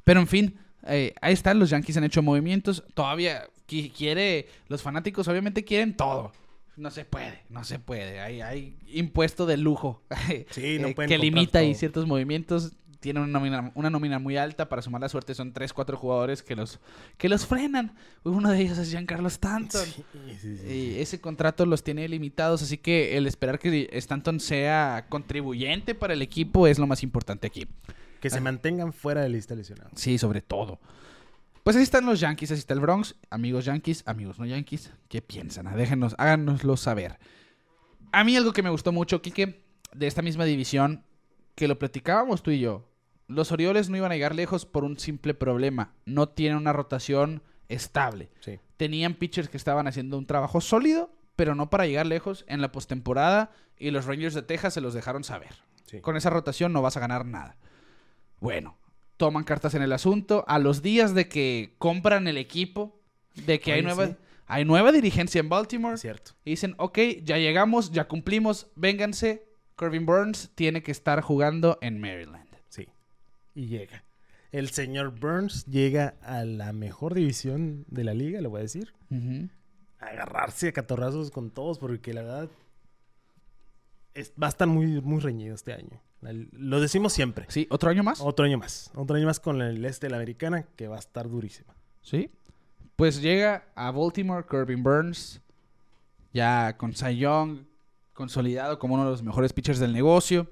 pero 0.02 0.18
en 0.20 0.26
fin, 0.26 0.58
eh, 0.86 1.14
ahí 1.20 1.32
están. 1.32 1.58
Los 1.58 1.70
Yankees 1.70 1.96
han 1.96 2.04
hecho 2.04 2.22
movimientos. 2.22 2.84
Todavía 2.94 3.44
qui- 3.68 3.92
quiere... 3.92 4.48
Los 4.68 4.82
fanáticos 4.82 5.28
obviamente 5.28 5.64
quieren 5.64 5.96
todo. 5.96 6.32
No 6.76 6.90
se 6.90 7.04
puede, 7.04 7.40
no 7.50 7.62
se 7.62 7.78
puede. 7.78 8.20
Hay, 8.20 8.40
hay 8.40 8.76
impuesto 8.88 9.46
de 9.46 9.56
lujo 9.56 10.02
Sí, 10.50 10.78
no 10.80 10.88
eh, 10.88 10.94
pueden 10.94 11.08
que 11.08 11.18
limita 11.18 11.60
ahí 11.60 11.74
ciertos 11.74 12.06
movimientos. 12.06 12.72
Tienen 12.98 13.22
una 13.22 13.32
nómina, 13.32 13.70
una 13.74 13.90
nómina 13.90 14.18
muy 14.18 14.36
alta. 14.38 14.68
Para 14.68 14.80
sumar 14.82 15.00
la 15.02 15.08
suerte 15.10 15.34
son 15.34 15.52
3, 15.52 15.72
4 15.72 15.96
jugadores 15.96 16.42
que 16.42 16.56
los, 16.56 16.80
que 17.18 17.28
los 17.28 17.46
frenan. 17.46 17.94
Uno 18.24 18.50
de 18.50 18.60
ellos 18.60 18.78
es 18.78 18.90
Giancarlo 18.90 19.28
Stanton. 19.28 19.84
Sí, 19.84 20.04
sí, 20.40 20.56
sí. 20.56 20.66
Y 20.66 21.00
ese 21.00 21.20
contrato 21.20 21.66
los 21.66 21.84
tiene 21.84 22.08
limitados, 22.08 22.62
así 22.62 22.78
que 22.78 23.16
el 23.18 23.26
esperar 23.26 23.58
que 23.58 23.90
Stanton 23.92 24.40
sea 24.40 25.04
contribuyente 25.10 25.94
para 25.94 26.14
el 26.14 26.22
equipo 26.22 26.66
es 26.66 26.78
lo 26.78 26.86
más 26.86 27.02
importante 27.02 27.46
aquí. 27.46 27.66
Que 28.24 28.30
se 28.30 28.40
mantengan 28.40 28.92
fuera 28.92 29.20
de 29.20 29.28
lista 29.28 29.54
de 29.54 29.58
lesionados. 29.58 29.92
Sí, 29.96 30.16
sobre 30.18 30.40
todo. 30.40 30.80
Pues 31.62 31.76
ahí 31.76 31.82
están 31.82 32.06
los 32.06 32.20
Yankees, 32.20 32.50
así 32.50 32.58
está 32.60 32.74
el 32.74 32.80
Bronx. 32.80 33.16
Amigos 33.30 33.64
Yankees, 33.64 34.02
amigos 34.06 34.38
no 34.38 34.46
Yankees, 34.46 34.92
¿qué 35.08 35.22
piensan? 35.22 35.66
Ah, 35.66 35.76
Déjenos, 35.76 36.14
háganoslo 36.18 36.76
saber. 36.76 37.18
A 38.12 38.24
mí 38.24 38.36
algo 38.36 38.52
que 38.52 38.62
me 38.62 38.70
gustó 38.70 38.92
mucho, 38.92 39.22
Kike, 39.22 39.62
de 39.94 40.06
esta 40.06 40.22
misma 40.22 40.44
división, 40.44 41.04
que 41.54 41.68
lo 41.68 41.78
platicábamos 41.78 42.42
tú 42.42 42.50
y 42.50 42.60
yo. 42.60 42.88
Los 43.28 43.52
Orioles 43.52 43.88
no 43.88 43.96
iban 43.96 44.12
a 44.12 44.14
llegar 44.14 44.34
lejos 44.34 44.66
por 44.66 44.84
un 44.84 44.98
simple 44.98 45.34
problema. 45.34 45.94
No 46.04 46.28
tienen 46.28 46.58
una 46.58 46.72
rotación 46.72 47.42
estable. 47.68 48.30
Sí. 48.40 48.58
tenían 48.76 49.14
pitchers 49.14 49.48
que 49.48 49.56
estaban 49.56 49.86
haciendo 49.86 50.18
un 50.18 50.26
trabajo 50.26 50.60
sólido, 50.60 51.10
pero 51.36 51.54
no 51.54 51.70
para 51.70 51.86
llegar 51.86 52.06
lejos 52.06 52.44
en 52.48 52.60
la 52.60 52.72
postemporada 52.72 53.50
y 53.78 53.90
los 53.90 54.04
Rangers 54.04 54.34
de 54.34 54.42
Texas 54.42 54.74
se 54.74 54.80
los 54.80 54.94
dejaron 54.94 55.24
saber. 55.24 55.54
Sí. 55.86 56.00
Con 56.00 56.16
esa 56.16 56.30
rotación 56.30 56.72
no 56.72 56.82
vas 56.82 56.96
a 56.96 57.00
ganar 57.00 57.24
nada. 57.24 57.56
Bueno, 58.44 58.76
toman 59.16 59.42
cartas 59.44 59.74
en 59.74 59.80
el 59.80 59.90
asunto. 59.94 60.44
A 60.46 60.58
los 60.58 60.82
días 60.82 61.14
de 61.14 61.28
que 61.30 61.74
compran 61.78 62.28
el 62.28 62.36
equipo, 62.36 63.00
de 63.46 63.58
que 63.58 63.72
hay 63.72 63.80
nueva, 63.82 64.08
sí. 64.08 64.16
hay 64.46 64.66
nueva 64.66 64.92
dirigencia 64.92 65.38
en 65.40 65.48
Baltimore, 65.48 65.96
cierto. 65.96 66.32
y 66.44 66.50
dicen, 66.50 66.74
ok, 66.76 66.98
ya 67.22 67.38
llegamos, 67.38 67.90
ya 67.90 68.06
cumplimos, 68.06 68.66
vénganse. 68.76 69.48
Corbin 69.76 70.04
Burns 70.04 70.50
tiene 70.54 70.82
que 70.82 70.92
estar 70.92 71.22
jugando 71.22 71.78
en 71.80 71.98
Maryland. 71.98 72.46
Sí. 72.68 72.86
Y 73.54 73.66
llega. 73.68 74.04
El 74.52 74.68
señor 74.68 75.18
Burns 75.18 75.64
llega 75.64 76.14
a 76.20 76.44
la 76.44 76.74
mejor 76.74 77.14
división 77.14 77.86
de 77.88 78.04
la 78.04 78.12
liga, 78.12 78.42
le 78.42 78.48
voy 78.48 78.58
a 78.58 78.62
decir. 78.64 78.92
A 80.00 80.04
agarrarse 80.06 80.68
a 80.68 80.72
catorrazos 80.72 81.30
con 81.30 81.50
todos, 81.50 81.78
porque 81.78 82.12
la 82.12 82.20
verdad 82.22 82.50
es- 84.12 84.32
va 84.40 84.48
a 84.48 84.50
estar 84.50 84.68
muy, 84.68 85.00
muy 85.00 85.20
reñido 85.20 85.54
este 85.54 85.72
año. 85.72 85.98
El- 86.26 86.48
Lo 86.52 86.80
decimos 86.80 87.12
siempre. 87.12 87.46
Sí, 87.48 87.66
otro 87.70 87.90
año 87.90 88.02
más. 88.02 88.20
Otro 88.20 88.44
año 88.44 88.58
más. 88.58 88.90
Otro 88.94 89.16
año 89.16 89.26
más 89.26 89.40
con 89.40 89.60
el 89.62 89.84
este 89.84 90.06
de 90.06 90.10
la 90.10 90.16
americana, 90.16 90.64
que 90.76 90.88
va 90.88 90.96
a 90.96 91.00
estar 91.00 91.28
durísima. 91.28 91.74
Sí. 92.02 92.30
Pues 92.96 93.20
llega 93.20 93.64
a 93.74 93.90
Baltimore 93.90 94.44
Corbin 94.46 94.82
Burns, 94.82 95.40
ya 96.32 96.76
con 96.76 96.92
Cy 96.94 97.16
Young 97.16 97.58
consolidado 98.12 98.78
como 98.78 98.94
uno 98.94 99.04
de 99.04 99.10
los 99.10 99.22
mejores 99.22 99.52
pitchers 99.52 99.78
del 99.80 99.92
negocio. 99.92 100.48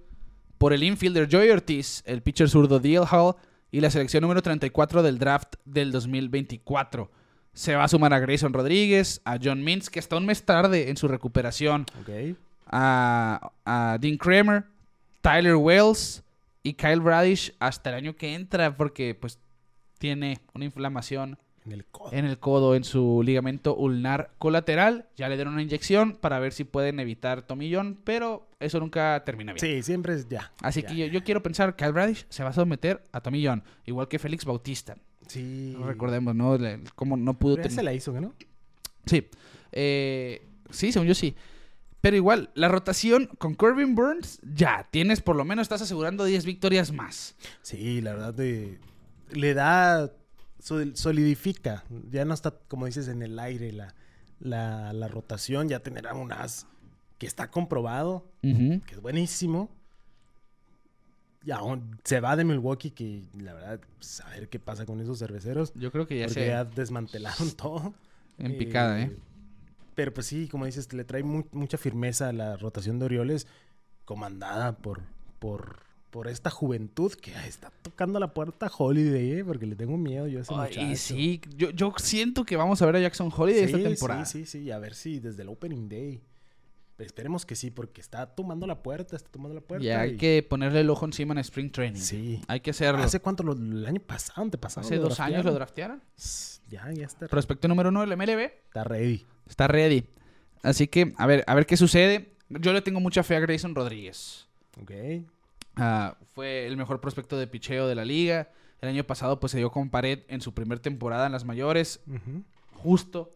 Por 0.58 0.72
el 0.72 0.82
infielder 0.82 1.28
Joey 1.30 1.50
Ortiz, 1.50 2.02
el 2.06 2.22
pitcher 2.22 2.48
zurdo 2.48 2.78
Deal 2.80 3.04
Hall 3.10 3.34
y 3.70 3.80
la 3.80 3.90
selección 3.90 4.22
número 4.22 4.42
34 4.42 5.02
del 5.02 5.18
draft 5.18 5.54
del 5.64 5.92
2024. 5.92 7.10
Se 7.52 7.74
va 7.76 7.84
a 7.84 7.88
sumar 7.88 8.12
a 8.14 8.18
Grayson 8.18 8.52
Rodríguez, 8.52 9.20
a 9.24 9.38
John 9.42 9.62
Mintz, 9.62 9.90
que 9.90 9.98
está 9.98 10.16
un 10.16 10.26
mes 10.26 10.42
tarde 10.44 10.88
en 10.90 10.96
su 10.96 11.06
recuperación, 11.08 11.86
¿Ok? 12.00 12.36
a, 12.66 13.52
a 13.64 13.98
Dean 14.00 14.16
Kramer, 14.16 14.64
Tyler 15.22 15.56
Wells 15.56 16.22
y 16.62 16.74
Kyle 16.74 17.00
Bradish 17.00 17.54
hasta 17.58 17.90
el 17.90 17.96
año 17.96 18.16
que 18.16 18.34
entra, 18.34 18.76
porque 18.76 19.14
pues 19.14 19.38
tiene 19.98 20.40
una 20.54 20.64
inflamación 20.64 21.38
En 21.64 21.72
el 21.72 21.84
codo. 21.86 22.12
en 22.12 22.24
el 22.24 22.38
codo, 22.38 22.74
en 22.74 22.84
su 22.84 23.22
ligamento 23.24 23.74
ulnar 23.76 24.32
colateral. 24.38 25.08
Ya 25.16 25.28
le 25.28 25.36
dieron 25.36 25.54
una 25.54 25.62
inyección 25.62 26.16
para 26.16 26.38
ver 26.40 26.52
si 26.52 26.64
pueden 26.64 26.98
evitar 27.00 27.42
tomillón, 27.42 27.98
pero 28.04 28.48
eso 28.60 28.78
nunca 28.80 29.22
termina 29.24 29.52
bien. 29.52 29.60
Sí, 29.60 29.82
siempre 29.82 30.14
es 30.14 30.28
ya. 30.28 30.52
Así 30.60 30.82
ya, 30.82 30.88
que 30.88 30.96
yo, 30.96 31.06
ya. 31.06 31.12
yo 31.12 31.24
quiero 31.24 31.42
pensar 31.42 31.74
que 31.74 31.84
Kyle 31.84 31.92
Bradish 31.92 32.26
se 32.28 32.42
va 32.42 32.50
a 32.50 32.52
someter 32.52 33.02
a 33.12 33.20
tomillón, 33.20 33.62
igual 33.86 34.08
que 34.08 34.18
Félix 34.18 34.44
Bautista. 34.44 34.96
Sí. 35.28 35.74
No 35.78 35.86
recordemos, 35.86 36.34
¿no? 36.34 36.58
Le- 36.58 36.80
Cómo 36.96 37.16
no 37.16 37.38
pudo 37.38 37.54
Pero 37.56 37.68
ya 37.68 37.74
se 37.74 37.82
la 37.82 37.94
hizo, 37.94 38.12
¿no? 38.20 38.34
Sí. 39.06 39.26
Eh, 39.70 40.46
sí, 40.70 40.92
según 40.92 41.06
yo 41.08 41.14
sí. 41.14 41.34
Pero 42.02 42.16
igual, 42.16 42.50
la 42.54 42.68
rotación 42.68 43.26
con 43.38 43.54
Corbin 43.54 43.94
Burns, 43.94 44.40
ya, 44.42 44.86
tienes 44.90 45.20
por 45.22 45.36
lo 45.36 45.44
menos, 45.44 45.62
estás 45.62 45.80
asegurando 45.82 46.24
10 46.24 46.44
victorias 46.44 46.92
más. 46.92 47.34
Sí, 47.62 48.00
la 48.02 48.12
verdad 48.12 48.34
de- 48.34 48.78
le 49.30 49.54
da, 49.54 50.12
sol- 50.58 50.96
solidifica. 50.96 51.84
Ya 52.10 52.24
no 52.26 52.34
está, 52.34 52.50
como 52.68 52.86
dices, 52.86 53.08
en 53.08 53.22
el 53.22 53.38
aire 53.38 53.72
la, 53.72 53.94
la, 54.40 54.92
la 54.92 55.08
rotación. 55.08 55.68
Ya 55.68 55.78
tendrá 55.80 56.12
un 56.12 56.32
as 56.32 56.66
que 57.18 57.26
está 57.26 57.50
comprobado, 57.50 58.26
que 58.84 58.94
es 58.94 59.00
buenísimo. 59.00 59.70
Y 61.44 61.50
aún 61.50 61.98
se 62.04 62.20
va 62.20 62.36
de 62.36 62.44
Milwaukee, 62.44 62.90
que 62.90 63.22
la 63.38 63.52
verdad, 63.54 63.80
pues, 63.96 64.20
a 64.20 64.30
ver 64.30 64.48
qué 64.48 64.60
pasa 64.60 64.86
con 64.86 65.00
esos 65.00 65.18
cerveceros. 65.18 65.72
Yo 65.74 65.90
creo 65.90 66.06
que 66.06 66.18
ya 66.18 66.28
se... 66.28 66.46
ya 66.48 66.64
desmantelaron 66.64 67.50
todo. 67.56 67.94
En 68.38 68.56
picada, 68.58 69.00
¿eh? 69.02 69.16
Pero 69.94 70.12
pues 70.14 70.26
sí, 70.26 70.48
como 70.48 70.66
dices, 70.66 70.92
le 70.92 71.04
trae 71.04 71.22
mu- 71.22 71.44
mucha 71.52 71.76
firmeza 71.78 72.28
a 72.28 72.32
la 72.32 72.56
rotación 72.56 72.98
de 72.98 73.04
Orioles, 73.06 73.46
comandada 74.04 74.76
por, 74.78 75.00
por, 75.38 75.76
por 76.10 76.28
esta 76.28 76.50
juventud 76.50 77.12
que 77.12 77.32
está 77.46 77.70
tocando 77.82 78.18
la 78.18 78.32
puerta 78.34 78.66
a 78.66 78.70
Holiday, 78.76 79.40
¿eh? 79.40 79.44
porque 79.44 79.66
le 79.66 79.76
tengo 79.76 79.96
miedo 79.96 80.26
yo 80.28 80.38
a 80.38 80.42
ese 80.42 80.54
Ay, 80.54 80.70
muchacho. 80.70 80.86
y 80.86 80.96
sí, 80.96 81.40
yo, 81.56 81.70
yo 81.70 81.92
siento 81.98 82.44
que 82.44 82.56
vamos 82.56 82.80
a 82.82 82.86
ver 82.86 82.96
a 82.96 83.00
Jackson 83.00 83.30
Holiday 83.34 83.64
esta 83.64 83.82
temporada. 83.82 84.24
Sí, 84.24 84.46
sí, 84.46 84.60
sí, 84.64 84.70
a 84.70 84.78
ver 84.78 84.94
si 84.94 85.20
desde 85.20 85.42
el 85.42 85.48
Opening 85.48 85.88
Day. 85.88 86.22
Esperemos 86.98 87.44
que 87.46 87.56
sí, 87.56 87.70
porque 87.70 88.00
está 88.00 88.26
tomando 88.34 88.66
la 88.66 88.82
puerta, 88.82 89.16
está 89.16 89.28
tomando 89.28 89.54
la 89.56 89.60
puerta. 89.60 89.84
Ya 89.84 90.00
hay 90.02 90.12
y- 90.12 90.16
que 90.18 90.46
ponerle 90.48 90.80
el 90.80 90.90
ojo 90.90 91.04
encima 91.04 91.32
en 91.34 91.38
Spring 91.38 91.70
Training. 91.72 91.98
Sí. 92.00 92.40
Hay 92.46 92.60
que 92.60 92.70
hacerlo. 92.70 93.02
¿Hace 93.02 93.18
cuánto? 93.20 93.42
Lo- 93.42 93.54
el 93.54 93.84
año 93.86 94.00
pasado, 94.00 94.42
antepasado. 94.42 94.86
Hace 94.86 94.98
dos 94.98 95.18
años 95.18 95.44
lo 95.44 95.52
draftearon? 95.52 96.02
Ya, 96.68 96.90
ya 96.92 97.06
está. 97.06 97.26
Prospecto 97.26 97.66
número 97.68 97.88
uno 97.88 98.00
del 98.02 98.12
MLB. 98.16 98.52
Está 98.66 98.84
ready. 98.84 99.26
Está 99.48 99.66
ready. 99.68 100.04
Así 100.62 100.86
que, 100.86 101.12
a 101.16 101.26
ver, 101.26 101.42
a 101.46 101.54
ver 101.54 101.66
qué 101.66 101.76
sucede. 101.76 102.34
Yo 102.48 102.72
le 102.72 102.82
tengo 102.82 103.00
mucha 103.00 103.22
fe 103.24 103.34
a 103.36 103.40
Grayson 103.40 103.74
Rodríguez. 103.74 104.46
Ok. 104.80 104.92
Ah, 105.76 106.16
fue 106.34 106.66
el 106.66 106.76
mejor 106.76 107.00
prospecto 107.00 107.36
de 107.36 107.46
picheo 107.48 107.88
de 107.88 107.94
la 107.94 108.04
liga. 108.04 108.50
El 108.80 108.90
año 108.90 109.04
pasado, 109.04 109.40
pues 109.40 109.52
se 109.52 109.58
dio 109.58 109.70
con 109.72 109.90
pared 109.90 110.20
en 110.28 110.40
su 110.40 110.54
primer 110.54 110.78
temporada 110.78 111.26
en 111.26 111.32
las 111.32 111.44
mayores. 111.44 112.00
Justo. 112.74 113.34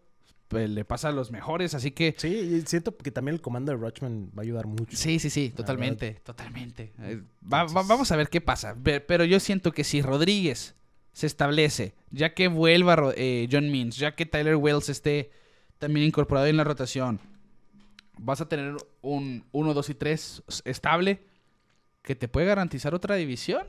Pues, 0.49 0.71
le 0.71 0.85
pasa 0.85 1.09
a 1.09 1.13
los 1.13 1.31
mejores. 1.33 1.75
Así 1.75 1.91
que. 1.91 2.15
Sí, 2.17 2.63
siento 2.67 2.97
que 2.97 3.11
también 3.11 3.35
el 3.35 3.41
comando 3.41 3.73
de 3.73 3.79
Rochman 3.79 4.29
va 4.29 4.41
a 4.41 4.45
ayudar 4.45 4.67
mucho. 4.67 4.97
Sí, 4.97 5.19
sí, 5.19 5.29
sí, 5.31 5.51
totalmente, 5.51 6.21
totalmente. 6.23 6.93
Eh, 7.01 7.21
va- 7.53 7.65
va- 7.65 7.83
vamos 7.83 8.13
a 8.13 8.17
ver 8.17 8.29
qué 8.29 8.41
pasa. 8.41 8.77
Pero 8.83 9.25
yo 9.25 9.41
siento 9.41 9.73
que 9.73 9.83
si 9.85 10.03
Rodríguez 10.03 10.77
se 11.13 11.27
establece, 11.27 11.95
ya 12.11 12.35
que 12.35 12.47
vuelva 12.49 13.13
eh, 13.17 13.49
John 13.51 13.71
Means, 13.71 13.97
ya 13.97 14.15
que 14.15 14.27
Tyler 14.27 14.57
Wells 14.57 14.89
esté 14.89 15.31
también 15.79 16.07
incorporado 16.07 16.47
en 16.47 16.57
la 16.57 16.65
rotación, 16.65 17.21
vas 18.19 18.41
a 18.41 18.49
tener 18.49 18.77
un 19.03 19.45
1, 19.53 19.75
2 19.75 19.91
y 19.91 19.95
3 19.95 20.43
estable 20.65 21.21
que 22.03 22.15
te 22.15 22.29
puede 22.29 22.47
garantizar 22.47 22.95
otra 22.95 23.17
división. 23.17 23.67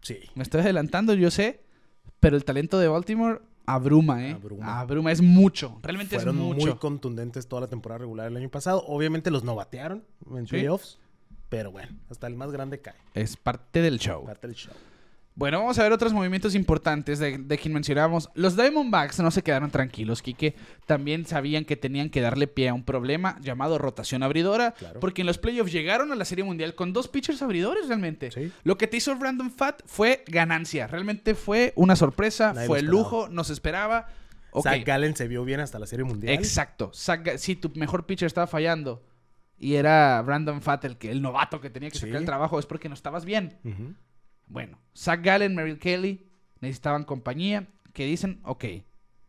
Sí. 0.00 0.18
Me 0.34 0.42
estoy 0.42 0.62
adelantando, 0.62 1.14
yo 1.14 1.30
sé, 1.30 1.60
pero 2.20 2.36
el 2.36 2.44
talento 2.44 2.78
de 2.78 2.88
Baltimore 2.88 3.40
abruma, 3.66 4.26
¿eh? 4.26 4.32
Abruma. 4.32 4.80
Abruma, 4.80 5.12
es 5.12 5.20
mucho, 5.22 5.78
realmente 5.82 6.16
Fueron 6.16 6.36
es 6.36 6.42
muy 6.42 6.56
mucho. 6.56 6.78
contundentes 6.78 7.46
toda 7.48 7.62
la 7.62 7.68
temporada 7.68 7.98
regular 7.98 8.26
el 8.28 8.36
año 8.36 8.48
pasado. 8.48 8.84
Obviamente 8.86 9.30
los 9.30 9.44
novatearon 9.44 10.04
en 10.34 10.46
Sí. 10.46 10.50
playoffs. 10.50 10.98
Pero 11.48 11.70
bueno, 11.70 11.96
hasta 12.10 12.26
el 12.26 12.34
más 12.34 12.50
grande 12.50 12.80
cae. 12.80 12.94
Es 13.14 13.36
parte 13.36 13.80
del 13.82 13.98
show. 13.98 14.24
Parte 14.24 14.46
del 14.48 14.56
show. 14.56 14.72
Bueno, 15.36 15.58
vamos 15.58 15.76
a 15.80 15.82
ver 15.82 15.90
otros 15.92 16.12
movimientos 16.12 16.54
importantes 16.54 17.18
de, 17.18 17.38
de 17.38 17.58
quien 17.58 17.74
mencionábamos. 17.74 18.30
Los 18.34 18.56
Diamondbacks 18.56 19.18
no 19.18 19.32
se 19.32 19.42
quedaron 19.42 19.68
tranquilos, 19.72 20.22
Quique. 20.22 20.54
También 20.86 21.26
sabían 21.26 21.64
que 21.64 21.74
tenían 21.76 22.08
que 22.08 22.20
darle 22.20 22.46
pie 22.46 22.68
a 22.68 22.74
un 22.74 22.84
problema 22.84 23.36
llamado 23.40 23.78
rotación 23.78 24.22
abridora. 24.22 24.72
Claro. 24.72 25.00
Porque 25.00 25.22
en 25.22 25.26
los 25.26 25.38
playoffs 25.38 25.72
llegaron 25.72 26.12
a 26.12 26.14
la 26.14 26.24
Serie 26.24 26.44
Mundial 26.44 26.76
con 26.76 26.92
dos 26.92 27.08
pitchers 27.08 27.42
abridores 27.42 27.88
realmente. 27.88 28.30
Sí. 28.30 28.52
Lo 28.62 28.78
que 28.78 28.86
te 28.86 28.98
hizo 28.98 29.16
Brandon 29.16 29.50
Fat 29.50 29.82
fue 29.86 30.22
ganancia. 30.28 30.86
Realmente 30.86 31.34
fue 31.34 31.72
una 31.74 31.96
sorpresa, 31.96 32.52
Nadie 32.52 32.68
fue 32.68 32.82
lujo, 32.82 33.28
no 33.28 33.42
se 33.42 33.54
esperaba. 33.54 34.06
Ok, 34.52 34.62
Zach 34.66 34.84
Gallen 34.86 35.16
se 35.16 35.26
vio 35.26 35.44
bien 35.44 35.58
hasta 35.58 35.80
la 35.80 35.86
Serie 35.88 36.04
Mundial. 36.04 36.32
Exacto. 36.32 36.92
Si 36.92 37.56
tu 37.56 37.72
mejor 37.74 38.06
pitcher 38.06 38.26
estaba 38.26 38.46
fallando 38.46 39.02
y 39.58 39.74
era 39.74 40.22
Brandon 40.22 40.62
Fat 40.62 40.84
el, 40.84 40.96
que, 40.96 41.10
el 41.10 41.20
novato 41.22 41.60
que 41.60 41.70
tenía 41.70 41.90
que 41.90 41.98
Sí. 41.98 42.06
sacar 42.06 42.18
el 42.20 42.24
trabajo, 42.24 42.60
es 42.60 42.66
porque 42.66 42.88
no 42.88 42.94
estabas 42.94 43.24
bien. 43.24 43.58
Ujú. 43.64 43.94
Bueno, 44.46 44.78
Zach 44.96 45.22
Gallen, 45.22 45.54
Merrill 45.54 45.78
Kelly 45.78 46.26
necesitaban 46.60 47.04
compañía 47.04 47.68
que 47.92 48.04
dicen, 48.06 48.40
ok, 48.44 48.64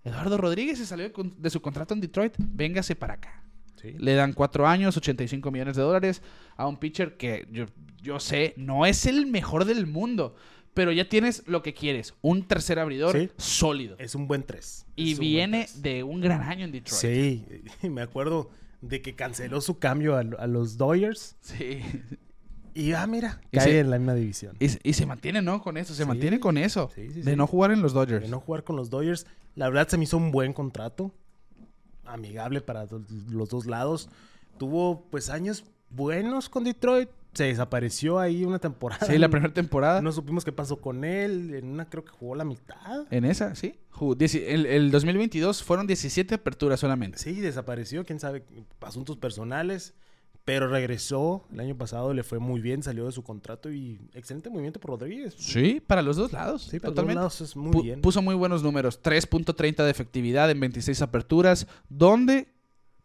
Eduardo 0.03 0.37
Rodríguez 0.37 0.77
se 0.77 0.85
salió 0.85 1.11
de 1.37 1.49
su 1.49 1.61
contrato 1.61 1.93
en 1.93 2.01
Detroit, 2.01 2.33
véngase 2.37 2.95
para 2.95 3.15
acá. 3.15 3.43
Sí. 3.81 3.95
Le 3.97 4.13
dan 4.13 4.33
cuatro 4.33 4.67
años, 4.67 4.95
85 4.97 5.51
millones 5.51 5.75
de 5.75 5.81
dólares 5.83 6.21
a 6.55 6.67
un 6.67 6.77
pitcher 6.77 7.17
que 7.17 7.47
yo, 7.51 7.65
yo 8.01 8.19
sé, 8.19 8.53
no 8.57 8.85
es 8.85 9.05
el 9.05 9.25
mejor 9.27 9.65
del 9.65 9.85
mundo. 9.87 10.35
Pero 10.73 10.91
ya 10.91 11.07
tienes 11.07 11.43
lo 11.47 11.61
que 11.63 11.73
quieres. 11.73 12.13
Un 12.21 12.47
tercer 12.47 12.79
abridor 12.79 13.17
Sí. 13.17 13.29
sólido. 13.37 13.95
Es 13.97 14.13
un 14.13 14.27
buen 14.27 14.43
3. 14.43 14.85
Y 14.97 15.15
viene 15.15 15.67
de 15.75 16.03
un 16.03 16.19
gran 16.19 16.41
año 16.41 16.65
en 16.65 16.71
Detroit. 16.73 16.99
Sí, 16.99 17.45
me 17.89 18.01
acuerdo 18.01 18.49
de 18.81 19.01
que 19.01 19.15
canceló 19.15 19.61
su 19.61 19.79
cambio 19.79 20.15
a, 20.17 20.19
a 20.19 20.47
los 20.47 20.77
Dodgers. 20.77 21.37
Sí. 21.39 21.79
Y 22.75 22.91
ah, 22.91 23.07
mira, 23.07 23.39
Y 23.51 23.57
cae 23.57 23.63
se- 23.65 23.79
en 23.79 23.89
la 23.89 23.97
misma 23.97 24.13
división. 24.13 24.55
Y, 24.59 24.69
se- 24.69 24.79
y 24.83 24.93
se 24.93 25.05
mantiene, 25.07 25.41
¿no? 25.41 25.61
Con 25.63 25.77
eso. 25.77 25.93
Se 25.95 26.03
Sí. 26.03 26.07
mantiene 26.07 26.39
con 26.39 26.57
eso. 26.57 26.91
Sí, 26.93 27.09
sí, 27.11 27.21
de 27.21 27.35
no 27.35 27.47
jugar 27.47 27.71
en 27.71 27.81
los 27.81 27.93
Dodgers. 27.93 28.23
De 28.23 28.29
no 28.29 28.39
jugar 28.41 28.63
con 28.63 28.75
los 28.75 28.89
Dodgers. 28.89 29.25
La 29.55 29.67
verdad 29.69 29.87
se 29.87 29.97
me 29.97 30.03
hizo 30.03 30.17
un 30.17 30.31
buen 30.31 30.51
contrato. 30.53 31.11
Amigable 32.05 32.61
para 32.61 32.85
los 33.31 33.49
dos 33.49 33.65
lados. 33.65 34.09
Tuvo 34.59 35.05
pues 35.09 35.29
años 35.29 35.65
buenos 35.89 36.49
con 36.49 36.63
Detroit. 36.63 37.09
Se 37.33 37.45
desapareció 37.45 38.19
ahí 38.19 38.45
una 38.45 38.59
temporada. 38.59 39.07
Sí, 39.07 39.17
la 39.17 39.27
primera 39.29 39.53
temporada. 39.53 40.01
No 40.01 40.11
supimos 40.11 40.45
qué 40.45 40.51
pasó 40.51 40.77
con 40.77 41.03
él. 41.03 41.53
En 41.55 41.67
una 41.67 41.89
creo 41.89 42.05
que 42.05 42.11
jugó 42.11 42.35
la 42.35 42.45
mitad. 42.45 43.05
En 43.11 43.25
esa, 43.25 43.55
sí. 43.55 43.75
Jugó 43.89 44.15
El, 44.19 44.65
el 44.65 44.91
2022 44.91 45.63
fueron 45.63 45.87
17 45.87 46.35
aperturas 46.35 46.79
solamente. 46.79 47.17
Sí, 47.17 47.39
desapareció. 47.41 48.05
Quién 48.05 48.19
sabe, 48.19 48.43
asuntos 48.81 49.17
personales. 49.17 49.93
Pero 50.45 50.67
regresó 50.67 51.43
el 51.51 51.59
año 51.59 51.75
pasado, 51.75 52.13
le 52.13 52.21
fue 52.21 52.37
muy 52.37 52.61
bien, 52.61 52.83
salió 52.83 53.07
de 53.07 53.11
su 53.11 53.23
contrato 53.23 53.71
y 53.71 53.99
excelente 54.13 54.51
movimiento 54.51 54.79
por 54.79 54.91
Rodríguez. 54.91 55.33
Sí, 55.39 55.81
para 55.85 56.03
los 56.03 56.17
dos 56.17 56.31
lados. 56.31 56.61
Sí, 56.69 56.79
para 56.79 56.91
totalmente. 56.91 57.19
todos 57.19 57.39
lados 57.39 57.41
es 57.41 57.55
muy 57.55 57.81
bien. 57.81 58.01
Puso 58.01 58.21
muy 58.21 58.35
buenos 58.35 58.61
números. 58.61 59.01
3.30 59.01 59.83
de 59.83 59.89
efectividad 59.89 60.51
en 60.51 60.59
26 60.59 61.01
aperturas. 61.01 61.65
Donde 61.89 62.47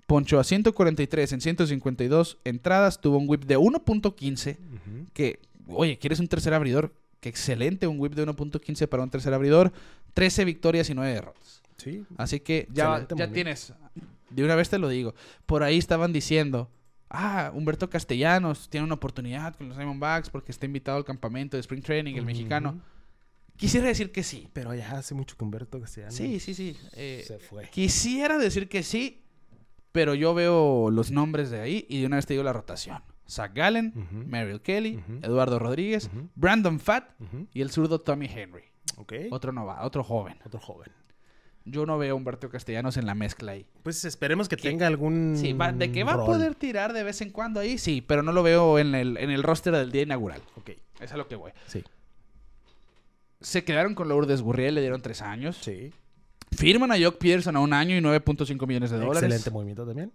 ponchó 0.06 0.38
a 0.38 0.44
143 0.44 1.32
en 1.32 1.40
152 1.40 2.38
entradas. 2.44 3.00
Tuvo 3.00 3.16
un 3.16 3.26
whip 3.26 3.44
de 3.44 3.56
1.15. 3.56 4.58
Ujú. 4.58 5.06
Que, 5.14 5.40
oye, 5.68 5.98
¿quieres 5.98 6.20
un 6.20 6.28
tercer 6.28 6.52
abridor? 6.52 6.92
Qué 7.20 7.30
excelente, 7.30 7.86
un 7.86 7.98
whip 7.98 8.14
de 8.14 8.26
1.15 8.26 8.86
para 8.86 9.02
un 9.02 9.08
tercer 9.08 9.32
abridor. 9.32 9.72
13 10.12 10.44
victorias 10.44 10.90
y 10.90 10.94
9 10.94 11.10
derrotas. 11.10 11.62
Sí, 11.78 12.04
Así 12.18 12.40
que 12.40 12.68
ya, 12.70 13.06
ya 13.16 13.32
tienes. 13.32 13.72
De 14.28 14.44
una 14.44 14.56
vez 14.56 14.68
te 14.68 14.78
lo 14.78 14.90
digo. 14.90 15.14
Por 15.46 15.62
ahí 15.62 15.78
estaban 15.78 16.12
diciendo. 16.12 16.68
Ah, 17.10 17.50
Humberto 17.52 17.90
Castellanos 17.90 18.68
tiene 18.70 18.84
una 18.84 18.94
oportunidad 18.94 19.56
con 19.56 19.68
los 19.68 19.76
Diamondbacks 19.76 20.30
porque 20.30 20.52
está 20.52 20.66
invitado 20.66 20.96
al 20.96 21.04
campamento 21.04 21.56
de 21.56 21.60
Spring 21.60 21.82
Training, 21.82 22.14
el 22.14 22.24
mexicano. 22.24 22.80
Quisiera 23.56 23.88
decir 23.88 24.12
que 24.12 24.22
sí. 24.22 24.48
Pero 24.52 24.72
ya 24.74 24.92
hace 24.92 25.14
mucho 25.14 25.36
que 25.36 25.44
Humberto 25.44 25.80
Castellanos 25.80 26.14
Sí, 26.14 26.38
sí, 26.40 26.54
sí. 26.54 26.76
eh, 26.94 27.24
se 27.26 27.38
fue. 27.40 27.68
quisiera 27.68 28.38
decir 28.38 28.68
que 28.68 28.82
sí, 28.82 29.22
pero 29.92 30.14
yo 30.14 30.34
veo 30.34 30.90
los 30.90 31.10
nombres 31.10 31.50
de 31.50 31.60
ahí 31.60 31.84
y 31.88 32.00
de 32.00 32.06
una 32.06 32.16
vez 32.16 32.26
te 32.26 32.34
digo 32.34 32.44
la 32.44 32.52
rotación. 32.52 33.02
Zach 33.28 33.52
Gallen, 33.54 33.92
Ujú. 33.96 34.24
Merrill 34.28 34.60
Kelly. 34.60 35.02
Eduardo 35.22 35.58
Rodríguez. 35.58 36.10
Brandon 36.36 36.78
Fatt 36.80 37.10
y 37.52 37.60
el 37.60 37.70
zurdo 37.70 38.00
Tommy 38.00 38.26
Henry. 38.26 38.62
Ok. 38.96 39.12
Otro 39.30 39.52
nova, 39.52 39.84
otro 39.84 40.02
joven. 40.04 40.38
Otro 40.44 40.58
joven. 40.60 40.90
Yo 41.70 41.86
no 41.86 41.98
veo 41.98 42.12
a 42.12 42.16
Humberto 42.16 42.48
Castellanos 42.50 42.96
en 42.96 43.06
la 43.06 43.14
mezcla 43.14 43.52
ahí. 43.52 43.66
Pues 43.82 44.04
esperemos 44.04 44.48
que 44.48 44.56
tenga 44.56 44.86
algún. 44.86 45.34
Sí, 45.36 45.52
va- 45.52 45.72
de 45.72 45.90
que 45.92 46.04
va 46.04 46.12
a 46.14 46.24
poder 46.26 46.54
tirar 46.54 46.92
de 46.92 47.02
vez 47.02 47.20
en 47.20 47.30
cuando 47.30 47.60
ahí, 47.60 47.78
sí, 47.78 48.00
pero 48.00 48.22
no 48.22 48.32
lo 48.32 48.42
veo 48.42 48.78
en 48.78 48.94
el, 48.94 49.16
en 49.16 49.30
el 49.30 49.42
roster 49.42 49.74
del 49.74 49.90
día 49.92 50.02
inaugural. 50.02 50.42
Ok. 50.56 50.70
Es 51.00 51.12
a 51.12 51.16
lo 51.16 51.28
que 51.28 51.36
voy. 51.36 51.52
Sí. 51.66 51.82
Se 53.40 53.64
quedaron 53.64 53.94
con 53.94 54.08
Lourdes 54.08 54.42
Gurriel, 54.42 54.74
le 54.74 54.80
dieron 54.82 55.00
tres 55.00 55.22
años. 55.22 55.56
Sí. 55.60 55.92
Firman 56.52 56.92
a 56.92 56.98
Jock 57.00 57.18
Peterson 57.18 57.56
a 57.56 57.60
un 57.60 57.72
año 57.72 57.96
y 57.96 58.00
9.5 58.00 58.66
millones 58.66 58.90
de 58.90 58.98
dólares. 58.98 59.22
Excelente 59.22 59.50
movimiento 59.50 59.86
también. 59.86 60.12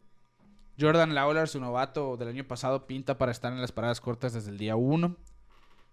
Jordan 0.79 1.15
Lawler, 1.15 1.47
su 1.47 1.59
novato 1.59 2.17
del 2.17 2.27
año 2.27 2.43
pasado, 2.45 2.85
pinta 2.85 3.17
para 3.17 3.31
estar 3.31 3.51
en 3.53 3.61
las 3.61 3.71
paradas 3.71 4.01
cortas 4.01 4.33
desde 4.33 4.51
el 4.51 4.57
día 4.57 4.75
1. 4.75 5.15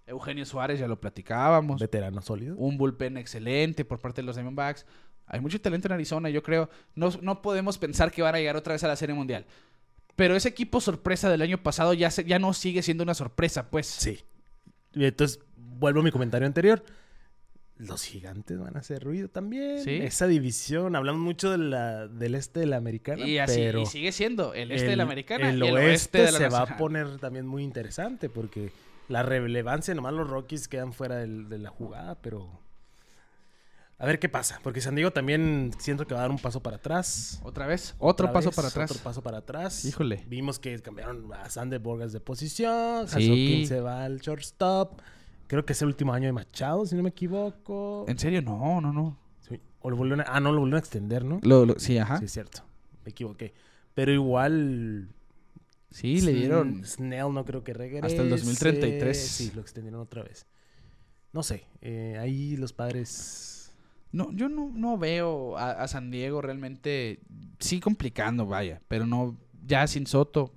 Eugenio 0.08 0.44
Suárez, 0.44 0.80
ya 0.80 0.88
lo 0.88 1.00
platicábamos. 1.00 1.80
Veterano 1.80 2.20
sólido. 2.20 2.56
Un 2.56 2.76
bullpen 2.76 3.16
excelente 3.16 3.84
por 3.84 4.00
parte 4.00 4.20
de 4.20 4.26
los 4.26 4.34
Diamondbacks. 4.36 4.84
Hay 5.26 5.40
mucho 5.40 5.60
talento 5.60 5.88
en 5.88 5.92
Arizona, 5.92 6.28
yo 6.30 6.42
creo. 6.42 6.68
No, 6.94 7.10
no 7.22 7.40
podemos 7.42 7.78
pensar 7.78 8.10
que 8.10 8.22
van 8.22 8.34
a 8.34 8.38
llegar 8.38 8.56
otra 8.56 8.74
vez 8.74 8.84
a 8.84 8.88
la 8.88 8.96
Serie 8.96 9.14
Mundial. 9.14 9.46
Pero 10.16 10.36
ese 10.36 10.48
equipo 10.50 10.80
sorpresa 10.80 11.30
del 11.30 11.40
año 11.42 11.62
pasado 11.62 11.94
ya, 11.94 12.10
se- 12.10 12.24
ya 12.24 12.38
no 12.38 12.52
sigue 12.52 12.82
siendo 12.82 13.02
una 13.02 13.14
sorpresa, 13.14 13.70
pues. 13.70 13.86
Sí. 13.86 14.20
Entonces, 14.94 15.40
vuelvo 15.56 16.00
a 16.00 16.02
mi 16.02 16.10
comentario 16.10 16.46
anterior. 16.46 16.84
Los 17.78 18.04
gigantes 18.04 18.58
van 18.60 18.76
a 18.76 18.80
hacer 18.80 19.02
ruido 19.02 19.28
también. 19.28 19.82
Sí. 19.82 19.90
Esa 19.96 20.26
división, 20.26 20.94
hablamos 20.94 21.22
mucho 21.22 21.50
de 21.50 21.58
la, 21.58 22.06
del 22.06 22.34
este 22.34 22.60
de 22.60 22.66
la 22.66 22.76
americana. 22.76 23.26
Y 23.26 23.38
así 23.38 23.56
pero 23.58 23.80
y 23.80 23.86
sigue 23.86 24.12
siendo 24.12 24.52
el 24.54 24.70
este 24.70 24.86
de 24.86 24.92
el- 24.92 24.98
la 24.98 25.04
americana 25.04 25.48
el 25.50 25.62
y 25.62 25.66
el 25.66 25.74
oeste, 25.74 25.86
oeste 25.86 26.18
de 26.18 26.32
la 26.32 26.38
se 26.38 26.48
va 26.48 26.60
a 26.62 26.76
poner 26.76 27.18
también 27.18 27.46
muy 27.46 27.62
interesante 27.64 28.28
porque 28.28 28.70
la 29.08 29.22
relevancia, 29.22 29.94
nomás 29.94 30.12
los 30.12 30.28
Rockies 30.28 30.68
quedan 30.68 30.92
fuera 30.92 31.16
de 31.16 31.58
la 31.58 31.70
jugada, 31.70 32.16
pero 32.20 32.60
a 34.02 34.06
ver 34.06 34.18
qué 34.18 34.28
pasa, 34.28 34.58
porque 34.64 34.80
San 34.80 34.94
Diego 34.96 35.12
también 35.12 35.70
siento 35.78 36.06
que 36.06 36.14
va 36.14 36.20
a 36.20 36.22
dar 36.24 36.30
un 36.32 36.38
paso 36.38 36.60
para 36.60 36.76
atrás. 36.76 37.40
Otra 37.44 37.66
vez, 37.66 37.94
otro 37.98 38.26
Otra 38.26 38.32
paso 38.32 38.48
vez, 38.50 38.56
para 38.56 38.68
atrás. 38.68 38.90
Otro 38.90 39.02
paso 39.02 39.22
para 39.22 39.38
atrás. 39.38 39.84
Híjole. 39.84 40.24
Vimos 40.26 40.58
que 40.58 40.78
cambiaron 40.80 41.32
a 41.32 41.48
Sander 41.48 41.78
Borgas 41.78 42.12
de 42.12 42.20
posición. 42.20 43.06
Sí. 43.08 43.64
Se 43.66 43.80
va 43.80 44.04
al 44.04 44.18
shortstop. 44.18 45.00
Creo 45.46 45.64
que 45.64 45.72
es 45.74 45.82
el 45.82 45.88
último 45.88 46.12
año 46.14 46.26
de 46.26 46.32
Machado, 46.32 46.84
si 46.86 46.94
no 46.96 47.02
me 47.02 47.10
equivoco. 47.10 48.04
¿En 48.08 48.18
serio? 48.18 48.42
No, 48.42 48.80
no, 48.80 48.92
no. 48.92 49.18
Sí. 49.48 49.60
O 49.80 49.90
lo 49.90 49.96
volvieron 49.96 50.20
a- 50.22 50.24
Ah, 50.28 50.40
no, 50.40 50.50
lo 50.52 50.60
volvieron 50.60 50.76
a 50.76 50.80
extender, 50.80 51.24
¿no? 51.24 51.38
Lo- 51.42 51.64
lo- 51.66 51.78
sí, 51.78 51.96
ajá. 51.98 52.18
Sí, 52.18 52.24
es 52.24 52.32
cierto. 52.32 52.62
Me 53.04 53.10
equivoqué. 53.10 53.54
Pero 53.94 54.10
igual. 54.12 55.08
Sí, 55.90 56.22
le 56.22 56.32
dieron. 56.32 56.80
Sn- 56.82 56.86
Snell 56.86 57.32
no 57.34 57.44
creo 57.44 57.62
que 57.62 57.74
regrese. 57.74 58.06
Hasta 58.06 58.22
el 58.22 58.30
2033. 58.30 59.16
Sí, 59.16 59.52
lo 59.54 59.60
extendieron 59.60 60.00
otra 60.00 60.22
vez. 60.22 60.46
No 61.32 61.42
sé. 61.42 61.66
eh, 61.82 62.16
ahí 62.20 62.56
los 62.56 62.72
padres. 62.72 63.51
No, 64.12 64.30
yo 64.32 64.48
no, 64.48 64.70
no 64.74 64.98
veo 64.98 65.56
a, 65.56 65.70
a 65.72 65.88
San 65.88 66.10
Diego 66.10 66.42
realmente. 66.42 67.20
Sí, 67.58 67.80
complicando, 67.80 68.46
vaya. 68.46 68.82
Pero 68.88 69.06
no. 69.06 69.36
Ya 69.64 69.86
sin 69.86 70.06
Soto. 70.06 70.52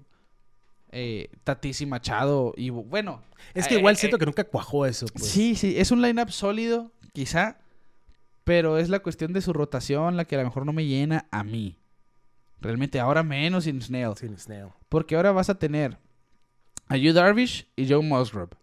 Eh, 0.92 1.30
Tatis 1.44 1.82
y 1.82 1.86
Machado. 1.86 2.54
Y 2.58 2.70
bueno. 2.70 3.22
Es 3.54 3.68
que 3.68 3.76
eh, 3.76 3.80
igual 3.80 3.96
eh, 3.96 3.98
siento 3.98 4.18
que 4.18 4.26
nunca 4.26 4.44
cuajó 4.44 4.86
eso. 4.86 5.06
Pues. 5.08 5.28
Sí, 5.28 5.56
sí. 5.56 5.76
Es 5.78 5.92
un 5.92 6.02
lineup 6.02 6.30
sólido, 6.30 6.92
quizá. 7.14 7.60
Pero 8.44 8.78
es 8.78 8.90
la 8.90 9.00
cuestión 9.00 9.34
de 9.34 9.42
su 9.42 9.54
rotación 9.54 10.18
la 10.18 10.26
que 10.26 10.36
a 10.36 10.40
lo 10.40 10.46
mejor 10.46 10.66
no 10.66 10.74
me 10.74 10.86
llena 10.86 11.28
a 11.32 11.44
mí. 11.44 11.80
Realmente 12.62 13.00
ahora 13.00 13.24
menos 13.24 13.64
sin 13.64 13.82
Snell. 13.82 14.16
Sin 14.16 14.38
Snell. 14.38 14.70
Porque 14.90 15.16
ahora 15.16 15.32
vas 15.32 15.50
a 15.50 15.58
tener 15.58 15.98
a 16.88 16.98
Yu 16.98 17.14
Darvish 17.14 17.68
y 17.76 17.88
Joe 17.88 18.04
Musgrove. 18.04 18.56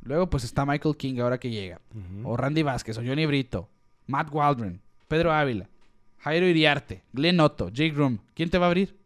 Luego 0.00 0.30
pues 0.30 0.44
está 0.44 0.64
Michael 0.64 0.96
King 0.96 1.20
ahora 1.20 1.38
que 1.38 1.50
llega. 1.50 1.80
O 2.24 2.36
Randy 2.36 2.62
Vázquez, 2.62 2.96
o 2.98 3.02
Johnny 3.04 3.26
Brito, 3.26 3.68
Matt 4.08 4.28
Waldron, 4.32 4.80
Pedro 5.06 5.32
Ávila, 5.32 5.68
Jairo 6.18 6.46
Iriarte, 6.46 7.04
Glenn 7.12 7.38
Otto, 7.38 7.68
Jake 7.68 7.92
Room. 7.94 8.18
¿Quién 8.34 8.50
te 8.50 8.58
va 8.58 8.66
a 8.66 8.68
abrir? 8.70 8.98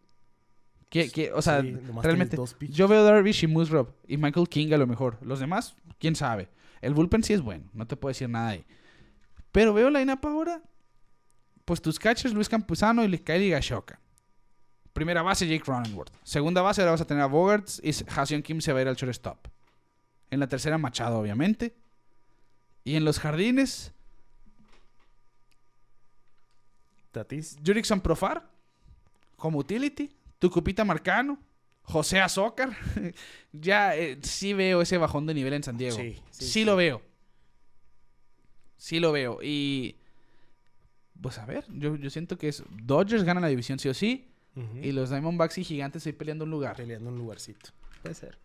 ¿Qué- 0.88 1.10
qué- 1.10 1.30
o 1.32 1.42
sea, 1.42 1.60
Sí, 1.60 1.76
realmente, 2.02 2.36
yo 2.70 2.88
veo 2.88 3.02
Darvish 3.04 3.44
y 3.44 3.46
Musgrove 3.46 3.90
y 4.08 4.16
Michael 4.16 4.48
King 4.48 4.72
a 4.72 4.78
lo 4.78 4.86
mejor. 4.86 5.18
Los 5.22 5.40
demás, 5.40 5.74
quién 5.98 6.14
sabe. 6.16 6.48
El 6.80 6.94
bullpen 6.94 7.22
sí 7.22 7.32
es 7.34 7.40
bueno, 7.42 7.64
no 7.74 7.86
te 7.86 7.96
puedo 7.96 8.10
decir 8.10 8.28
nada 8.28 8.48
ahí. 8.48 8.64
Pero 9.52 9.74
veo 9.74 9.90
la 9.90 10.00
INAP 10.00 10.24
ahora. 10.24 10.62
Pues 11.64 11.80
tus 11.80 11.98
catchers, 11.98 12.34
Luis 12.34 12.48
Campuzano 12.48 13.04
y 13.04 13.18
Kylie 13.18 13.50
Gashoka. 13.50 14.00
Primera 14.92 15.22
base, 15.22 15.46
Jake 15.46 15.62
Cronenworth. 15.64 16.12
Segunda 16.22 16.60
base, 16.60 16.80
ahora 16.82 16.92
vas 16.92 17.00
a 17.00 17.06
tener 17.06 17.22
a 17.22 17.26
Bogarts 17.26 17.80
y 17.82 17.90
Hasion 18.14 18.42
Kim 18.42 18.60
se 18.60 18.72
va 18.72 18.80
a 18.80 18.82
ir 18.82 18.88
al 18.88 18.96
shortstop. 18.96 19.46
En 20.30 20.40
la 20.40 20.48
tercera, 20.48 20.76
Machado, 20.76 21.18
obviamente. 21.18 21.74
Y 22.84 22.96
en 22.96 23.04
los 23.04 23.18
jardines, 23.20 23.92
Tatis. 27.12 27.56
Jurickson 27.64 28.00
Profar 28.00 28.50
como 29.36 29.58
utility, 29.58 30.10
Tucupita 30.38 30.84
Marcano, 30.84 31.38
José 31.82 32.20
Azócar. 32.20 32.70
ya 33.52 33.96
eh, 33.96 34.18
sí 34.22 34.52
veo 34.54 34.82
ese 34.82 34.98
bajón 34.98 35.26
de 35.26 35.34
nivel 35.34 35.52
en 35.52 35.62
San 35.62 35.76
Diego. 35.76 35.96
Sí, 35.96 36.14
Sí, 36.30 36.44
sí, 36.44 36.44
sí. 36.46 36.64
lo 36.64 36.76
veo. 36.76 37.02
Sí 38.76 38.98
lo 39.00 39.12
veo. 39.12 39.38
Y 39.42 39.96
pues 41.20 41.38
a 41.38 41.46
ver, 41.46 41.64
yo, 41.68 41.94
yo 41.96 42.10
siento 42.10 42.36
que 42.36 42.48
es 42.48 42.64
Dodgers 42.82 43.22
ganan 43.24 43.42
la 43.42 43.48
división 43.48 43.78
sí 43.78 43.88
o 43.88 43.94
sí. 43.94 44.28
Y 44.82 44.92
los 44.92 45.08
Diamondbacks 45.08 45.56
y 45.58 45.64
Gigantes 45.64 46.06
ahí 46.06 46.12
peleando 46.12 46.44
un 46.44 46.50
lugar. 46.50 46.76
Peleando 46.76 47.08
un 47.08 47.16
lugarcito. 47.16 47.70
Puede 48.02 48.14
ser. 48.14 48.36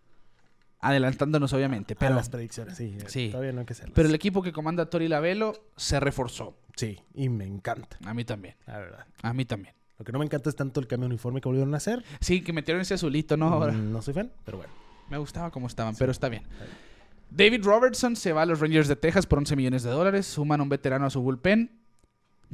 Adelantándonos, 0.79 1.51
obviamente. 1.51 1.95
Pero 1.95 2.09
Pero, 2.09 2.15
las 2.15 2.29
predicciones, 2.29 2.77
sí. 2.77 2.97
Sí. 3.07 3.29
Todavía 3.29 3.51
no 3.51 3.59
hay 3.61 3.65
que 3.65 3.73
hacerlas. 3.73 3.93
pero 3.93 4.07
el 4.07 4.15
equipo 4.15 4.41
que 4.41 4.53
comanda 4.53 4.89
Tori 4.89 5.09
Lavelo 5.09 5.53
se 5.75 5.99
reforzó. 5.99 6.55
Sí, 6.77 6.97
y 7.13 7.27
me 7.27 7.43
encanta, 7.45 7.97
A 8.05 8.13
mí 8.13 8.23
también. 8.23 8.55
la 8.65 8.77
verdad. 8.79 9.05
A 9.21 9.33
mí 9.33 9.43
también. 9.43 9.75
Lo 9.99 10.05
que 10.05 10.11
no 10.13 10.19
me 10.19 10.25
encanta 10.25 10.49
es 10.49 10.55
tanto 10.55 10.79
el 10.79 10.87
cambio 10.87 11.09
de 11.09 11.15
uniforme 11.15 11.41
que 11.41 11.49
volvieron 11.49 11.73
a 11.73 11.77
hacer. 11.77 12.03
Sí, 12.21 12.41
que 12.41 12.53
metieron 12.53 12.81
ese 12.81 12.93
azulito, 12.93 13.35
¿no? 13.35 13.47
Ahora. 13.49 13.73
Mm, 13.73 13.91
No 13.91 14.01
soy 14.01 14.13
fan, 14.13 14.31
pero 14.45 14.59
bueno. 14.59 14.71
Me 15.09 15.17
gustaba 15.17 15.49
cómo 15.51 15.67
estaban, 15.67 15.95
pero 15.95 16.11
está 16.11 16.29
bien. 16.29 16.43
David 17.29 17.63
Robertson 17.63 18.15
se 18.15 18.31
va 18.31 18.43
a 18.43 18.45
los 18.45 18.59
Rangers 18.59 18.87
de 18.87 18.95
Texas 18.95 19.25
por 19.25 19.39
11 19.39 19.55
millones 19.55 19.83
de 19.83 19.89
dólares. 19.89 20.25
Suman 20.27 20.61
un 20.61 20.69
veterano 20.69 21.05
a 21.07 21.09
su 21.09 21.21
bullpen. 21.21 21.71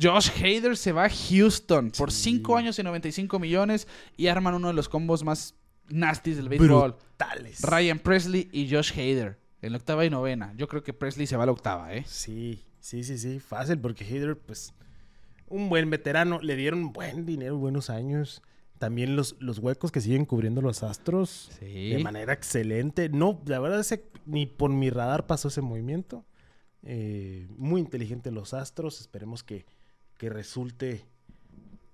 Josh 0.02 0.30
Hader 0.42 0.76
se 0.78 0.92
va 0.92 1.06
a 1.06 1.10
Houston 1.10 1.92
por 1.92 2.12
Sí. 2.12 2.32
5 2.38 2.58
años 2.58 2.80
y 2.80 2.84
95 2.84 3.38
millones 3.40 3.88
y 4.18 4.28
arman 4.28 4.56
uno 4.56 4.70
de 4.70 4.74
los 4.74 4.90
combos 4.90 5.24
más 5.24 5.56
nasties 5.90 6.38
del 6.38 6.50
béisbol. 6.50 6.92
Brutales. 6.94 7.62
Ryan 7.62 8.00
Presley 8.00 8.50
y 8.52 8.72
Josh 8.74 8.92
Hader 8.94 9.38
en 9.62 9.72
la 9.74 9.78
octava 9.78 10.04
y 10.06 10.10
novena. 10.10 10.54
Yo 10.58 10.68
creo 10.68 10.82
que 10.82 10.94
Presley 10.94 11.28
se 11.28 11.36
va 11.38 11.44
a 11.44 11.46
la 11.46 11.52
octava, 11.52 11.94
¿eh? 11.94 12.04
Sí, 12.08 12.64
sí, 12.84 13.04
sí, 13.04 13.18
sí, 13.18 13.40
fácil, 13.40 13.80
porque 13.80 14.04
Hader, 14.04 14.38
pues, 14.38 14.74
un 15.48 15.70
buen 15.70 15.90
veterano, 15.90 16.40
le 16.42 16.56
dieron 16.58 16.92
buen 16.92 17.26
dinero, 17.26 17.58
buenos 17.58 17.90
años. 17.90 18.42
También 18.78 19.16
los, 19.16 19.38
los 19.40 19.60
huecos 19.60 19.92
que 19.94 20.02
siguen 20.02 20.26
cubriendo 20.26 20.62
los 20.62 20.84
astros 20.84 21.50
Sí. 21.60 21.92
de 21.92 22.04
manera 22.04 22.34
excelente. 22.34 23.08
No, 23.08 23.42
la 23.46 23.60
verdad, 23.60 23.80
ese, 23.80 24.04
ni 24.26 24.46
por 24.46 24.72
mi 24.72 24.90
radar 24.90 25.26
pasó 25.26 25.48
ese 25.48 25.62
movimiento. 25.62 26.26
Eh, 26.82 27.48
muy 27.58 27.80
inteligente 27.80 28.30
los 28.32 28.54
astros. 28.54 29.00
Esperemos 29.00 29.44
que, 29.44 29.66
que 30.18 30.30
resulte, 30.30 31.06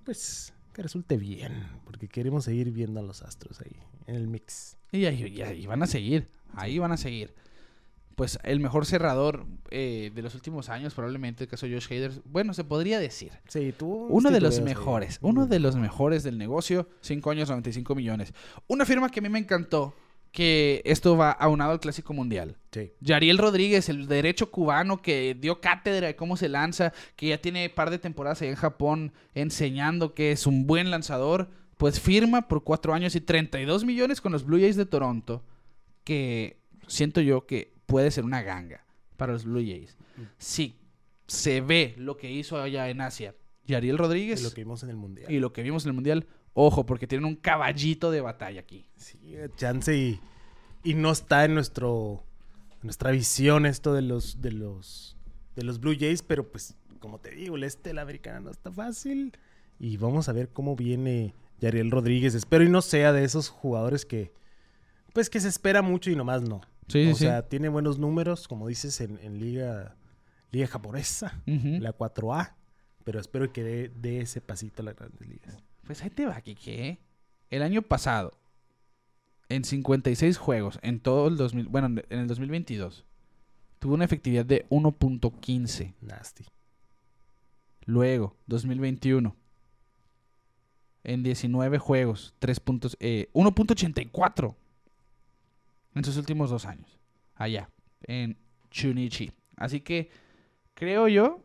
pues, 0.04 0.52
que 0.74 0.82
resulte 0.82 1.18
bien, 1.18 1.68
porque 1.86 2.08
queremos 2.08 2.46
seguir 2.46 2.72
viendo 2.72 3.00
a 3.00 3.04
los 3.04 3.22
astros 3.22 3.62
ahí, 3.62 3.76
en 4.08 4.16
el 4.16 4.28
mix. 4.28 4.78
Y 4.92 5.06
ahí, 5.06 5.28
y 5.28 5.42
ahí 5.44 5.68
van 5.68 5.84
a 5.84 5.88
seguir. 5.88 6.28
Ahí 6.54 6.80
van 6.80 6.92
a 6.94 6.98
seguir. 6.98 7.36
Pues 8.20 8.38
el 8.44 8.60
mejor 8.60 8.86
cerrador 8.86 9.46
eh, 9.72 10.12
de 10.14 10.22
los 10.22 10.36
últimos 10.36 10.68
años, 10.68 10.94
probablemente, 10.94 11.46
el 11.46 11.50
caso 11.50 11.66
de 11.66 11.74
Josh 11.76 11.86
Hader. 11.90 12.12
Bueno, 12.26 12.54
se 12.54 12.66
podría 12.66 13.00
decir. 13.00 13.32
Sí, 13.48 13.72
tú. 13.72 14.08
Uno 14.10 14.30
de 14.30 14.42
los 14.42 14.60
mejores, 14.60 15.20
uno 15.22 15.48
de 15.48 15.60
los 15.60 15.78
mejores 15.78 16.22
del 16.24 16.38
negocio, 16.38 16.90
5 17.00 17.32
años, 17.32 17.48
95 17.48 17.96
millones. 17.96 18.34
Una 18.68 18.86
firma 18.86 19.08
que 19.08 19.22
a 19.22 19.24
mí 19.24 19.30
me 19.30 19.40
encantó, 19.40 19.94
que 20.34 20.82
esto 20.84 21.16
va 21.16 21.32
aunado 21.32 21.72
al 21.72 21.80
Clásico 21.80 22.12
Mundial. 22.14 22.58
Sí. 22.74 22.92
Yariel 23.00 23.38
Rodríguez, 23.38 23.88
el 23.88 24.10
derecho 24.10 24.52
cubano 24.52 25.02
que 25.02 25.38
dio 25.40 25.62
cátedra 25.62 26.08
de 26.08 26.18
cómo 26.18 26.36
se 26.36 26.50
lanza, 26.50 26.92
que 27.16 27.28
ya 27.28 27.38
tiene 27.38 27.70
par 27.70 27.90
de 27.90 28.00
temporadas 28.00 28.42
allá 28.42 28.52
en 28.52 28.58
Japón 28.58 29.14
enseñando 29.34 30.14
que 30.14 30.34
es 30.34 30.46
un 30.46 30.68
buen 30.68 30.92
lanzador, 30.92 31.48
pues 31.78 32.02
firma 32.02 32.50
por 32.50 32.66
4 32.66 32.94
años 32.94 33.16
y 33.16 33.22
32 33.22 33.86
millones 33.86 34.20
con 34.20 34.34
los 34.34 34.44
Blue 34.44 34.60
Jays 34.60 34.76
de 34.76 34.86
Toronto, 34.86 35.42
que 36.04 36.60
siento 36.86 37.22
yo 37.22 37.46
que 37.46 37.79
puede 37.90 38.12
ser 38.12 38.24
una 38.24 38.42
ganga 38.42 38.86
para 39.18 39.34
los 39.34 39.44
Blue 39.44 39.60
Jays. 39.60 39.98
Si 40.38 40.80
se 41.28 41.62
ve 41.62 41.94
lo 41.98 42.18
que 42.18 42.32
hizo 42.32 42.62
allá 42.62 42.90
en 42.90 43.02
Asia, 43.02 43.36
Yariel 43.66 43.98
Rodríguez 43.98 44.42
Y 44.42 44.44
lo 44.44 44.52
que 44.52 44.62
vimos 44.62 44.84
en 44.84 44.90
el 44.90 44.96
mundial. 44.96 45.32
y 45.32 45.40
lo 45.40 45.54
que 45.54 45.62
vimos 45.62 45.86
en 45.86 45.90
el 45.90 45.94
Mundial, 45.94 46.28
ojo, 46.54 46.86
porque 46.86 47.06
tienen 47.08 47.26
un 47.26 47.36
caballito 47.36 48.10
de 48.12 48.22
batalla 48.22 48.62
aquí. 48.62 48.90
Sí, 48.96 49.36
chance 49.58 49.96
y, 49.96 50.20
y 50.84 50.94
no 50.94 51.12
está 51.12 51.46
en 51.46 51.54
nuestro 51.54 52.24
nuestra 52.82 53.12
visión 53.12 53.66
esto 53.66 53.94
de 53.94 54.02
los 54.02 54.42
de 54.42 54.52
los 54.54 55.18
de 55.56 55.64
los 55.64 55.80
Blue 55.80 55.96
Jays, 56.00 56.24
pero 56.24 56.50
pues 56.50 56.76
como 57.00 57.20
te 57.20 57.32
digo, 57.32 57.56
el 57.58 57.64
este 57.64 57.90
de 57.90 57.94
la 57.96 58.02
americana 58.04 58.40
no 58.40 58.50
está 58.52 58.72
fácil 58.72 59.38
y 59.80 59.98
vamos 59.98 60.30
a 60.30 60.34
ver 60.34 60.50
cómo 60.50 60.76
viene 60.76 61.34
Yariel 61.60 61.92
Rodríguez. 61.92 62.36
Espero 62.36 62.64
y 62.64 62.70
no 62.70 62.82
sea 62.82 63.12
de 63.14 63.24
esos 63.24 63.50
jugadores 63.50 64.06
que 64.06 64.32
pues 65.14 65.30
que 65.30 65.40
se 65.40 65.48
espera 65.50 65.82
mucho 65.82 66.10
y 66.12 66.16
nomás 66.16 66.42
no. 66.42 66.62
Sí, 66.90 67.12
o 67.12 67.16
sí. 67.16 67.24
sea, 67.26 67.48
tiene 67.48 67.70
buenos 67.70 67.98
números, 68.00 68.48
como 68.48 68.68
dices 68.68 69.00
en, 69.02 69.18
en 69.22 69.40
liga 69.40 69.96
liga 70.52 70.68
japonesa, 70.68 71.42
la 71.46 71.96
4A, 71.96 72.54
pero 73.04 73.20
espero 73.20 73.52
que 73.52 73.64
dé, 73.64 73.92
dé 73.96 74.22
ese 74.22 74.42
pasito 74.42 74.82
a 74.82 74.86
las 74.86 74.96
grandes 74.96 75.28
ligas. 75.28 75.58
Pues 75.86 76.02
ahí 76.04 76.10
te 76.10 76.26
va, 76.26 76.40
Kike. 76.42 77.00
El 77.50 77.62
año 77.62 77.82
pasado, 77.82 78.38
en 79.48 79.64
56 79.64 80.38
juegos, 80.38 80.80
en 80.82 81.00
todo 81.00 81.28
el 81.28 81.38
2000, 81.38 81.68
bueno, 81.68 82.02
en 82.10 82.20
el 82.20 82.28
2022, 82.28 83.06
tuvo 83.80 83.94
una 83.94 84.06
efectividad 84.06 84.46
de 84.46 84.68
1.15. 84.70 85.94
Nasty. 86.02 86.46
Luego, 87.86 88.36
2021, 88.48 89.36
en 91.04 91.24
19 91.24 91.78
juegos, 91.80 92.36
3 92.40 92.60
puntos, 92.60 92.98
eh, 93.00 93.30
1.84 93.34 94.56
en 96.00 96.06
sus 96.06 96.18
últimos 96.18 96.50
dos 96.50 96.66
años. 96.66 96.98
Allá, 97.36 97.70
en 98.04 98.38
Chunichi. 98.72 99.32
Así 99.56 99.82
que 99.82 100.10
creo 100.74 101.08
yo 101.08 101.44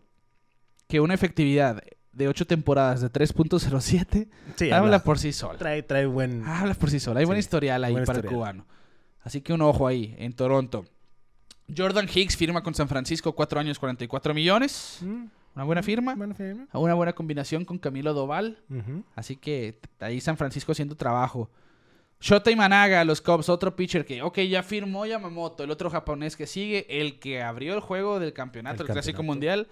que 0.89 1.01
una 1.01 1.15
efectividad 1.15 1.83
de 2.13 2.29
8 2.29 2.47
temporadas 2.47 3.01
de 3.01 3.11
3.07 3.11 4.29
Sí, 4.57 4.65
habla 4.71 4.77
habla- 4.79 4.99
por 5.03 5.19
sí 5.19 5.33
sola. 5.33 5.59
trae 5.59 5.83
trae 5.83 6.07
buen 6.07 6.45
Habla 6.45 6.75
por 6.75 6.91
sí 6.91 7.01
sola. 7.01 7.21
Hay 7.21 7.27
buen 7.27 7.39
historial 7.39 7.83
ahí 7.85 7.93
buen 7.93 8.05
para 8.05 8.21
el 8.21 8.25
cubano. 8.27 8.67
Así 9.23 9.41
que 9.41 9.53
un 9.53 9.63
ojo 9.63 9.87
ahí, 9.87 10.15
en 10.19 10.33
Toronto. 10.35 10.85
Jordan 11.75 12.07
Hicks 12.13 12.37
firma 12.37 12.63
con 12.63 12.75
San 12.75 12.89
Francisco 12.89 13.35
4 13.35 13.59
años 13.59 13.79
44 13.79 14.35
millones. 14.35 14.99
Mm, 15.01 15.25
Una 15.55 15.65
buena 15.65 15.83
firma. 15.83 16.15
Buena 16.15 16.35
firma. 16.35 16.67
Una 16.75 16.95
buena 16.95 17.13
combinación 17.15 17.65
con 17.65 17.79
Camilo 17.79 18.13
Doval. 18.13 18.59
Así 19.17 19.37
que 19.37 19.81
ahí 20.01 20.21
San 20.21 20.37
Francisco 20.37 20.73
haciendo 20.73 20.95
trabajo. 20.95 21.51
Shota 22.25 22.51
Imanaga, 22.51 23.05
los 23.05 23.21
Cubs, 23.21 23.51
otro 23.51 23.77
pitcher 23.77 24.07
que, 24.07 24.23
ok, 24.23 24.39
ya 24.41 24.63
firmó 24.63 25.05
Yamamoto, 25.05 25.63
el 25.63 25.71
otro 25.71 25.91
japonés 25.91 26.37
que 26.37 26.47
sigue, 26.47 26.87
el 26.89 27.19
que 27.19 27.43
abrió 27.43 27.75
el 27.75 27.81
juego 27.81 28.19
del 28.19 28.33
campeonato, 28.33 28.83
el, 28.83 28.89
El 28.89 28.95
Clásico. 28.95 29.23
Mundial. 29.23 29.69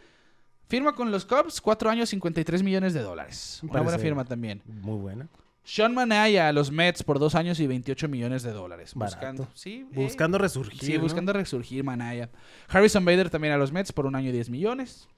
Firma 0.69 0.95
con 0.95 1.11
los 1.11 1.24
Cubs, 1.24 1.62
4 1.62 1.89
años, 1.89 2.11
53 2.11 2.62
millones 2.62 2.93
de 2.93 3.01
dólares. 3.01 3.61
Una 3.62 3.81
buena 3.81 3.99
firma 3.99 4.27
también. 4.27 4.61
Muy 4.66 4.99
buena. 4.99 5.29
Sean 5.65 5.95
Manaya 5.95 6.49
a 6.49 6.53
los 6.53 6.70
Mets 6.70 7.03
por 7.03 7.19
2 7.19 7.35
años 7.37 7.59
y 7.59 7.66
28 7.66 8.07
millones 8.09 8.43
de 8.43 8.53
dólares. 8.53 8.93
Barato. 8.95 9.16
Buscando, 9.16 9.49
sí, 9.55 9.89
eh, 9.91 9.95
Buscando 9.95 10.37
resurgir. 10.37 10.79
Sí, 10.79 10.93
¿no? 10.93 11.01
buscando 11.01 11.33
resurgir 11.33 11.83
Manaya. 11.83 12.29
Harrison 12.69 13.03
Bader 13.03 13.31
también 13.31 13.55
a 13.55 13.57
los 13.57 13.73
Mets 13.73 13.93
por 13.93 14.05
un 14.05 14.15
año 14.15 14.29
y 14.29 14.33
10 14.33 14.51
millones. 14.51 15.09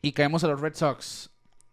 Y 0.00 0.12
caemos 0.12 0.44
a 0.44 0.46
los 0.46 0.60
Red 0.60 0.76
Sox, 0.76 1.28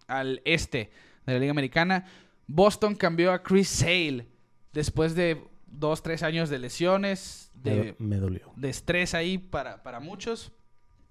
al 0.07 0.41
este 0.45 0.89
de 1.27 1.33
la 1.33 1.37
Liga 1.37 1.51
Americana. 1.51 2.07
Boston 2.47 2.95
cambió 2.95 3.31
a 3.31 3.43
Chris 3.43 3.69
Sale 3.69 4.32
después 4.73 5.15
de 5.15 5.47
dos, 5.67 6.03
tres 6.03 6.23
años 6.23 6.49
de 6.49 6.59
lesiones, 6.59 7.51
de, 7.55 7.91
do- 7.91 7.95
me 7.99 8.17
dolió. 8.17 8.51
de 8.55 8.69
estrés 8.69 9.13
ahí 9.13 9.37
para, 9.37 9.81
para 9.83 9.99
muchos, 9.99 10.51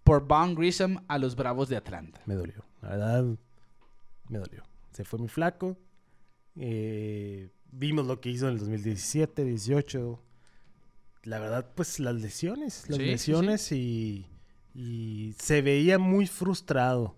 por 0.04 0.26
Von 0.26 0.54
Grissom 0.54 0.98
a 1.08 1.18
los 1.18 1.34
Bravos 1.36 1.68
de 1.68 1.76
Atlanta. 1.76 2.20
Me 2.26 2.34
dolió. 2.34 2.64
La 2.80 2.88
verdad, 2.90 3.24
me 4.28 4.38
dolió. 4.38 4.62
Se 4.92 5.04
fue 5.04 5.18
muy 5.18 5.28
flaco. 5.28 5.78
Eh, 6.56 7.50
vimos 7.70 8.06
lo 8.06 8.20
que 8.20 8.30
hizo 8.30 8.46
en 8.48 8.54
el 8.54 8.58
2017, 8.58 9.44
18. 9.44 10.22
La 11.24 11.38
verdad, 11.38 11.70
pues 11.74 11.98
las 12.00 12.14
lesiones. 12.16 12.84
Las 12.88 12.98
Sí, 12.98 13.04
sí, 13.04 13.10
lesiones 13.10 13.72
Y, 13.72 14.26
y 14.74 15.34
se 15.38 15.62
veía 15.62 15.98
muy 15.98 16.26
frustrado 16.26 17.16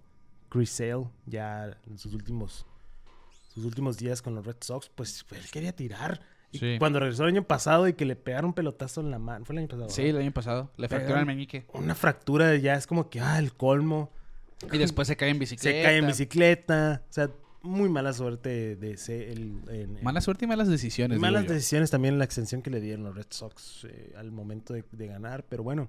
Chris 0.50 0.70
Sale 0.70 1.08
ya 1.26 1.76
en 1.86 1.98
sus 1.98 2.12
últimos, 2.14 2.66
sus 3.54 3.64
últimos 3.64 3.96
días 3.96 4.20
con 4.22 4.34
los 4.34 4.44
Red 4.46 4.58
Sox. 4.60 4.90
Pues 4.94 5.24
él 5.32 5.50
quería 5.50 5.74
tirar. 5.74 6.20
Sí. 6.58 6.76
Cuando 6.78 7.00
regresó 7.00 7.24
el 7.24 7.30
año 7.30 7.42
pasado 7.44 7.88
y 7.88 7.94
que 7.94 8.04
le 8.04 8.16
pegaron 8.16 8.46
un 8.46 8.54
pelotazo 8.54 9.00
en 9.00 9.10
la 9.10 9.18
mano. 9.18 9.44
Fue 9.44 9.54
el 9.54 9.58
año 9.60 9.68
pasado. 9.68 9.88
Sí, 9.90 10.02
¿verdad? 10.02 10.16
el 10.20 10.26
año 10.26 10.32
pasado. 10.34 10.70
Le 10.76 10.88
fracturaron 10.88 11.20
el 11.20 11.26
meñique. 11.26 11.66
Una 11.72 11.94
fractura 11.94 12.54
ya 12.56 12.74
es 12.74 12.86
como 12.86 13.08
que, 13.10 13.20
ah, 13.20 13.38
el 13.38 13.54
colmo. 13.54 14.10
Y 14.72 14.78
después 14.78 15.08
se 15.08 15.16
cae 15.16 15.30
en 15.30 15.38
bicicleta. 15.38 15.76
Se 15.78 15.82
cae 15.82 15.96
en 15.98 16.06
bicicleta. 16.06 17.02
O 17.10 17.12
sea, 17.12 17.30
muy 17.62 17.88
mala 17.88 18.12
suerte 18.12 18.76
de 18.76 18.92
ese, 18.92 19.32
el, 19.32 19.60
en- 19.68 19.96
en- 19.98 20.04
Mala 20.04 20.20
suerte 20.20 20.44
y 20.44 20.48
malas 20.48 20.68
decisiones. 20.68 21.18
malas 21.18 21.46
decisiones 21.48 21.90
también 21.90 22.18
la 22.18 22.24
extensión 22.24 22.60
que 22.62 22.70
le 22.70 22.80
dieron 22.80 23.04
los 23.04 23.14
Red 23.16 23.26
Sox 23.30 23.86
eh, 23.88 24.12
al 24.16 24.30
momento 24.30 24.74
de, 24.74 24.84
de 24.92 25.06
ganar. 25.06 25.44
Pero 25.48 25.62
bueno, 25.62 25.88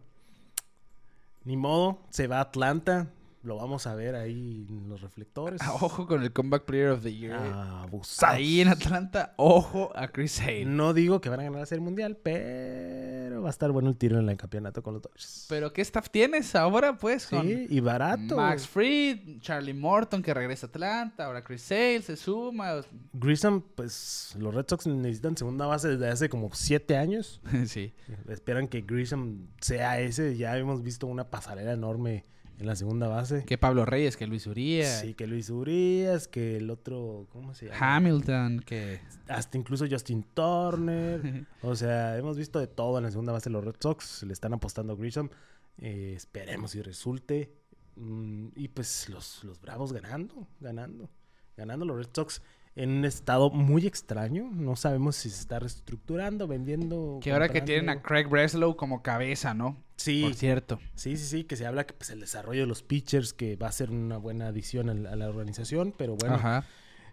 ni 1.43 1.57
modo. 1.57 1.99
Se 2.09 2.27
va 2.27 2.37
a 2.37 2.41
Atlanta. 2.41 3.07
Lo 3.45 3.57
vamos 3.57 3.85
a 3.85 3.93
ver 3.93 4.15
ahí 4.15 4.65
en 4.67 4.89
los 4.89 5.01
reflectores. 5.01 5.61
Ah, 5.63 5.73
Ojo 5.81 6.07
con 6.07 6.23
el 6.23 6.34
Comeback 6.34 6.63
Player 6.65 6.89
of 6.89 7.03
the 7.03 7.13
Year. 7.13 7.35
Abusados. 7.35 8.35
Ahí 8.35 8.59
en 8.61 8.69
Atlanta, 8.69 9.34
ojo 9.38 9.91
a 9.95 10.07
Chris 10.07 10.39
Hale. 10.41 10.65
No 10.65 10.93
digo 10.93 11.22
que 11.22 11.30
van 11.30 11.39
a 11.41 11.43
ganar 11.43 11.67
Serie 11.67 11.84
Mundial, 11.84 12.17
pero 12.17 13.43
va 13.43 13.49
a 13.49 13.51
estar 13.51 13.72
bueno 13.72 13.89
el 13.89 13.97
tiro 13.97 14.19
en 14.19 14.27
el 14.30 14.38
campeonato 14.38 14.81
con 14.81 14.95
los 14.95 15.03
Dodgers. 15.03 15.45
Pero 15.47 15.72
¿qué 15.72 15.81
staff 15.84 16.09
tienes 16.09 16.55
ahora, 16.55 16.97
pues? 16.97 17.27
Con 17.27 17.47
Sí, 17.47 17.67
y 17.69 17.80
barato. 17.81 18.35
Max 18.35 18.67
Fried, 18.67 19.39
Charlie 19.41 19.73
Morton 19.76 20.23
que 20.23 20.34
regresa 20.34 20.65
a 20.65 20.69
Atlanta, 20.69 21.26
ahora 21.26 21.43
Chris 21.43 21.72
Hale 21.72 22.01
se 22.01 22.17
suma. 22.17 22.81
Grissom, 23.13 23.61
pues 23.76 24.35
los 24.39 24.55
Red 24.55 24.65
Sox 24.67 24.88
necesitan 24.88 25.38
segunda 25.38 25.67
base 25.67 25.89
desde 25.89 26.09
hace 26.09 26.30
como 26.30 26.49
siete 26.53 26.97
años. 26.97 27.41
sí. 27.67 27.93
Esperan 28.27 28.67
que 28.67 28.81
Grisham 28.81 29.47
sea 29.61 29.99
ese. 29.99 30.35
Ya 30.35 30.57
hemos 30.57 30.81
visto 30.81 31.05
una 31.05 31.30
pasarela 31.30 31.73
enorme 31.73 32.26
en 32.60 32.65
la 32.65 32.76
segunda 32.76 33.07
base. 33.07 33.44
Que 33.45 33.57
Pablo 33.57 33.86
Reyes, 33.86 34.18
que 34.18 34.27
Luis 34.27 34.48
Uría, 34.48 34.88
Sí, 34.99 35.14
que 35.14 35.27
Luis 35.27 35.49
Urias, 35.49 36.27
que 36.27 36.57
el 36.57 36.69
otro, 36.69 37.27
¿cómo 37.32 37.53
se 37.53 37.68
llama? 37.68 37.95
Hamilton, 37.95 38.60
que... 38.60 39.02
Hasta 39.27 39.57
incluso 39.57 39.86
Justin 39.90 40.23
Turner. 40.34 41.45
o 41.61 41.76
sea, 41.76 42.18
hemos 42.18 42.38
visto 42.38 42.60
de 42.60 42.68
todo 42.68 42.98
en 42.98 43.03
la 43.06 43.11
segunda 43.11 43.34
base 43.34 43.49
de 43.49 43.53
los 43.53 43.64
Red 43.64 43.76
Sox. 43.80 44.23
Le 44.23 44.34
están 44.34 44.53
apostando 44.53 44.94
a 44.94 44.95
Grisham. 44.95 45.30
Eh, 45.77 46.14
esperemos 46.15 46.72
si 46.72 46.82
resulte. 46.82 47.53
Mm, 47.95 48.48
y 48.56 48.68
pues 48.69 49.10
los, 49.10 49.44
los 49.44 49.60
Bravos 49.60 49.91
ganando, 49.94 50.48
ganando. 50.60 51.10
Ganando 51.57 51.86
los 51.86 51.98
Red 51.98 52.10
Sox. 52.14 52.41
En 52.76 52.89
un 52.91 53.06
estado 53.06 53.49
muy 53.49 53.88
extraño. 53.88 54.49
No 54.53 54.76
sabemos 54.76 55.15
si 55.15 55.30
se 55.30 55.39
está 55.39 55.60
reestructurando, 55.60 56.47
vendiendo. 56.47 57.19
Que 57.22 57.31
ahora 57.31 57.49
que 57.49 57.61
tienen 57.61 57.89
a. 57.89 58.02
Craig 58.02 58.26
Breslow 58.27 58.76
como 58.76 59.02
cabeza, 59.02 59.53
¿no? 59.53 59.77
Sí, 59.97 60.23
Por 60.23 60.34
cierto. 60.34 60.80
sí, 60.93 61.15
sí, 61.18 61.26
sí, 61.26 61.43
que 61.45 61.56
se 61.56 61.65
habla 61.65 61.85
que 61.85 61.93
pues, 61.93 62.10
el 62.10 62.19
desarrollo 62.19 62.61
de 62.61 62.68
los 62.68 62.84
pitchers 62.84 63.31
que 63.34 63.56
va 63.56 63.68
a 63.68 63.72
ser 63.72 63.91
una 63.91 64.18
buena 64.18 64.47
adición 64.47 64.89
al- 64.89 65.07
a, 65.07 65.15
la 65.15 65.30
organización, 65.30 65.93
pero 65.97 66.18
bueno, 66.18 66.35
Ajá. 66.35 66.65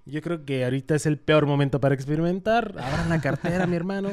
yo 0.05 0.21
creo 0.21 0.45
que 0.45 0.65
ahorita 0.65 0.97
es 0.97 1.07
el 1.07 1.17
peor 1.19 1.47
momento 1.47 1.81
para 1.81 1.95
experimentar. 1.95 2.75
Abran 2.79 3.09
la 3.09 3.21
cartera, 3.21 3.67
mi 3.69 3.77
hermano. 3.77 4.11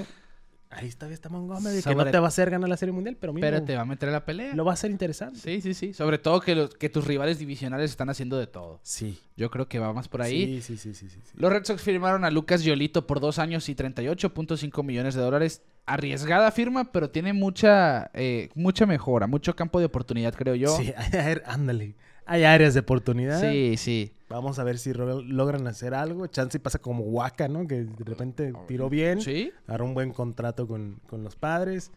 Ahí 0.72 0.88
está, 0.88 1.10
está 1.10 1.30
Montgomery, 1.30 1.78
que 1.78 1.82
Sobre- 1.82 1.96
no 2.06 2.12
te 2.12 2.20
va 2.20 2.26
a 2.26 2.28
hacer 2.28 2.52
ganar 2.52 2.70
la 2.70 2.78
Serie 2.78 2.94
Mundial, 2.94 3.18
pero 3.20 3.34
mira, 3.34 3.50
Pero 3.50 3.64
te 3.64 3.76
va 3.76 3.82
a 3.82 3.86
meter 3.86 4.10
a 4.10 4.12
la 4.12 4.24
pelea. 4.24 4.54
lo 4.54 4.64
va 4.66 4.72
a 4.72 4.74
hacer 4.76 4.92
interesante. 4.92 5.40
Sí, 5.40 5.62
sí, 5.62 5.74
sí. 5.74 5.94
Sobre 5.94 6.20
todo 6.20 6.40
que, 6.42 6.54
los, 6.54 6.76
que 6.76 6.90
tus 6.90 7.06
rivales 7.08 7.40
divisionales 7.40 7.90
están 7.90 8.10
haciendo 8.12 8.38
de 8.38 8.46
todo. 8.46 8.80
Sí. 8.84 9.20
Yo 9.36 9.50
creo 9.50 9.68
que 9.68 9.80
va 9.80 9.92
más 9.94 10.08
por 10.08 10.22
ahí. 10.22 10.62
Sí, 10.62 10.78
sí, 10.78 10.78
sí, 10.78 10.94
sí, 10.94 11.10
sí, 11.10 11.20
sí. 11.24 11.32
Los 11.36 11.52
Red 11.52 11.64
Sox 11.66 11.82
firmaron 11.82 12.24
a 12.24 12.30
Lucas 12.30 12.62
Yolito 12.64 13.08
por 13.08 13.20
dos 13.20 13.40
años 13.40 13.68
y 13.68 13.74
38.5 13.76 14.84
millones 14.84 15.16
de 15.16 15.22
dólares. 15.22 15.64
Arriesgada 15.88 16.52
firma, 16.52 16.92
pero 16.92 17.10
tiene 17.10 17.34
mucha, 17.34 18.12
eh, 18.14 18.50
mucha 18.54 18.86
mejora, 18.86 19.26
mucho 19.26 19.56
campo 19.56 19.80
de 19.80 19.86
oportunidad, 19.86 20.36
creo 20.36 20.54
yo. 20.54 20.68
Sí, 20.78 20.94
ándale. 21.46 21.96
Hay 22.28 22.44
áreas 22.44 22.76
de 22.76 22.82
oportunidad. 22.82 23.42
sí. 23.42 23.76
sí. 23.76 24.14
Vamos 24.30 24.60
a 24.60 24.64
ver 24.64 24.78
si 24.78 24.94
logran 24.94 25.66
hacer 25.68 25.94
algo. 25.94 26.28
Chance 26.28 26.60
pasa 26.60 26.80
como 26.80 27.04
Waka, 27.04 27.48
¿no? 27.48 27.66
Que 27.68 27.84
de 27.86 28.04
repente 28.06 28.54
tiró 28.68 28.90
bien. 28.90 29.22
Sí. 29.22 29.52
Agarró 29.68 29.86
un 29.86 29.94
buen 29.96 30.12
contrato 30.14 30.68
con, 30.68 31.02
con 31.08 31.24
los 31.24 31.36
padres. 31.36 31.92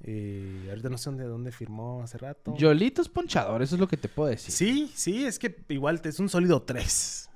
Eh, 0.00 0.66
ahorita 0.70 0.88
no 0.88 0.98
sé 0.98 1.10
dónde, 1.10 1.24
dónde 1.24 1.52
firmó 1.52 2.02
hace 2.02 2.18
rato. 2.18 2.54
Yolito 2.56 3.00
es 3.02 3.08
ponchador, 3.08 3.62
eso 3.62 3.76
es 3.76 3.80
lo 3.80 3.88
que 3.88 3.96
te 3.96 4.08
puedo 4.08 4.28
decir. 4.30 4.52
Sí, 4.52 4.90
sí, 4.94 5.24
es 5.26 5.38
que 5.38 5.54
igual 5.68 6.00
es 6.04 6.18
un 6.18 6.28
sólido 6.28 6.62
3. 6.62 7.30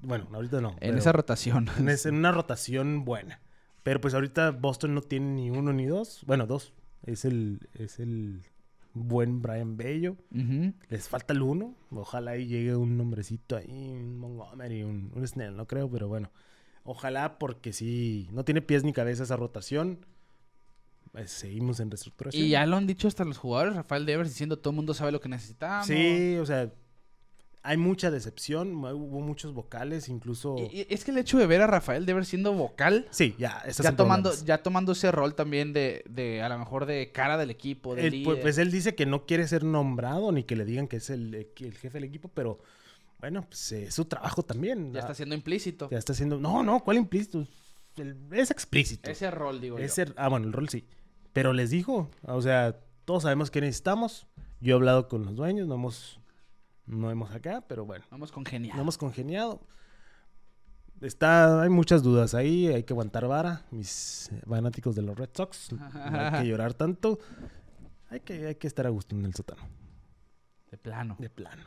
bueno, 0.00 0.28
ahorita 0.32 0.60
no. 0.60 0.76
en 0.80 0.98
esa 0.98 1.12
rotación. 1.12 1.68
en, 1.78 1.88
es- 1.88 2.06
en 2.06 2.16
una 2.16 2.32
rotación 2.32 3.04
buena. 3.04 3.40
Pero 3.82 4.00
pues 4.00 4.14
ahorita 4.14 4.50
Boston 4.52 4.94
no 4.94 5.02
tiene 5.02 5.26
ni 5.34 5.50
uno 5.50 5.72
ni 5.72 5.86
dos. 5.86 6.22
Bueno, 6.26 6.46
dos. 6.46 6.72
Es 7.04 7.24
el, 7.24 7.68
es 7.74 7.98
el 7.98 8.42
buen 8.94 9.42
Brian 9.42 9.76
Bello. 9.76 10.16
Les 10.88 11.08
falta 11.08 11.32
el 11.32 11.42
uno. 11.42 11.74
Ojalá 11.90 12.32
ahí 12.32 12.46
llegue 12.46 12.74
un 12.76 12.96
nombrecito 12.96 13.56
ahí, 13.56 13.92
un 13.92 14.18
Montgomery, 14.18 14.82
un, 14.82 15.10
un 15.14 15.26
Snell, 15.26 15.56
no 15.56 15.66
creo, 15.66 15.90
pero 15.90 16.08
bueno. 16.08 16.30
Ojalá 16.84 17.38
porque 17.38 17.72
sí, 17.72 18.28
no 18.32 18.44
tiene 18.44 18.60
pies 18.60 18.84
ni 18.84 18.92
cabeza 18.92 19.22
esa 19.22 19.36
rotación. 19.36 20.04
Pues, 21.12 21.30
seguimos 21.30 21.78
en 21.80 21.90
reestructuración. 21.90 22.42
Y 22.42 22.48
ya 22.48 22.64
lo 22.66 22.76
han 22.76 22.86
dicho 22.86 23.06
hasta 23.06 23.24
los 23.24 23.38
jugadores, 23.38 23.76
Rafael 23.76 24.06
Devers 24.06 24.30
diciendo 24.30 24.58
todo 24.58 24.70
el 24.70 24.76
mundo 24.76 24.94
sabe 24.94 25.12
lo 25.12 25.20
que 25.20 25.28
necesitamos. 25.28 25.86
Sí, 25.86 26.36
o 26.36 26.46
sea, 26.46 26.72
hay 27.64 27.76
mucha 27.76 28.10
decepción, 28.10 28.74
hubo 28.74 29.20
muchos 29.20 29.54
vocales, 29.54 30.08
incluso... 30.08 30.56
Y- 30.58 30.86
es 30.90 31.04
que 31.04 31.12
el 31.12 31.18
hecho 31.18 31.38
de 31.38 31.46
ver 31.46 31.60
a 31.62 31.66
Rafael 31.68 32.04
Devers 32.06 32.26
siendo 32.28 32.52
vocal, 32.52 33.06
Sí, 33.10 33.34
ya, 33.38 33.62
ya 33.66 33.94
tomando, 33.96 34.30
problemas. 34.30 34.44
ya 34.44 34.62
tomando 34.62 34.92
ese 34.92 35.12
rol 35.12 35.34
también 35.34 35.72
de, 35.72 36.02
de 36.08 36.42
a 36.42 36.48
lo 36.48 36.58
mejor 36.58 36.86
de 36.86 37.12
cara 37.12 37.36
del 37.38 37.50
equipo, 37.50 37.94
de 37.94 38.06
Él, 38.08 38.22
pues, 38.24 38.40
pues, 38.40 38.58
él 38.58 38.70
dice 38.72 38.94
que 38.96 39.06
no 39.06 39.26
quiere 39.26 39.46
ser 39.46 39.62
nombrado 39.62 40.32
ni 40.32 40.42
que 40.42 40.56
le 40.56 40.64
digan 40.64 40.88
que 40.88 40.96
es 40.96 41.08
el, 41.10 41.34
el 41.34 41.74
jefe 41.78 41.98
del 41.98 42.04
equipo, 42.04 42.28
pero 42.34 42.58
bueno, 43.20 43.44
pues 43.48 43.70
eh, 43.70 43.84
es 43.84 43.94
su 43.94 44.06
trabajo 44.06 44.42
también. 44.42 44.92
ya 44.92 44.98
está 45.00 45.14
siendo 45.14 45.36
implícito. 45.36 45.88
Ya 45.90 45.98
está 45.98 46.12
haciendo. 46.12 46.38
No, 46.38 46.64
no, 46.64 46.80
¿cuál 46.82 46.96
implícito? 46.96 47.46
El- 47.96 48.16
es 48.32 48.50
explícito. 48.50 49.08
Ese 49.08 49.30
rol, 49.30 49.60
digo 49.60 49.78
yo. 49.78 49.84
Ese- 49.84 50.12
ah, 50.16 50.28
bueno, 50.28 50.46
el 50.48 50.52
rol 50.52 50.68
sí. 50.68 50.84
Pero 51.32 51.52
les 51.52 51.70
dijo, 51.70 52.10
o 52.22 52.42
sea, 52.42 52.76
todos 53.04 53.22
sabemos 53.22 53.52
qué 53.52 53.60
necesitamos. 53.60 54.26
Yo 54.60 54.74
he 54.74 54.76
hablado 54.76 55.06
con 55.08 55.24
los 55.24 55.36
dueños, 55.36 55.68
no 55.68 55.76
hemos, 55.76 56.18
no 56.86 57.10
hemos 57.10 57.30
acá, 57.32 57.62
pero 57.66 57.84
bueno, 57.84 58.04
Vamos 58.10 58.32
con 58.32 58.44
genial. 58.44 58.76
no 58.76 58.82
hemos 58.82 58.98
congeniado. 58.98 59.60
Está, 61.00 61.62
hay 61.62 61.68
muchas 61.68 62.02
dudas 62.04 62.32
ahí, 62.34 62.68
hay 62.68 62.84
que 62.84 62.92
aguantar 62.92 63.26
vara, 63.26 63.64
mis 63.72 64.30
fanáticos 64.48 64.94
de 64.94 65.02
los 65.02 65.18
Red 65.18 65.30
Sox. 65.34 65.72
No 65.72 65.80
hay 65.92 66.42
que 66.42 66.48
llorar 66.48 66.74
tanto. 66.74 67.18
Hay 68.08 68.20
que, 68.20 68.46
hay 68.46 68.54
que 68.54 68.66
estar 68.68 68.86
a 68.86 68.90
gusto 68.90 69.16
en 69.16 69.24
el 69.24 69.34
sótano, 69.34 69.62
De 70.70 70.76
plano. 70.78 71.16
de 71.18 71.28
plano. 71.30 71.64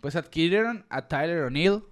Pues 0.00 0.14
adquirieron 0.14 0.84
a 0.90 1.08
Tyler 1.08 1.44
O'Neill 1.44 1.84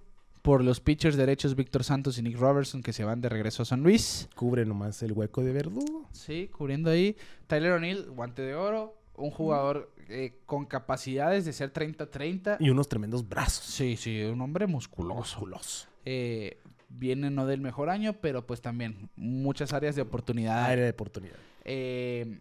por 0.43 0.63
los 0.63 0.79
pitchers 0.79 1.15
derechos 1.17 1.55
Víctor 1.55 1.83
Santos 1.83 2.19
y 2.19 2.21
Nick 2.21 2.37
Robertson 2.37 2.83
que 2.83 2.93
se 2.93 3.03
van 3.03 3.19
de 3.19 3.29
regreso 3.29 3.63
a 3.63 3.65
San 3.65 3.81
Luis. 3.81 4.29
Cubre 4.35 4.63
nomás 4.63 5.01
el 5.01 5.13
hueco 5.13 5.43
de 5.43 5.53
verdugo. 5.53 6.07
Sí, 6.11 6.49
cubriendo 6.55 6.91
ahí. 6.91 7.17
Tyler 7.47 7.71
O'Neill, 7.71 8.11
guante 8.11 8.43
de 8.43 8.53
oro. 8.53 8.95
Un 9.15 9.31
jugador 9.31 9.91
eh, 10.09 10.39
con 10.45 10.65
capacidades 10.65 11.45
de 11.45 11.53
ser 11.53 11.73
30-30. 11.73 12.57
Y 12.59 12.69
unos 12.69 12.87
tremendos 12.87 13.27
brazos. 13.27 13.65
Sí, 13.65 13.97
sí, 13.97 14.23
un 14.23 14.41
hombre 14.41 14.67
musculoso. 14.67 15.39
Musculoso. 15.39 15.87
Eh, 16.05 16.61
viene 16.89 17.29
no 17.29 17.45
del 17.45 17.61
mejor 17.61 17.89
año, 17.89 18.13
pero 18.13 18.45
pues 18.45 18.61
también 18.61 19.09
muchas 19.15 19.73
áreas 19.73 19.95
de 19.95 20.01
oportunidad. 20.01 20.65
Área 20.65 20.85
de 20.85 20.91
oportunidad. 20.91 21.35
Eh, 21.63 22.39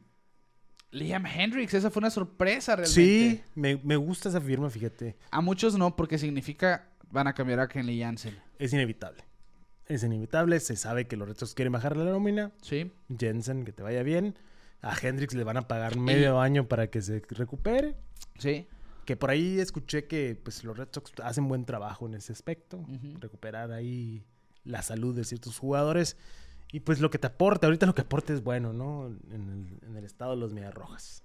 Liam 0.90 1.26
Hendricks, 1.26 1.74
esa 1.74 1.90
fue 1.90 2.00
una 2.00 2.10
sorpresa 2.10 2.76
realmente. 2.76 2.94
Sí, 2.94 3.42
me, 3.54 3.76
me 3.76 3.96
gusta 3.96 4.28
esa 4.28 4.40
firma, 4.40 4.70
fíjate. 4.70 5.16
A 5.30 5.40
muchos 5.40 5.76
no, 5.76 5.96
porque 5.96 6.18
significa 6.18 6.90
van 7.10 7.26
a 7.26 7.34
cambiar 7.34 7.60
a 7.60 7.68
Kenley 7.68 8.00
Jansen. 8.00 8.36
Es 8.58 8.72
inevitable. 8.72 9.24
Es 9.86 10.02
inevitable. 10.02 10.60
Se 10.60 10.76
sabe 10.76 11.06
que 11.06 11.16
los 11.16 11.28
Red 11.28 11.36
Sox 11.36 11.54
quieren 11.54 11.72
bajar 11.72 11.96
la 11.96 12.04
nómina. 12.04 12.52
Sí. 12.62 12.92
Jensen, 13.18 13.64
que 13.64 13.72
te 13.72 13.82
vaya 13.82 14.02
bien. 14.02 14.36
A 14.84 14.94
Hendrix 15.00 15.34
le 15.34 15.44
van 15.44 15.56
a 15.56 15.66
pagar 15.66 15.96
medio 15.96 16.40
año 16.40 16.68
para 16.68 16.88
que 16.88 17.00
se 17.00 17.22
recupere. 17.30 17.96
Sí. 18.38 18.66
Que 19.04 19.16
por 19.16 19.30
ahí 19.30 19.58
escuché 19.58 20.06
que 20.06 20.38
pues, 20.42 20.64
los 20.64 20.76
Red 20.76 20.88
Sox 20.92 21.12
hacen 21.22 21.48
buen 21.48 21.64
trabajo 21.64 22.06
en 22.06 22.14
ese 22.14 22.32
aspecto. 22.32 22.84
Recuperar 23.20 23.72
ahí 23.72 24.24
la 24.64 24.82
salud 24.82 25.14
de 25.14 25.24
ciertos 25.24 25.58
jugadores. 25.58 26.16
Y 26.72 26.80
pues 26.80 27.00
lo 27.00 27.10
que 27.10 27.18
te 27.18 27.26
aporta, 27.26 27.66
ahorita 27.66 27.86
lo 27.86 27.94
que 27.94 28.02
aporta 28.02 28.32
es 28.32 28.42
bueno, 28.42 28.72
¿no? 28.72 29.06
En 29.06 29.78
el, 29.82 29.88
en 29.88 29.96
el 29.96 30.04
estado 30.04 30.32
de 30.32 30.38
los 30.38 30.52
Medias 30.52 30.74
Rojas. 30.74 31.22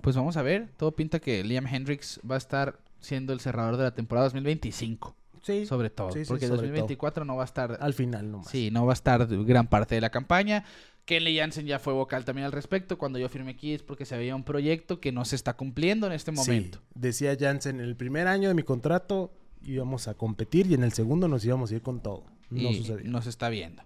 Pues 0.00 0.16
vamos 0.16 0.36
a 0.36 0.42
ver. 0.42 0.68
Todo 0.76 0.92
pinta 0.94 1.18
que 1.18 1.42
Liam 1.42 1.66
Hendricks 1.66 2.20
va 2.28 2.36
a 2.36 2.38
estar 2.38 2.78
siendo 3.00 3.32
el 3.32 3.40
cerrador 3.40 3.76
de 3.76 3.84
la 3.84 3.94
temporada 3.94 4.26
2025. 4.26 5.16
Sí, 5.44 5.66
Sobre 5.66 5.90
todo. 5.90 6.10
Sí, 6.10 6.24
sí, 6.24 6.28
porque 6.28 6.46
sobre 6.46 6.62
2024 6.62 7.24
no 7.26 7.36
va 7.36 7.42
a 7.42 7.44
estar. 7.44 7.76
al 7.78 7.92
final 7.92 8.30
nomás. 8.30 8.48
Sí, 8.48 8.70
no 8.70 8.86
va 8.86 8.92
a 8.92 8.94
estar 8.94 9.26
gran 9.44 9.66
parte 9.66 9.94
de 9.94 10.00
la 10.00 10.08
campaña. 10.10 10.64
Kenley 11.04 11.36
Jansen 11.38 11.66
ya 11.66 11.78
fue 11.78 11.92
vocal 11.92 12.24
también 12.24 12.46
al 12.46 12.52
respecto. 12.52 12.96
Cuando 12.98 13.18
yo 13.18 13.28
firmé 13.28 13.50
aquí 13.52 13.74
es 13.74 13.82
porque 13.82 14.04
se 14.06 14.14
había 14.14 14.34
un 14.34 14.44
proyecto 14.44 15.00
que 15.00 15.12
no 15.12 15.24
se 15.24 15.36
está 15.36 15.54
cumpliendo 15.54 16.06
en 16.06 16.12
este 16.14 16.32
momento. 16.32 16.78
Sí, 16.78 16.84
decía 16.94 17.36
Jansen, 17.38 17.80
en 17.80 17.86
el 17.86 17.96
primer 17.96 18.26
año 18.26 18.48
de 18.48 18.54
mi 18.54 18.62
contrato 18.62 19.32
íbamos 19.62 20.08
a 20.08 20.14
competir 20.14 20.66
y 20.66 20.74
en 20.74 20.82
el 20.84 20.92
segundo 20.92 21.28
nos 21.28 21.44
íbamos 21.44 21.70
a 21.70 21.74
ir 21.74 21.82
con 21.82 22.00
todo. 22.02 22.24
No 22.50 22.70
y 22.70 22.76
sucedió. 22.78 23.10
no 23.10 23.20
se 23.22 23.30
está 23.30 23.48
viendo. 23.48 23.82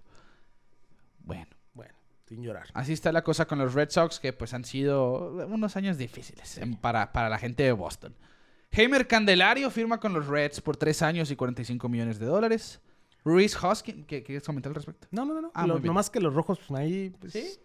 Bueno, 1.19 1.47
Bueno, 1.73 1.93
sin 2.27 2.41
llorar. 2.41 2.67
así 2.73 2.93
está 2.93 3.11
la 3.11 3.23
cosa 3.23 3.45
con 3.45 3.59
los 3.59 3.73
Red 3.73 3.89
Sox, 3.89 4.19
que 4.19 4.33
pues 4.33 4.53
han 4.53 4.65
sido 4.65 5.45
unos 5.47 5.75
años 5.75 5.97
difíciles 5.97 6.59
para, 6.81 7.11
para 7.11 7.29
la 7.29 7.37
gente 7.37 7.63
de 7.63 7.71
Boston. 7.71 8.15
Heimer 8.71 9.07
Candelario 9.07 9.71
firma 9.71 9.99
con 9.99 10.13
los 10.13 10.27
Reds 10.27 10.61
por 10.61 10.77
3 10.77 11.01
años 11.01 11.31
y 11.31 11.35
45 11.35 11.89
millones 11.89 12.19
de 12.19 12.25
dólares. 12.27 12.79
Reese 13.35 13.57
Hoskins, 13.61 14.05
¿qué 14.05 14.23
quieres 14.23 14.43
comentar 14.43 14.69
al 14.71 14.75
respecto? 14.75 15.07
No, 15.11 15.25
no, 15.25 15.41
no. 15.41 15.51
Ah, 15.53 15.67
Lo- 15.67 15.79
nomás 15.79 16.09
que 16.09 16.19
los 16.19 16.33
rojos 16.33 16.59
ahí, 16.75 17.11
pues, 17.19 17.33
¿Sí? 17.33 17.59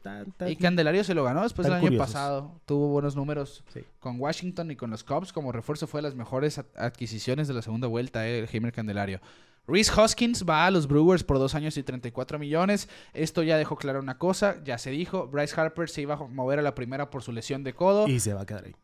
Y 0.46 0.56
Candelario 0.56 1.02
se 1.04 1.14
lo 1.14 1.24
ganó 1.24 1.42
después 1.42 1.64
del 1.66 1.74
año 1.74 1.82
curiosos. 1.82 2.06
pasado. 2.06 2.60
Tuvo 2.66 2.88
buenos 2.88 3.16
números 3.16 3.64
Sí. 3.72 3.80
con 4.00 4.20
Washington 4.20 4.70
y 4.70 4.76
con 4.76 4.90
los 4.90 5.04
Cubs. 5.04 5.32
Como 5.32 5.52
refuerzo 5.52 5.86
fue 5.86 5.98
de 5.98 6.02
las 6.08 6.14
mejores 6.14 6.58
ad- 6.58 6.66
adquisiciones 6.76 7.48
de 7.48 7.54
la 7.54 7.62
segunda 7.62 7.88
vuelta, 7.88 8.26
eh, 8.28 8.40
el 8.40 8.48
Heimer 8.52 8.72
Candelario. 8.72 9.20
Reese 9.66 9.92
Hoskins 9.98 10.44
va 10.46 10.66
a 10.66 10.70
los 10.70 10.86
Brewers 10.86 11.24
por 11.24 11.38
dos 11.38 11.54
años 11.54 11.76
y 11.78 11.82
34 11.82 12.38
millones. 12.38 12.88
Esto 13.14 13.42
ya 13.42 13.56
dejó 13.56 13.76
clara 13.76 13.98
una 13.98 14.18
cosa, 14.18 14.62
ya 14.62 14.76
se 14.76 14.90
dijo. 14.90 15.26
Bryce 15.28 15.58
Harper 15.58 15.88
se 15.88 16.02
iba 16.02 16.14
a 16.14 16.18
mover 16.26 16.58
a 16.58 16.62
la 16.62 16.74
primera 16.74 17.08
por 17.08 17.22
su 17.22 17.32
lesión 17.32 17.64
de 17.64 17.72
codo, 17.72 18.06
Y 18.06 18.20
se 18.20 18.34
va 18.34 18.42
a 18.42 18.46
quedar 18.46 18.64
ahí. 18.66 18.76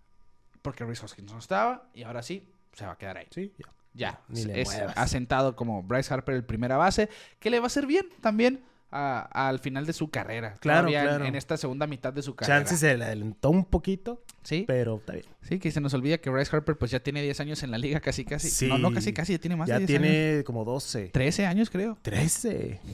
porque 0.63 0.85
Reese 0.87 1.05
Hoskins 1.05 1.31
no 1.33 1.39
estaba, 1.39 1.91
y 1.93 2.03
ahora 2.05 2.23
sí, 2.23 2.49
se 2.73 2.87
va 2.87 2.93
a 2.93 2.97
quedar 2.99 3.19
ahí. 3.19 3.27
Sí, 3.31 3.53
ya. 3.59 3.71
Ya, 3.95 4.21
es 4.33 4.47
muevas. 4.47 4.97
asentado 4.97 5.57
como 5.57 5.83
Bryce 5.83 6.13
Harper 6.15 6.35
el 6.37 6.45
primera 6.45 6.77
base, 6.77 7.09
que 7.39 7.51
le 7.51 7.59
va 7.59 7.65
a 7.65 7.67
hacer 7.67 7.87
bien 7.87 8.07
también 8.21 8.63
al 8.93 9.61
final 9.61 9.87
de 9.87 9.93
su 9.93 10.11
carrera. 10.11 10.55
Claro, 10.61 10.81
Todavía 10.89 11.03
en- 11.03 11.09
claro. 11.09 11.25
En, 11.25 11.35
esta 11.37 11.57
segunda 11.57 11.87
mitad 11.87 12.13
de 12.13 12.23
su 12.23 12.35
carrera. 12.35 12.59
Chance 12.65 12.77
se 12.77 12.97
le 12.97 13.05
adelantó 13.05 13.51
un 13.51 13.65
poquito, 13.65 14.25
Sí, 14.43 14.65
pero 14.67 14.97
está 14.97 15.13
bien. 15.13 15.27
sí, 15.43 15.59
que 15.61 15.71
se 15.71 15.81
nos 15.81 15.95
olvida 15.95 16.19
que 16.19 16.29
Bryce 16.29 16.55
Harper 16.57 16.77
pues 16.77 16.91
ya 16.91 16.99
tiene 17.01 17.23
10 17.23 17.39
años 17.41 17.63
en 17.63 17.71
la 17.71 17.79
liga 17.79 18.01
casi 18.01 18.25
casi. 18.25 18.51
Sí. 18.51 18.67
No, 18.67 18.79
no 18.79 18.93
casi 18.93 19.13
casi, 19.13 19.35
ya 19.35 19.39
tiene 19.39 19.55
más 19.57 19.69
ya 19.69 19.79
de 19.79 19.87
10 19.87 20.01
años. 20.01 20.11
tiene 20.13 20.45
como 20.45 20.65
12. 20.65 21.09
13 21.11 21.47
años 21.47 21.71
creo. 21.71 21.99
13. 22.03 22.81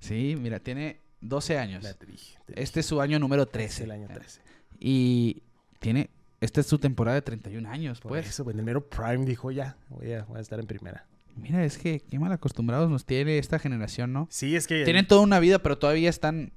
Sí, 0.00 0.36
mira, 0.40 0.60
tiene 0.60 1.00
12 1.20 1.58
años. 1.58 1.84
Dije. 2.06 2.36
Este 2.54 2.80
es 2.80 2.86
su 2.86 3.00
año 3.00 3.18
número 3.18 3.42
es 3.44 3.50
13. 3.50 3.84
el 3.84 3.90
año 3.92 4.08
13. 4.12 4.40
Y 4.78 5.42
tiene, 5.80 6.10
esta 6.44 6.60
es 6.60 6.66
su 6.66 6.78
temporada 6.78 7.16
de 7.16 7.22
31 7.22 7.68
años, 7.68 8.00
Por 8.00 8.10
pues. 8.10 8.28
eso, 8.28 8.48
en 8.50 8.58
el 8.58 8.64
mero 8.64 8.88
Prime 8.88 9.24
dijo 9.24 9.50
ya, 9.50 9.76
voy 9.88 10.12
a, 10.12 10.24
voy 10.24 10.38
a 10.38 10.40
estar 10.40 10.60
en 10.60 10.66
primera. 10.66 11.06
Mira, 11.36 11.64
es 11.64 11.78
que 11.78 12.00
qué 12.00 12.18
mal 12.18 12.30
acostumbrados 12.32 12.88
nos 12.88 13.04
tiene 13.04 13.38
esta 13.38 13.58
generación, 13.58 14.12
¿no? 14.12 14.28
Sí, 14.30 14.54
es 14.54 14.66
que... 14.66 14.84
Tienen 14.84 15.06
toda 15.06 15.22
una 15.22 15.40
vida, 15.40 15.58
pero 15.58 15.78
todavía 15.78 16.08
están 16.08 16.52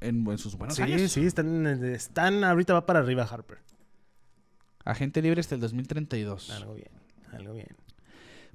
en, 0.00 0.26
en 0.26 0.38
sus 0.38 0.56
buenos 0.56 0.76
sí, 0.76 0.82
años. 0.82 1.10
sí, 1.10 1.26
están, 1.26 1.66
están... 1.84 2.44
Ahorita 2.44 2.72
va 2.74 2.86
para 2.86 3.00
arriba 3.00 3.24
Harper. 3.24 3.58
Agente 4.84 5.20
libre 5.20 5.40
hasta 5.40 5.54
el 5.56 5.60
2032. 5.60 6.50
Algo 6.50 6.74
bien, 6.74 6.90
algo 7.32 7.54
bien. 7.54 7.68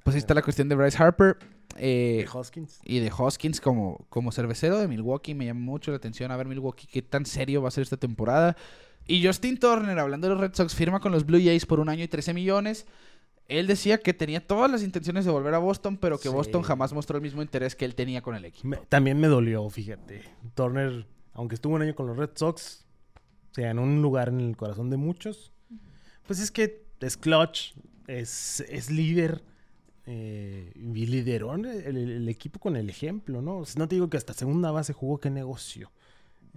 Pues 0.02 0.14
ahí 0.14 0.18
está 0.18 0.34
la 0.34 0.42
cuestión 0.42 0.68
de 0.68 0.76
Bryce 0.76 1.02
Harper. 1.02 1.36
Eh, 1.78 2.24
De 2.24 2.28
Hoskins. 2.32 2.80
y 2.84 3.00
de 3.00 3.12
Hoskins 3.14 3.60
como, 3.60 4.06
como 4.08 4.32
cervecero 4.32 4.78
de 4.78 4.88
Milwaukee 4.88 5.34
me 5.34 5.44
llama 5.44 5.60
mucho 5.60 5.90
la 5.90 5.98
atención 5.98 6.30
a 6.30 6.36
ver 6.36 6.46
Milwaukee 6.46 6.86
qué 6.86 7.02
tan 7.02 7.26
serio 7.26 7.60
va 7.60 7.68
a 7.68 7.70
ser 7.70 7.82
esta 7.82 7.98
temporada. 7.98 8.56
Y 9.06 9.24
Justin 9.24 9.58
Turner, 9.58 9.98
hablando 9.98 10.26
de 10.28 10.34
los 10.34 10.40
Red 10.40 10.54
Sox, 10.54 10.74
firma 10.74 11.00
con 11.00 11.12
los 11.12 11.24
Blue 11.26 11.38
Jays 11.42 11.66
por 11.66 11.80
un 11.80 11.88
año 11.88 12.02
y 12.04 12.08
13 12.08 12.34
millones. 12.34 12.86
Él 13.48 13.68
decía 13.68 13.98
que 13.98 14.12
tenía 14.12 14.44
todas 14.44 14.68
las 14.70 14.82
intenciones 14.82 15.24
de 15.24 15.30
volver 15.30 15.54
a 15.54 15.58
Boston, 15.58 15.96
pero 15.96 16.18
que 16.18 16.28
Sí. 16.28 16.34
Boston 16.34 16.62
jamás 16.62 16.92
mostró 16.92 17.16
el 17.16 17.22
mismo 17.22 17.42
interés 17.42 17.76
que 17.76 17.84
él 17.84 17.94
tenía 17.94 18.20
con 18.20 18.34
el 18.34 18.44
equipo. 18.44 18.66
Me- 18.66 18.78
también 18.88 19.20
me 19.20 19.28
dolió, 19.28 19.68
fíjate. 19.70 20.22
Turner, 20.54 21.06
aunque 21.32 21.54
estuvo 21.54 21.74
un 21.76 21.82
año 21.82 21.94
con 21.94 22.08
los 22.08 22.16
Red 22.16 22.30
Sox, 22.34 22.84
se 23.52 23.62
ganó 23.62 23.82
un 23.84 24.02
lugar 24.02 24.28
en 24.30 24.40
el 24.40 24.56
corazón 24.56 24.90
de 24.90 24.96
muchos. 24.96 25.52
Pues 26.26 26.40
es 26.40 26.50
que 26.50 26.84
es 27.00 27.16
clutch, 27.16 27.74
es, 28.08 28.60
es 28.68 28.90
líder. 28.90 29.44
eh, 30.08 30.70
y 30.76 31.06
lideró 31.06 31.52
el, 31.56 31.66
el- 31.66 31.96
el 32.12 32.28
equipo 32.28 32.60
con 32.60 32.76
el 32.76 32.88
ejemplo, 32.88 33.42
¿no? 33.42 33.62
No 33.76 33.88
te 33.88 33.96
digo 33.96 34.08
que 34.08 34.16
hasta 34.16 34.34
segunda 34.34 34.70
base 34.70 34.92
jugó, 34.92 35.18
qué 35.18 35.30
negocio. 35.30 35.90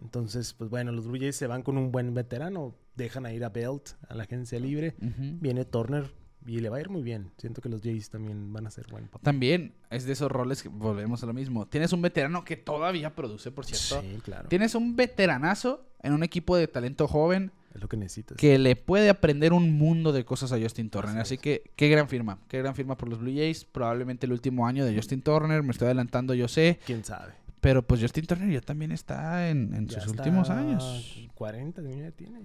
Entonces, 0.02 0.54
pues 0.54 0.70
bueno, 0.70 0.92
los 0.92 1.08
Blue 1.08 1.20
Jays 1.20 1.36
se 1.36 1.48
van 1.48 1.62
con 1.64 1.78
un 1.78 1.92
buen 1.92 2.14
veterano, 2.14 2.76
dejan 2.96 3.26
a 3.26 3.34
ir 3.34 3.44
a 3.44 3.50
Belt, 3.50 3.90
a 4.08 4.16
la 4.16 4.24
agencia 4.24 4.60
libre. 4.60 4.96
Viene 5.00 5.66
Turner 5.66 6.12
y 6.46 6.60
le 6.62 6.70
va 6.70 6.78
a 6.78 6.82
ir 6.82 6.90
muy 6.90 7.04
bien. 7.04 7.32
Siento 7.38 7.62
que 7.62 7.70
los 7.70 7.82
Jays 7.82 8.10
también 8.10 8.52
van 8.54 8.66
a 8.66 8.72
ser 8.72 8.88
buen 8.90 9.08
papel. 9.08 9.24
También 9.24 9.74
es 9.90 10.06
de 10.06 10.14
esos 10.14 10.32
roles 10.32 10.64
que 10.64 10.70
volvemos 10.70 11.22
a 11.24 11.26
lo 11.26 11.34
mismo. 11.34 11.68
Tienes 11.68 11.92
un 11.94 12.02
veterano 12.02 12.44
que 12.44 12.58
todavía 12.58 13.14
produce, 13.16 13.52
por 13.52 13.66
cierto. 13.66 14.02
Sí, 14.02 14.20
claro. 14.24 14.48
Tienes 14.50 14.74
un 14.76 14.96
veteranazo 14.96 15.86
en 16.02 16.14
un 16.14 16.24
equipo 16.24 16.56
de 16.56 16.68
talento 16.68 17.08
joven 17.08 17.52
Es 17.76 17.82
lo 17.82 17.90
que 17.90 17.98
necesitas. 17.98 18.38
que 18.38 18.58
le 18.58 18.78
puede 18.78 19.10
aprender 19.10 19.52
un 19.52 19.78
mundo 19.78 20.14
de 20.14 20.24
cosas 20.24 20.52
a 20.54 20.60
Justin 20.60 20.90
Turner. 20.90 21.18
Así 21.20 21.38
que, 21.38 21.72
qué 21.76 21.90
gran 21.90 22.08
firma. 22.08 22.40
Qué 22.48 22.60
gran 22.60 22.74
firma 22.74 22.98
por 22.98 23.10
los 23.10 23.20
Blue 23.20 23.34
Jays. 23.36 23.66
Probablemente 23.66 24.26
el 24.26 24.32
último 24.32 24.66
año 24.66 24.86
de 24.86 24.96
Justin 24.96 25.22
Turner. 25.22 25.62
Me 25.62 25.72
estoy 25.72 25.88
adelantando, 25.88 26.34
yo 26.34 26.48
sé. 26.48 26.80
¿Quién 26.86 27.04
sabe? 27.04 27.34
Pero 27.62 27.86
pues 27.86 28.02
Justin 28.02 28.26
Turner 28.26 28.50
ya 28.50 28.62
también 28.62 28.92
está 28.92 29.50
en, 29.50 29.88
sus 29.90 29.98
está 29.98 30.12
últimos 30.12 30.50
años. 30.50 31.20
40 31.36 31.82
de 31.82 31.98
ya 32.00 32.12
tiene. 32.12 32.42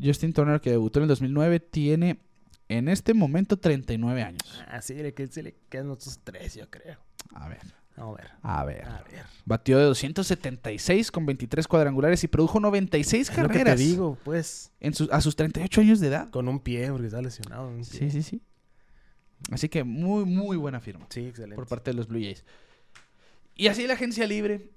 Justin 0.00 0.32
Turner, 0.32 0.60
que 0.60 0.70
debutó 0.70 1.00
en 1.00 1.04
el 1.04 1.08
2009, 1.08 1.60
tiene 1.60 2.20
en 2.68 2.88
este 2.88 3.12
momento 3.12 3.58
39 3.58 4.22
años. 4.22 4.62
Así 4.68 4.94
le, 4.94 5.12
que 5.14 5.26
se 5.26 5.42
le 5.42 5.56
quedan 5.68 5.90
otros 5.90 6.20
tres, 6.24 6.54
yo 6.54 6.70
creo. 6.70 6.98
A 7.34 7.48
ver, 7.48 7.58
Vamos 7.96 8.18
a 8.18 8.22
ver. 8.22 8.30
a 8.42 8.64
ver. 8.64 8.84
A 8.88 9.02
ver. 9.02 9.24
Batió 9.44 9.78
de 9.78 9.84
276 9.84 11.10
con 11.10 11.26
23 11.26 11.66
cuadrangulares 11.68 12.22
y 12.24 12.28
produjo 12.28 12.58
96 12.60 13.28
Es 13.28 13.36
lo 13.36 13.42
que 13.42 13.48
te 13.48 13.58
carreras 13.58 13.78
digo, 13.78 14.16
pues. 14.24 14.70
en 14.80 14.94
sus- 14.94 15.10
a 15.10 15.20
sus 15.20 15.36
38 15.36 15.80
años 15.82 16.00
de 16.00 16.06
edad. 16.06 16.30
Con 16.30 16.48
un 16.48 16.60
pie, 16.60 16.90
porque 16.90 17.08
está 17.08 17.20
lesionado. 17.20 17.70
Sí, 17.84 18.10
sí, 18.10 18.22
sí. 18.22 18.40
Así 19.50 19.68
que 19.68 19.82
muy, 19.84 20.24
muy 20.24 20.56
buena 20.56 20.80
firma 20.80 21.06
Sí, 21.10 21.26
excelente. 21.26 21.56
por 21.56 21.66
parte 21.66 21.90
de 21.90 21.96
los 21.96 22.06
Blue 22.06 22.20
Jays. 22.20 22.44
Y 23.54 23.68
así 23.68 23.86
la 23.86 23.94
agencia 23.94 24.26
libre. 24.26 24.70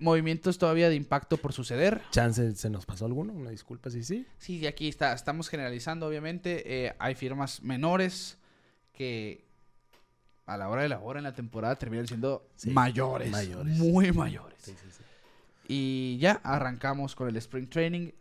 Movimientos 0.00 0.58
todavía 0.58 0.88
de 0.88 0.94
impacto 0.94 1.38
por 1.38 1.52
suceder. 1.52 2.00
Chance, 2.12 2.54
¿se 2.54 2.70
nos 2.70 2.86
pasó 2.86 3.04
alguno? 3.04 3.32
Una 3.32 3.50
disculpa, 3.50 3.90
sí, 3.90 4.04
sí. 4.04 4.26
Sí, 4.38 4.64
aquí 4.66 4.88
está, 4.88 5.12
estamos 5.12 5.48
generalizando, 5.48 6.06
obviamente. 6.06 6.86
Eh, 6.86 6.94
hay 7.00 7.16
firmas 7.16 7.62
menores 7.62 8.38
que 8.92 9.44
a 10.46 10.56
la 10.56 10.68
hora 10.68 10.82
de 10.82 10.88
la 10.88 11.00
hora 11.00 11.18
en 11.18 11.24
la 11.24 11.34
temporada 11.34 11.76
terminan 11.76 12.06
siendo 12.06 12.48
Sí, 12.54 12.70
mayores, 12.70 13.30
mayores. 13.30 13.76
Muy 13.78 14.12
mayores. 14.12 14.58
Sí, 14.62 14.72
sí, 14.80 14.88
sí. 14.90 15.02
Y 15.66 16.18
ya 16.18 16.40
arrancamos 16.44 17.14
con 17.16 17.28
el 17.28 17.36
Spring 17.36 17.68
Training. 17.68 18.12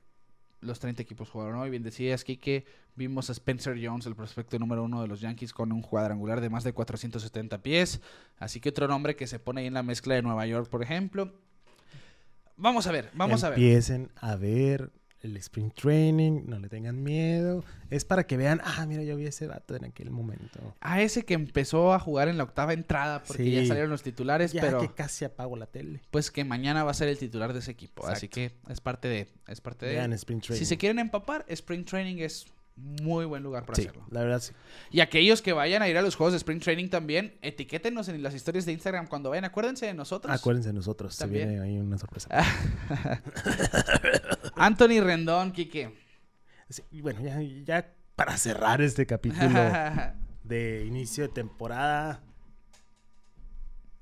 Los 0.62 0.80
30 0.80 1.02
equipos 1.02 1.30
jugaron 1.30 1.56
hoy. 1.56 1.70
Bien 1.70 1.84
decías, 1.84 2.24
Kike. 2.24 2.66
Vimos 2.96 3.30
a 3.30 3.34
Spencer 3.34 3.78
Jones, 3.82 4.08
el 4.08 4.16
prospecto 4.16 4.58
número 4.58 4.84
uno 4.84 5.02
de 5.02 5.08
los 5.08 5.22
Yankees, 5.22 5.54
con 5.54 5.72
un 5.72 5.82
cuadrangular 5.82 6.42
de 6.42 6.50
más 6.50 6.64
de 6.64 6.74
470 6.74 7.62
pies. 7.62 8.02
Así 8.38 8.60
que 8.60 8.70
otro 8.70 8.88
nombre 8.88 9.16
que 9.16 9.28
se 9.28 9.38
pone 9.38 9.62
ahí 9.62 9.68
en 9.68 9.76
la 9.76 9.84
mezcla 9.84 10.16
de 10.16 10.24
Nueva 10.24 10.48
York, 10.48 10.70
por 10.70 10.82
ejemplo. 10.82 11.34
Vamos 12.56 12.88
a 12.88 12.92
ver, 12.92 13.12
vamos 13.14 13.44
a 13.44 13.50
ver. 13.50 13.60
Empiecen 13.60 14.12
a 14.16 14.36
ver 14.36 14.92
el 15.22 15.36
Spring 15.38 15.72
Training, 15.72 16.44
no 16.46 16.60
le 16.60 16.70
tengan 16.70 17.02
miedo. 17.02 17.64
Es 17.90 18.06
para 18.06 18.26
que 18.28 18.38
vean, 18.38 18.62
ah, 18.64 18.86
mira, 18.86 19.04
yo 19.04 19.16
vi 19.18 19.26
ese 19.26 19.48
vato 19.48 19.76
en 19.76 19.86
aquel 19.86 20.12
momento. 20.12 20.60
A 20.80 21.02
ese 21.02 21.24
que 21.26 21.34
empezó 21.34 21.94
a 21.94 22.00
jugar 22.00 22.28
en 22.28 22.38
la 22.38 22.44
octava 22.44 22.74
entrada, 22.74 23.24
porque 23.24 23.44
Sí. 23.44 23.52
ya 23.52 23.66
salieron 23.66 23.90
los 23.90 24.04
titulares, 24.04 24.54
Ya 24.54 24.62
pero 24.62 24.80
que 24.80 24.90
casi 24.90 25.26
apago 25.26 25.56
la 25.58 25.66
tele. 25.66 26.02
pues 26.12 26.30
que 26.32 26.44
mañana 26.46 26.84
va 26.84 26.92
a 26.92 26.94
ser 26.94 27.08
el 27.08 27.18
titular 27.18 27.54
de 27.54 27.60
ese 27.60 27.72
equipo. 27.72 28.06
Así 28.08 28.28
que 28.28 28.52
es 28.70 28.80
parte 28.82 29.08
de. 29.08 29.28
Es 29.48 29.60
parte 29.62 29.86
de. 29.88 29.94
Vean 29.96 30.14
Spring 30.14 30.40
Training. 30.42 30.60
Si 30.60 30.66
se 30.66 30.78
quieren 30.78 31.00
empapar, 31.00 31.46
Spring 31.48 31.84
Training 31.84 32.18
es 32.20 32.46
muy 32.80 33.26
buen 33.26 33.42
lugar 33.42 33.66
para 33.66 33.76
Sí, 33.76 33.82
hacerlo. 33.88 34.06
la 34.12 34.22
verdad 34.22 34.40
sí. 34.40 34.52
Y 34.92 35.00
aquellos 35.00 35.42
que 35.42 35.52
vayan 35.52 35.82
a 35.82 35.90
ir 35.90 35.98
a 35.98 36.04
los 36.04 36.16
juegos 36.16 36.34
de 36.34 36.38
Spring 36.38 36.60
Training 36.60 36.90
también, 36.90 37.34
etiquétenos 37.42 38.08
en 38.08 38.22
las 38.22 38.36
historias 38.36 38.68
de 38.68 38.72
Instagram 38.74 39.08
cuando 39.08 39.32
vayan. 39.32 39.46
Acuérdense 39.46 39.88
de 39.88 39.96
nosotros. 39.96 40.32
Acuérdense 40.32 40.70
de 40.70 40.74
nosotros, 40.74 41.16
se 41.16 41.26
viene 41.26 41.60
ahí 41.60 41.80
una 41.80 41.98
sorpresa. 41.98 42.30
Anthony 44.60 45.02
Rendón, 45.02 45.52
Quique. 45.52 45.94
Sí, 46.70 46.84
y 46.92 47.02
bueno, 47.02 47.22
ya, 47.22 47.42
ya 47.42 47.94
para 48.16 48.36
cerrar 48.38 48.82
este 48.82 49.06
capítulo 49.06 49.48
de 50.44 50.86
inicio 50.86 51.24
de 51.24 51.30
temporada, 51.30 52.22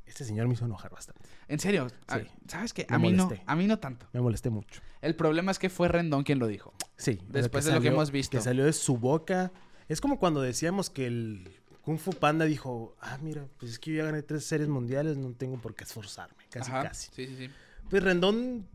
este 0.06 0.24
señor 0.24 0.48
me 0.48 0.54
hizo 0.54 0.66
enojar 0.66 0.92
bastante. 0.92 1.22
en 1.48 1.60
serio, 1.60 1.88
Sí. 2.12 2.20
¿sabes 2.48 2.74
qué? 2.74 2.86
Me 2.90 2.96
A 2.96 3.00
mí 3.00 3.12
no, 3.12 3.30
a 3.46 3.56
mí 3.56 3.68
no 3.68 3.80
tanto. 3.80 4.08
Me 4.14 4.22
molesté 4.22 4.50
mucho. 4.50 4.82
El 5.02 5.16
problema 5.16 5.52
es 5.52 5.60
que 5.60 5.70
fue 5.70 5.88
Rendón 5.88 6.24
quien 6.24 6.40
lo 6.40 6.48
dijo. 6.48 6.74
Sí. 6.98 7.20
Después 7.28 7.66
de 7.66 7.74
lo 7.74 7.82
que 7.82 7.90
hemos 7.90 8.12
visto. 8.12 8.38
Que 8.38 8.42
salió 8.44 8.66
de 8.66 8.74
su 8.74 8.98
boca. 8.98 9.52
Es 9.90 10.02
como 10.02 10.18
cuando 10.18 10.42
decíamos 10.42 10.90
que 10.90 11.06
el 11.08 11.52
Kung 11.82 12.00
Fu 12.00 12.12
Panda 12.14 12.46
dijo, 12.46 12.96
ah, 13.02 13.20
mira, 13.22 13.46
pues 13.60 13.74
es 13.74 13.80
que 13.80 13.92
yo 13.92 13.98
ya 13.98 14.06
gané 14.06 14.24
tres 14.24 14.46
series 14.46 14.70
mundiales, 14.70 15.18
no 15.18 15.34
tengo 15.34 15.58
por 15.62 15.76
qué 15.76 15.84
esforzarme. 15.84 16.44
Casi, 16.50 16.72
Ajá. 16.72 16.84
casi. 16.84 17.12
Sí, 17.14 17.28
sí, 17.28 17.36
sí. 17.38 17.50
Pues 17.90 18.02
Rendón, 18.02 18.68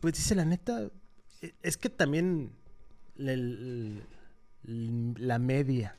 pues 0.00 0.14
dice 0.14 0.34
la 0.34 0.44
neta, 0.44 0.90
es 1.62 1.76
que 1.76 1.88
también 1.90 2.52
la, 3.16 3.32
el- 3.32 4.02
el- 4.64 5.14
la 5.18 5.38
media, 5.38 5.96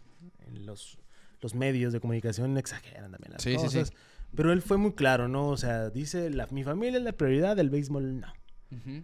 los, 0.53 0.97
los 1.41 1.55
medios 1.55 1.93
de 1.93 1.99
comunicación 1.99 2.57
exageran 2.57 3.11
también 3.11 3.34
las 3.34 3.43
Sí, 3.43 3.51
sí, 3.51 3.57
sí. 3.59 3.63
cosas. 3.80 3.93
Pero 4.35 4.51
él 4.53 4.61
fue 4.61 4.77
muy 4.77 4.93
claro, 4.93 5.27
¿no? 5.27 5.47
O 5.49 5.57
sea, 5.57 5.89
dice, 5.89 6.30
la, 6.30 6.47
mi 6.47 6.63
familia 6.63 6.97
es 6.99 7.03
la 7.03 7.13
prioridad, 7.13 7.55
del 7.55 7.69
béisbol 7.69 8.19
no. 8.19 8.34
Ujú. 8.71 9.03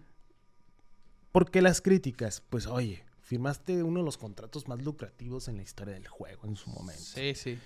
¿Por 1.31 1.49
qué 1.51 1.61
las 1.61 1.81
críticas? 1.81 2.41
Pues 2.49 2.67
oye, 2.67 3.03
firmaste 3.22 3.84
uno 3.84 3.99
de 4.01 4.05
los 4.05 4.17
contratos 4.17 4.67
más 4.67 4.81
lucrativos 4.84 5.47
en 5.47 5.57
la 5.57 5.63
historia 5.63 5.95
del 5.95 6.07
juego 6.07 6.45
en 6.47 6.55
su 6.55 6.69
momento. 6.69 7.01
Sí, 7.01 7.34
sí. 7.35 7.57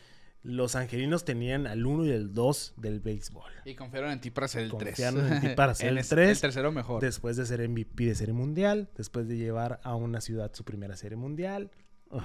Los 0.42 0.76
angelinos 0.76 1.26
tenían 1.26 1.68
al 1.68 1.86
1 1.86 2.06
y 2.06 2.12
el 2.12 2.34
2 2.34 2.74
del 2.78 3.02
béisbol. 3.02 3.52
Y 3.66 3.76
confiaron 3.76 4.12
en 4.12 4.22
ti 4.22 4.32
para 4.32 4.48
ser 4.48 4.64
el 4.64 4.72
3. 4.72 4.80
Confiaron 4.96 5.34
en 5.34 5.42
ti 5.42 5.48
para 5.56 5.76
ser 5.76 5.90
el 5.90 5.98
es- 5.98 6.08
tres. 6.10 6.30
El 6.38 6.42
tercero 6.42 6.72
mejor. 6.72 7.02
Después 7.02 7.36
de 7.36 7.46
ser 7.46 7.68
MVP 7.68 8.06
de 8.06 8.16
serie 8.16 8.34
mundial, 8.34 8.90
después 8.96 9.28
de 9.28 9.36
llevar 9.38 9.82
a 9.84 9.96
una 9.96 10.22
ciudad 10.22 10.52
su 10.54 10.64
primera 10.64 10.96
serie 10.96 11.18
mundial. 11.18 11.72
Ugh, 12.10 12.24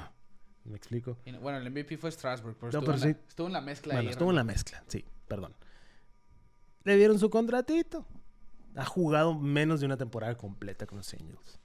¿Me 0.64 0.76
explico? 0.76 1.18
Y 1.26 1.32
Bueno, 1.32 1.58
el 1.58 1.68
MVP 1.70 1.98
fue 1.98 2.10
Strasbourg, 2.12 2.56
pero, 2.56 2.70
No, 2.72 2.78
estuvo, 2.78 2.84
pero 2.94 3.04
en 3.04 3.12
la, 3.12 3.18
estuvo 3.28 3.46
en 3.48 3.52
la 3.52 3.60
mezcla 3.60 3.94
Bueno, 3.94 4.08
ahí. 4.08 4.12
estuvo 4.12 4.30
en 4.30 4.36
la 4.36 4.44
mezcla, 4.44 4.84
sí, 4.86 5.04
perdón. 5.28 5.54
Le 6.84 6.96
dieron 6.96 7.18
su 7.18 7.28
contratito. 7.30 8.06
Ha 8.76 8.84
jugado 8.84 9.34
menos 9.38 9.80
de 9.80 9.86
una 9.86 9.96
temporada 9.96 10.36
completa 10.36 10.86
con 10.86 10.98
los 10.98 11.12
Angels. 11.14 11.60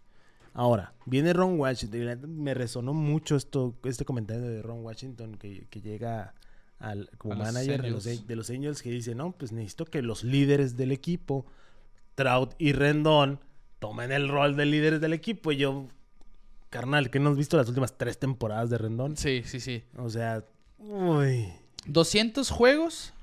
Ahora, 0.59 0.93
viene 1.05 1.31
Ron 1.31 1.57
Washington. 1.57 2.43
Me 2.43 2.53
resonó 2.53 2.93
mucho 2.93 3.37
esto, 3.37 3.79
este 3.85 4.03
comentario 4.03 4.43
de 4.43 4.61
Ron 4.61 4.83
Washington 4.83 5.37
que, 5.37 5.67
que 5.69 5.79
llega 5.79 6.33
al, 6.79 7.09
como 7.17 7.35
A 7.35 7.37
los 7.37 7.45
manager 7.45 7.81
de 7.81 7.89
los, 7.89 8.05
Angels. 8.05 8.27
de 8.27 8.35
los 8.35 8.49
Angels 8.49 8.81
que 8.81 8.91
dice, 8.91 9.15
no, 9.15 9.31
pues 9.31 9.53
necesito 9.53 9.85
que 9.85 10.01
los 10.01 10.25
líderes 10.25 10.75
del 10.75 10.91
equipo, 10.91 11.45
Trout 12.15 12.55
y 12.57 12.73
Rendón, 12.73 13.39
tomen 13.79 14.11
el 14.11 14.27
rol 14.27 14.57
de 14.57 14.65
líderes 14.65 14.99
del 14.99 15.13
equipo. 15.13 15.53
Y 15.53 15.55
yo, 15.59 15.87
carnal, 16.69 17.09
que 17.09 17.21
no 17.21 17.29
has 17.29 17.37
visto 17.37 17.55
las 17.55 17.69
últimas 17.69 17.97
tres 17.97 18.19
temporadas 18.19 18.69
de 18.69 18.79
Rendón? 18.79 19.15
Sí, 19.15 19.43
sí, 19.45 19.61
sí. 19.61 19.85
O 19.95 20.09
sea, 20.09 20.43
uy, 20.77 21.53
200 21.85 22.49
juegos 22.49 23.13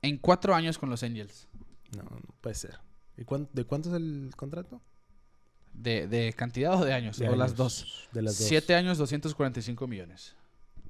en 0.00 0.16
cuatro 0.16 0.54
años 0.54 0.78
con 0.78 0.88
los 0.88 1.02
Angels. 1.02 1.46
no, 1.94 2.04
no 2.04 2.20
puede 2.40 2.54
ser. 2.54 2.78
¿Y 3.18 3.24
¿De 3.52 3.64
cuánto 3.66 3.90
es 3.90 3.96
el 3.96 4.30
contrato? 4.34 4.80
¿De, 5.74 6.06
de 6.06 6.32
cantidad 6.32 6.80
o 6.80 6.84
de 6.84 6.92
años? 6.92 7.18
De 7.18 7.28
o 7.28 7.36
las 7.36 7.56
dos. 7.56 8.08
De 8.12 8.22
las 8.22 8.38
dos. 8.38 8.48
Siete 8.48 8.74
años, 8.74 8.96
245 8.98 9.86
millones. 9.86 10.34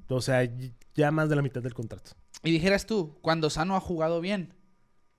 O 0.08 0.20
sea, 0.20 0.48
ya 0.94 1.10
más 1.10 1.28
de 1.28 1.36
la 1.36 1.42
mitad 1.42 1.62
del 1.62 1.74
contrato. 1.74 2.12
Y 2.42 2.50
dijeras 2.50 2.86
tú, 2.86 3.16
cuando 3.22 3.50
Sano 3.50 3.76
ha 3.76 3.80
jugado 3.80 4.20
bien. 4.20 4.54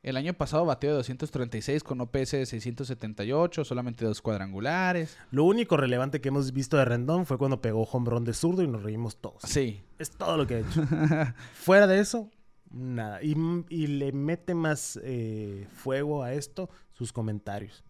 El 0.03 0.17
año 0.17 0.35
pasado 0.35 0.63
batió 0.65 0.91
de 0.91 0.97
236 0.97 1.83
con 1.83 1.99
OPS 1.99 2.31
de 2.31 2.45
678, 2.45 3.65
solamente 3.65 4.05
dos 4.05 4.21
cuadrangulares. 4.21 5.17
Lo 5.31 5.45
único 5.45 5.77
relevante 5.77 6.21
que 6.21 6.27
hemos 6.27 6.53
visto 6.53 6.77
de 6.77 6.85
Rendón 6.85 7.25
fue 7.25 7.39
cuando 7.39 7.59
pegó 7.59 7.81
home 7.85 8.11
run 8.11 8.23
de 8.23 8.33
zurdo 8.33 8.61
y 8.61 8.67
nos 8.67 8.83
reímos 8.83 9.17
todos. 9.17 9.41
Sí. 9.45 9.81
Es 9.97 10.11
todo 10.11 10.37
lo 10.37 10.45
que 10.45 10.55
ha 10.55 10.59
hecho. 10.59 10.85
Fuera 11.55 11.87
de 11.87 11.99
eso, 12.01 12.29
nada. 12.69 13.23
Y, 13.23 13.35
y 13.69 13.87
le 13.87 14.11
mete 14.11 14.53
más 14.53 14.99
eh, 15.03 15.67
fuego 15.73 16.21
a 16.21 16.33
esto 16.33 16.69
sus 16.93 17.11
comentarios. 17.11 17.83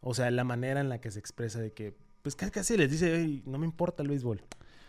O 0.00 0.14
sea, 0.14 0.30
la 0.30 0.44
manera 0.44 0.80
en 0.80 0.88
la 0.88 1.00
que 1.00 1.10
se 1.10 1.18
expresa 1.18 1.60
de 1.60 1.72
que, 1.72 1.96
pues 2.22 2.36
casi, 2.36 2.76
les 2.76 2.90
dice, 2.90 3.14
"Ey, 3.14 3.42
no 3.46 3.58
me 3.58 3.66
importa 3.66 4.02
el 4.02 4.08
béisbol. 4.08 4.42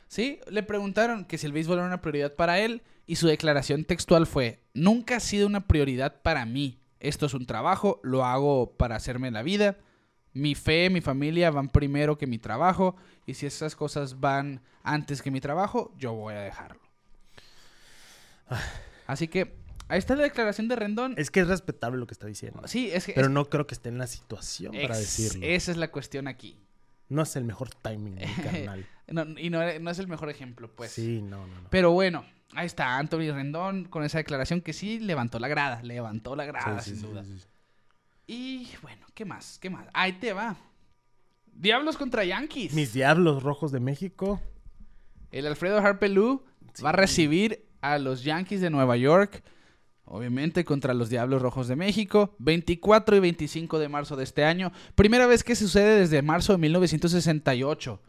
Sí, 0.07 0.39
le 0.49 0.63
preguntaron 0.63 1.25
que 1.25 1.37
si 1.37 1.45
el 1.45 1.51
béisbol 1.51 1.79
era 1.79 1.87
una 1.87 2.01
prioridad 2.01 2.35
para 2.35 2.59
él 2.59 2.81
y 3.05 3.17
su 3.17 3.27
declaración 3.27 3.83
textual 3.83 4.25
fue, 4.25 4.63
nunca 4.73 5.17
ha 5.17 5.19
sido 5.19 5.47
una 5.47 5.67
prioridad 5.67 6.21
para 6.21 6.45
mí. 6.45 6.79
Esto 6.99 7.25
es 7.25 7.33
un 7.33 7.45
trabajo, 7.45 7.99
lo 8.03 8.25
hago 8.25 8.77
para 8.77 8.95
hacerme 8.95 9.31
la 9.31 9.43
vida. 9.43 9.77
Mi 10.33 10.55
fe, 10.55 10.89
mi 10.89 11.01
familia 11.01 11.51
van 11.51 11.69
primero 11.69 12.17
que 12.17 12.27
mi 12.27 12.37
trabajo 12.37 12.95
y 13.25 13.33
si 13.33 13.45
esas 13.45 13.75
cosas 13.75 14.19
van 14.19 14.61
antes 14.83 15.21
que 15.21 15.31
mi 15.31 15.41
trabajo, 15.41 15.93
yo 15.97 16.13
voy 16.13 16.35
a 16.35 16.41
dejarlo. 16.41 16.81
Así 19.07 19.27
que 19.27 19.55
ahí 19.89 19.99
está 19.99 20.15
la 20.15 20.23
declaración 20.23 20.67
de 20.67 20.75
Rendón. 20.75 21.13
Es 21.17 21.31
que 21.31 21.39
es 21.41 21.47
respetable 21.47 21.97
lo 21.99 22.07
que 22.07 22.13
está 22.13 22.27
diciendo. 22.27 22.61
Sí, 22.67 22.89
es 22.91 23.05
que... 23.05 23.13
Pero 23.13 23.27
es- 23.27 23.33
no 23.33 23.45
creo 23.49 23.67
que 23.67 23.73
esté 23.73 23.89
en 23.89 23.97
la 23.97 24.07
situación 24.07 24.73
para 24.73 24.97
decirlo. 24.97 25.45
Esa 25.45 25.71
es 25.71 25.77
la 25.77 25.89
cuestión 25.91 26.27
aquí. 26.27 26.59
No 27.09 27.21
es 27.21 27.35
el 27.35 27.45
mejor 27.45 27.69
timing, 27.73 28.15
mi 28.15 28.25
carnal. 28.43 28.85
No, 29.07 29.23
y 29.39 29.49
no, 29.49 29.79
no 29.79 29.89
es 29.91 29.99
el 29.99 30.07
mejor 30.07 30.29
ejemplo, 30.29 30.69
pues. 30.75 30.91
sí, 30.91 31.21
no, 31.21 31.47
no, 31.47 31.61
no. 31.61 31.69
Pero 31.69 31.91
bueno, 31.91 32.25
ahí 32.53 32.65
está 32.65 32.97
Anthony 32.97 33.31
Rendón 33.31 33.85
con 33.85 34.03
esa 34.03 34.17
declaración 34.17 34.59
que 34.61 34.73
sí 34.73 34.99
levantó 34.99 35.39
la 35.39 35.47
grada, 35.47 35.81
levantó 35.83 36.35
la 36.35 36.43
grada, 36.45 36.81
Sí, 36.81 36.89
sin 36.91 36.99
sí, 36.99 37.05
duda. 37.07 37.23
sí. 37.23 37.37
Y 38.27 38.67
bueno, 38.81 39.05
¿qué 39.13 39.23
más? 39.23 39.57
¿Qué 39.59 39.69
más? 39.69 39.87
Ahí 39.93 40.13
te 40.13 40.33
va. 40.33 40.57
Diablos 41.53 41.95
contra 41.97 42.25
Yankees. 42.25 42.73
Mis 42.73 42.91
Diablos 42.93 43.41
Rojos 43.41 43.71
de 43.71 43.79
México. 43.79 44.41
El 45.31 45.47
Alfredo 45.47 45.77
Harpelú 45.79 46.43
va 46.83 46.89
a 46.89 46.93
recibir 46.93 47.65
a 47.81 47.97
los 47.97 48.23
Yankees 48.23 48.59
de 48.61 48.69
Nueva 48.69 48.97
York. 48.97 49.43
Obviamente 50.09 50.63
contra 50.63 50.93
los 50.93 51.09
Diablos 51.09 51.41
Rojos 51.41 51.67
de 51.67 51.75
México. 51.75 52.33
24 52.39 53.15
y 53.17 53.19
25 53.19 53.77
de 53.79 53.89
marzo 53.89 54.15
de 54.15 54.23
este 54.23 54.43
año. 54.45 54.71
Primera 54.95 55.27
vez 55.27 55.43
que 55.43 55.55
sucede 55.55 55.99
desde 55.99 56.21
marzo 56.21 56.53
de 56.53 56.59
1968 56.59 58.01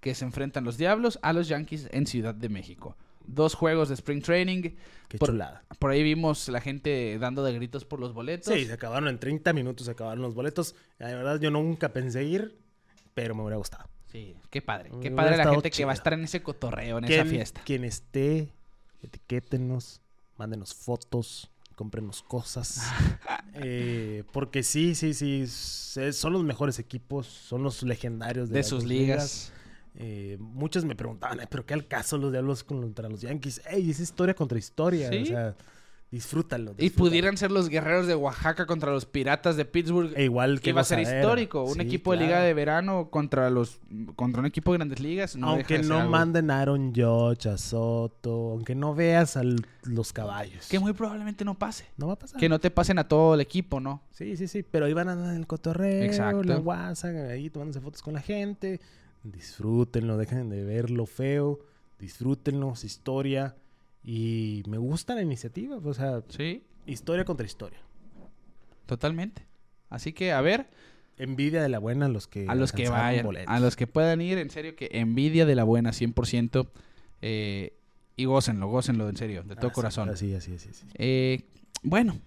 que 0.00 0.14
se 0.16 0.24
enfrentan 0.24 0.64
los 0.64 0.78
Diablos 0.78 1.18
a 1.22 1.32
los 1.32 1.48
Yankees 1.48 1.88
en 1.92 2.06
Ciudad 2.06 2.34
de 2.34 2.48
México. 2.48 2.96
Dos 3.24 3.54
juegos 3.54 3.88
de 3.88 3.94
Spring 3.94 4.20
Training. 4.20 4.62
Qué 5.08 5.18
Por- 5.18 5.28
chulada. 5.28 5.62
Por 5.78 5.90
ahí 5.92 6.02
vimos 6.02 6.48
la 6.48 6.60
gente 6.60 7.16
dando 7.20 7.44
de 7.44 7.52
gritos 7.54 7.84
por 7.84 8.00
los 8.00 8.12
boletos. 8.12 8.52
Sí, 8.52 8.66
se 8.66 8.72
acabaron 8.72 9.08
en 9.08 9.18
30 9.20 9.52
minutos, 9.52 9.86
se 9.86 9.92
acabaron 9.92 10.22
los 10.22 10.34
boletos. 10.34 10.74
La 10.98 11.06
verdad, 11.08 11.38
yo 11.40 11.52
nunca 11.52 11.92
pensé 11.92 12.24
ir, 12.24 12.58
pero 13.14 13.36
me 13.36 13.42
hubiera 13.42 13.58
gustado. 13.58 13.88
Sí, 14.10 14.34
qué 14.50 14.60
padre. 14.60 14.90
Qué 15.00 15.10
padre 15.10 15.36
la 15.36 15.48
gente 15.48 15.70
que 15.70 15.84
va 15.84 15.92
a 15.92 15.94
estar 15.94 16.12
en 16.14 16.24
ese 16.24 16.42
cotorreo, 16.42 16.98
en 16.98 17.04
esa 17.04 17.24
fiesta. 17.24 17.62
Quien 17.64 17.84
esté, 17.84 18.52
etiquétenos, 19.02 20.01
mándenos 20.42 20.74
fotos, 20.74 21.48
cómprenos 21.76 22.22
cosas. 22.22 22.82
Eh, 23.54 24.24
porque 24.32 24.62
sí, 24.62 24.94
sí, 24.94 25.12
sí, 25.12 25.42
s- 25.42 26.12
son 26.14 26.32
los 26.32 26.42
mejores 26.42 26.78
equipos, 26.78 27.26
son 27.26 27.62
los 27.62 27.82
legendarios 27.82 28.48
de, 28.48 28.62
sus 28.62 28.80
dos 28.80 28.84
ligas. 28.88 29.52
Eh, 29.94 30.38
muchos 30.40 30.86
me 30.86 30.96
preguntaban, 30.96 31.38
"Ay, 31.38 31.46
¿pero 31.50 31.66
qué 31.66 31.74
al 31.74 31.86
caso 31.86 32.16
los 32.16 32.32
diablos 32.32 32.64
contra 32.64 33.10
los 33.10 33.20
Yankees? 33.20 33.60
Ey, 33.70 33.90
es 33.90 34.00
historia 34.00 34.34
contra 34.34 34.58
historia. 34.58 35.10
Sí. 35.10 35.22
O 35.22 35.26
sea, 35.26 35.54
disfrútalo. 36.12 36.72
Y 36.72 36.74
disfrútalo. 36.84 37.08
pudieran 37.10 37.36
ser 37.36 37.50
los 37.50 37.68
guerreros 37.68 38.06
de 38.06 38.14
Oaxaca 38.14 38.66
contra 38.66 38.92
los 38.92 39.06
piratas 39.06 39.56
de 39.56 39.64
Pittsburgh. 39.64 40.12
E 40.16 40.24
igual 40.24 40.60
que 40.60 40.70
iba 40.70 40.82
a 40.82 40.84
ser 40.84 41.00
histórico. 41.00 41.64
Un 41.64 41.74
Sí, 41.74 41.80
equipo 41.80 42.12
de 42.12 42.18
liga 42.18 42.40
de 42.40 42.54
verano 42.54 43.08
contra 43.10 43.50
los 43.50 43.80
contra 44.14 44.40
un 44.40 44.46
equipo 44.46 44.70
de 44.70 44.78
grandes 44.78 45.00
ligas. 45.00 45.34
No 45.34 45.48
aunque 45.48 45.78
de 45.78 45.84
no 45.88 45.98
algo 45.98 46.10
manden 46.10 46.50
a 46.52 46.60
Aaron 46.60 46.94
Judge, 46.94 47.48
a 47.48 47.58
Soto, 47.58 48.52
aunque 48.52 48.74
no 48.76 48.94
veas 48.94 49.36
a 49.36 49.42
los 49.84 50.12
caballos. 50.12 50.68
Que 50.68 50.78
muy 50.78 50.92
probablemente 50.92 51.44
no 51.44 51.58
pase. 51.58 51.86
No 51.96 52.06
va 52.06 52.12
a 52.12 52.18
pasar. 52.18 52.38
Que 52.38 52.48
no 52.48 52.60
te 52.60 52.70
pasen 52.70 52.98
a 52.98 53.08
todo 53.08 53.34
el 53.34 53.40
equipo, 53.40 53.80
¿no? 53.80 54.02
Sí, 54.12 54.36
sí, 54.36 54.46
sí, 54.46 54.62
pero 54.62 54.84
ahí 54.86 54.92
van 54.92 55.08
a 55.08 55.12
andar 55.12 55.30
en 55.30 55.38
el 55.40 55.46
cotorreo, 55.46 56.04
Exacto. 56.04 56.44
la 56.44 56.58
WhatsApp, 56.58 57.30
ahí 57.30 57.50
tomándose 57.50 57.80
fotos 57.80 58.02
con 58.02 58.14
la 58.14 58.20
gente. 58.20 58.80
Disfrútenlo, 59.24 60.16
dejen 60.18 60.50
de 60.50 60.62
ver 60.64 60.90
lo 60.90 61.06
feo, 61.06 61.60
disfrútenlo, 61.98 62.72
es 62.74 62.84
historia. 62.84 63.56
Y 64.04 64.62
me 64.68 64.78
gusta 64.78 65.14
la 65.14 65.22
iniciativa, 65.22 65.76
o 65.82 65.94
sea, 65.94 66.22
Sí, 66.28 66.64
historia 66.86 67.24
contra 67.24 67.46
historia. 67.46 67.78
totalmente. 68.86 69.46
Así 69.88 70.12
que, 70.12 70.32
a 70.32 70.40
ver, 70.40 70.68
Envidia 71.18 71.62
de 71.62 71.68
la 71.68 71.78
buena 71.78 72.06
a 72.06 72.08
los 72.08 72.26
que 72.26 72.46
a 72.48 72.54
los 72.54 72.72
que 72.72 72.88
vayan, 72.88 73.24
boletos. 73.26 73.54
a 73.54 73.60
los 73.60 73.76
que 73.76 73.86
puedan 73.86 74.22
ir, 74.22 74.38
en 74.38 74.48
serio, 74.50 74.74
que 74.74 74.88
envidia 74.92 75.44
de 75.44 75.54
la 75.54 75.62
buena, 75.62 75.90
100%. 75.92 76.68
eh, 77.20 77.76
y 78.16 78.24
gócenlo, 78.24 78.66
gócenlo, 78.68 79.08
en 79.08 79.16
serio, 79.16 79.42
de 79.42 79.54
todo 79.54 79.68
Así, 79.68 79.74
corazón. 79.74 80.08
Así, 80.08 80.34
así, 80.34 80.54
así. 80.54 80.68
así. 80.70 80.86
Eh, 80.94 81.42
bueno, 81.82 82.18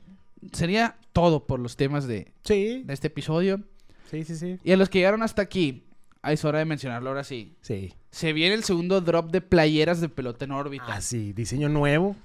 sería 0.53 0.97
todo 1.13 1.45
por 1.47 1.59
los 1.59 1.75
temas 1.77 2.07
de, 2.07 2.31
Sí, 2.43 2.83
de 2.85 2.93
este 2.93 3.07
episodio. 3.07 3.61
sí, 4.09 4.23
sí, 4.23 4.35
sí. 4.35 4.59
Y 4.63 4.71
a 4.71 4.77
los 4.77 4.87
que 4.89 4.99
llegaron 4.99 5.23
hasta 5.23 5.41
aquí, 5.41 5.83
ah, 6.25 6.33
es 6.33 6.43
hora 6.45 6.59
de 6.59 6.65
mencionarlo 6.65 7.09
ahora 7.09 7.23
sí. 7.23 7.55
Sí. 7.61 7.93
Se 8.11 8.33
viene 8.33 8.55
el 8.55 8.63
segundo 8.63 9.01
drop 9.01 9.31
de 9.31 9.41
playeras 9.41 10.01
de 10.01 10.09
pelota 10.09 10.45
en 10.45 10.51
órbita. 10.51 10.87
Así, 10.87 11.33
diseño 11.33 11.69
nuevo. 11.69 12.15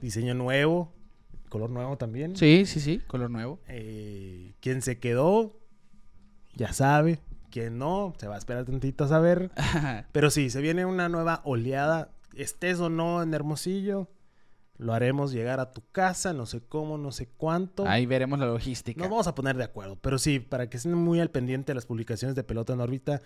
Diseño 0.00 0.34
nuevo. 0.34 0.92
Color 1.48 1.70
nuevo 1.70 1.98
también. 1.98 2.36
Sí, 2.36 2.64
sí, 2.66 2.80
sí, 2.80 3.00
color 3.08 3.30
nuevo. 3.30 3.58
Eh, 3.66 4.54
quien 4.60 4.82
se 4.82 5.00
quedó, 5.00 5.58
ya 6.54 6.72
sabe. 6.72 7.18
Quien 7.50 7.78
no, 7.78 8.14
se 8.18 8.28
va 8.28 8.36
a 8.36 8.38
esperar 8.38 8.64
tantito 8.64 9.04
a 9.04 9.08
saber. 9.08 9.50
Pero 10.12 10.30
sí, 10.30 10.50
se 10.50 10.60
viene 10.60 10.84
una 10.84 11.08
nueva 11.08 11.40
oleada. 11.44 12.12
Estés 12.36 12.78
o 12.78 12.88
no 12.88 13.22
en 13.24 13.34
Hermosillo, 13.34 14.08
lo 14.80 14.94
haremos 14.94 15.30
llegar 15.32 15.60
a 15.60 15.72
tu 15.72 15.82
casa, 15.92 16.32
no 16.32 16.46
sé 16.46 16.62
cómo, 16.62 16.96
no 16.98 17.12
sé 17.12 17.28
cuánto. 17.28 17.86
Ahí 17.86 18.06
veremos 18.06 18.38
la 18.38 18.46
logística. 18.46 18.98
Nos 19.00 19.10
vamos 19.10 19.26
a 19.26 19.34
poner 19.34 19.56
de 19.56 19.64
acuerdo. 19.64 19.96
Pero 20.00 20.18
sí, 20.18 20.40
para 20.40 20.70
que 20.70 20.78
estén 20.78 20.94
muy 20.94 21.20
al 21.20 21.30
pendiente 21.30 21.70
de 21.72 21.74
las 21.74 21.84
publicaciones 21.86 22.34
de 22.34 22.42
Pelota 22.44 22.72
en 22.72 22.80
órbita. 22.80 23.20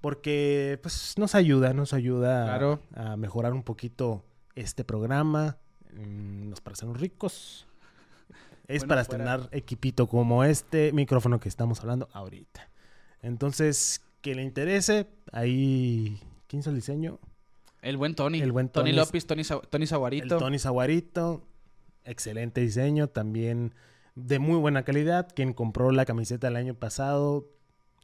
Porque 0.00 0.78
pues 0.82 1.14
nos 1.18 1.34
ayuda, 1.34 1.72
nos 1.74 1.92
ayuda 1.92 2.42
a- 2.44 2.46
Claro. 2.46 2.80
a, 2.94 3.16
mejorar 3.16 3.52
un 3.52 3.62
poquito 3.64 4.24
este 4.54 4.84
programa. 4.84 5.58
Mm, 5.92 6.48
Nos 6.50 6.60
parecen 6.60 6.94
ricos. 6.94 7.66
Es 8.68 8.82
Bueno, 8.82 8.88
para 8.88 9.04
fuera. 9.04 9.24
estrenar 9.24 9.48
equipito 9.52 10.06
como 10.06 10.44
este 10.44 10.92
micrófono 10.92 11.40
que 11.40 11.48
estamos 11.48 11.80
hablando 11.80 12.08
ahorita. 12.12 12.70
Entonces, 13.22 14.02
que 14.20 14.34
le 14.34 14.42
interese, 14.42 15.08
ahí... 15.32 16.20
¿Quién 16.46 16.60
hizo 16.60 16.70
el 16.70 16.76
diseño? 16.76 17.18
El 17.82 17.96
buen 17.96 18.14
Tony. 18.14 18.40
El 18.40 18.52
buen 18.52 18.68
Tony 18.68 18.90
Tony- 18.90 18.96
López, 18.96 19.26
Tony, 19.26 19.42
Tony 19.44 19.82
El 19.82 19.88
Saguarito. 19.88 20.38
Tony 20.38 20.58
Saguarito. 20.58 21.44
Excelente 22.04 22.60
diseño, 22.60 23.08
también 23.08 23.74
de 24.14 24.38
muy 24.38 24.56
buena 24.56 24.82
calidad. 24.82 25.28
Quien 25.34 25.52
compró 25.52 25.90
la 25.92 26.04
camiseta 26.04 26.48
el 26.48 26.56
año 26.56 26.74
pasado 26.74 27.46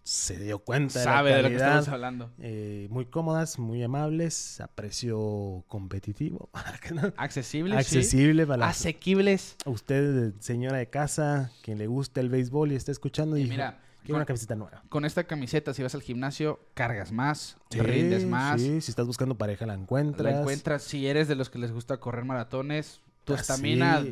se 0.03 0.39
dio 0.39 0.59
cuenta 0.59 1.03
Sabe 1.03 1.31
de 1.31 1.37
de 1.37 1.43
la 1.43 1.49
lo 1.49 1.49
que 1.49 1.57
estamos 1.65 1.89
hablando. 1.89 2.31
Eh, 2.39 2.89
muy 2.91 3.07
cómodas, 3.07 3.59
muy 3.59 3.83
amables, 3.83 4.61
a 4.61 4.67
precio 4.69 5.65
competitivo, 5.67 6.51
Accesibles, 7.17 7.79
accesible 7.79 8.47
para 8.47 8.67
sí. 8.75 8.81
Asequibles. 8.89 9.57
a 9.65 9.71
usted, 9.71 10.35
señora 10.41 10.77
de 10.77 10.91
casa, 10.91 11.51
quien 11.63 11.79
le 11.79 11.87
guste 11.87 12.21
el 12.21 12.29
béisbol 12.29 12.73
y 12.73 12.75
está 12.75 12.93
escuchando 12.93 13.39
y, 13.39 13.41
Y 13.41 13.43
dijo, 13.45 13.55
mira, 13.55 13.81
quiero 14.05 14.17
una 14.17 14.25
con, 14.25 14.27
camiseta 14.27 14.55
nueva. 14.55 14.83
con 14.89 15.05
esta 15.05 15.25
camiseta, 15.25 15.75
si 15.75 15.83
vas 15.83 15.95
al 15.95 16.03
gimnasio, 16.03 16.61
cargas 16.75 17.11
más, 17.11 17.57
Sí, 17.71 17.81
rindes 17.81 18.25
más, 18.27 18.61
sí, 18.61 18.81
si 18.81 18.91
estás 18.93 19.07
buscando 19.07 19.35
pareja 19.37 19.67
la 19.67 19.75
encuentras. 19.75 20.33
la 20.33 20.41
encuentras. 20.41 20.83
Si 20.83 21.07
eres 21.09 21.27
de 21.27 21.35
los 21.35 21.51
que 21.51 21.59
les 21.59 21.73
gusta 21.73 21.97
correr 21.97 22.25
maratones, 22.25 23.01
tu 23.25 23.33
Así, 23.35 23.41
estamina 23.41 24.05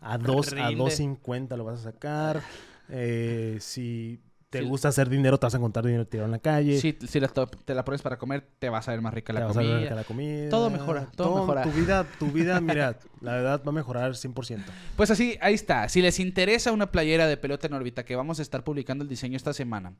a 0.00 0.18
dos 0.18 0.52
a 0.52 0.68
rinde. 0.68 0.84
2.50 0.84 1.56
lo 1.56 1.64
vas 1.64 1.80
a 1.80 1.82
sacar. 1.84 2.42
Eh, 2.90 3.56
si 3.60 4.20
te 4.50 4.60
Sí. 4.60 4.64
gusta 4.64 4.88
hacer 4.88 5.08
dinero, 5.10 5.38
te 5.38 5.44
vas 5.46 5.54
a 5.54 5.58
encontrar 5.58 5.84
dinero 5.84 6.06
tirado 6.06 6.24
en 6.26 6.32
la 6.32 6.38
calle. 6.38 6.80
Si, 6.80 6.96
si 7.06 7.20
la 7.20 7.28
to- 7.28 7.46
te 7.46 7.74
la 7.74 7.84
pones 7.84 8.00
para 8.00 8.16
comer, 8.16 8.48
te 8.58 8.70
vas 8.70 8.88
a 8.88 8.92
ver 8.92 9.02
más 9.02 9.12
rica 9.12 9.32
te 9.34 9.38
la 9.40 9.46
vas 9.46 9.56
a 9.56 9.60
comida. 9.60 9.88
que 9.88 9.94
la 9.94 10.04
comida. 10.04 10.48
Todo 10.48 10.70
mejora, 10.70 11.06
todo 11.14 11.40
mejora. 11.40 11.62
Tu 11.62 11.70
vida, 11.72 12.06
tu 12.18 12.26
vida, 12.32 12.58
mira, 12.60 12.98
la 13.20 13.32
verdad 13.32 13.62
va 13.66 13.68
a 13.70 13.72
mejorar 13.72 14.14
100%. 14.16 14.72
Pues 14.96 15.10
así, 15.10 15.36
ahí 15.42 15.52
está. 15.54 15.88
Si 15.90 16.00
les 16.00 16.18
interesa 16.18 16.72
una 16.72 16.90
playera 16.90 17.26
de 17.26 17.36
pelota 17.36 17.66
en 17.66 17.74
órbita 17.74 18.04
que 18.04 18.16
vamos 18.16 18.38
a 18.38 18.42
estar 18.42 18.64
publicando 18.64 19.02
el 19.02 19.08
diseño 19.10 19.36
esta 19.36 19.52
semana, 19.52 19.92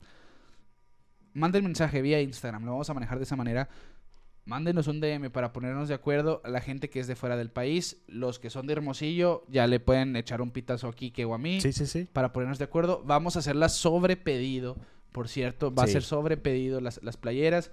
manden 1.33 1.63
mensaje 1.63 2.01
vía 2.01 2.19
Instagram. 2.21 2.65
Lo 2.65 2.71
vamos 2.71 2.89
a 2.89 2.93
manejar 2.93 3.17
de 3.19 3.23
esa 3.25 3.35
manera. 3.35 3.69
Mándenos 4.49 4.87
un 4.87 4.99
DM 4.99 5.29
para 5.29 5.53
ponernos 5.53 5.87
de 5.89 5.93
acuerdo. 5.93 6.41
La 6.43 6.59
gente 6.59 6.89
que 6.89 6.99
es 6.99 7.05
de 7.05 7.15
fuera 7.15 7.37
del 7.37 7.51
país, 7.51 7.97
los 8.07 8.39
que 8.39 8.49
son 8.49 8.65
de 8.65 8.73
Hermosillo, 8.73 9.45
ya 9.47 9.67
le 9.67 9.79
pueden 9.79 10.15
echar 10.15 10.41
un 10.41 10.49
pitazo 10.49 10.87
a 10.87 10.93
Kike 10.93 11.23
o 11.25 11.35
a 11.35 11.37
mí 11.37 11.61
Sí, 11.61 11.71
sí, 11.71 11.85
sí. 11.85 12.07
para 12.11 12.33
ponernos 12.33 12.57
de 12.57 12.65
acuerdo. 12.65 13.03
Vamos 13.05 13.35
a 13.35 13.39
hacerlas 13.39 13.75
sobre 13.75 14.17
pedido, 14.17 14.75
por 15.11 15.27
cierto. 15.29 15.71
Va 15.71 15.83
a 15.83 15.87
ser 15.87 16.01
sobre 16.01 16.35
pedido 16.35 16.81
las, 16.81 16.99
las 17.03 17.15
playeras. 17.15 17.69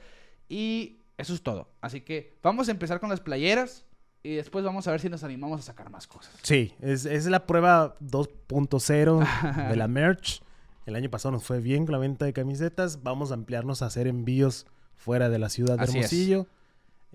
Y 0.51 0.99
eso 1.17 1.33
es 1.33 1.43
todo. 1.43 1.71
Así 1.81 2.03
que 2.03 2.37
vamos 2.43 2.69
a 2.69 2.73
empezar 2.73 3.01
con 3.01 3.09
las 3.09 3.21
playeras 3.21 3.87
y 4.23 4.35
después 4.35 4.63
vamos 4.63 4.87
a 4.87 4.91
ver 4.91 5.01
si 5.01 5.09
nos 5.09 5.25
animamos 5.25 5.61
a 5.61 5.63
sacar 5.63 5.89
más 5.89 6.07
cosas. 6.07 6.35
Sí, 6.43 6.75
es, 6.81 7.07
es 7.07 7.25
la 7.25 7.47
prueba 7.47 7.97
2.0 8.01 9.69
de 9.71 9.77
la 9.77 9.89
merch. 9.89 10.43
El 10.85 10.95
año 10.95 11.09
pasado 11.09 11.33
nos 11.33 11.43
fue 11.43 11.61
bien 11.61 11.87
con 11.87 11.95
la 11.95 11.99
venta 11.99 12.27
de 12.27 12.35
camisetas. 12.35 13.03
Vamos 13.03 13.31
a 13.31 13.35
ampliarnos 13.35 13.81
a 13.81 13.87
hacer 13.87 14.07
envíos 14.07 14.67
fuera 14.95 15.31
de 15.31 15.39
la 15.39 15.49
ciudad 15.49 15.79
de 15.79 15.85
Así 15.85 15.99
es. 16.01 16.47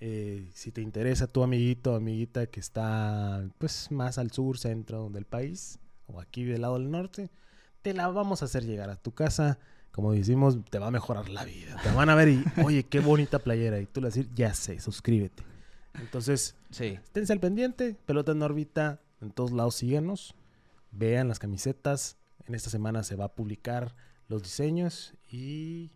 Eh, 0.04 0.50
si 0.54 0.72
te 0.72 0.82
interesa 0.82 1.28
tu 1.28 1.44
amiguito 1.44 1.94
o 1.94 1.96
amiguita 1.96 2.48
que 2.48 2.60
está 2.60 3.48
pues 3.60 3.92
más 3.92 4.18
al 4.18 4.32
sur, 4.32 4.58
centro 4.58 5.10
del 5.10 5.26
país 5.26 5.80
o 6.08 6.20
aquí 6.20 6.44
del 6.44 6.62
lado 6.62 6.80
del 6.80 6.90
norte, 6.92 7.30
te 7.84 7.94
la 7.94 8.08
vamos 8.08 8.42
a 8.42 8.46
hacer 8.46 8.66
llegar 8.66 8.90
a 8.90 8.96
tu 8.96 9.12
casa 9.14 9.60
como 9.92 10.14
decimos, 10.14 10.58
te 10.70 10.80
va 10.80 10.88
a 10.88 10.92
mejorar 10.92 11.30
la 11.30 11.44
vida. 11.44 11.78
Te 11.84 11.92
van 11.92 12.10
a 12.10 12.16
ver 12.16 12.30
y, 12.30 12.44
oye, 12.66 12.84
qué 12.84 13.00
bonita 13.02 13.40
playera. 13.40 13.80
Y 13.80 13.86
tú 13.86 14.00
le 14.02 14.08
vas 14.08 14.16
a 14.16 14.20
decir, 14.20 14.34
ya 14.34 14.54
sé, 14.54 14.80
suscríbete. 14.80 15.44
Entonces, 16.00 16.56
Sí. 16.70 16.98
esténse 17.04 17.34
al 17.34 17.40
pendiente. 17.42 17.98
Pelota 18.06 18.32
en 18.32 18.42
órbita, 18.42 19.02
en 19.20 19.32
todos 19.32 19.52
lados 19.52 19.76
síganos. 19.76 20.34
Vean 20.92 21.28
las 21.28 21.40
camisetas. 21.40 22.18
En 22.48 22.56
esta 22.56 22.70
semana 22.70 23.04
se 23.04 23.16
va 23.16 23.26
a 23.26 23.36
publicar 23.36 23.96
los 24.28 24.42
diseños 24.44 25.14
y... 25.30 25.92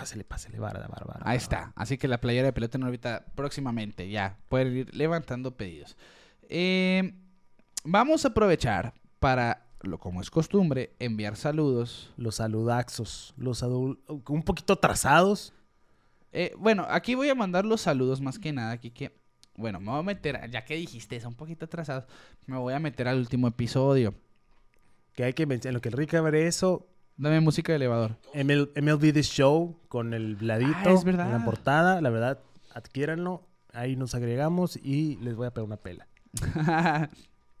Pásele, 0.00 0.24
pásele, 0.24 0.58
vara, 0.58 0.86
vara, 0.86 1.20
Ahí 1.22 1.36
está. 1.36 1.72
Así 1.74 1.98
que 1.98 2.08
la 2.08 2.20
playera 2.20 2.46
de 2.46 2.52
pelota 2.52 2.78
en 2.78 2.84
órbita 2.84 3.24
próximamente 3.34 4.08
ya. 4.08 4.38
Pueden 4.48 4.76
ir 4.76 4.94
levantando 4.94 5.56
pedidos. 5.56 5.96
Eh, 6.48 7.14
vamos 7.84 8.24
a 8.24 8.28
aprovechar 8.28 8.94
para, 9.18 9.66
lo 9.82 9.98
como 9.98 10.20
es 10.20 10.30
costumbre, 10.30 10.94
enviar 10.98 11.36
saludos. 11.36 12.12
Los 12.16 12.36
saludaxos, 12.36 13.34
los 13.36 13.62
un 13.62 14.42
poquito 14.44 14.74
atrasados. 14.74 15.52
Eh, 16.32 16.54
bueno, 16.58 16.86
aquí 16.88 17.14
voy 17.14 17.28
a 17.28 17.34
mandar 17.34 17.64
los 17.64 17.80
saludos 17.80 18.20
más 18.20 18.38
que 18.38 18.52
nada. 18.52 18.72
Aquí 18.72 18.90
que, 18.90 19.18
bueno, 19.56 19.80
me 19.80 19.90
voy 19.90 20.00
a 20.00 20.02
meter, 20.02 20.48
ya 20.50 20.64
que 20.64 20.76
dijiste, 20.76 21.16
es 21.16 21.24
un 21.24 21.34
poquito 21.34 21.64
atrasado, 21.64 22.06
me 22.46 22.56
voy 22.56 22.74
a 22.74 22.78
meter 22.78 23.08
al 23.08 23.18
último 23.18 23.48
episodio. 23.48 24.14
Que 25.14 25.24
hay 25.24 25.32
que 25.32 25.46
mencionar, 25.46 25.70
en 25.70 25.74
lo 25.74 25.80
que 25.80 25.88
el 25.88 25.94
Rica 25.94 26.18
abre 26.18 26.46
eso, 26.46 26.86
Dame 27.18 27.40
música 27.40 27.72
de 27.72 27.76
elevador. 27.76 28.16
ML, 28.32 28.70
MLB 28.80 29.12
The 29.12 29.22
Show 29.24 29.76
con 29.88 30.14
el 30.14 30.38
ladito 30.40 30.72
Ah, 30.84 30.92
es 30.92 31.02
verdad. 31.02 31.26
en 31.26 31.32
la 31.32 31.44
portada. 31.44 32.00
La 32.00 32.10
verdad, 32.10 32.38
adquiéranlo. 32.72 33.42
Ahí 33.72 33.96
nos 33.96 34.14
agregamos 34.14 34.76
y 34.76 35.16
les 35.16 35.34
voy 35.34 35.48
a 35.48 35.50
pegar 35.50 35.66
una 35.66 35.76
pela. 35.76 36.06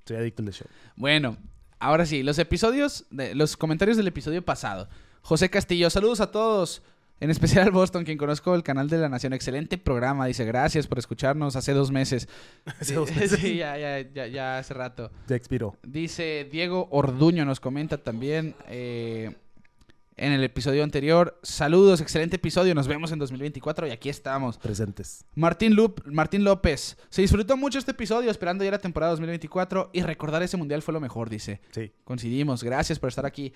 Soy 0.06 0.16
adicto 0.16 0.42
al 0.42 0.46
The 0.46 0.52
Show. 0.52 0.68
Bueno, 0.96 1.36
ahora 1.80 2.06
sí, 2.06 2.22
los 2.22 2.38
episodios, 2.38 3.06
de, 3.10 3.34
los 3.34 3.56
comentarios 3.56 3.96
del 3.96 4.06
episodio 4.06 4.44
pasado. 4.44 4.88
José 5.22 5.50
Castillo, 5.50 5.90
saludos 5.90 6.20
a 6.20 6.30
todos. 6.30 6.82
En 7.20 7.30
especial 7.30 7.64
al 7.64 7.70
Boston, 7.72 8.04
quien 8.04 8.16
conozco 8.16 8.54
el 8.54 8.62
canal 8.62 8.88
de 8.88 8.98
la 8.98 9.08
Nación. 9.08 9.32
Excelente 9.32 9.76
programa. 9.76 10.26
Dice, 10.26 10.44
gracias 10.44 10.86
por 10.86 11.00
escucharnos 11.00 11.56
hace 11.56 11.72
dos 11.72 11.90
meses. 11.90 12.28
Hace 12.80 12.94
dos 12.94 13.10
meses. 13.14 13.40
sí, 13.40 13.56
ya, 13.56 13.76
ya, 13.76 14.00
ya, 14.02 14.28
ya 14.28 14.58
hace 14.58 14.72
rato. 14.72 15.10
Ya 15.26 15.34
expiró. 15.34 15.76
Dice 15.82 16.48
Diego 16.50 16.86
Orduño, 16.92 17.44
nos 17.44 17.58
comenta 17.58 17.98
también 17.98 18.54
eh, 18.68 19.34
en 20.18 20.32
el 20.32 20.44
episodio 20.44 20.84
anterior. 20.84 21.38
Saludos, 21.42 22.00
excelente 22.00 22.36
episodio. 22.36 22.74
Nos 22.74 22.88
vemos 22.88 23.12
en 23.12 23.18
2024 23.18 23.86
y 23.86 23.90
aquí 23.90 24.08
estamos. 24.08 24.58
Presentes. 24.58 25.24
Martín, 25.34 25.74
Lup- 25.74 26.02
Martín 26.06 26.44
López, 26.44 26.96
se 27.08 27.22
disfrutó 27.22 27.56
mucho 27.56 27.78
este 27.78 27.92
episodio 27.92 28.30
esperando 28.30 28.64
ya 28.64 28.70
la 28.70 28.78
temporada 28.78 29.10
2024 29.12 29.90
y 29.92 30.02
recordar 30.02 30.42
ese 30.42 30.56
mundial 30.56 30.82
fue 30.82 30.92
lo 30.94 31.00
mejor, 31.00 31.30
dice. 31.30 31.60
Sí. 31.70 31.92
Coincidimos, 32.04 32.62
gracias 32.62 32.98
por 32.98 33.08
estar 33.08 33.24
aquí. 33.26 33.52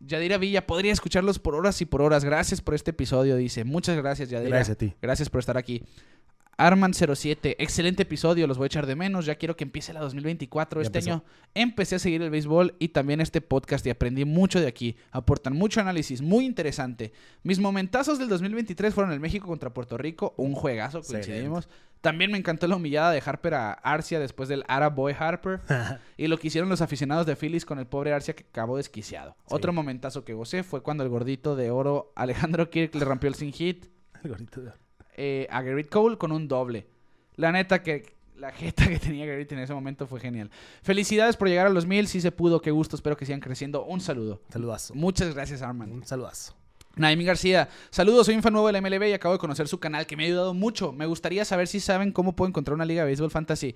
Yadira 0.00 0.38
Villa, 0.38 0.64
podría 0.66 0.92
escucharlos 0.92 1.38
por 1.40 1.54
horas 1.56 1.80
y 1.80 1.84
por 1.84 2.02
horas. 2.02 2.24
Gracias 2.24 2.60
por 2.60 2.74
este 2.74 2.92
episodio, 2.92 3.34
dice. 3.36 3.64
Muchas 3.64 3.96
gracias, 3.96 4.30
Yadira. 4.30 4.50
Gracias 4.56 4.74
a 4.76 4.78
ti. 4.78 4.94
Gracias 5.02 5.28
por 5.28 5.40
estar 5.40 5.56
aquí. 5.56 5.82
Arman07, 6.58 7.54
excelente 7.58 8.02
episodio, 8.02 8.46
los 8.48 8.58
voy 8.58 8.64
a 8.64 8.66
echar 8.66 8.86
de 8.86 8.96
menos, 8.96 9.24
ya 9.26 9.36
quiero 9.36 9.56
que 9.56 9.62
empiece 9.64 9.92
la 9.92 10.00
2024. 10.00 10.80
Ya 10.82 10.86
este 10.86 10.98
empezó. 10.98 11.12
año 11.12 11.24
empecé 11.54 11.94
a 11.94 11.98
seguir 12.00 12.20
el 12.22 12.30
béisbol 12.30 12.74
y 12.80 12.88
también 12.88 13.20
este 13.20 13.40
podcast 13.40 13.86
y 13.86 13.90
aprendí 13.90 14.24
mucho 14.24 14.60
de 14.60 14.66
aquí. 14.66 14.96
Aportan 15.12 15.54
mucho 15.54 15.80
análisis, 15.80 16.20
muy 16.20 16.44
interesante. 16.44 17.12
Mis 17.44 17.60
momentazos 17.60 18.18
del 18.18 18.28
2023 18.28 18.92
fueron 18.92 19.12
el 19.12 19.20
México 19.20 19.46
contra 19.46 19.72
Puerto 19.72 19.96
Rico, 19.96 20.34
un 20.36 20.52
juegazo, 20.54 21.00
coincidimos. 21.02 21.68
También 22.00 22.30
me 22.30 22.38
encantó 22.38 22.66
la 22.68 22.76
humillada 22.76 23.10
de 23.12 23.22
Harper 23.24 23.54
a 23.54 23.72
Arcia 23.72 24.18
después 24.20 24.48
del 24.48 24.64
Arab 24.68 24.94
Boy 24.94 25.14
Harper 25.18 25.60
y 26.16 26.26
lo 26.26 26.38
que 26.38 26.48
hicieron 26.48 26.68
los 26.68 26.80
aficionados 26.80 27.26
de 27.26 27.34
Phillies 27.36 27.64
con 27.64 27.78
el 27.78 27.86
pobre 27.86 28.12
Arcia 28.12 28.34
que 28.34 28.44
acabó 28.48 28.76
desquiciado. 28.76 29.36
Sí. 29.40 29.54
Otro 29.54 29.72
momentazo 29.72 30.24
que 30.24 30.34
gocé 30.34 30.62
fue 30.64 30.82
cuando 30.82 31.04
el 31.04 31.08
gordito 31.08 31.54
de 31.56 31.70
oro 31.70 32.12
Alejandro 32.16 32.68
Kirk 32.70 32.94
le 32.96 33.04
rompió 33.04 33.28
el 33.28 33.34
sin 33.34 33.52
hit 33.52 33.86
El 34.24 34.30
gorrito 34.30 34.60
de- 34.60 34.72
eh, 35.18 35.48
a 35.50 35.62
Garrett 35.62 35.88
Cole 35.88 36.16
con 36.16 36.30
un 36.30 36.46
doble. 36.46 36.86
La 37.34 37.50
neta 37.50 37.82
que 37.82 38.16
la 38.36 38.52
jeta 38.52 38.86
que 38.88 38.98
tenía 39.00 39.26
Garrett 39.26 39.50
en 39.52 39.58
ese 39.58 39.74
momento 39.74 40.06
fue 40.06 40.20
genial. 40.20 40.50
Felicidades 40.82 41.36
por 41.36 41.48
llegar 41.48 41.66
a 41.66 41.70
los 41.70 41.86
mil, 41.86 42.06
sí 42.06 42.20
se 42.20 42.30
pudo, 42.30 42.60
qué 42.60 42.70
gusto, 42.70 42.94
espero 42.94 43.16
que 43.16 43.26
sigan 43.26 43.40
creciendo. 43.40 43.84
Un 43.84 44.00
saludo. 44.00 44.40
Saludazo. 44.48 44.94
Muchas 44.94 45.34
gracias, 45.34 45.60
Arman. 45.60 45.90
Un 45.90 46.04
saludazo. 46.04 46.54
Naimi 46.94 47.24
García, 47.24 47.68
saludos, 47.90 48.26
soy 48.26 48.34
un 48.34 48.42
fan 48.42 48.52
nuevo 48.52 48.66
de 48.66 48.72
la 48.72 48.80
MLB 48.80 49.08
y 49.08 49.12
acabo 49.12 49.34
de 49.34 49.38
conocer 49.38 49.68
su 49.68 49.78
canal 49.78 50.06
que 50.06 50.16
me 50.16 50.24
ha 50.24 50.26
ayudado 50.26 50.54
mucho. 50.54 50.92
Me 50.92 51.06
gustaría 51.06 51.44
saber 51.44 51.68
si 51.68 51.80
saben 51.80 52.12
cómo 52.12 52.34
puedo 52.34 52.48
encontrar 52.48 52.74
una 52.74 52.84
liga 52.84 53.02
de 53.02 53.06
béisbol 53.06 53.30
fantasy. 53.30 53.74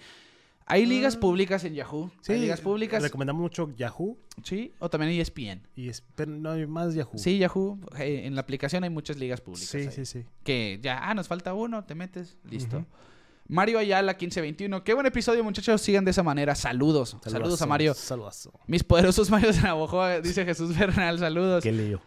Hay 0.67 0.87
ligas 0.87 1.17
públicas 1.17 1.65
en 1.65 1.75
Yahoo. 1.75 2.11
Sí, 2.21 2.33
Hay 2.33 2.41
ligas 2.41 2.61
públicas. 2.61 3.03
Recomendamos 3.03 3.43
mucho 3.43 3.75
Yahoo 3.77 4.17
Sí, 4.45 4.73
o 4.79 4.89
también 4.89 5.13
ESPN. 5.13 5.67
y 5.77 5.89
es- 5.89 6.03
pero 6.15 6.31
no 6.33 6.51
hay 6.53 6.67
más 6.67 6.95
Yahoo. 6.95 7.19
Sí, 7.19 7.39
Yahoo. 7.39 7.79
eh, 7.99 8.23
en 8.25 8.35
la 8.35 8.41
aplicación 8.43 8.85
hay 8.85 8.91
muchas 8.91 9.17
ligas 9.19 9.41
públicas. 9.41 9.69
sí, 9.69 9.79
ahí. 9.79 9.91
sí, 9.91 10.07
sí. 10.07 10.25
Que 10.45 10.79
ya, 10.83 10.99
ah, 11.09 11.15
nos 11.15 11.29
falta 11.29 11.53
uno, 11.55 11.85
te 11.85 11.95
metes, 11.95 12.37
listo. 12.49 12.85
Mario 13.49 13.79
Ayala 13.81 14.13
1521. 14.13 14.83
Qué 14.85 14.95
buen 14.95 15.05
episodio, 15.05 15.43
muchachos. 15.45 15.83
Sigan 15.83 16.05
de 16.05 16.13
esa 16.13 16.23
manera. 16.23 16.55
Saludos. 16.55 17.11
Saludos 17.11 17.33
Saludazo, 17.33 17.65
a 17.65 17.67
Mario. 17.67 17.93
Saludazo. 17.95 18.53
Mis 18.67 18.83
poderosos 18.85 19.29
Marios 19.31 19.57
de 19.57 19.63
Navajo, 19.63 20.03
dice 20.23 20.45
Jesús 20.45 20.79
Bernal. 20.79 21.19
Saludos. 21.19 21.63
¿Qué 21.63 21.73
leyó? 21.73 22.01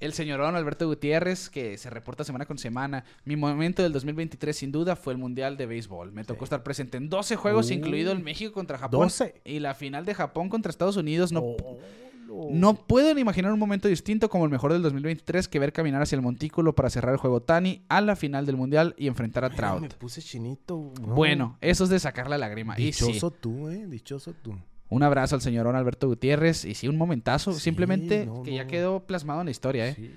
El 0.00 0.14
señorón 0.14 0.56
Alberto 0.56 0.86
Gutiérrez, 0.86 1.50
que 1.50 1.76
se 1.76 1.90
reporta 1.90 2.24
semana 2.24 2.46
con 2.46 2.56
semana. 2.56 3.04
Mi 3.24 3.36
momento 3.36 3.82
del 3.82 3.92
2023, 3.92 4.56
sin 4.56 4.72
duda, 4.72 4.96
fue 4.96 5.12
el 5.12 5.18
Mundial 5.18 5.58
de 5.58 5.66
Béisbol. 5.66 6.10
Me 6.12 6.24
tocó 6.24 6.40
Sí. 6.40 6.44
estar 6.46 6.62
presente 6.62 6.96
en 6.96 7.10
12 7.10 7.36
juegos, 7.36 7.68
Uh. 7.70 7.74
incluido 7.74 8.10
el 8.12 8.20
México 8.20 8.52
contra 8.52 8.78
Japón. 8.78 9.00
12. 9.02 9.42
Y 9.44 9.58
la 9.58 9.74
final 9.74 10.06
de 10.06 10.14
Japón 10.14 10.48
contra 10.48 10.70
Estados 10.70 10.96
Unidos. 10.96 11.32
No, 11.32 11.40
Oh, 11.40 11.78
no. 12.26 12.48
no 12.50 12.74
puedo 12.86 13.12
ni 13.14 13.20
imaginar 13.20 13.52
un 13.52 13.58
momento 13.58 13.88
distinto 13.88 14.30
como 14.30 14.44
el 14.46 14.50
mejor 14.50 14.72
del 14.72 14.80
2023 14.82 15.48
que 15.48 15.58
ver 15.58 15.72
caminar 15.74 16.00
hacia 16.00 16.16
el 16.16 16.22
montículo 16.22 16.74
para 16.74 16.88
cerrar 16.88 17.12
el 17.12 17.18
juego 17.18 17.42
Tani 17.42 17.84
a 17.88 18.00
la 18.00 18.16
final 18.16 18.46
del 18.46 18.56
Mundial 18.56 18.94
y 18.96 19.06
enfrentar 19.06 19.44
a 19.44 19.48
Ay, 19.48 19.56
Trout. 19.56 19.80
Me 19.82 19.88
puse 19.90 20.22
chinito. 20.22 20.94
no. 21.00 21.08
Bueno, 21.14 21.58
eso 21.60 21.84
es 21.84 21.90
de 21.90 21.98
sacar 21.98 22.30
la 22.30 22.38
lágrima. 22.38 22.78
Y 22.80 22.92
sí, 22.94 23.04
Dichoso 23.06 23.32
tú, 23.32 23.68
eh. 23.68 23.84
Dichoso 23.86 24.32
tú. 24.32 24.56
Un 24.90 25.02
abrazo 25.02 25.36
al 25.36 25.40
señorón 25.40 25.74
Alberto 25.76 26.06
Gutiérrez. 26.08 26.64
Y 26.66 26.74
sí, 26.74 26.86
un 26.88 26.98
momentazo. 26.98 27.52
Sí, 27.54 27.60
simplemente 27.60 28.26
no, 28.26 28.42
que 28.42 28.54
ya 28.54 28.66
quedó 28.66 29.06
plasmado 29.06 29.40
en 29.40 29.46
la 29.46 29.50
historia, 29.50 29.88
¿eh? 29.88 29.94
Sí. 29.94 30.14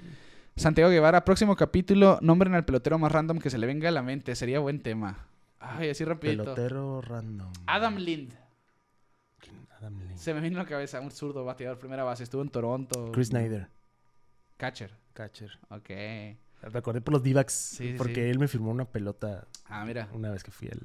Santiago 0.56 0.92
Guevara, 0.92 1.24
próximo 1.26 1.56
capítulo. 1.56 2.20
Nombren 2.22 2.54
al 2.54 2.66
pelotero 2.66 3.00
más 3.00 3.12
random 3.12 3.40
que 3.40 3.50
se 3.50 3.58
le 3.58 3.66
venga 3.66 3.88
a 3.90 3.92
la 3.92 4.04
mente. 4.04 4.36
Sería 4.36 4.60
buen 4.60 4.82
tema. 4.82 5.28
Ay, 5.60 5.90
así 5.90 6.04
rapidito. 6.04 6.44
Pelotero 6.44 7.02
random. 7.02 7.52
Adam 7.66 7.96
Lind. 7.96 8.34
Adam 9.80 9.98
Lee. 10.00 10.18
Se 10.18 10.34
me 10.34 10.42
vino 10.42 10.60
a 10.60 10.64
la 10.64 10.70
cabeza. 10.70 11.00
Un 11.00 11.10
zurdo 11.12 11.44
bateador, 11.46 11.80
primera 11.80 12.04
base. 12.04 12.24
Estuvo 12.24 12.42
en 12.42 12.50
Toronto. 12.50 13.12
Chris 13.14 13.30
Snyder. 13.30 13.68
Catcher. 14.58 14.92
Catcher. 15.14 15.52
Ok. 15.70 15.90
Recordé 16.72 17.02
por 17.02 17.14
los 17.14 17.24
D-backs. 17.24 17.54
Sí, 17.54 17.96
porque 17.98 18.16
sí. 18.16 18.22
él 18.22 18.40
me 18.40 18.48
firmó 18.48 18.72
una 18.72 18.86
pelota 18.86 19.48
Ah, 19.66 19.84
mira. 19.86 20.08
una 20.14 20.32
vez 20.32 20.44
que 20.44 20.52
fui 20.52 20.70
al 20.70 20.80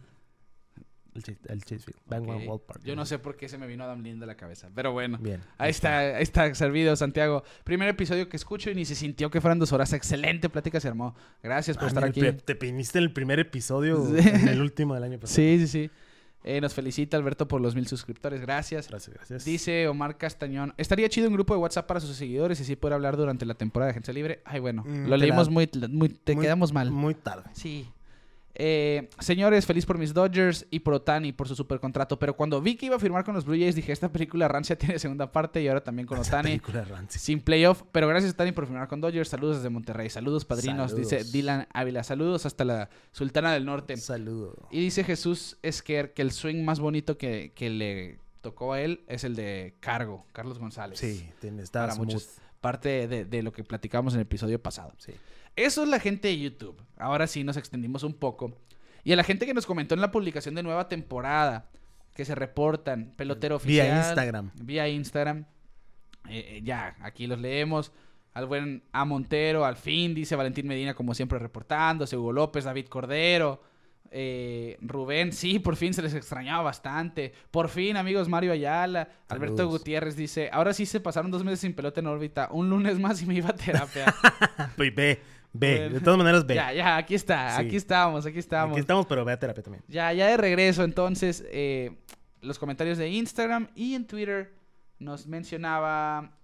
Chase, 1.22 1.38
al 1.48 1.60
Chase 1.62 1.80
Field. 1.84 2.00
Ballpark. 2.06 2.82
Yo 2.84 2.94
no 2.96 3.04
sé 3.06 3.18
por 3.18 3.36
qué 3.36 3.48
se 3.48 3.58
me 3.58 3.66
vino 3.66 3.84
Adam 3.84 4.02
Lind 4.02 4.22
a 4.22 4.26
la 4.26 4.36
cabeza. 4.36 4.68
Pero 4.74 4.92
bueno. 4.92 5.18
Bien. 5.18 5.40
Ahí 5.58 5.70
está, 5.70 5.98
ahí 5.98 6.22
está 6.22 6.54
servido, 6.54 6.94
Santiago. 6.96 7.42
Primer 7.64 7.88
episodio 7.88 8.28
que 8.28 8.36
escucho 8.36 8.70
y 8.70 8.74
ni 8.74 8.84
se 8.84 8.94
sintió 8.94 9.30
que 9.30 9.40
fueran 9.40 9.58
dos 9.58 9.72
horas. 9.72 9.92
Excelente 9.92 10.48
plática 10.48 10.80
se 10.80 10.88
armó. 10.88 11.14
Gracias 11.42 11.76
por 11.76 11.84
Ah, 11.84 11.88
estar 11.88 12.02
mira, 12.14 12.30
aquí. 12.30 12.38
Te, 12.38 12.44
te 12.44 12.54
piniste 12.56 12.98
en 12.98 13.04
el 13.04 13.12
primer 13.12 13.38
episodio, 13.38 14.04
Sí. 14.06 14.28
en 14.28 14.48
el 14.48 14.60
último 14.60 14.94
del 14.94 15.04
año 15.04 15.18
pasado. 15.18 15.36
Sí, 15.36 15.58
sí, 15.60 15.66
sí. 15.66 15.90
Eh, 16.44 16.60
nos 16.60 16.72
felicita 16.72 17.16
Alberto 17.16 17.48
por 17.48 17.60
los 17.60 17.74
mil 17.74 17.86
suscriptores. 17.88 18.40
Gracias. 18.40 18.88
Gracias, 18.88 19.14
gracias. 19.14 19.44
Dice 19.44 19.88
Omar 19.88 20.16
Castañón, 20.16 20.72
estaría 20.78 21.08
chido 21.08 21.26
un 21.26 21.34
grupo 21.34 21.52
de 21.52 21.60
WhatsApp 21.60 21.86
para 21.86 21.98
sus 22.00 22.16
seguidores 22.16 22.60
y 22.60 22.62
así 22.62 22.76
poder 22.76 22.94
hablar 22.94 23.16
durante 23.16 23.44
la 23.44 23.54
temporada 23.54 23.88
de 23.88 23.90
Agencia 23.90 24.14
Libre. 24.14 24.40
Ay, 24.44 24.60
bueno, 24.60 24.84
Mm, 24.86 25.06
lo 25.08 25.16
leímos 25.16 25.48
la- 25.48 25.52
muy, 25.52 25.68
muy, 25.90 26.08
te 26.10 26.34
muy- 26.36 26.44
quedamos 26.44 26.72
mal. 26.72 26.90
Muy 26.92 27.14
tarde. 27.16 27.50
Sí. 27.54 27.88
Eh, 28.60 29.08
señores, 29.20 29.64
feliz 29.66 29.86
por 29.86 29.98
mis 29.98 30.12
Dodgers 30.12 30.66
y 30.70 30.80
por 30.80 30.92
Otani 30.94 31.32
por 31.32 31.46
su 31.46 31.54
super 31.54 31.78
contrato. 31.78 32.18
Pero 32.18 32.36
cuando 32.36 32.60
vi 32.60 32.74
que 32.74 32.86
iba 32.86 32.96
a 32.96 32.98
firmar 32.98 33.24
con 33.24 33.34
los 33.34 33.44
Blue 33.44 33.56
Jays, 33.56 33.76
dije: 33.76 33.92
Esta 33.92 34.10
película 34.10 34.48
rancia 34.48 34.76
tiene 34.78 34.98
segunda 34.98 35.30
parte 35.30 35.62
y 35.62 35.68
ahora 35.68 35.82
también 35.82 36.06
con 36.08 36.18
Esa 36.18 36.40
Otani. 36.40 36.60
Sin 37.08 37.40
playoff, 37.40 37.84
pero 37.92 38.08
gracias 38.08 38.32
Otani 38.32 38.50
por 38.50 38.66
firmar 38.66 38.88
con 38.88 39.00
Dodgers. 39.00 39.28
Saludos 39.28 39.58
desde 39.58 39.70
Monterrey. 39.70 40.10
Saludos, 40.10 40.44
padrinos. 40.44 40.90
Saludos. 40.90 41.10
Dice 41.10 41.30
Dylan 41.30 41.68
Ávila. 41.72 42.02
Saludos 42.02 42.46
hasta 42.46 42.64
la 42.64 42.90
Sultana 43.12 43.52
del 43.52 43.64
Norte. 43.64 43.94
Un 43.94 44.00
saludo. 44.00 44.68
Y 44.72 44.80
dice 44.80 45.04
Jesús 45.04 45.56
Esquer 45.62 46.12
que 46.12 46.22
el 46.22 46.32
swing 46.32 46.64
más 46.64 46.80
bonito 46.80 47.16
que, 47.16 47.52
que 47.54 47.70
le 47.70 48.18
tocó 48.40 48.72
a 48.72 48.80
él 48.80 49.04
es 49.06 49.22
el 49.22 49.36
de 49.36 49.76
Cargo, 49.78 50.26
Carlos 50.32 50.58
González. 50.58 50.98
Sí, 50.98 51.30
tiene, 51.40 51.64
Para 51.70 51.92
está 51.92 51.98
muchos. 52.02 52.22
smooth. 52.24 52.48
Parte 52.60 53.06
de, 53.06 53.24
de 53.24 53.42
lo 53.44 53.52
que 53.52 53.62
platicamos 53.62 54.14
en 54.14 54.18
el 54.20 54.22
episodio 54.26 54.60
pasado. 54.60 54.92
Sí. 54.98 55.12
Eso 55.58 55.82
es 55.82 55.88
la 55.88 55.98
gente 55.98 56.28
de 56.28 56.38
YouTube. 56.38 56.80
Ahora 56.96 57.26
sí 57.26 57.42
nos 57.42 57.56
extendimos 57.56 58.04
un 58.04 58.14
poco. 58.14 58.54
Y 59.02 59.12
a 59.12 59.16
la 59.16 59.24
gente 59.24 59.44
que 59.44 59.54
nos 59.54 59.66
comentó 59.66 59.94
en 59.94 60.00
la 60.00 60.12
publicación 60.12 60.54
de 60.54 60.62
nueva 60.62 60.88
temporada, 60.88 61.68
que 62.14 62.24
se 62.24 62.36
reportan, 62.36 63.12
pelotero 63.16 63.56
oficial. 63.56 63.86
Vía 63.88 63.98
Instagram. 63.98 64.50
Vía 64.62 64.88
Instagram. 64.88 65.46
Eh, 66.28 66.58
eh, 66.58 66.60
ya, 66.62 66.96
aquí 67.00 67.26
los 67.26 67.40
leemos. 67.40 67.92
Al 68.34 68.46
buen 68.46 68.84
A 68.92 69.04
Montero, 69.04 69.64
al 69.64 69.76
fin, 69.76 70.14
dice 70.14 70.36
Valentín 70.36 70.68
Medina, 70.68 70.94
como 70.94 71.12
siempre 71.12 71.40
reportándose. 71.40 72.16
Hugo 72.16 72.32
López, 72.32 72.64
David 72.64 72.86
Cordero. 72.86 73.60
Eh, 74.10 74.78
Rubén, 74.80 75.32
sí, 75.32 75.58
por 75.58 75.76
fin 75.76 75.92
se 75.92 76.02
les 76.02 76.14
extrañaba 76.14 76.62
bastante. 76.62 77.32
Por 77.50 77.68
fin, 77.68 77.96
amigos, 77.96 78.28
Mario 78.28 78.52
Ayala. 78.52 79.08
Alberto. 79.28 79.68
Gutiérrez 79.68 80.14
dice, 80.14 80.50
ahora 80.52 80.72
sí 80.72 80.86
se 80.86 81.00
pasaron 81.00 81.32
dos 81.32 81.42
meses 81.42 81.60
sin 81.60 81.74
pelota 81.74 82.00
en 82.00 82.06
órbita. 82.06 82.48
Un 82.52 82.70
lunes 82.70 82.98
más 83.00 83.20
y 83.22 83.26
me 83.26 83.34
iba 83.34 83.50
a 83.50 83.56
terapia. 83.56 84.14
Pues 84.76 84.94
Bueno. 85.52 85.94
De 85.94 86.00
todas 86.00 86.18
maneras, 86.18 86.46
ve. 86.46 86.54
ya, 86.56 86.72
ya, 86.72 86.96
aquí 86.96 87.14
está. 87.14 87.56
Sí. 87.56 87.66
Aquí 87.66 87.76
estamos, 87.76 88.26
aquí 88.26 88.38
estamos. 88.38 88.72
Aquí 88.72 88.80
estamos, 88.80 89.06
pero 89.06 89.24
ve 89.24 89.32
a 89.32 89.38
terapia 89.38 89.62
también. 89.62 89.84
Ya, 89.88 90.12
ya 90.12 90.26
de 90.26 90.36
regreso, 90.36 90.84
entonces, 90.84 91.44
eh, 91.50 91.96
los 92.40 92.58
comentarios 92.58 92.98
de 92.98 93.08
Instagram 93.08 93.68
y 93.74 93.94
en 93.94 94.06
Twitter 94.06 94.52
nos 94.98 95.26
mencionaba 95.26 96.38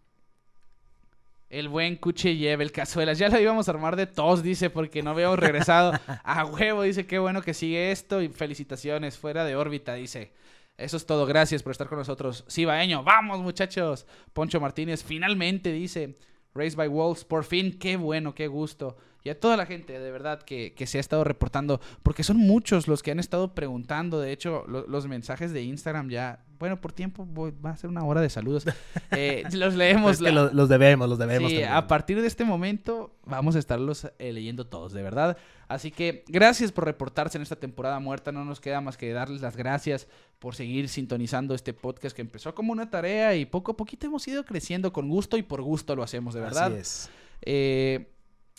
el 1.51 1.68
buen 1.68 1.97
Cuche 1.97 2.36
lleva 2.36 2.62
el 2.62 2.72
cazuelas. 2.72 3.18
Ya 3.18 3.28
lo 3.28 3.39
íbamos 3.39 3.68
a 3.68 3.72
armar 3.72 3.97
de 3.97 4.06
tos, 4.06 4.43
dice, 4.43 4.70
porque 4.70 5.02
no 5.02 5.10
habíamos 5.10 5.39
regresado 5.39 5.93
a 6.24 6.44
huevo. 6.44 6.82
Dice, 6.82 7.06
qué 7.06 7.18
bueno 7.18 7.43
que 7.43 7.55
sigue 7.55 7.93
esto 7.93 8.20
y 8.22 8.28
felicitaciones, 8.28 9.18
fuera 9.18 9.44
de 9.44 9.56
órbita, 9.56 9.94
dice. 9.94 10.32
Eso 10.76 10.97
es 10.97 11.06
todo, 11.06 11.24
gracias 11.24 11.62
por 11.62 11.70
estar 11.70 11.86
con 11.86 11.98
nosotros. 11.98 12.44
Cibaeño, 12.51 13.05
vamos 13.05 13.40
muchachos. 13.40 14.06
Poncho 14.32 14.60
Martínez, 14.60 15.05
finalmente, 15.05 15.70
dice. 15.70 16.16
Raised 16.56 16.76
by 16.76 16.86
Wolves, 16.86 17.24
por 17.24 17.43
fin, 17.43 17.76
qué 17.78 17.97
bueno, 17.97 18.32
qué 18.35 18.47
gusto. 18.47 18.97
Y 19.26 19.30
a 19.30 19.40
toda 19.40 19.56
la 19.56 19.64
gente, 19.64 19.98
de 19.98 20.10
verdad, 20.10 20.42
que, 20.42 20.74
que 20.74 20.86
se 20.86 20.98
ha 20.98 21.01
estado 21.01 21.24
reportando, 21.24 21.80
porque 22.02 22.22
son 22.22 22.36
muchos 22.36 22.88
los 22.88 23.02
que 23.02 23.10
han 23.10 23.18
estado 23.18 23.55
preguntando. 23.55 24.20
De 24.20 24.32
hecho, 24.32 24.64
lo- 24.68 24.86
los 24.86 25.06
mensajes 25.09 25.51
de 25.55 25.62
Instagram 25.62 26.10
ya, 26.10 26.44
bueno, 26.59 26.78
por 26.78 26.92
tiempo 26.92 27.24
voy- 27.24 27.55
va 27.64 27.70
a 27.70 27.76
ser 27.78 27.88
una 27.88 28.05
hora 28.05 28.20
de 28.20 28.28
saludos. 28.28 28.66
Eh, 29.16 29.44
los 29.52 29.74
leemos. 29.76 30.12
Es 30.14 30.22
que 30.22 30.30
los 30.32 30.68
debemos, 30.68 31.09
los 31.09 31.18
debemos. 31.18 31.48
Sí, 31.51 31.56
también. 31.56 31.72
a 31.72 31.86
partir 31.86 32.20
de 32.20 32.26
este 32.26 32.44
momento 32.44 33.14
vamos 33.24 33.55
a 33.56 33.60
estarlos 33.60 34.09
eh, 34.18 34.32
leyendo 34.32 34.66
todos, 34.66 34.92
de 34.92 35.02
verdad. 35.02 35.38
Así 35.68 35.90
que 35.90 36.24
gracias 36.28 36.70
por 36.72 36.84
reportarse 36.84 37.38
en 37.38 37.42
esta 37.42 37.56
temporada 37.56 37.98
muerta. 38.01 38.30
No 38.32 38.44
nos 38.44 38.60
queda 38.60 38.80
más 38.82 38.96
que 38.98 39.10
darles 39.12 39.40
las 39.40 39.56
gracias 39.56 40.06
por 40.38 40.55
seguir 40.56 40.88
sintonizando 40.90 41.55
este 41.55 41.72
podcast 41.72 42.14
que 42.14 42.22
empezó 42.22 42.55
como 42.55 42.72
una 42.72 42.90
tarea 42.90 43.34
y 43.36 43.46
poco 43.46 43.72
a 43.72 43.76
poquito 43.76 44.06
hemos 44.06 44.26
ido 44.28 44.44
creciendo 44.44 44.92
con 44.92 45.09
gusto 45.09 45.36
y 45.38 45.42
por 45.42 45.62
gusto 45.62 45.94
lo 45.96 46.02
hacemos, 46.02 46.34
de 46.34 46.40
verdad. 46.40 46.66
Así 46.72 46.76
es. 46.80 47.10
Eh, 47.42 48.10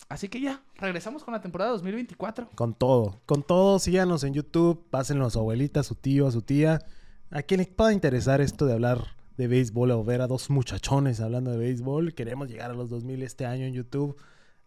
así 0.08 0.28
que 0.28 0.40
ya, 0.40 0.62
regresamos 0.76 1.24
con 1.24 1.32
la 1.32 1.40
temporada 1.40 1.70
2024. 1.72 2.50
Con 2.54 2.74
todo. 2.74 3.20
Con 3.26 3.42
todo, 3.42 3.78
síganos 3.78 4.24
en 4.24 4.34
YouTube. 4.34 4.84
Pásenlo 4.90 5.26
a 5.26 5.30
su 5.30 5.38
abuelita, 5.38 5.80
a 5.80 5.84
su 5.84 5.94
tío, 5.94 6.26
a 6.26 6.32
su 6.32 6.42
tía. 6.42 6.84
A 7.30 7.42
quien 7.42 7.60
le 7.60 7.66
pueda 7.66 7.92
interesar 7.92 8.40
esto 8.40 8.66
de 8.66 8.72
hablar 8.74 9.16
de 9.36 9.48
béisbol 9.48 9.90
o 9.90 10.04
ver 10.04 10.20
a 10.22 10.26
dos 10.26 10.48
muchachones 10.50 11.20
hablando 11.20 11.50
de 11.50 11.58
béisbol. 11.58 12.14
Queremos 12.14 12.48
llegar 12.48 12.70
a 12.70 12.74
los 12.74 12.88
2000 12.90 13.22
este 13.22 13.46
año 13.46 13.64
en 13.66 13.74
YouTube. 13.74 14.16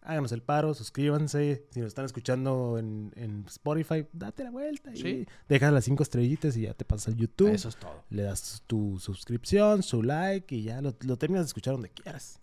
Háganos 0.01 0.31
el 0.31 0.41
paro, 0.41 0.73
suscríbanse. 0.73 1.65
Si 1.71 1.79
nos 1.79 1.87
están 1.87 2.05
escuchando 2.05 2.77
en, 2.79 3.11
en 3.15 3.45
Spotify, 3.47 4.07
date 4.13 4.43
la 4.43 4.51
vuelta 4.51 4.91
y 4.93 4.97
Sí. 4.97 5.27
las 5.47 5.83
cinco 5.85 6.03
estrellitas 6.03 6.55
y 6.57 6.61
ya 6.61 6.73
te 6.73 6.85
pasas 6.85 7.09
al 7.09 7.15
YouTube. 7.15 7.49
Eso 7.49 7.69
es 7.69 7.75
todo. 7.75 8.03
Le 8.09 8.23
das 8.23 8.63
tu 8.65 8.97
suscripción, 8.99 9.83
su 9.83 10.01
like 10.03 10.55
y 10.55 10.63
ya 10.63 10.81
lo, 10.81 10.95
lo 11.01 11.17
terminas 11.17 11.45
de 11.45 11.47
escuchar 11.47 11.73
donde 11.73 11.89
quieras. 11.89 12.39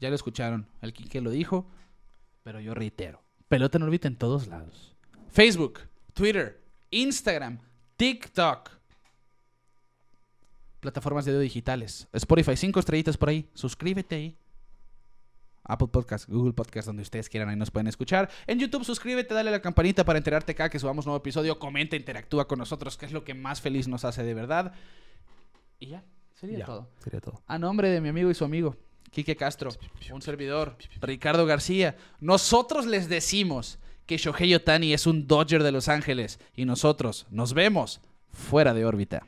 Ya 0.00 0.08
lo 0.08 0.14
escucharon. 0.14 0.66
El 0.82 0.92
Quique 0.92 1.20
lo 1.20 1.30
dijo, 1.30 1.66
pero 2.44 2.60
yo 2.60 2.72
reitero. 2.74 3.20
Pelota 3.48 3.78
en 3.78 3.82
órbita 3.82 4.06
en 4.06 4.16
todos 4.16 4.46
lados. 4.46 4.94
Facebook, 5.32 5.80
Twitter, 6.12 6.62
Instagram, 6.90 7.58
TikTok. 7.96 8.70
Plataformas 10.80 11.24
de 11.24 11.32
audio 11.32 11.40
digitales. 11.40 12.06
Spotify, 12.12 12.56
cinco 12.56 12.78
estrellitas 12.78 13.16
por 13.16 13.30
ahí. 13.30 13.48
Suscríbete 13.54 14.14
ahí. 14.14 14.38
Apple 15.66 15.88
Podcast, 15.88 16.28
Google 16.28 16.52
Podcast, 16.52 16.86
donde 16.86 17.02
ustedes 17.02 17.30
quieran, 17.30 17.48
ahí 17.48 17.56
nos 17.56 17.70
pueden 17.70 17.86
escuchar. 17.86 18.30
En 18.46 18.58
YouTube, 18.60 18.84
suscríbete, 18.84 19.32
dale 19.32 19.48
a 19.48 19.52
la 19.52 19.62
campanita 19.62 20.04
para 20.04 20.18
enterarte 20.18 20.54
cada 20.54 20.68
que 20.68 20.78
subamos 20.78 21.06
nuevo 21.06 21.16
episodio. 21.16 21.58
Comenta, 21.58 21.96
interactúa 21.96 22.46
con 22.46 22.58
nosotros, 22.58 22.98
que 22.98 23.06
es 23.06 23.12
lo 23.12 23.24
que 23.24 23.32
más 23.32 23.62
feliz 23.62 23.88
nos 23.88 24.04
hace 24.04 24.22
de 24.24 24.34
verdad. 24.34 24.74
Y 25.78 25.86
ya, 25.86 26.04
sería 26.34 26.58
Ya, 26.58 26.66
todo. 26.66 26.90
sería 27.02 27.20
todo. 27.22 27.42
A 27.46 27.58
nombre 27.58 27.88
de 27.88 28.02
mi 28.02 28.10
amigo 28.10 28.30
y 28.30 28.34
su 28.34 28.44
amigo, 28.44 28.76
Quique 29.14 29.36
Castro, 29.36 29.70
un 30.12 30.22
servidor, 30.22 30.76
Ricardo 31.00 31.46
García, 31.46 31.96
nosotros 32.18 32.84
les 32.84 33.08
decimos 33.08 33.78
que 34.06 34.16
Shohei 34.16 34.54
Otani 34.54 34.92
es 34.92 35.06
un 35.06 35.28
Dodger 35.28 35.62
de 35.62 35.70
Los 35.70 35.88
Ángeles 35.88 36.40
y 36.56 36.64
nosotros 36.64 37.26
nos 37.30 37.54
vemos 37.54 38.00
fuera 38.32 38.74
de 38.74 38.84
órbita. 38.84 39.24